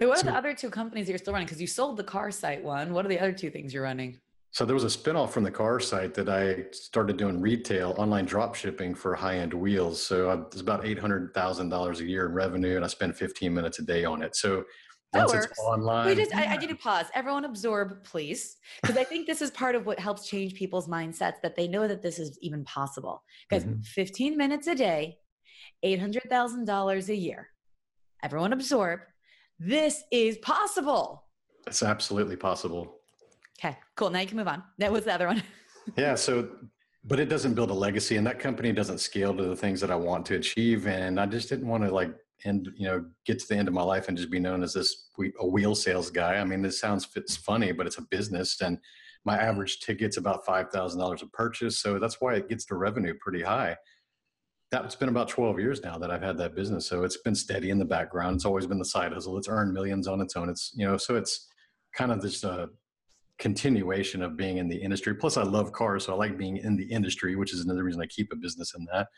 Wait, 0.00 0.06
what 0.06 0.18
so, 0.18 0.28
are 0.28 0.30
the 0.30 0.36
other 0.38 0.54
two 0.54 0.70
companies 0.70 1.06
that 1.06 1.12
you're 1.12 1.18
still 1.18 1.32
running? 1.32 1.46
Because 1.46 1.60
you 1.60 1.66
sold 1.66 1.96
the 1.96 2.04
car 2.04 2.30
site 2.30 2.62
one. 2.62 2.92
What 2.92 3.04
are 3.04 3.08
the 3.08 3.18
other 3.18 3.32
two 3.32 3.50
things 3.50 3.74
you're 3.74 3.82
running? 3.82 4.20
So 4.56 4.64
there 4.64 4.72
was 4.72 4.84
a 4.84 4.98
spinoff 4.98 5.32
from 5.32 5.44
the 5.44 5.50
car 5.50 5.78
site 5.80 6.14
that 6.14 6.30
I 6.30 6.64
started 6.72 7.18
doing 7.18 7.42
retail, 7.42 7.94
online 7.98 8.24
drop 8.24 8.54
shipping 8.54 8.94
for 8.94 9.14
high-end 9.14 9.52
wheels. 9.52 10.02
So 10.02 10.30
it's 10.50 10.62
about 10.62 10.86
eight 10.86 10.98
hundred 10.98 11.34
thousand 11.34 11.68
dollars 11.68 12.00
a 12.00 12.06
year 12.06 12.24
in 12.24 12.32
revenue, 12.32 12.76
and 12.76 12.82
I 12.82 12.88
spend 12.88 13.18
fifteen 13.18 13.52
minutes 13.52 13.80
a 13.80 13.82
day 13.82 14.06
on 14.06 14.22
it. 14.22 14.34
So 14.34 14.64
once 15.12 15.34
works. 15.34 15.48
it's 15.50 15.60
online, 15.60 16.06
we 16.06 16.14
just 16.14 16.34
I, 16.34 16.44
I 16.46 16.56
need 16.56 16.70
to 16.70 16.74
pause. 16.74 17.04
Everyone 17.14 17.44
absorb, 17.44 18.02
please, 18.02 18.56
because 18.80 18.96
I 18.96 19.04
think 19.04 19.26
this 19.26 19.42
is 19.42 19.50
part 19.50 19.74
of 19.74 19.84
what 19.84 19.98
helps 19.98 20.26
change 20.26 20.54
people's 20.54 20.88
mindsets 20.88 21.42
that 21.42 21.54
they 21.54 21.68
know 21.68 21.86
that 21.86 22.00
this 22.00 22.18
is 22.18 22.38
even 22.40 22.64
possible. 22.64 23.22
Because 23.50 23.64
mm-hmm. 23.64 23.82
fifteen 23.82 24.38
minutes 24.38 24.68
a 24.68 24.74
day 24.74 25.18
$800,000 25.84 27.08
a 27.10 27.14
year. 27.14 27.50
Everyone 28.22 28.54
absorb. 28.54 29.00
This 29.58 30.02
is 30.10 30.38
possible. 30.38 31.26
It's 31.66 31.82
absolutely 31.82 32.36
possible. 32.36 32.95
Okay, 33.58 33.76
cool. 33.94 34.10
Now 34.10 34.20
you 34.20 34.26
can 34.26 34.36
move 34.36 34.48
on. 34.48 34.62
That 34.78 34.92
was 34.92 35.04
the 35.04 35.14
other 35.14 35.26
one. 35.26 35.42
yeah. 35.96 36.14
So, 36.14 36.48
but 37.04 37.20
it 37.20 37.28
doesn't 37.28 37.54
build 37.54 37.70
a 37.70 37.74
legacy 37.74 38.16
and 38.16 38.26
that 38.26 38.38
company 38.38 38.72
doesn't 38.72 38.98
scale 38.98 39.34
to 39.36 39.44
the 39.44 39.56
things 39.56 39.80
that 39.80 39.90
I 39.90 39.96
want 39.96 40.26
to 40.26 40.36
achieve. 40.36 40.86
And 40.86 41.18
I 41.18 41.26
just 41.26 41.48
didn't 41.48 41.68
want 41.68 41.84
to 41.84 41.90
like 41.90 42.14
end, 42.44 42.68
you 42.76 42.86
know, 42.86 43.04
get 43.24 43.38
to 43.38 43.48
the 43.48 43.56
end 43.56 43.68
of 43.68 43.74
my 43.74 43.82
life 43.82 44.08
and 44.08 44.16
just 44.16 44.30
be 44.30 44.40
known 44.40 44.62
as 44.62 44.74
this 44.74 45.08
a 45.40 45.46
wheel 45.46 45.74
sales 45.74 46.10
guy. 46.10 46.36
I 46.36 46.44
mean, 46.44 46.62
this 46.62 46.78
sounds 46.78 47.08
it's 47.16 47.36
funny, 47.36 47.72
but 47.72 47.86
it's 47.86 47.98
a 47.98 48.02
business 48.02 48.60
and 48.60 48.78
my 49.24 49.36
average 49.36 49.80
ticket's 49.80 50.18
about 50.18 50.44
$5,000 50.46 51.22
a 51.22 51.26
purchase. 51.26 51.80
So 51.80 51.98
that's 51.98 52.20
why 52.20 52.34
it 52.34 52.48
gets 52.48 52.64
the 52.66 52.76
revenue 52.76 53.14
pretty 53.20 53.42
high 53.42 53.76
that's 54.70 54.96
been 54.96 55.08
about 55.08 55.28
12 55.28 55.60
years 55.60 55.82
now 55.82 55.96
that 55.98 56.10
I've 56.10 56.22
had 56.22 56.36
that 56.38 56.54
business. 56.54 56.86
So 56.86 57.04
it's 57.04 57.18
been 57.18 57.34
steady 57.34 57.70
in 57.70 57.78
the 57.78 57.84
background. 57.84 58.36
It's 58.36 58.44
always 58.44 58.66
been 58.66 58.78
the 58.78 58.84
side 58.84 59.12
hustle. 59.12 59.38
It's 59.38 59.48
earned 59.48 59.72
millions 59.72 60.08
on 60.08 60.20
its 60.20 60.36
own. 60.36 60.48
It's, 60.48 60.72
you 60.74 60.86
know, 60.86 60.96
so 60.96 61.14
it's 61.16 61.48
kind 61.94 62.10
of 62.10 62.20
this 62.20 62.42
uh, 62.42 62.66
continuation 63.38 64.22
of 64.22 64.36
being 64.36 64.58
in 64.58 64.68
the 64.68 64.76
industry. 64.76 65.14
Plus, 65.14 65.36
I 65.36 65.42
love 65.42 65.72
cars. 65.72 66.04
So 66.04 66.12
I 66.12 66.16
like 66.16 66.38
being 66.38 66.56
in 66.56 66.76
the 66.76 66.84
industry, 66.84 67.36
which 67.36 67.52
is 67.52 67.60
another 67.60 67.84
reason 67.84 68.00
I 68.00 68.06
keep 68.06 68.32
a 68.32 68.36
business 68.36 68.74
in 68.76 68.86
that. 68.92 69.08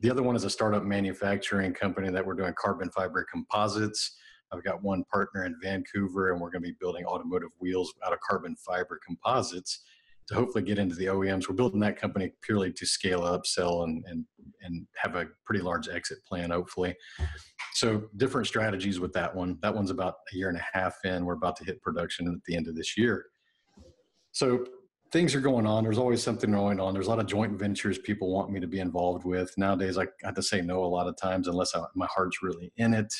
The 0.00 0.10
other 0.10 0.22
one 0.22 0.34
is 0.34 0.44
a 0.44 0.50
startup 0.50 0.84
manufacturing 0.84 1.74
company 1.74 2.10
that 2.10 2.26
we're 2.26 2.34
doing 2.34 2.54
carbon 2.58 2.90
fiber 2.90 3.26
composites. 3.30 4.16
I've 4.52 4.64
got 4.64 4.82
one 4.82 5.04
partner 5.04 5.44
in 5.44 5.54
Vancouver, 5.62 6.32
and 6.32 6.40
we're 6.40 6.50
going 6.50 6.62
to 6.62 6.68
be 6.68 6.76
building 6.80 7.04
automotive 7.04 7.50
wheels 7.58 7.92
out 8.04 8.12
of 8.12 8.18
carbon 8.20 8.56
fiber 8.56 8.98
composites 9.06 9.82
to 10.28 10.34
hopefully 10.34 10.64
get 10.64 10.78
into 10.78 10.94
the 10.94 11.06
OEMs. 11.06 11.48
We're 11.48 11.54
building 11.54 11.80
that 11.80 12.00
company 12.00 12.32
purely 12.42 12.72
to 12.72 12.86
scale 12.86 13.22
up, 13.22 13.46
sell, 13.46 13.84
and 13.84 14.04
and 14.06 14.24
and 14.62 14.86
have 14.96 15.16
a 15.16 15.26
pretty 15.44 15.62
large 15.62 15.88
exit 15.88 16.18
plan, 16.24 16.50
hopefully. 16.50 16.94
So 17.74 18.04
different 18.16 18.46
strategies 18.46 19.00
with 19.00 19.12
that 19.14 19.34
one. 19.34 19.58
That 19.62 19.74
one's 19.74 19.90
about 19.90 20.14
a 20.32 20.36
year 20.36 20.48
and 20.48 20.58
a 20.58 20.78
half 20.78 20.96
in. 21.04 21.24
We're 21.24 21.34
about 21.34 21.56
to 21.56 21.64
hit 21.64 21.82
production 21.82 22.28
at 22.28 22.44
the 22.46 22.56
end 22.56 22.68
of 22.68 22.76
this 22.76 22.96
year. 22.96 23.26
So 24.32 24.64
things 25.12 25.34
are 25.34 25.40
going 25.40 25.66
on. 25.66 25.84
There's 25.84 25.98
always 25.98 26.22
something 26.22 26.50
going 26.50 26.80
on. 26.80 26.94
There's 26.94 27.06
a 27.06 27.10
lot 27.10 27.18
of 27.18 27.26
joint 27.26 27.58
ventures 27.58 27.98
people 27.98 28.32
want 28.32 28.50
me 28.50 28.60
to 28.60 28.66
be 28.66 28.80
involved 28.80 29.24
with. 29.24 29.52
Nowadays, 29.58 29.98
I 29.98 30.06
have 30.24 30.34
to 30.34 30.42
say 30.42 30.62
no 30.62 30.82
a 30.82 30.86
lot 30.86 31.06
of 31.06 31.16
times 31.16 31.48
unless 31.48 31.76
I, 31.76 31.84
my 31.94 32.06
heart's 32.06 32.42
really 32.42 32.72
in 32.78 32.94
it. 32.94 33.12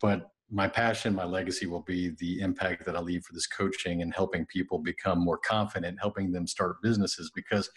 But 0.00 0.30
my 0.50 0.68
passion, 0.68 1.14
my 1.14 1.24
legacy 1.24 1.66
will 1.66 1.82
be 1.82 2.14
the 2.20 2.40
impact 2.40 2.86
that 2.86 2.96
I 2.96 3.00
leave 3.00 3.24
for 3.24 3.34
this 3.34 3.48
coaching 3.48 4.00
and 4.00 4.14
helping 4.14 4.46
people 4.46 4.78
become 4.78 5.18
more 5.18 5.38
confident, 5.38 5.98
helping 6.00 6.32
them 6.32 6.46
start 6.46 6.80
businesses. 6.82 7.30
Because 7.34 7.68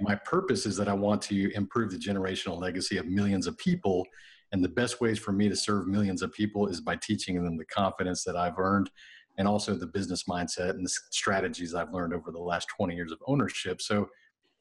my 0.00 0.14
purpose 0.14 0.64
is 0.64 0.76
that 0.76 0.88
I 0.88 0.94
want 0.94 1.20
to 1.22 1.52
improve 1.54 1.90
the 1.90 1.98
generational 1.98 2.58
legacy 2.58 2.96
of 2.96 3.06
millions 3.06 3.46
of 3.46 3.58
people. 3.58 4.06
And 4.52 4.62
the 4.64 4.68
best 4.68 5.00
ways 5.00 5.18
for 5.18 5.32
me 5.32 5.48
to 5.48 5.56
serve 5.56 5.88
millions 5.88 6.22
of 6.22 6.32
people 6.32 6.68
is 6.68 6.80
by 6.80 6.96
teaching 6.96 7.42
them 7.42 7.58
the 7.58 7.66
confidence 7.66 8.22
that 8.24 8.36
I've 8.36 8.58
earned 8.58 8.90
and 9.38 9.46
also 9.46 9.74
the 9.74 9.86
business 9.86 10.24
mindset 10.24 10.70
and 10.70 10.84
the 10.84 10.94
strategies 11.10 11.74
I've 11.74 11.92
learned 11.92 12.14
over 12.14 12.30
the 12.30 12.38
last 12.38 12.68
20 12.68 12.94
years 12.94 13.12
of 13.12 13.18
ownership. 13.26 13.80
So 13.82 14.08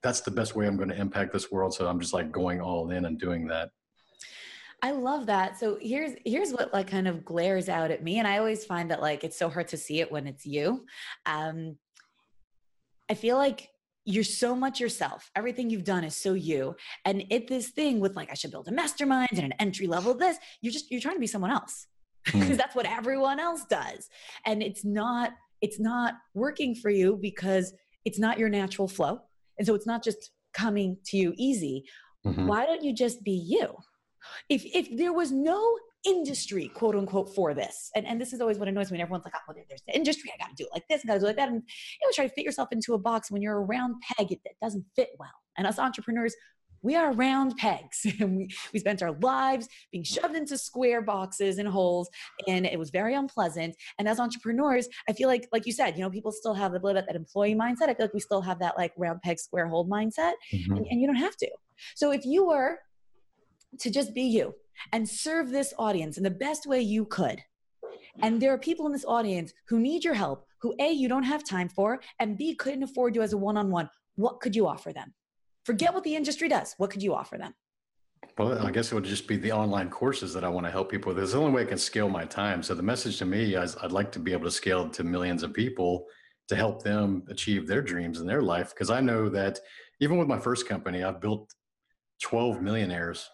that's 0.04 0.22
the 0.22 0.32
best 0.32 0.56
way 0.56 0.68
I'm 0.68 0.78
going 0.78 0.90
to 0.90 1.00
impact 1.00 1.34
this 1.34 1.52
world. 1.52 1.74
So 1.74 1.88
I'm 1.88 2.00
just 2.00 2.14
like 2.14 2.32
going 2.32 2.62
all 2.62 2.92
in 2.92 3.06
and 3.06 3.20
doing 3.20 3.48
that. 3.48 3.70
I 4.82 4.92
love 4.92 5.26
that. 5.28 5.58
So 5.58 5.78
here's 5.82 6.12
here's 6.26 6.52
what 6.52 6.72
like 6.74 6.88
kind 6.88 7.08
of 7.08 7.26
glares 7.26 7.70
out 7.70 7.90
at 7.90 8.04
me, 8.04 8.20
and 8.20 8.28
I 8.28 8.38
always 8.38 8.66
find 8.66 8.92
that 8.92 9.02
like 9.02 9.24
it's 9.24 9.40
so 9.40 9.50
hard 9.50 9.70
to 9.70 9.78
see 9.78 10.00
it 10.00 10.12
when 10.12 10.28
it's 10.28 10.46
you. 10.46 10.86
Um, 11.26 11.78
I 13.10 13.16
feel 13.16 13.38
like 13.38 13.70
you're 14.04 14.24
so 14.24 14.56
much 14.56 14.80
yourself. 14.80 15.32
Everything 15.36 15.70
you've 15.72 15.86
done 15.86 16.04
is 16.04 16.16
so 16.16 16.34
you. 16.34 16.76
And 17.06 17.24
it 17.32 17.48
this 17.48 17.70
thing 17.70 18.00
with 18.00 18.16
like 18.16 18.30
I 18.30 18.36
should 18.36 18.52
build 18.52 18.68
a 18.68 18.72
mastermind 18.72 19.30
and 19.32 19.46
an 19.46 19.54
entry 19.54 19.88
level 19.88 20.14
this, 20.14 20.38
you're 20.62 20.74
just 20.74 20.92
you're 20.92 21.02
trying 21.02 21.16
to 21.16 21.20
be 21.20 21.28
someone 21.28 21.52
else 21.52 21.88
because 22.26 22.50
mm. 22.50 22.58
that's 22.58 22.76
what 22.76 22.86
everyone 22.86 23.40
else 23.40 23.66
does. 23.66 24.10
And 24.46 24.62
it's 24.62 24.84
not 24.84 25.32
it's 25.62 25.80
not 25.80 26.16
working 26.34 26.76
for 26.76 26.90
you 26.90 27.18
because 27.22 27.74
it's 28.04 28.20
not 28.20 28.38
your 28.38 28.50
natural 28.50 28.88
flow. 28.88 29.20
And 29.58 29.66
so 29.66 29.74
it's 29.74 29.88
not 29.88 30.04
just 30.04 30.32
coming 30.54 30.98
to 31.08 31.18
you 31.18 31.34
easy. 31.38 31.86
Mm-hmm. 32.26 32.48
Why 32.48 32.66
don't 32.66 32.84
you 32.84 32.94
just 32.94 33.24
be 33.24 33.32
you? 33.32 33.76
If 34.50 34.64
if 34.66 34.98
there 34.98 35.14
was 35.14 35.32
no 35.32 35.78
industry, 36.06 36.70
quote 36.74 36.96
unquote, 36.96 37.34
for 37.34 37.54
this, 37.54 37.90
and, 37.96 38.06
and 38.06 38.22
this 38.22 38.34
is 38.34 38.42
always 38.42 38.60
what 38.60 38.68
annoys 38.68 38.92
me 38.92 39.02
everyone's 39.02 39.26
like, 39.26 39.34
oh, 39.36 39.40
well, 39.48 39.58
there's 39.68 39.82
the 39.88 39.96
industry, 39.96 40.32
I 40.34 40.44
gotta 40.44 40.56
do 40.56 40.66
it 40.66 40.70
like 40.74 40.88
this, 40.90 41.02
I 41.04 41.08
gotta 41.08 41.20
do 41.20 41.26
it 41.26 41.30
like 41.30 41.36
that. 41.38 41.50
And 41.50 41.58
you 41.58 42.08
know, 42.08 42.12
try 42.14 42.28
to 42.28 42.34
fit 42.34 42.44
yourself 42.46 42.70
into 42.72 42.94
a 42.94 43.00
box 43.00 43.32
when 43.32 43.42
you're 43.42 43.58
a 43.58 43.62
round 43.62 43.96
peg, 44.02 44.32
it, 44.32 44.40
it 44.46 44.56
doesn't 44.62 44.86
fit 44.96 45.10
well. 45.20 45.30
And 45.58 45.66
us 45.66 45.80
entrepreneurs, 45.80 46.36
we 46.86 46.96
are 46.96 47.12
round 47.14 47.56
pegs 47.58 48.06
and 48.20 48.38
we, 48.38 48.50
we 48.74 48.80
spent 48.80 49.02
our 49.02 49.12
lives 49.22 49.68
being 49.92 50.04
shoved 50.04 50.36
into 50.36 50.58
square 50.58 51.02
boxes 51.02 51.58
and 51.58 51.68
holes 51.68 52.10
and 52.48 52.66
it 52.66 52.80
was 52.80 52.90
very 52.90 53.16
unpleasant 53.16 53.76
and 54.00 54.08
as 54.08 54.20
entrepreneurs 54.20 54.88
i 55.10 55.14
feel 55.14 55.28
like 55.28 55.48
like 55.52 55.66
you 55.66 55.74
said 55.74 55.98
you 55.98 56.04
know 56.04 56.10
people 56.10 56.32
still 56.32 56.54
have 56.54 56.72
the 56.72 56.80
bit 56.80 56.96
that 56.96 57.16
employee 57.16 57.56
mindset 57.56 57.90
i 57.90 57.94
feel 57.94 58.06
like 58.06 58.14
we 58.14 58.20
still 58.20 58.42
have 58.42 58.60
that 58.60 58.78
like 58.78 58.94
round 58.98 59.22
peg 59.22 59.40
square 59.40 59.68
hole 59.68 59.88
mindset 59.88 60.34
mm-hmm. 60.54 60.76
and, 60.76 60.86
and 60.90 61.02
you 61.02 61.08
don't 61.08 61.16
have 61.16 61.36
to 61.36 61.50
so 61.96 62.12
if 62.12 62.26
you 62.26 62.46
were 62.48 62.80
to 63.80 63.90
just 63.90 64.14
be 64.14 64.24
you 64.24 64.54
and 64.92 65.08
serve 65.08 65.50
this 65.50 65.74
audience 65.78 66.18
in 66.18 66.24
the 66.24 66.30
best 66.30 66.66
way 66.66 66.82
you 66.82 67.06
could. 67.06 67.42
And 68.22 68.42
there 68.42 68.54
are 68.54 68.58
people 68.58 68.86
in 68.86 68.94
this 68.94 69.06
audience 69.06 69.54
who 69.68 69.80
need 69.80 70.04
your 70.04 70.14
help, 70.14 70.46
who 70.62 70.74
A, 70.80 70.92
you 70.92 71.10
don't 71.10 71.24
have 71.24 71.44
time 71.44 71.68
for, 71.68 72.00
and 72.20 72.38
B, 72.38 72.56
couldn't 72.56 72.84
afford 72.84 73.16
you 73.16 73.22
as 73.22 73.34
a 73.34 73.38
one 73.38 73.58
on 73.58 73.70
one. 73.70 73.90
What 74.16 74.40
could 74.40 74.56
you 74.56 74.68
offer 74.68 74.94
them? 74.94 75.14
Forget 75.66 75.96
what 75.96 76.04
the 76.04 76.16
industry 76.16 76.48
does. 76.48 76.76
What 76.78 76.92
could 76.92 77.02
you 77.02 77.16
offer 77.16 77.38
them? 77.38 77.56
Well, 78.38 78.66
I 78.66 78.72
guess 78.72 78.92
it 78.92 78.96
would 78.96 79.04
just 79.04 79.28
be 79.28 79.38
the 79.38 79.52
online 79.52 79.90
courses 79.90 80.34
that 80.34 80.44
I 80.44 80.50
want 80.50 80.66
to 80.68 80.72
help 80.72 80.92
people 80.92 81.14
with. 81.14 81.24
It's 81.24 81.32
the 81.32 81.40
only 81.40 81.52
way 81.52 81.64
I 81.64 81.66
can 81.66 81.78
scale 81.78 82.08
my 82.08 82.26
time. 82.26 82.62
So 82.62 82.76
the 82.76 82.84
message 82.84 83.18
to 83.20 83.26
me 83.26 83.56
is 83.56 83.76
I'd 83.82 83.92
like 83.92 84.12
to 84.14 84.20
be 84.20 84.32
able 84.32 84.46
to 84.46 84.52
scale 84.52 84.88
to 84.90 85.04
millions 85.04 85.42
of 85.42 85.54
people 85.54 86.06
to 86.50 86.56
help 86.56 86.84
them 86.84 87.24
achieve 87.30 87.68
their 87.68 87.82
dreams 87.82 88.22
in 88.22 88.28
their 88.28 88.44
life. 88.44 88.70
Because 88.70 88.92
I 88.92 89.02
know 89.02 89.28
that 89.30 89.60
even 90.00 90.18
with 90.18 90.28
my 90.28 90.38
first 90.40 90.68
company, 90.68 91.04
I've 91.04 91.22
built 91.22 91.52
12 92.22 92.62
millionaires 92.62 93.28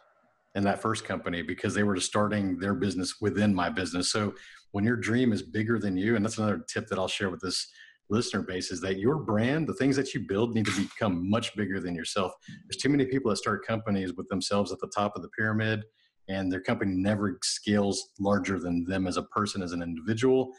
in 0.56 0.64
that 0.64 0.82
first 0.82 1.04
company 1.04 1.42
because 1.42 1.74
they 1.74 1.84
were 1.84 2.00
starting 2.00 2.58
their 2.60 2.74
business 2.74 3.20
within 3.20 3.54
my 3.54 3.70
business. 3.70 4.10
So 4.10 4.34
when 4.72 4.86
your 4.86 4.96
dream 4.96 5.34
is 5.34 5.42
bigger 5.42 5.80
than 5.80 5.98
you, 5.98 6.16
and 6.16 6.24
that's 6.24 6.38
another 6.38 6.64
tip 6.68 6.88
that 6.88 7.00
I'll 7.00 7.08
share 7.08 7.30
with 7.30 7.42
this 7.42 7.68
listener 8.12 8.44
base 8.44 8.72
is 8.72 8.82
that 8.82 9.00
your 9.00 9.16
brand, 9.16 9.68
the 9.68 9.74
things 9.74 9.96
that 9.96 10.14
you 10.14 10.20
build 10.20 10.54
need 10.54 10.66
to 10.66 10.82
become 10.82 11.30
much 11.30 11.56
bigger 11.56 11.80
than 11.80 11.96
yourself. 11.96 12.34
There's 12.68 12.82
too 12.82 12.90
many 12.90 13.06
people 13.06 13.32
that 13.32 13.38
start 13.38 13.66
companies 13.66 14.14
with 14.14 14.28
themselves 14.28 14.72
at 14.72 14.80
the 14.80 14.92
top 14.94 15.16
of 15.16 15.22
the 15.22 15.30
pyramid 15.30 15.84
and 16.28 16.52
their 16.52 16.62
company 16.62 16.94
never 16.96 17.40
scales 17.44 18.12
larger 18.20 18.60
than 18.60 18.86
them 18.86 19.08
as 19.08 19.18
a 19.18 19.24
person, 19.24 19.62
as 19.62 19.72
an 19.72 19.82
individual. 19.82 20.54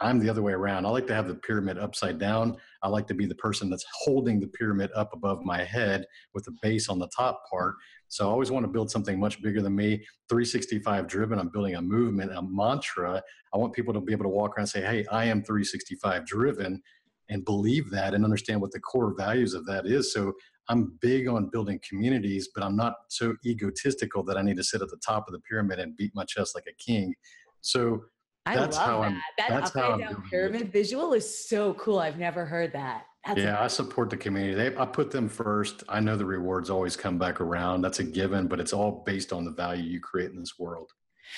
I'm 0.00 0.18
the 0.18 0.28
other 0.28 0.42
way 0.42 0.52
around. 0.52 0.86
I 0.86 0.90
like 0.90 1.06
to 1.06 1.14
have 1.14 1.28
the 1.28 1.36
pyramid 1.36 1.78
upside 1.78 2.18
down. 2.18 2.56
I 2.82 2.88
like 2.88 3.06
to 3.06 3.14
be 3.14 3.26
the 3.26 3.34
person 3.36 3.70
that's 3.70 3.86
holding 3.92 4.40
the 4.40 4.48
pyramid 4.48 4.90
up 4.96 5.10
above 5.12 5.44
my 5.44 5.62
head 5.62 6.04
with 6.34 6.44
the 6.44 6.56
base 6.62 6.88
on 6.88 6.98
the 6.98 7.08
top 7.16 7.42
part. 7.48 7.76
So 8.08 8.28
I 8.28 8.30
always 8.30 8.50
want 8.50 8.64
to 8.64 8.70
build 8.70 8.90
something 8.90 9.18
much 9.20 9.40
bigger 9.40 9.62
than 9.62 9.76
me. 9.76 10.04
365 10.28 11.06
driven. 11.06 11.38
I'm 11.38 11.48
building 11.48 11.76
a 11.76 11.82
movement, 11.82 12.32
a 12.32 12.42
mantra. 12.42 13.22
I 13.52 13.56
want 13.56 13.72
people 13.72 13.94
to 13.94 14.00
be 14.00 14.12
able 14.12 14.24
to 14.24 14.30
walk 14.30 14.50
around 14.50 14.62
and 14.62 14.68
say, 14.68 14.82
hey, 14.82 15.06
I 15.12 15.26
am 15.26 15.44
365 15.44 16.26
driven 16.26 16.82
and 17.28 17.44
believe 17.44 17.90
that 17.90 18.14
and 18.14 18.24
understand 18.24 18.60
what 18.60 18.70
the 18.72 18.80
core 18.80 19.14
values 19.16 19.54
of 19.54 19.66
that 19.66 19.86
is. 19.86 20.12
So 20.12 20.32
I'm 20.68 20.96
big 21.00 21.28
on 21.28 21.50
building 21.50 21.80
communities, 21.86 22.48
but 22.54 22.64
I'm 22.64 22.76
not 22.76 22.94
so 23.08 23.34
egotistical 23.44 24.22
that 24.24 24.36
I 24.36 24.42
need 24.42 24.56
to 24.56 24.64
sit 24.64 24.82
at 24.82 24.88
the 24.88 24.98
top 25.04 25.28
of 25.28 25.32
the 25.32 25.40
pyramid 25.40 25.78
and 25.78 25.96
beat 25.96 26.12
my 26.14 26.24
chest 26.24 26.54
like 26.54 26.64
a 26.68 26.74
king. 26.82 27.14
So 27.60 28.04
I 28.46 28.56
that's 28.56 28.76
love 28.76 28.86
how 28.86 29.00
that. 29.00 29.06
I'm, 29.06 29.14
that 29.38 29.48
that's 29.48 29.76
upside 29.76 30.00
down 30.00 30.22
pyramid 30.28 30.62
it. 30.62 30.72
visual 30.72 31.14
is 31.14 31.48
so 31.48 31.74
cool. 31.74 31.98
I've 31.98 32.18
never 32.18 32.44
heard 32.44 32.72
that. 32.72 33.04
That's 33.26 33.40
yeah, 33.40 33.62
I 33.62 33.68
support 33.68 34.10
the 34.10 34.18
community. 34.18 34.54
They, 34.54 34.76
I 34.76 34.84
put 34.84 35.10
them 35.10 35.30
first. 35.30 35.82
I 35.88 35.98
know 36.00 36.14
the 36.14 36.26
rewards 36.26 36.68
always 36.68 36.94
come 36.94 37.18
back 37.18 37.40
around. 37.40 37.80
That's 37.80 38.00
a 38.00 38.04
given, 38.04 38.48
but 38.48 38.60
it's 38.60 38.74
all 38.74 39.02
based 39.06 39.32
on 39.32 39.46
the 39.46 39.50
value 39.50 39.82
you 39.82 40.00
create 40.00 40.30
in 40.30 40.38
this 40.38 40.58
world. 40.58 40.92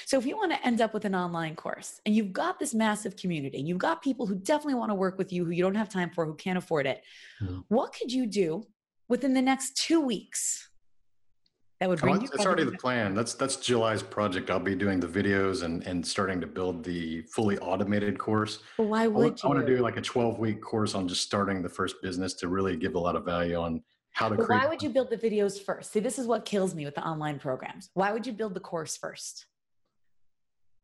So 0.05 0.19
if 0.19 0.27
you 0.27 0.37
want 0.37 0.53
to 0.53 0.67
end 0.67 0.81
up 0.81 0.95
with 0.95 1.05
an 1.05 1.15
online 1.15 1.57
course 1.57 2.01
and 2.05 2.15
you've 2.15 2.33
got 2.33 2.59
this 2.59 2.75
massive 2.75 3.17
community, 3.17 3.59
and 3.59 3.69
you've 3.69 3.79
got 3.79 4.03
people 4.03 4.27
who 4.27 4.35
definitely 4.35 4.75
want 4.75 4.91
to 4.91 4.95
work 4.95 5.19
with 5.19 5.33
you, 5.33 5.45
who 5.45 5.51
you 5.51 5.63
don't 5.63 5.75
have 5.75 5.89
time 5.89 6.11
for, 6.11 6.27
who 6.27 6.35
can't 6.35 6.59
afford 6.59 6.87
it, 6.87 7.03
mm-hmm. 7.43 7.61
what 7.69 7.93
could 7.93 8.13
you 8.13 8.27
do 8.27 8.67
within 9.09 9.35
the 9.35 9.43
next 9.43 9.77
two 9.77 10.01
weeks 10.01 10.69
that 11.81 11.91
would 11.91 12.01
bring 12.01 12.17
oh, 12.17 12.21
you. 12.21 12.29
That's 12.29 12.47
already 12.47 12.65
the 12.65 12.73
plan. 12.73 13.15
That's 13.15 13.35
that's 13.35 13.57
July's 13.57 14.03
project. 14.03 14.51
I'll 14.51 14.59
be 14.59 14.75
doing 14.75 14.99
the 14.99 15.07
videos 15.07 15.63
and 15.63 15.87
and 15.87 16.07
starting 16.07 16.41
to 16.41 16.47
build 16.47 16.83
the 16.83 17.23
fully 17.23 17.59
automated 17.59 18.19
course. 18.19 18.61
Well, 18.79 18.89
why 18.89 19.07
would 19.07 19.25
I, 19.25 19.29
you? 19.29 19.37
I 19.45 19.47
want 19.49 19.67
to 19.67 19.77
do 19.77 19.83
like 19.83 19.99
a 19.99 20.01
12 20.01 20.39
week 20.39 20.63
course 20.63 20.95
on 20.95 21.07
just 21.07 21.23
starting 21.23 21.63
the 21.63 21.69
first 21.69 21.97
business 22.03 22.33
to 22.35 22.49
really 22.49 22.77
give 22.77 22.95
a 22.95 22.99
lot 22.99 23.15
of 23.15 23.25
value 23.25 23.57
on 23.57 23.83
how 24.13 24.31
to. 24.31 24.37
But 24.37 24.49
why 24.49 24.67
would 24.67 24.83
you 24.83 24.89
build 24.89 25.11
the 25.11 25.19
videos 25.19 25.61
first? 25.61 25.93
See, 25.93 26.01
this 26.01 26.19
is 26.19 26.27
what 26.27 26.47
kills 26.47 26.75
me 26.75 26.87
with 26.87 26.95
the 26.95 27.07
online 27.07 27.39
programs. 27.39 27.91
Why 27.93 28.13
would 28.13 28.27
you 28.27 28.33
build 28.33 28.55
the 28.55 28.61
course 28.61 28.97
first? 28.97 29.45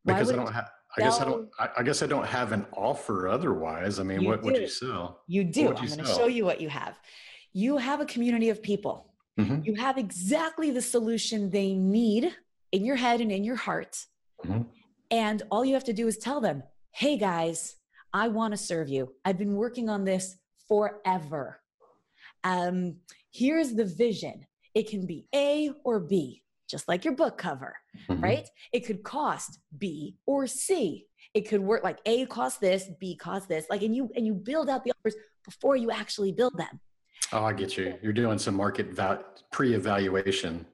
Because 0.05 0.31
I 0.31 0.35
don't 0.35 0.51
have. 0.51 0.69
I 0.95 1.01
guess 1.01 1.19
I 1.19 1.25
don't. 1.25 1.49
I, 1.77 1.83
guess 1.83 2.03
I 2.03 2.07
don't 2.07 2.27
have 2.27 2.51
an 2.51 2.67
offer 2.71 3.27
otherwise. 3.27 3.99
I 3.99 4.03
mean, 4.03 4.25
what 4.25 4.43
would 4.43 4.57
you 4.57 4.67
sell? 4.67 5.21
You 5.27 5.43
do. 5.43 5.69
I'm 5.69 5.75
going 5.75 5.97
to 5.97 6.05
show 6.05 6.27
you 6.27 6.45
what 6.45 6.61
you 6.61 6.69
have. 6.69 6.99
You 7.51 7.77
have 7.77 7.99
a 7.99 8.05
community 8.05 8.49
of 8.49 8.61
people 8.61 9.13
Mm-hmm. 9.39 9.61
You 9.63 9.75
have 9.75 9.97
exactly 9.97 10.71
the 10.71 10.81
solution 10.81 11.49
they 11.49 11.73
need 11.73 12.35
in 12.71 12.85
your 12.85 12.95
head 12.95 13.21
and 13.21 13.31
in 13.31 13.43
your 13.43 13.55
heart. 13.55 14.05
Mm-hmm. 14.45 14.63
And 15.11 15.43
all 15.49 15.65
you 15.65 15.73
have 15.73 15.83
to 15.85 15.93
do 15.93 16.07
is 16.07 16.17
tell 16.17 16.41
them, 16.41 16.63
hey 16.91 17.17
guys, 17.17 17.75
I 18.13 18.27
want 18.27 18.53
to 18.53 18.57
serve 18.57 18.89
you. 18.89 19.13
I've 19.25 19.37
been 19.37 19.55
working 19.55 19.89
on 19.89 20.03
this 20.03 20.37
forever. 20.67 21.59
Um, 22.43 22.97
here's 23.31 23.73
the 23.73 23.85
vision 23.85 24.45
it 24.75 24.89
can 24.89 25.05
be 25.05 25.27
A 25.33 25.71
or 25.83 25.99
B, 25.99 26.42
just 26.73 26.87
like 26.87 27.05
your 27.05 27.13
book 27.13 27.37
cover, 27.37 27.75
mm-hmm. 28.09 28.21
right? 28.21 28.49
It 28.73 28.79
could 28.87 29.03
cost 29.03 29.59
B 29.77 30.17
or 30.25 30.47
C. 30.47 31.05
It 31.35 31.47
could 31.47 31.61
work 31.61 31.83
like 31.83 31.99
A 32.07 32.25
costs 32.25 32.57
this, 32.57 32.89
B 32.99 33.15
costs 33.15 33.47
this. 33.47 33.67
Like, 33.69 33.83
and 33.83 33.95
you 33.95 34.09
and 34.15 34.25
you 34.25 34.33
build 34.33 34.69
out 34.69 34.83
the 34.83 34.91
offers 34.91 35.15
before 35.45 35.75
you 35.75 35.91
actually 35.91 36.31
build 36.31 36.57
them. 36.57 36.79
Oh, 37.31 37.43
I 37.43 37.53
get 37.53 37.77
you. 37.77 37.93
You're 38.01 38.11
doing 38.11 38.39
some 38.39 38.55
market 38.55 38.87
val- 38.87 39.23
pre-evaluation. 39.51 40.65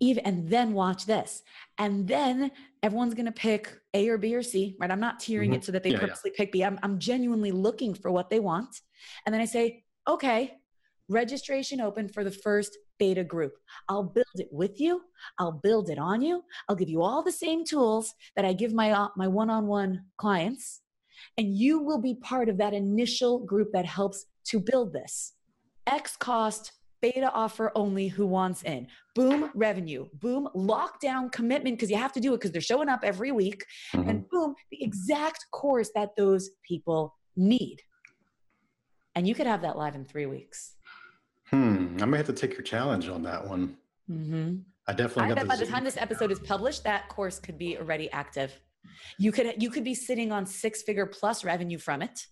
Even 0.00 0.24
and 0.24 0.48
then 0.48 0.74
watch 0.74 1.06
this, 1.06 1.42
and 1.76 2.06
then 2.06 2.52
everyone's 2.84 3.14
going 3.14 3.26
to 3.26 3.32
pick 3.32 3.80
A 3.94 4.08
or 4.08 4.16
B 4.16 4.36
or 4.36 4.44
C. 4.44 4.76
Right? 4.78 4.92
I'm 4.92 5.00
not 5.00 5.18
tiering 5.18 5.46
mm-hmm. 5.46 5.54
it 5.54 5.64
so 5.64 5.72
that 5.72 5.82
they 5.82 5.90
yeah, 5.90 5.98
purposely 5.98 6.30
yeah. 6.30 6.38
pick 6.38 6.52
B. 6.52 6.64
I'm 6.64 6.78
I'm 6.84 7.00
genuinely 7.00 7.50
looking 7.50 7.94
for 7.94 8.12
what 8.12 8.30
they 8.30 8.38
want, 8.38 8.80
and 9.26 9.34
then 9.34 9.40
I 9.40 9.44
say, 9.44 9.82
okay, 10.06 10.54
registration 11.08 11.80
open 11.80 12.08
for 12.08 12.22
the 12.22 12.30
first 12.30 12.78
beta 12.98 13.24
group. 13.24 13.54
I'll 13.88 14.02
build 14.02 14.26
it 14.36 14.48
with 14.52 14.80
you. 14.80 15.02
I'll 15.38 15.52
build 15.52 15.90
it 15.90 15.98
on 15.98 16.22
you. 16.22 16.42
I'll 16.68 16.76
give 16.76 16.88
you 16.88 17.02
all 17.02 17.22
the 17.22 17.32
same 17.32 17.64
tools 17.64 18.14
that 18.36 18.44
I 18.44 18.52
give 18.52 18.72
my 18.72 18.90
uh, 18.92 19.08
my 19.16 19.28
one-on-one 19.28 20.04
clients 20.16 20.80
and 21.36 21.56
you 21.56 21.80
will 21.80 22.00
be 22.00 22.14
part 22.14 22.48
of 22.48 22.58
that 22.58 22.74
initial 22.74 23.40
group 23.40 23.72
that 23.72 23.86
helps 23.86 24.26
to 24.46 24.60
build 24.60 24.92
this. 24.92 25.34
X 25.86 26.16
cost 26.16 26.72
beta 27.00 27.30
offer 27.32 27.70
only 27.74 28.08
who 28.08 28.26
wants 28.26 28.62
in. 28.64 28.86
Boom, 29.14 29.50
revenue. 29.54 30.06
Boom, 30.14 30.48
lockdown 30.54 31.30
commitment 31.30 31.76
because 31.76 31.90
you 31.90 31.96
have 31.96 32.12
to 32.12 32.20
do 32.20 32.34
it 32.34 32.38
because 32.38 32.50
they're 32.50 32.60
showing 32.60 32.88
up 32.88 33.00
every 33.04 33.32
week. 33.32 33.64
Mm-hmm. 33.94 34.08
And 34.08 34.28
boom, 34.28 34.54
the 34.70 34.82
exact 34.82 35.46
course 35.52 35.90
that 35.94 36.16
those 36.16 36.50
people 36.66 37.14
need. 37.36 37.78
And 39.14 39.26
you 39.26 39.34
could 39.34 39.46
have 39.46 39.62
that 39.62 39.76
live 39.76 39.94
in 39.94 40.04
three 40.04 40.26
weeks. 40.26 40.74
I 42.02 42.06
may 42.06 42.16
have 42.16 42.26
to 42.26 42.32
take 42.32 42.52
your 42.52 42.62
challenge 42.62 43.08
on 43.08 43.22
that 43.22 43.46
one. 43.46 43.76
Mm-hmm. 44.10 44.56
I 44.86 44.92
definitely. 44.92 45.32
I 45.32 45.34
bet 45.34 45.48
by 45.48 45.56
the 45.56 45.66
time 45.66 45.84
this 45.84 45.96
episode 45.96 46.30
is 46.30 46.38
published, 46.38 46.84
that 46.84 47.08
course 47.08 47.38
could 47.38 47.58
be 47.58 47.78
already 47.78 48.10
active. 48.10 48.58
You 49.18 49.32
could 49.32 49.62
you 49.62 49.70
could 49.70 49.84
be 49.84 49.94
sitting 49.94 50.32
on 50.32 50.46
six 50.46 50.82
figure 50.82 51.06
plus 51.06 51.44
revenue 51.44 51.78
from 51.78 52.02
it 52.02 52.26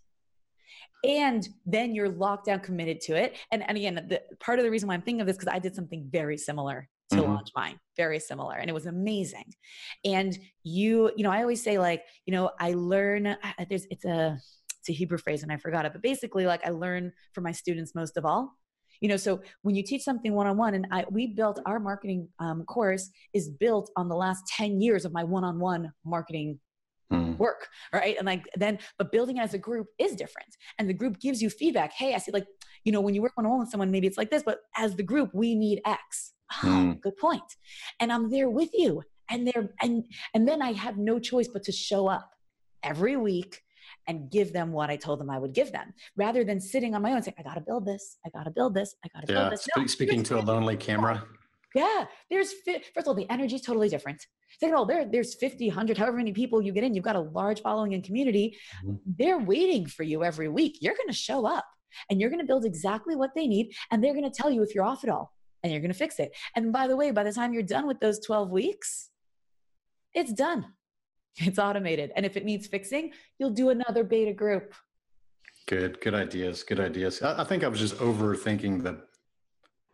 and 1.05 1.49
then 1.65 1.95
you're 1.95 2.09
locked 2.09 2.47
down 2.47 2.61
committed 2.61 3.01
to 3.01 3.15
it 3.15 3.37
and, 3.53 3.63
and 3.69 3.77
again 3.77 3.95
the, 3.95 4.21
part 4.41 4.59
of 4.59 4.65
the 4.65 4.71
reason 4.71 4.89
why 4.89 4.95
i'm 4.95 5.03
thinking 5.03 5.21
of 5.21 5.27
this 5.27 5.37
because 5.37 5.53
i 5.53 5.59
did 5.59 5.75
something 5.75 6.07
very 6.11 6.37
similar 6.37 6.89
to 7.11 7.17
mm-hmm. 7.17 7.33
launch 7.33 7.49
mine 7.55 7.79
very 7.97 8.19
similar 8.19 8.57
and 8.57 8.69
it 8.69 8.73
was 8.73 8.87
amazing 8.87 9.45
and 10.05 10.39
you 10.65 11.11
you 11.17 11.23
know 11.23 11.31
i 11.31 11.41
always 11.41 11.63
say 11.63 11.79
like 11.79 12.03
you 12.25 12.33
know 12.33 12.51
i 12.61 12.73
learn 12.73 13.37
there's 13.69 13.87
it's 13.91 14.05
a 14.05 14.39
it's 14.81 14.89
a 14.89 14.93
hebrew 14.93 15.19
phrase 15.19 15.43
and 15.43 15.53
i 15.53 15.57
forgot 15.57 15.85
it 15.85 15.93
but 15.93 16.03
basically 16.03 16.47
like 16.47 16.65
i 16.67 16.71
learn 16.71 17.13
from 17.33 17.45
my 17.45 17.53
students 17.53 17.95
most 17.95 18.17
of 18.17 18.25
all 18.25 18.57
you 19.01 19.09
know 19.09 19.17
so 19.17 19.41
when 19.63 19.75
you 19.75 19.83
teach 19.83 20.03
something 20.03 20.33
one-on-one 20.33 20.75
and 20.75 20.87
i 20.91 21.05
we 21.11 21.27
built 21.29 21.61
our 21.67 21.79
marketing 21.79 22.29
um, 22.39 22.65
course 22.65 23.11
is 23.33 23.49
built 23.49 23.91
on 23.97 24.09
the 24.09 24.17
last 24.17 24.47
10 24.57 24.81
years 24.81 25.05
of 25.05 25.13
my 25.13 25.25
one-on-one 25.25 25.93
marketing 26.05 26.59
mm. 27.13 27.37
work 27.39 27.69
right? 27.93 28.17
And 28.17 28.27
like 28.27 28.45
then 28.57 28.79
but 28.99 29.13
building 29.13 29.39
as 29.39 29.55
a 29.55 29.59
group 29.59 29.89
is 29.99 30.17
different. 30.17 30.49
And 30.79 30.89
the 30.89 30.95
group 30.95 31.19
gives 31.21 31.43
you 31.43 31.51
feedback. 31.51 31.93
Hey 31.93 32.15
i 32.15 32.19
see 32.19 32.33
like 32.33 32.47
you 32.85 32.93
know 32.93 33.01
when 33.01 33.15
you 33.15 33.23
work 33.23 33.33
one-on-one 33.37 33.61
with 33.61 33.71
someone 33.71 33.91
maybe 33.91 34.07
it's 34.07 34.19
like 34.19 34.31
this 34.31 34.43
but 34.45 34.61
as 34.77 34.95
the 34.97 35.03
group 35.03 35.31
we 35.33 35.55
need 35.55 35.81
x. 35.85 36.33
Oh 36.63 36.67
mm. 36.67 37.01
good 37.01 37.17
point. 37.17 37.57
And 38.01 38.13
i'm 38.13 38.31
there 38.31 38.51
with 38.51 38.71
you. 38.73 39.03
And 39.29 39.47
there 39.47 39.71
and 39.83 40.05
and 40.35 40.47
then 40.47 40.63
i 40.63 40.73
have 40.73 40.97
no 40.97 41.19
choice 41.19 41.49
but 41.49 41.65
to 41.65 41.73
show 41.73 42.07
up 42.07 42.31
every 42.83 43.17
week 43.17 43.63
and 44.07 44.31
give 44.31 44.53
them 44.53 44.73
what 44.73 44.91
I 44.91 44.97
told 44.97 45.21
them 45.21 45.31
I 45.31 45.39
would 45.39 45.53
give 45.53 45.73
them, 45.73 45.93
rather 46.17 46.45
than 46.45 46.61
sitting 46.61 46.95
on 46.95 47.03
my 47.03 47.13
own 47.13 47.23
saying, 47.23 47.37
"I 47.39 47.43
got 47.43 47.55
to 47.55 47.61
build 47.61 47.87
this, 47.87 48.19
I 48.25 48.31
got 48.31 48.45
to 48.45 48.51
build 48.51 48.75
this, 48.75 48.95
I 49.05 49.09
got 49.09 49.27
to 49.27 49.33
yeah. 49.33 49.41
build 49.41 49.53
this." 49.53 49.67
No, 49.77 49.87
speaking 49.87 50.23
to 50.25 50.39
a 50.39 50.43
lonely 50.43 50.77
camera. 50.77 51.25
Yeah, 51.75 52.07
there's 52.31 52.53
first 52.65 52.91
of 52.97 53.09
all, 53.09 53.15
the 53.15 53.29
energy 53.31 53.57
is 53.57 53.63
totally 53.63 53.89
different. 53.89 54.25
Second 54.59 54.75
of 54.75 54.79
all, 54.79 54.87
there, 54.87 55.05
there's 55.05 55.35
50, 55.35 55.69
100, 55.69 55.99
however 55.99 56.17
many 56.17 56.33
people 56.33 56.63
you 56.63 56.73
get 56.73 56.85
in, 56.85 56.95
you've 56.95 57.05
got 57.05 57.17
a 57.17 57.21
large 57.21 57.61
following 57.61 57.93
and 57.93 58.03
community. 58.03 58.57
Mm-hmm. 58.85 58.95
They're 59.19 59.39
waiting 59.39 59.87
for 59.87 60.03
you 60.03 60.25
every 60.25 60.49
week. 60.49 60.79
You're 60.81 60.95
going 60.95 61.09
to 61.09 61.15
show 61.15 61.47
up 61.47 61.67
and 62.09 62.21
you're 62.21 62.31
going 62.31 62.41
to 62.41 62.47
build 62.47 62.65
exactly 62.65 63.17
what 63.17 63.31
they 63.35 63.47
need. 63.47 63.75
And 63.91 64.03
they're 64.03 64.15
going 64.15 64.31
to 64.31 64.31
tell 64.31 64.51
you 64.51 64.63
if 64.63 64.75
you're 64.75 64.85
off 64.85 65.05
at 65.05 65.11
all 65.11 65.33
and 65.63 65.71
you're 65.71 65.81
going 65.81 65.93
to 65.93 65.99
fix 65.99 66.19
it. 66.19 66.35
And 66.55 66.73
by 66.73 66.87
the 66.87 66.97
way, 66.97 67.11
by 67.11 67.25
the 67.25 67.33
time 67.33 67.53
you're 67.53 67.63
done 67.63 67.87
with 67.87 68.01
those 68.01 68.21
12 68.21 68.51
weeks, 68.51 69.11
it's 70.15 70.33
done. 70.33 70.65
It's 71.39 71.59
automated. 71.59 72.13
And 72.17 72.25
if 72.25 72.37
it 72.37 72.45
needs 72.45 72.67
fixing, 72.67 73.13
you'll 73.39 73.51
do 73.51 73.71
another 73.71 74.05
beta 74.05 74.33
group. 74.33 74.75
Good, 75.67 76.01
good 76.01 76.15
ideas. 76.15 76.63
Good 76.63 76.81
ideas. 76.81 77.21
I, 77.23 77.43
I 77.43 77.45
think 77.45 77.65
I 77.65 77.69
was 77.69 77.79
just 77.79 77.97
overthinking 77.97 78.83
the 78.83 79.03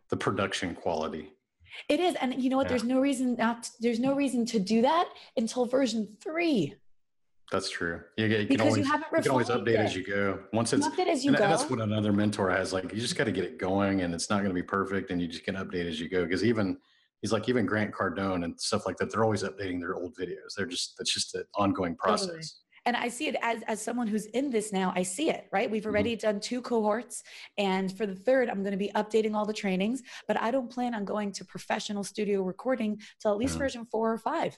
the 0.09 0.17
production 0.17 0.75
quality. 0.75 1.33
It 1.89 1.99
is, 1.99 2.15
and 2.21 2.41
you 2.41 2.49
know 2.51 2.57
what? 2.57 2.65
Yeah. 2.65 2.69
There's 2.69 2.83
no 2.83 2.99
reason 2.99 3.35
not. 3.35 3.63
To, 3.63 3.69
there's 3.79 3.99
no 3.99 4.13
reason 4.13 4.45
to 4.47 4.59
do 4.59 4.83
that 4.83 5.09
until 5.37 5.65
version 5.65 6.07
three. 6.21 6.75
That's 7.51 7.69
true. 7.69 8.01
You, 8.17 8.25
you 8.25 8.47
can 8.47 8.61
always, 8.61 8.77
you, 8.77 8.83
you 8.83 9.21
can 9.21 9.31
always 9.31 9.49
update 9.49 9.69
it. 9.69 9.79
as 9.79 9.95
you 9.95 10.05
go. 10.05 10.39
Once 10.53 10.71
it's 10.73 10.87
update 10.87 11.07
as 11.07 11.25
you 11.25 11.31
go. 11.31 11.39
that's 11.39 11.69
what 11.69 11.81
another 11.81 12.13
mentor 12.13 12.49
has. 12.51 12.73
Like 12.73 12.93
you 12.93 12.99
just 12.99 13.15
got 13.15 13.25
to 13.25 13.31
get 13.31 13.43
it 13.43 13.57
going, 13.57 14.01
and 14.01 14.13
it's 14.13 14.29
not 14.29 14.37
going 14.37 14.49
to 14.49 14.53
be 14.53 14.63
perfect, 14.63 15.09
and 15.09 15.21
you 15.21 15.27
just 15.27 15.43
can 15.43 15.55
update 15.55 15.87
as 15.87 15.99
you 15.99 16.09
go. 16.09 16.23
Because 16.23 16.43
even 16.43 16.77
he's 17.23 17.31
like 17.31 17.49
even 17.49 17.65
Grant 17.65 17.91
Cardone 17.91 18.43
and 18.43 18.59
stuff 18.59 18.85
like 18.85 18.97
that. 18.97 19.11
They're 19.11 19.23
always 19.23 19.43
updating 19.43 19.79
their 19.79 19.95
old 19.95 20.15
videos. 20.15 20.53
They're 20.55 20.67
just 20.67 20.95
that's 20.97 21.11
just 21.11 21.33
an 21.33 21.45
ongoing 21.55 21.95
process. 21.95 22.27
Totally 22.27 22.43
and 22.85 22.97
i 22.97 23.07
see 23.07 23.27
it 23.27 23.35
as 23.41 23.61
as 23.63 23.81
someone 23.81 24.07
who's 24.07 24.25
in 24.27 24.49
this 24.49 24.73
now 24.73 24.91
i 24.93 25.03
see 25.03 25.29
it 25.29 25.47
right 25.53 25.71
we've 25.71 25.83
mm-hmm. 25.83 25.89
already 25.91 26.17
mm-hmm. 26.17 26.27
done 26.27 26.39
two 26.39 26.61
cohorts 26.61 27.23
and 27.57 27.95
for 27.97 28.05
the 28.05 28.13
third 28.15 28.49
i'm 28.49 28.61
going 28.61 28.71
to 28.71 28.77
be 28.77 28.91
updating 28.95 29.35
all 29.35 29.45
the 29.45 29.53
trainings 29.53 30.01
but 30.27 30.39
i 30.41 30.51
don't 30.51 30.69
plan 30.69 30.93
on 30.93 31.05
going 31.05 31.31
to 31.31 31.45
professional 31.45 32.03
studio 32.03 32.41
recording 32.41 32.99
till 33.21 33.31
at 33.31 33.37
least 33.37 33.53
mm-hmm. 33.53 33.59
version 33.59 33.87
four 33.89 34.11
or 34.11 34.17
five 34.17 34.57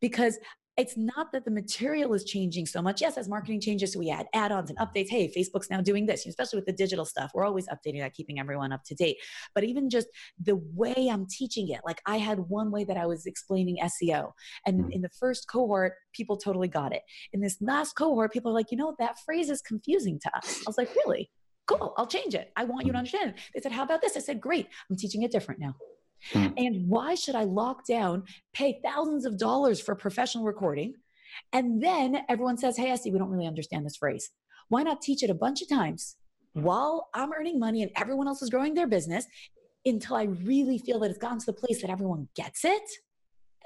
because 0.00 0.38
it's 0.76 0.96
not 0.96 1.32
that 1.32 1.44
the 1.44 1.50
material 1.50 2.12
is 2.12 2.24
changing 2.24 2.66
so 2.66 2.82
much. 2.82 3.00
Yes, 3.00 3.16
as 3.16 3.28
marketing 3.28 3.60
changes, 3.60 3.92
so 3.92 3.98
we 3.98 4.10
add 4.10 4.26
add-ons 4.34 4.70
and 4.70 4.78
updates. 4.78 5.08
Hey, 5.08 5.32
Facebook's 5.34 5.70
now 5.70 5.80
doing 5.80 6.04
this, 6.04 6.26
especially 6.26 6.58
with 6.58 6.66
the 6.66 6.72
digital 6.72 7.04
stuff. 7.04 7.30
We're 7.34 7.46
always 7.46 7.66
updating 7.68 8.00
that, 8.00 8.14
keeping 8.14 8.38
everyone 8.38 8.72
up 8.72 8.84
to 8.84 8.94
date. 8.94 9.16
But 9.54 9.64
even 9.64 9.88
just 9.88 10.08
the 10.42 10.56
way 10.74 11.08
I'm 11.10 11.26
teaching 11.26 11.70
it, 11.70 11.80
like 11.84 12.02
I 12.06 12.18
had 12.18 12.40
one 12.40 12.70
way 12.70 12.84
that 12.84 12.96
I 12.96 13.06
was 13.06 13.26
explaining 13.26 13.78
SEO, 13.82 14.32
and 14.66 14.84
mm. 14.84 14.92
in 14.92 15.00
the 15.00 15.08
first 15.08 15.48
cohort, 15.48 15.94
people 16.12 16.36
totally 16.36 16.68
got 16.68 16.92
it. 16.92 17.02
In 17.32 17.40
this 17.40 17.56
last 17.60 17.94
cohort, 17.94 18.32
people 18.32 18.50
are 18.50 18.54
like, 18.54 18.70
you 18.70 18.76
know, 18.76 18.94
that 18.98 19.18
phrase 19.24 19.48
is 19.48 19.62
confusing 19.62 20.20
to 20.20 20.36
us. 20.36 20.58
I 20.58 20.68
was 20.68 20.78
like, 20.78 20.94
really? 20.94 21.30
Cool, 21.66 21.94
I'll 21.96 22.06
change 22.06 22.34
it. 22.34 22.52
I 22.54 22.64
want 22.64 22.86
you 22.86 22.92
to 22.92 22.96
mm. 22.96 23.00
understand. 23.00 23.34
They 23.54 23.60
said, 23.60 23.72
how 23.72 23.82
about 23.82 24.02
this? 24.02 24.16
I 24.16 24.20
said, 24.20 24.40
great. 24.40 24.68
I'm 24.90 24.96
teaching 24.96 25.22
it 25.22 25.32
different 25.32 25.60
now. 25.60 25.74
Hmm. 26.32 26.46
And 26.56 26.88
why 26.88 27.14
should 27.14 27.34
I 27.34 27.44
lock 27.44 27.86
down, 27.86 28.24
pay 28.52 28.80
thousands 28.84 29.24
of 29.24 29.38
dollars 29.38 29.80
for 29.80 29.94
professional 29.94 30.44
recording? 30.44 30.94
And 31.52 31.82
then 31.82 32.18
everyone 32.28 32.58
says, 32.58 32.76
Hey, 32.76 32.90
Esty, 32.90 33.10
we 33.10 33.18
don't 33.18 33.30
really 33.30 33.46
understand 33.46 33.84
this 33.84 33.96
phrase. 33.96 34.30
Why 34.68 34.82
not 34.82 35.02
teach 35.02 35.22
it 35.22 35.30
a 35.30 35.34
bunch 35.34 35.62
of 35.62 35.68
times 35.68 36.16
while 36.54 37.08
I'm 37.14 37.32
earning 37.32 37.58
money 37.58 37.82
and 37.82 37.92
everyone 37.96 38.26
else 38.26 38.42
is 38.42 38.50
growing 38.50 38.74
their 38.74 38.86
business 38.86 39.26
until 39.84 40.16
I 40.16 40.24
really 40.24 40.78
feel 40.78 40.98
that 41.00 41.10
it's 41.10 41.18
gotten 41.18 41.38
to 41.38 41.46
the 41.46 41.52
place 41.52 41.80
that 41.82 41.90
everyone 41.90 42.28
gets 42.34 42.64
it? 42.64 42.82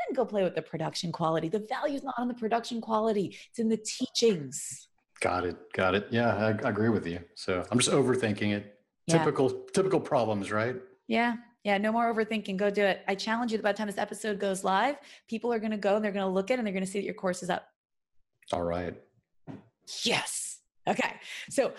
Then 0.08 0.14
go 0.14 0.24
play 0.24 0.42
with 0.42 0.54
the 0.54 0.62
production 0.62 1.12
quality. 1.12 1.48
The 1.48 1.66
value 1.68 1.96
is 1.96 2.02
not 2.02 2.14
on 2.18 2.28
the 2.28 2.34
production 2.34 2.80
quality, 2.80 3.36
it's 3.48 3.58
in 3.58 3.68
the 3.68 3.78
teachings. 3.78 4.88
Got 5.20 5.44
it. 5.44 5.56
Got 5.74 5.94
it. 5.94 6.06
Yeah, 6.10 6.34
I, 6.34 6.66
I 6.66 6.70
agree 6.70 6.88
with 6.88 7.06
you. 7.06 7.20
So 7.34 7.64
I'm 7.70 7.78
just 7.78 7.90
overthinking 7.90 8.52
it. 8.54 8.78
Yeah. 9.06 9.18
Typical, 9.18 9.50
typical 9.74 10.00
problems, 10.00 10.50
right? 10.50 10.76
Yeah. 11.08 11.36
Yeah, 11.64 11.78
no 11.78 11.92
more 11.92 12.12
overthinking. 12.12 12.56
Go 12.56 12.70
do 12.70 12.82
it. 12.82 13.02
I 13.06 13.14
challenge 13.14 13.52
you 13.52 13.58
that 13.58 13.62
by 13.62 13.72
the 13.72 13.78
time 13.78 13.86
this 13.86 13.98
episode 13.98 14.38
goes 14.38 14.64
live, 14.64 14.96
people 15.28 15.52
are 15.52 15.58
going 15.58 15.72
to 15.72 15.76
go 15.76 15.96
and 15.96 16.04
they're 16.04 16.12
going 16.12 16.26
to 16.26 16.32
look 16.32 16.50
at 16.50 16.54
it 16.54 16.58
and 16.58 16.66
they're 16.66 16.72
going 16.72 16.84
to 16.84 16.90
see 16.90 17.00
that 17.00 17.04
your 17.04 17.14
course 17.14 17.42
is 17.42 17.50
up. 17.50 17.68
All 18.52 18.62
right. 18.62 18.94
Yes. 20.02 20.60
Okay. 20.88 21.14
So, 21.50 21.72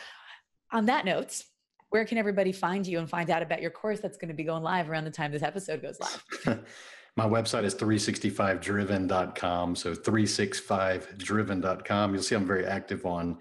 on 0.72 0.86
that 0.86 1.06
note, 1.06 1.44
where 1.90 2.06
can 2.06 2.18
everybody 2.18 2.52
find 2.52 2.88
you 2.88 3.00
and 3.00 3.10
find 3.10 3.30
out 3.30 3.42
about 3.42 3.62
your 3.62 3.72
course 3.72 4.00
that's 4.00 4.18
going 4.18 4.30
to 4.30 4.34
be 4.34 4.44
going 4.44 4.64
live 4.64 4.90
around 4.90 5.04
the 5.04 5.12
time 5.12 5.32
this 5.32 5.44
episode 5.44 5.82
goes 5.82 6.00
live? 6.00 6.24
My 7.18 7.28
website 7.28 7.66
is 7.66 7.76
365driven.com. 7.76 9.76
So 9.76 9.94
365driven.com. 9.94 12.14
You'll 12.14 12.24
see 12.24 12.36
I'm 12.36 12.48
very 12.48 12.66
active 12.66 13.06
on 13.06 13.38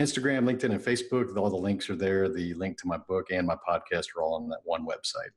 Instagram, 0.00 0.44
LinkedIn, 0.44 0.72
and 0.72 0.80
Facebook. 0.80 1.36
All 1.36 1.48
the 1.48 1.56
links 1.56 1.88
are 1.88 1.94
there. 1.94 2.28
The 2.28 2.54
link 2.54 2.78
to 2.78 2.88
my 2.88 2.96
book 2.96 3.30
and 3.30 3.46
my 3.46 3.56
podcast 3.56 4.06
are 4.16 4.22
all 4.22 4.34
on 4.34 4.48
that 4.48 4.58
one 4.64 4.84
website. 4.84 5.30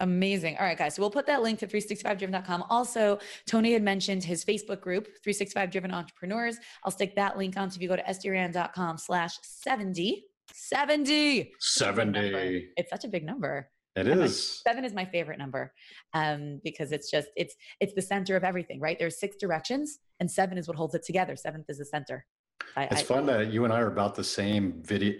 Amazing. 0.00 0.56
All 0.58 0.66
right, 0.66 0.78
guys. 0.78 0.94
So 0.94 1.02
we'll 1.02 1.10
put 1.10 1.26
that 1.26 1.42
link 1.42 1.58
to 1.60 1.66
365driven.com. 1.66 2.64
Also, 2.70 3.18
Tony 3.46 3.72
had 3.72 3.82
mentioned 3.82 4.22
his 4.22 4.44
Facebook 4.44 4.80
group, 4.80 5.06
365 5.24 5.70
Driven 5.70 5.92
Entrepreneurs. 5.92 6.56
I'll 6.84 6.92
stick 6.92 7.16
that 7.16 7.36
link 7.36 7.56
on. 7.56 7.70
So 7.70 7.76
if 7.76 7.82
you 7.82 7.88
go 7.88 7.96
to 7.96 8.02
estyrand.com 8.02 8.98
slash 8.98 9.38
70, 9.42 10.24
70. 10.52 11.52
70. 11.58 12.68
It's 12.76 12.90
such 12.90 13.04
a 13.04 13.08
big 13.08 13.24
number. 13.24 13.70
It 13.96 14.06
is. 14.06 14.60
Seven 14.64 14.84
is 14.84 14.94
my 14.94 15.04
favorite 15.04 15.38
number 15.38 15.72
um, 16.14 16.60
because 16.62 16.92
it's 16.92 17.10
just, 17.10 17.28
it's, 17.36 17.56
it's 17.80 17.94
the 17.94 18.02
center 18.02 18.36
of 18.36 18.44
everything, 18.44 18.78
right? 18.78 18.96
There's 18.96 19.18
six 19.18 19.36
directions 19.36 19.98
and 20.20 20.30
seven 20.30 20.56
is 20.56 20.68
what 20.68 20.76
holds 20.76 20.94
it 20.94 21.04
together. 21.04 21.34
Seventh 21.34 21.66
is 21.68 21.78
the 21.78 21.84
center. 21.84 22.24
I, 22.76 22.84
it's 22.84 23.00
I, 23.00 23.04
fun 23.04 23.26
that 23.26 23.52
you 23.52 23.64
and 23.64 23.72
I 23.72 23.80
are 23.80 23.88
about 23.88 24.14
the 24.14 24.22
same 24.22 24.80
video 24.84 25.16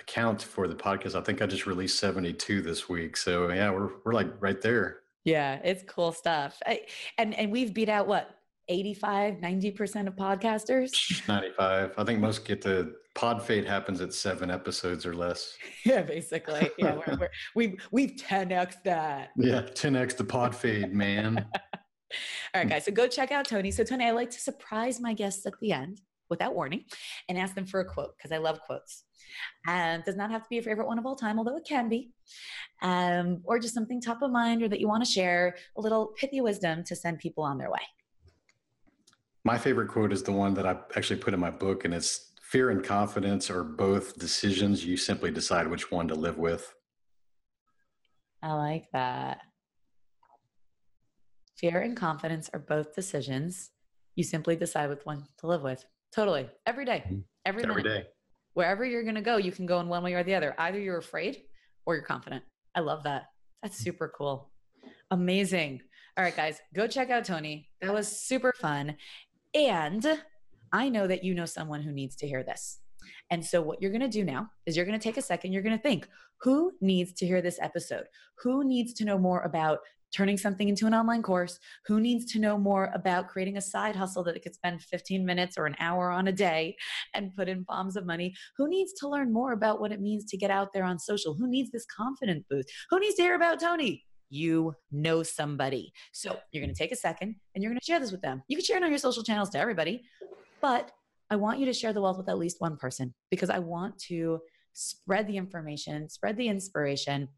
account 0.00 0.42
for 0.42 0.68
the 0.68 0.74
podcast. 0.74 1.14
I 1.14 1.20
think 1.22 1.42
I 1.42 1.46
just 1.46 1.66
released 1.66 1.98
72 1.98 2.62
this 2.62 2.88
week. 2.88 3.16
So 3.16 3.50
yeah, 3.50 3.70
we're 3.70 3.90
we're 4.04 4.14
like 4.14 4.30
right 4.40 4.60
there. 4.60 5.00
Yeah, 5.24 5.60
it's 5.62 5.84
cool 5.86 6.12
stuff. 6.12 6.60
I, 6.66 6.80
and 7.18 7.34
and 7.34 7.52
we've 7.52 7.72
beat 7.72 7.88
out 7.88 8.06
what 8.06 8.36
85, 8.68 9.34
90% 9.34 10.06
of 10.06 10.16
podcasters? 10.16 10.92
95. 11.28 11.92
I 11.96 12.04
think 12.04 12.20
most 12.20 12.44
get 12.44 12.62
to 12.62 12.92
pod 13.14 13.42
fade 13.42 13.66
happens 13.66 14.00
at 14.00 14.14
seven 14.14 14.50
episodes 14.50 15.04
or 15.04 15.14
less. 15.14 15.56
Yeah, 15.84 16.02
basically. 16.02 16.70
Yeah, 16.78 16.94
we're, 16.94 17.16
we're, 17.18 17.30
we've 17.56 17.88
we've 17.90 18.12
10x 18.12 18.84
that. 18.84 19.30
Yeah, 19.36 19.62
10x 19.62 20.16
the 20.16 20.24
pod 20.24 20.54
fade, 20.54 20.94
man. 20.94 21.44
All 22.54 22.60
right, 22.60 22.68
guys. 22.68 22.84
So 22.84 22.92
go 22.92 23.08
check 23.08 23.32
out 23.32 23.46
Tony. 23.46 23.72
So 23.72 23.82
Tony, 23.82 24.04
I 24.04 24.12
like 24.12 24.30
to 24.30 24.38
surprise 24.38 25.00
my 25.00 25.12
guests 25.12 25.44
at 25.44 25.54
the 25.60 25.72
end 25.72 26.00
without 26.32 26.54
warning 26.54 26.84
and 27.28 27.38
ask 27.38 27.54
them 27.54 27.66
for 27.66 27.80
a 27.80 27.84
quote 27.84 28.16
because 28.16 28.32
I 28.32 28.38
love 28.38 28.60
quotes. 28.62 29.04
And 29.66 30.02
does 30.02 30.16
not 30.16 30.30
have 30.30 30.42
to 30.42 30.48
be 30.48 30.58
a 30.58 30.62
favorite 30.62 30.86
one 30.86 30.98
of 30.98 31.06
all 31.06 31.14
time, 31.14 31.38
although 31.38 31.56
it 31.56 31.66
can 31.68 31.88
be, 31.88 32.10
um, 32.82 33.42
or 33.44 33.58
just 33.58 33.74
something 33.74 34.00
top 34.00 34.22
of 34.22 34.30
mind 34.30 34.62
or 34.62 34.68
that 34.68 34.80
you 34.80 34.88
want 34.88 35.04
to 35.04 35.10
share 35.10 35.56
a 35.76 35.80
little 35.80 36.12
pithy 36.18 36.40
wisdom 36.40 36.82
to 36.84 36.96
send 36.96 37.18
people 37.18 37.44
on 37.44 37.58
their 37.58 37.70
way. 37.70 37.86
My 39.44 39.58
favorite 39.58 39.88
quote 39.88 40.12
is 40.12 40.22
the 40.22 40.32
one 40.32 40.54
that 40.54 40.66
I 40.66 40.76
actually 40.96 41.20
put 41.20 41.34
in 41.34 41.40
my 41.40 41.50
book, 41.50 41.84
and 41.84 41.92
it's 41.92 42.32
fear 42.42 42.70
and 42.70 42.82
confidence 42.82 43.50
are 43.50 43.64
both 43.64 44.18
decisions. 44.18 44.84
You 44.84 44.96
simply 44.96 45.30
decide 45.30 45.68
which 45.68 45.90
one 45.90 46.08
to 46.08 46.14
live 46.14 46.38
with. 46.38 46.72
I 48.42 48.52
like 48.54 48.86
that. 48.92 49.40
Fear 51.56 51.80
and 51.80 51.96
confidence 51.96 52.50
are 52.52 52.58
both 52.58 52.94
decisions. 52.94 53.70
You 54.16 54.24
simply 54.24 54.56
decide 54.56 54.90
which 54.90 55.04
one 55.04 55.24
to 55.38 55.46
live 55.46 55.62
with. 55.62 55.84
Totally. 56.14 56.48
Every 56.66 56.84
day. 56.84 57.04
Mm-hmm. 57.06 57.20
Every, 57.46 57.64
Every 57.64 57.82
day. 57.82 58.04
Wherever 58.54 58.84
you're 58.84 59.02
going 59.02 59.14
to 59.14 59.22
go, 59.22 59.38
you 59.38 59.50
can 59.50 59.66
go 59.66 59.80
in 59.80 59.88
one 59.88 60.02
way 60.02 60.14
or 60.14 60.22
the 60.22 60.34
other. 60.34 60.54
Either 60.58 60.78
you're 60.78 60.98
afraid 60.98 61.42
or 61.86 61.94
you're 61.94 62.04
confident. 62.04 62.44
I 62.74 62.80
love 62.80 63.02
that. 63.04 63.24
That's 63.62 63.78
super 63.78 64.12
cool. 64.16 64.50
Amazing. 65.10 65.80
All 66.16 66.24
right, 66.24 66.36
guys, 66.36 66.60
go 66.74 66.86
check 66.86 67.10
out 67.10 67.24
Tony. 67.24 67.68
That 67.80 67.94
was 67.94 68.08
super 68.08 68.52
fun. 68.60 68.96
And 69.54 70.20
I 70.72 70.88
know 70.88 71.06
that 71.06 71.24
you 71.24 71.34
know 71.34 71.46
someone 71.46 71.82
who 71.82 71.92
needs 71.92 72.16
to 72.16 72.28
hear 72.28 72.42
this. 72.42 72.78
And 73.30 73.44
so, 73.44 73.62
what 73.62 73.80
you're 73.80 73.90
going 73.90 74.02
to 74.02 74.08
do 74.08 74.24
now 74.24 74.48
is 74.66 74.76
you're 74.76 74.86
going 74.86 74.98
to 74.98 75.02
take 75.02 75.16
a 75.16 75.22
second, 75.22 75.52
you're 75.52 75.62
going 75.62 75.76
to 75.76 75.82
think 75.82 76.08
who 76.42 76.72
needs 76.80 77.12
to 77.14 77.26
hear 77.26 77.40
this 77.40 77.58
episode? 77.62 78.04
Who 78.38 78.64
needs 78.64 78.92
to 78.94 79.04
know 79.04 79.16
more 79.16 79.42
about 79.42 79.78
turning 80.14 80.36
something 80.36 80.68
into 80.68 80.86
an 80.86 80.94
online 80.94 81.22
course? 81.22 81.58
Who 81.86 82.00
needs 82.00 82.30
to 82.32 82.38
know 82.38 82.58
more 82.58 82.90
about 82.94 83.28
creating 83.28 83.56
a 83.56 83.60
side 83.60 83.96
hustle 83.96 84.22
that 84.24 84.34
they 84.34 84.40
could 84.40 84.54
spend 84.54 84.82
15 84.82 85.24
minutes 85.24 85.58
or 85.58 85.66
an 85.66 85.76
hour 85.80 86.10
on 86.10 86.28
a 86.28 86.32
day 86.32 86.76
and 87.14 87.34
put 87.34 87.48
in 87.48 87.62
bombs 87.62 87.96
of 87.96 88.06
money? 88.06 88.34
Who 88.56 88.68
needs 88.68 88.92
to 88.94 89.08
learn 89.08 89.32
more 89.32 89.52
about 89.52 89.80
what 89.80 89.92
it 89.92 90.00
means 90.00 90.24
to 90.26 90.36
get 90.36 90.50
out 90.50 90.72
there 90.72 90.84
on 90.84 90.98
social? 90.98 91.34
Who 91.34 91.48
needs 91.48 91.70
this 91.70 91.86
confidence 91.86 92.44
boost? 92.48 92.70
Who 92.90 93.00
needs 93.00 93.16
to 93.16 93.22
hear 93.22 93.34
about 93.34 93.60
Tony? 93.60 94.04
You 94.30 94.74
know 94.90 95.22
somebody. 95.22 95.92
So 96.12 96.38
you're 96.52 96.64
going 96.64 96.74
to 96.74 96.78
take 96.78 96.92
a 96.92 96.96
second 96.96 97.36
and 97.54 97.62
you're 97.62 97.70
going 97.70 97.80
to 97.80 97.84
share 97.84 98.00
this 98.00 98.12
with 98.12 98.22
them. 98.22 98.42
You 98.48 98.56
can 98.56 98.64
share 98.64 98.78
it 98.78 98.82
on 98.82 98.90
your 98.90 98.98
social 98.98 99.22
channels 99.22 99.50
to 99.50 99.58
everybody, 99.58 100.02
but 100.60 100.90
I 101.30 101.36
want 101.36 101.58
you 101.58 101.66
to 101.66 101.72
share 101.72 101.92
the 101.92 102.00
wealth 102.00 102.18
with 102.18 102.28
at 102.28 102.38
least 102.38 102.56
one 102.60 102.76
person 102.76 103.14
because 103.30 103.50
I 103.50 103.58
want 103.58 103.98
to 104.08 104.40
spread 104.72 105.26
the 105.26 105.36
information, 105.36 106.08
spread 106.08 106.36
the 106.36 106.48
inspiration. 106.48 107.28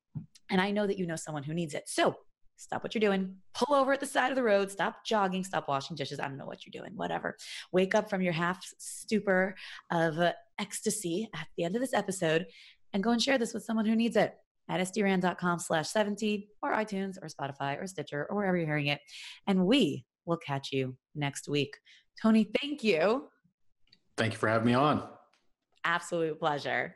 And 0.51 0.61
I 0.61 0.70
know 0.70 0.87
that 0.87 0.99
you 0.99 1.07
know 1.07 1.16
someone 1.16 1.43
who 1.43 1.55
needs 1.55 1.75
it. 1.75 1.85
So 1.87 2.16
stop 2.57 2.82
what 2.82 2.94
you're 2.94 3.00
doing, 3.00 3.36
pull 3.55 3.74
over 3.74 3.92
at 3.92 4.00
the 4.00 4.07
side 4.07 4.30
of 4.30 4.36
the 4.36 4.42
road, 4.42 4.70
stop 4.70 5.05
jogging, 5.05 5.44
stop 5.44 5.68
washing 5.68 5.96
dishes. 5.96 6.20
I 6.20 6.28
don't 6.28 6.38
know 6.38 6.46
what 6.46 6.64
you're 6.64 6.82
doing, 6.82 6.96
whatever. 6.96 7.36
Wake 7.72 7.94
up 7.94 8.09
from 8.09 8.22
your 8.22 8.32
half 8.32 8.64
stupor 8.78 9.55
of 9.90 10.18
ecstasy 10.59 11.28
at 11.34 11.46
the 11.57 11.64
end 11.64 11.76
of 11.76 11.82
this 11.82 11.94
episode 11.94 12.46
and 12.92 13.02
go 13.02 13.11
and 13.11 13.20
share 13.20 13.38
this 13.38 13.55
with 13.55 13.64
someone 13.64 13.86
who 13.86 13.96
needs 13.96 14.16
it 14.16 14.34
at 14.68 14.80
sdrand.com 14.80 15.59
slash 15.59 15.88
17 15.88 16.46
or 16.62 16.72
iTunes 16.72 17.16
or 17.20 17.28
Spotify 17.28 17.80
or 17.80 17.86
Stitcher 17.86 18.26
or 18.30 18.36
wherever 18.36 18.57
you're 18.57 18.66
hearing 18.66 18.86
it. 18.86 19.00
And 19.46 19.66
we 19.66 20.05
will 20.24 20.38
catch 20.38 20.72
you 20.72 20.96
next 21.14 21.48
week. 21.48 21.76
Tony, 22.22 22.48
thank 22.61 22.82
you. 22.82 23.28
Thank 24.16 24.32
you 24.32 24.38
for 24.38 24.48
having 24.48 24.66
me 24.66 24.74
on. 24.74 25.02
Absolute 25.84 26.38
pleasure. 26.38 26.94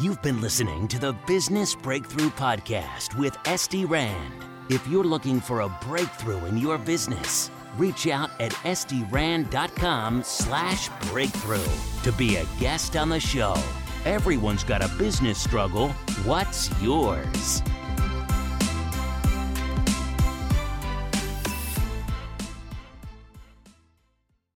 You've 0.00 0.22
been 0.22 0.40
listening 0.40 0.88
to 0.88 0.98
the 0.98 1.12
Business 1.26 1.74
Breakthrough 1.74 2.30
Podcast 2.30 3.18
with 3.18 3.34
SD 3.38 3.88
Rand. 3.88 4.49
If 4.70 4.86
you're 4.86 5.02
looking 5.02 5.40
for 5.40 5.62
a 5.62 5.68
breakthrough 5.68 6.44
in 6.44 6.56
your 6.56 6.78
business, 6.78 7.50
reach 7.76 8.06
out 8.06 8.30
at 8.38 8.52
sdrand.com 8.52 10.22
slash 10.22 10.88
breakthrough 11.10 11.66
to 12.04 12.12
be 12.12 12.36
a 12.36 12.46
guest 12.60 12.94
on 12.94 13.08
the 13.08 13.18
show. 13.18 13.56
Everyone's 14.04 14.62
got 14.62 14.80
a 14.80 14.88
business 14.96 15.42
struggle. 15.42 15.88
What's 16.22 16.70
yours? 16.80 17.62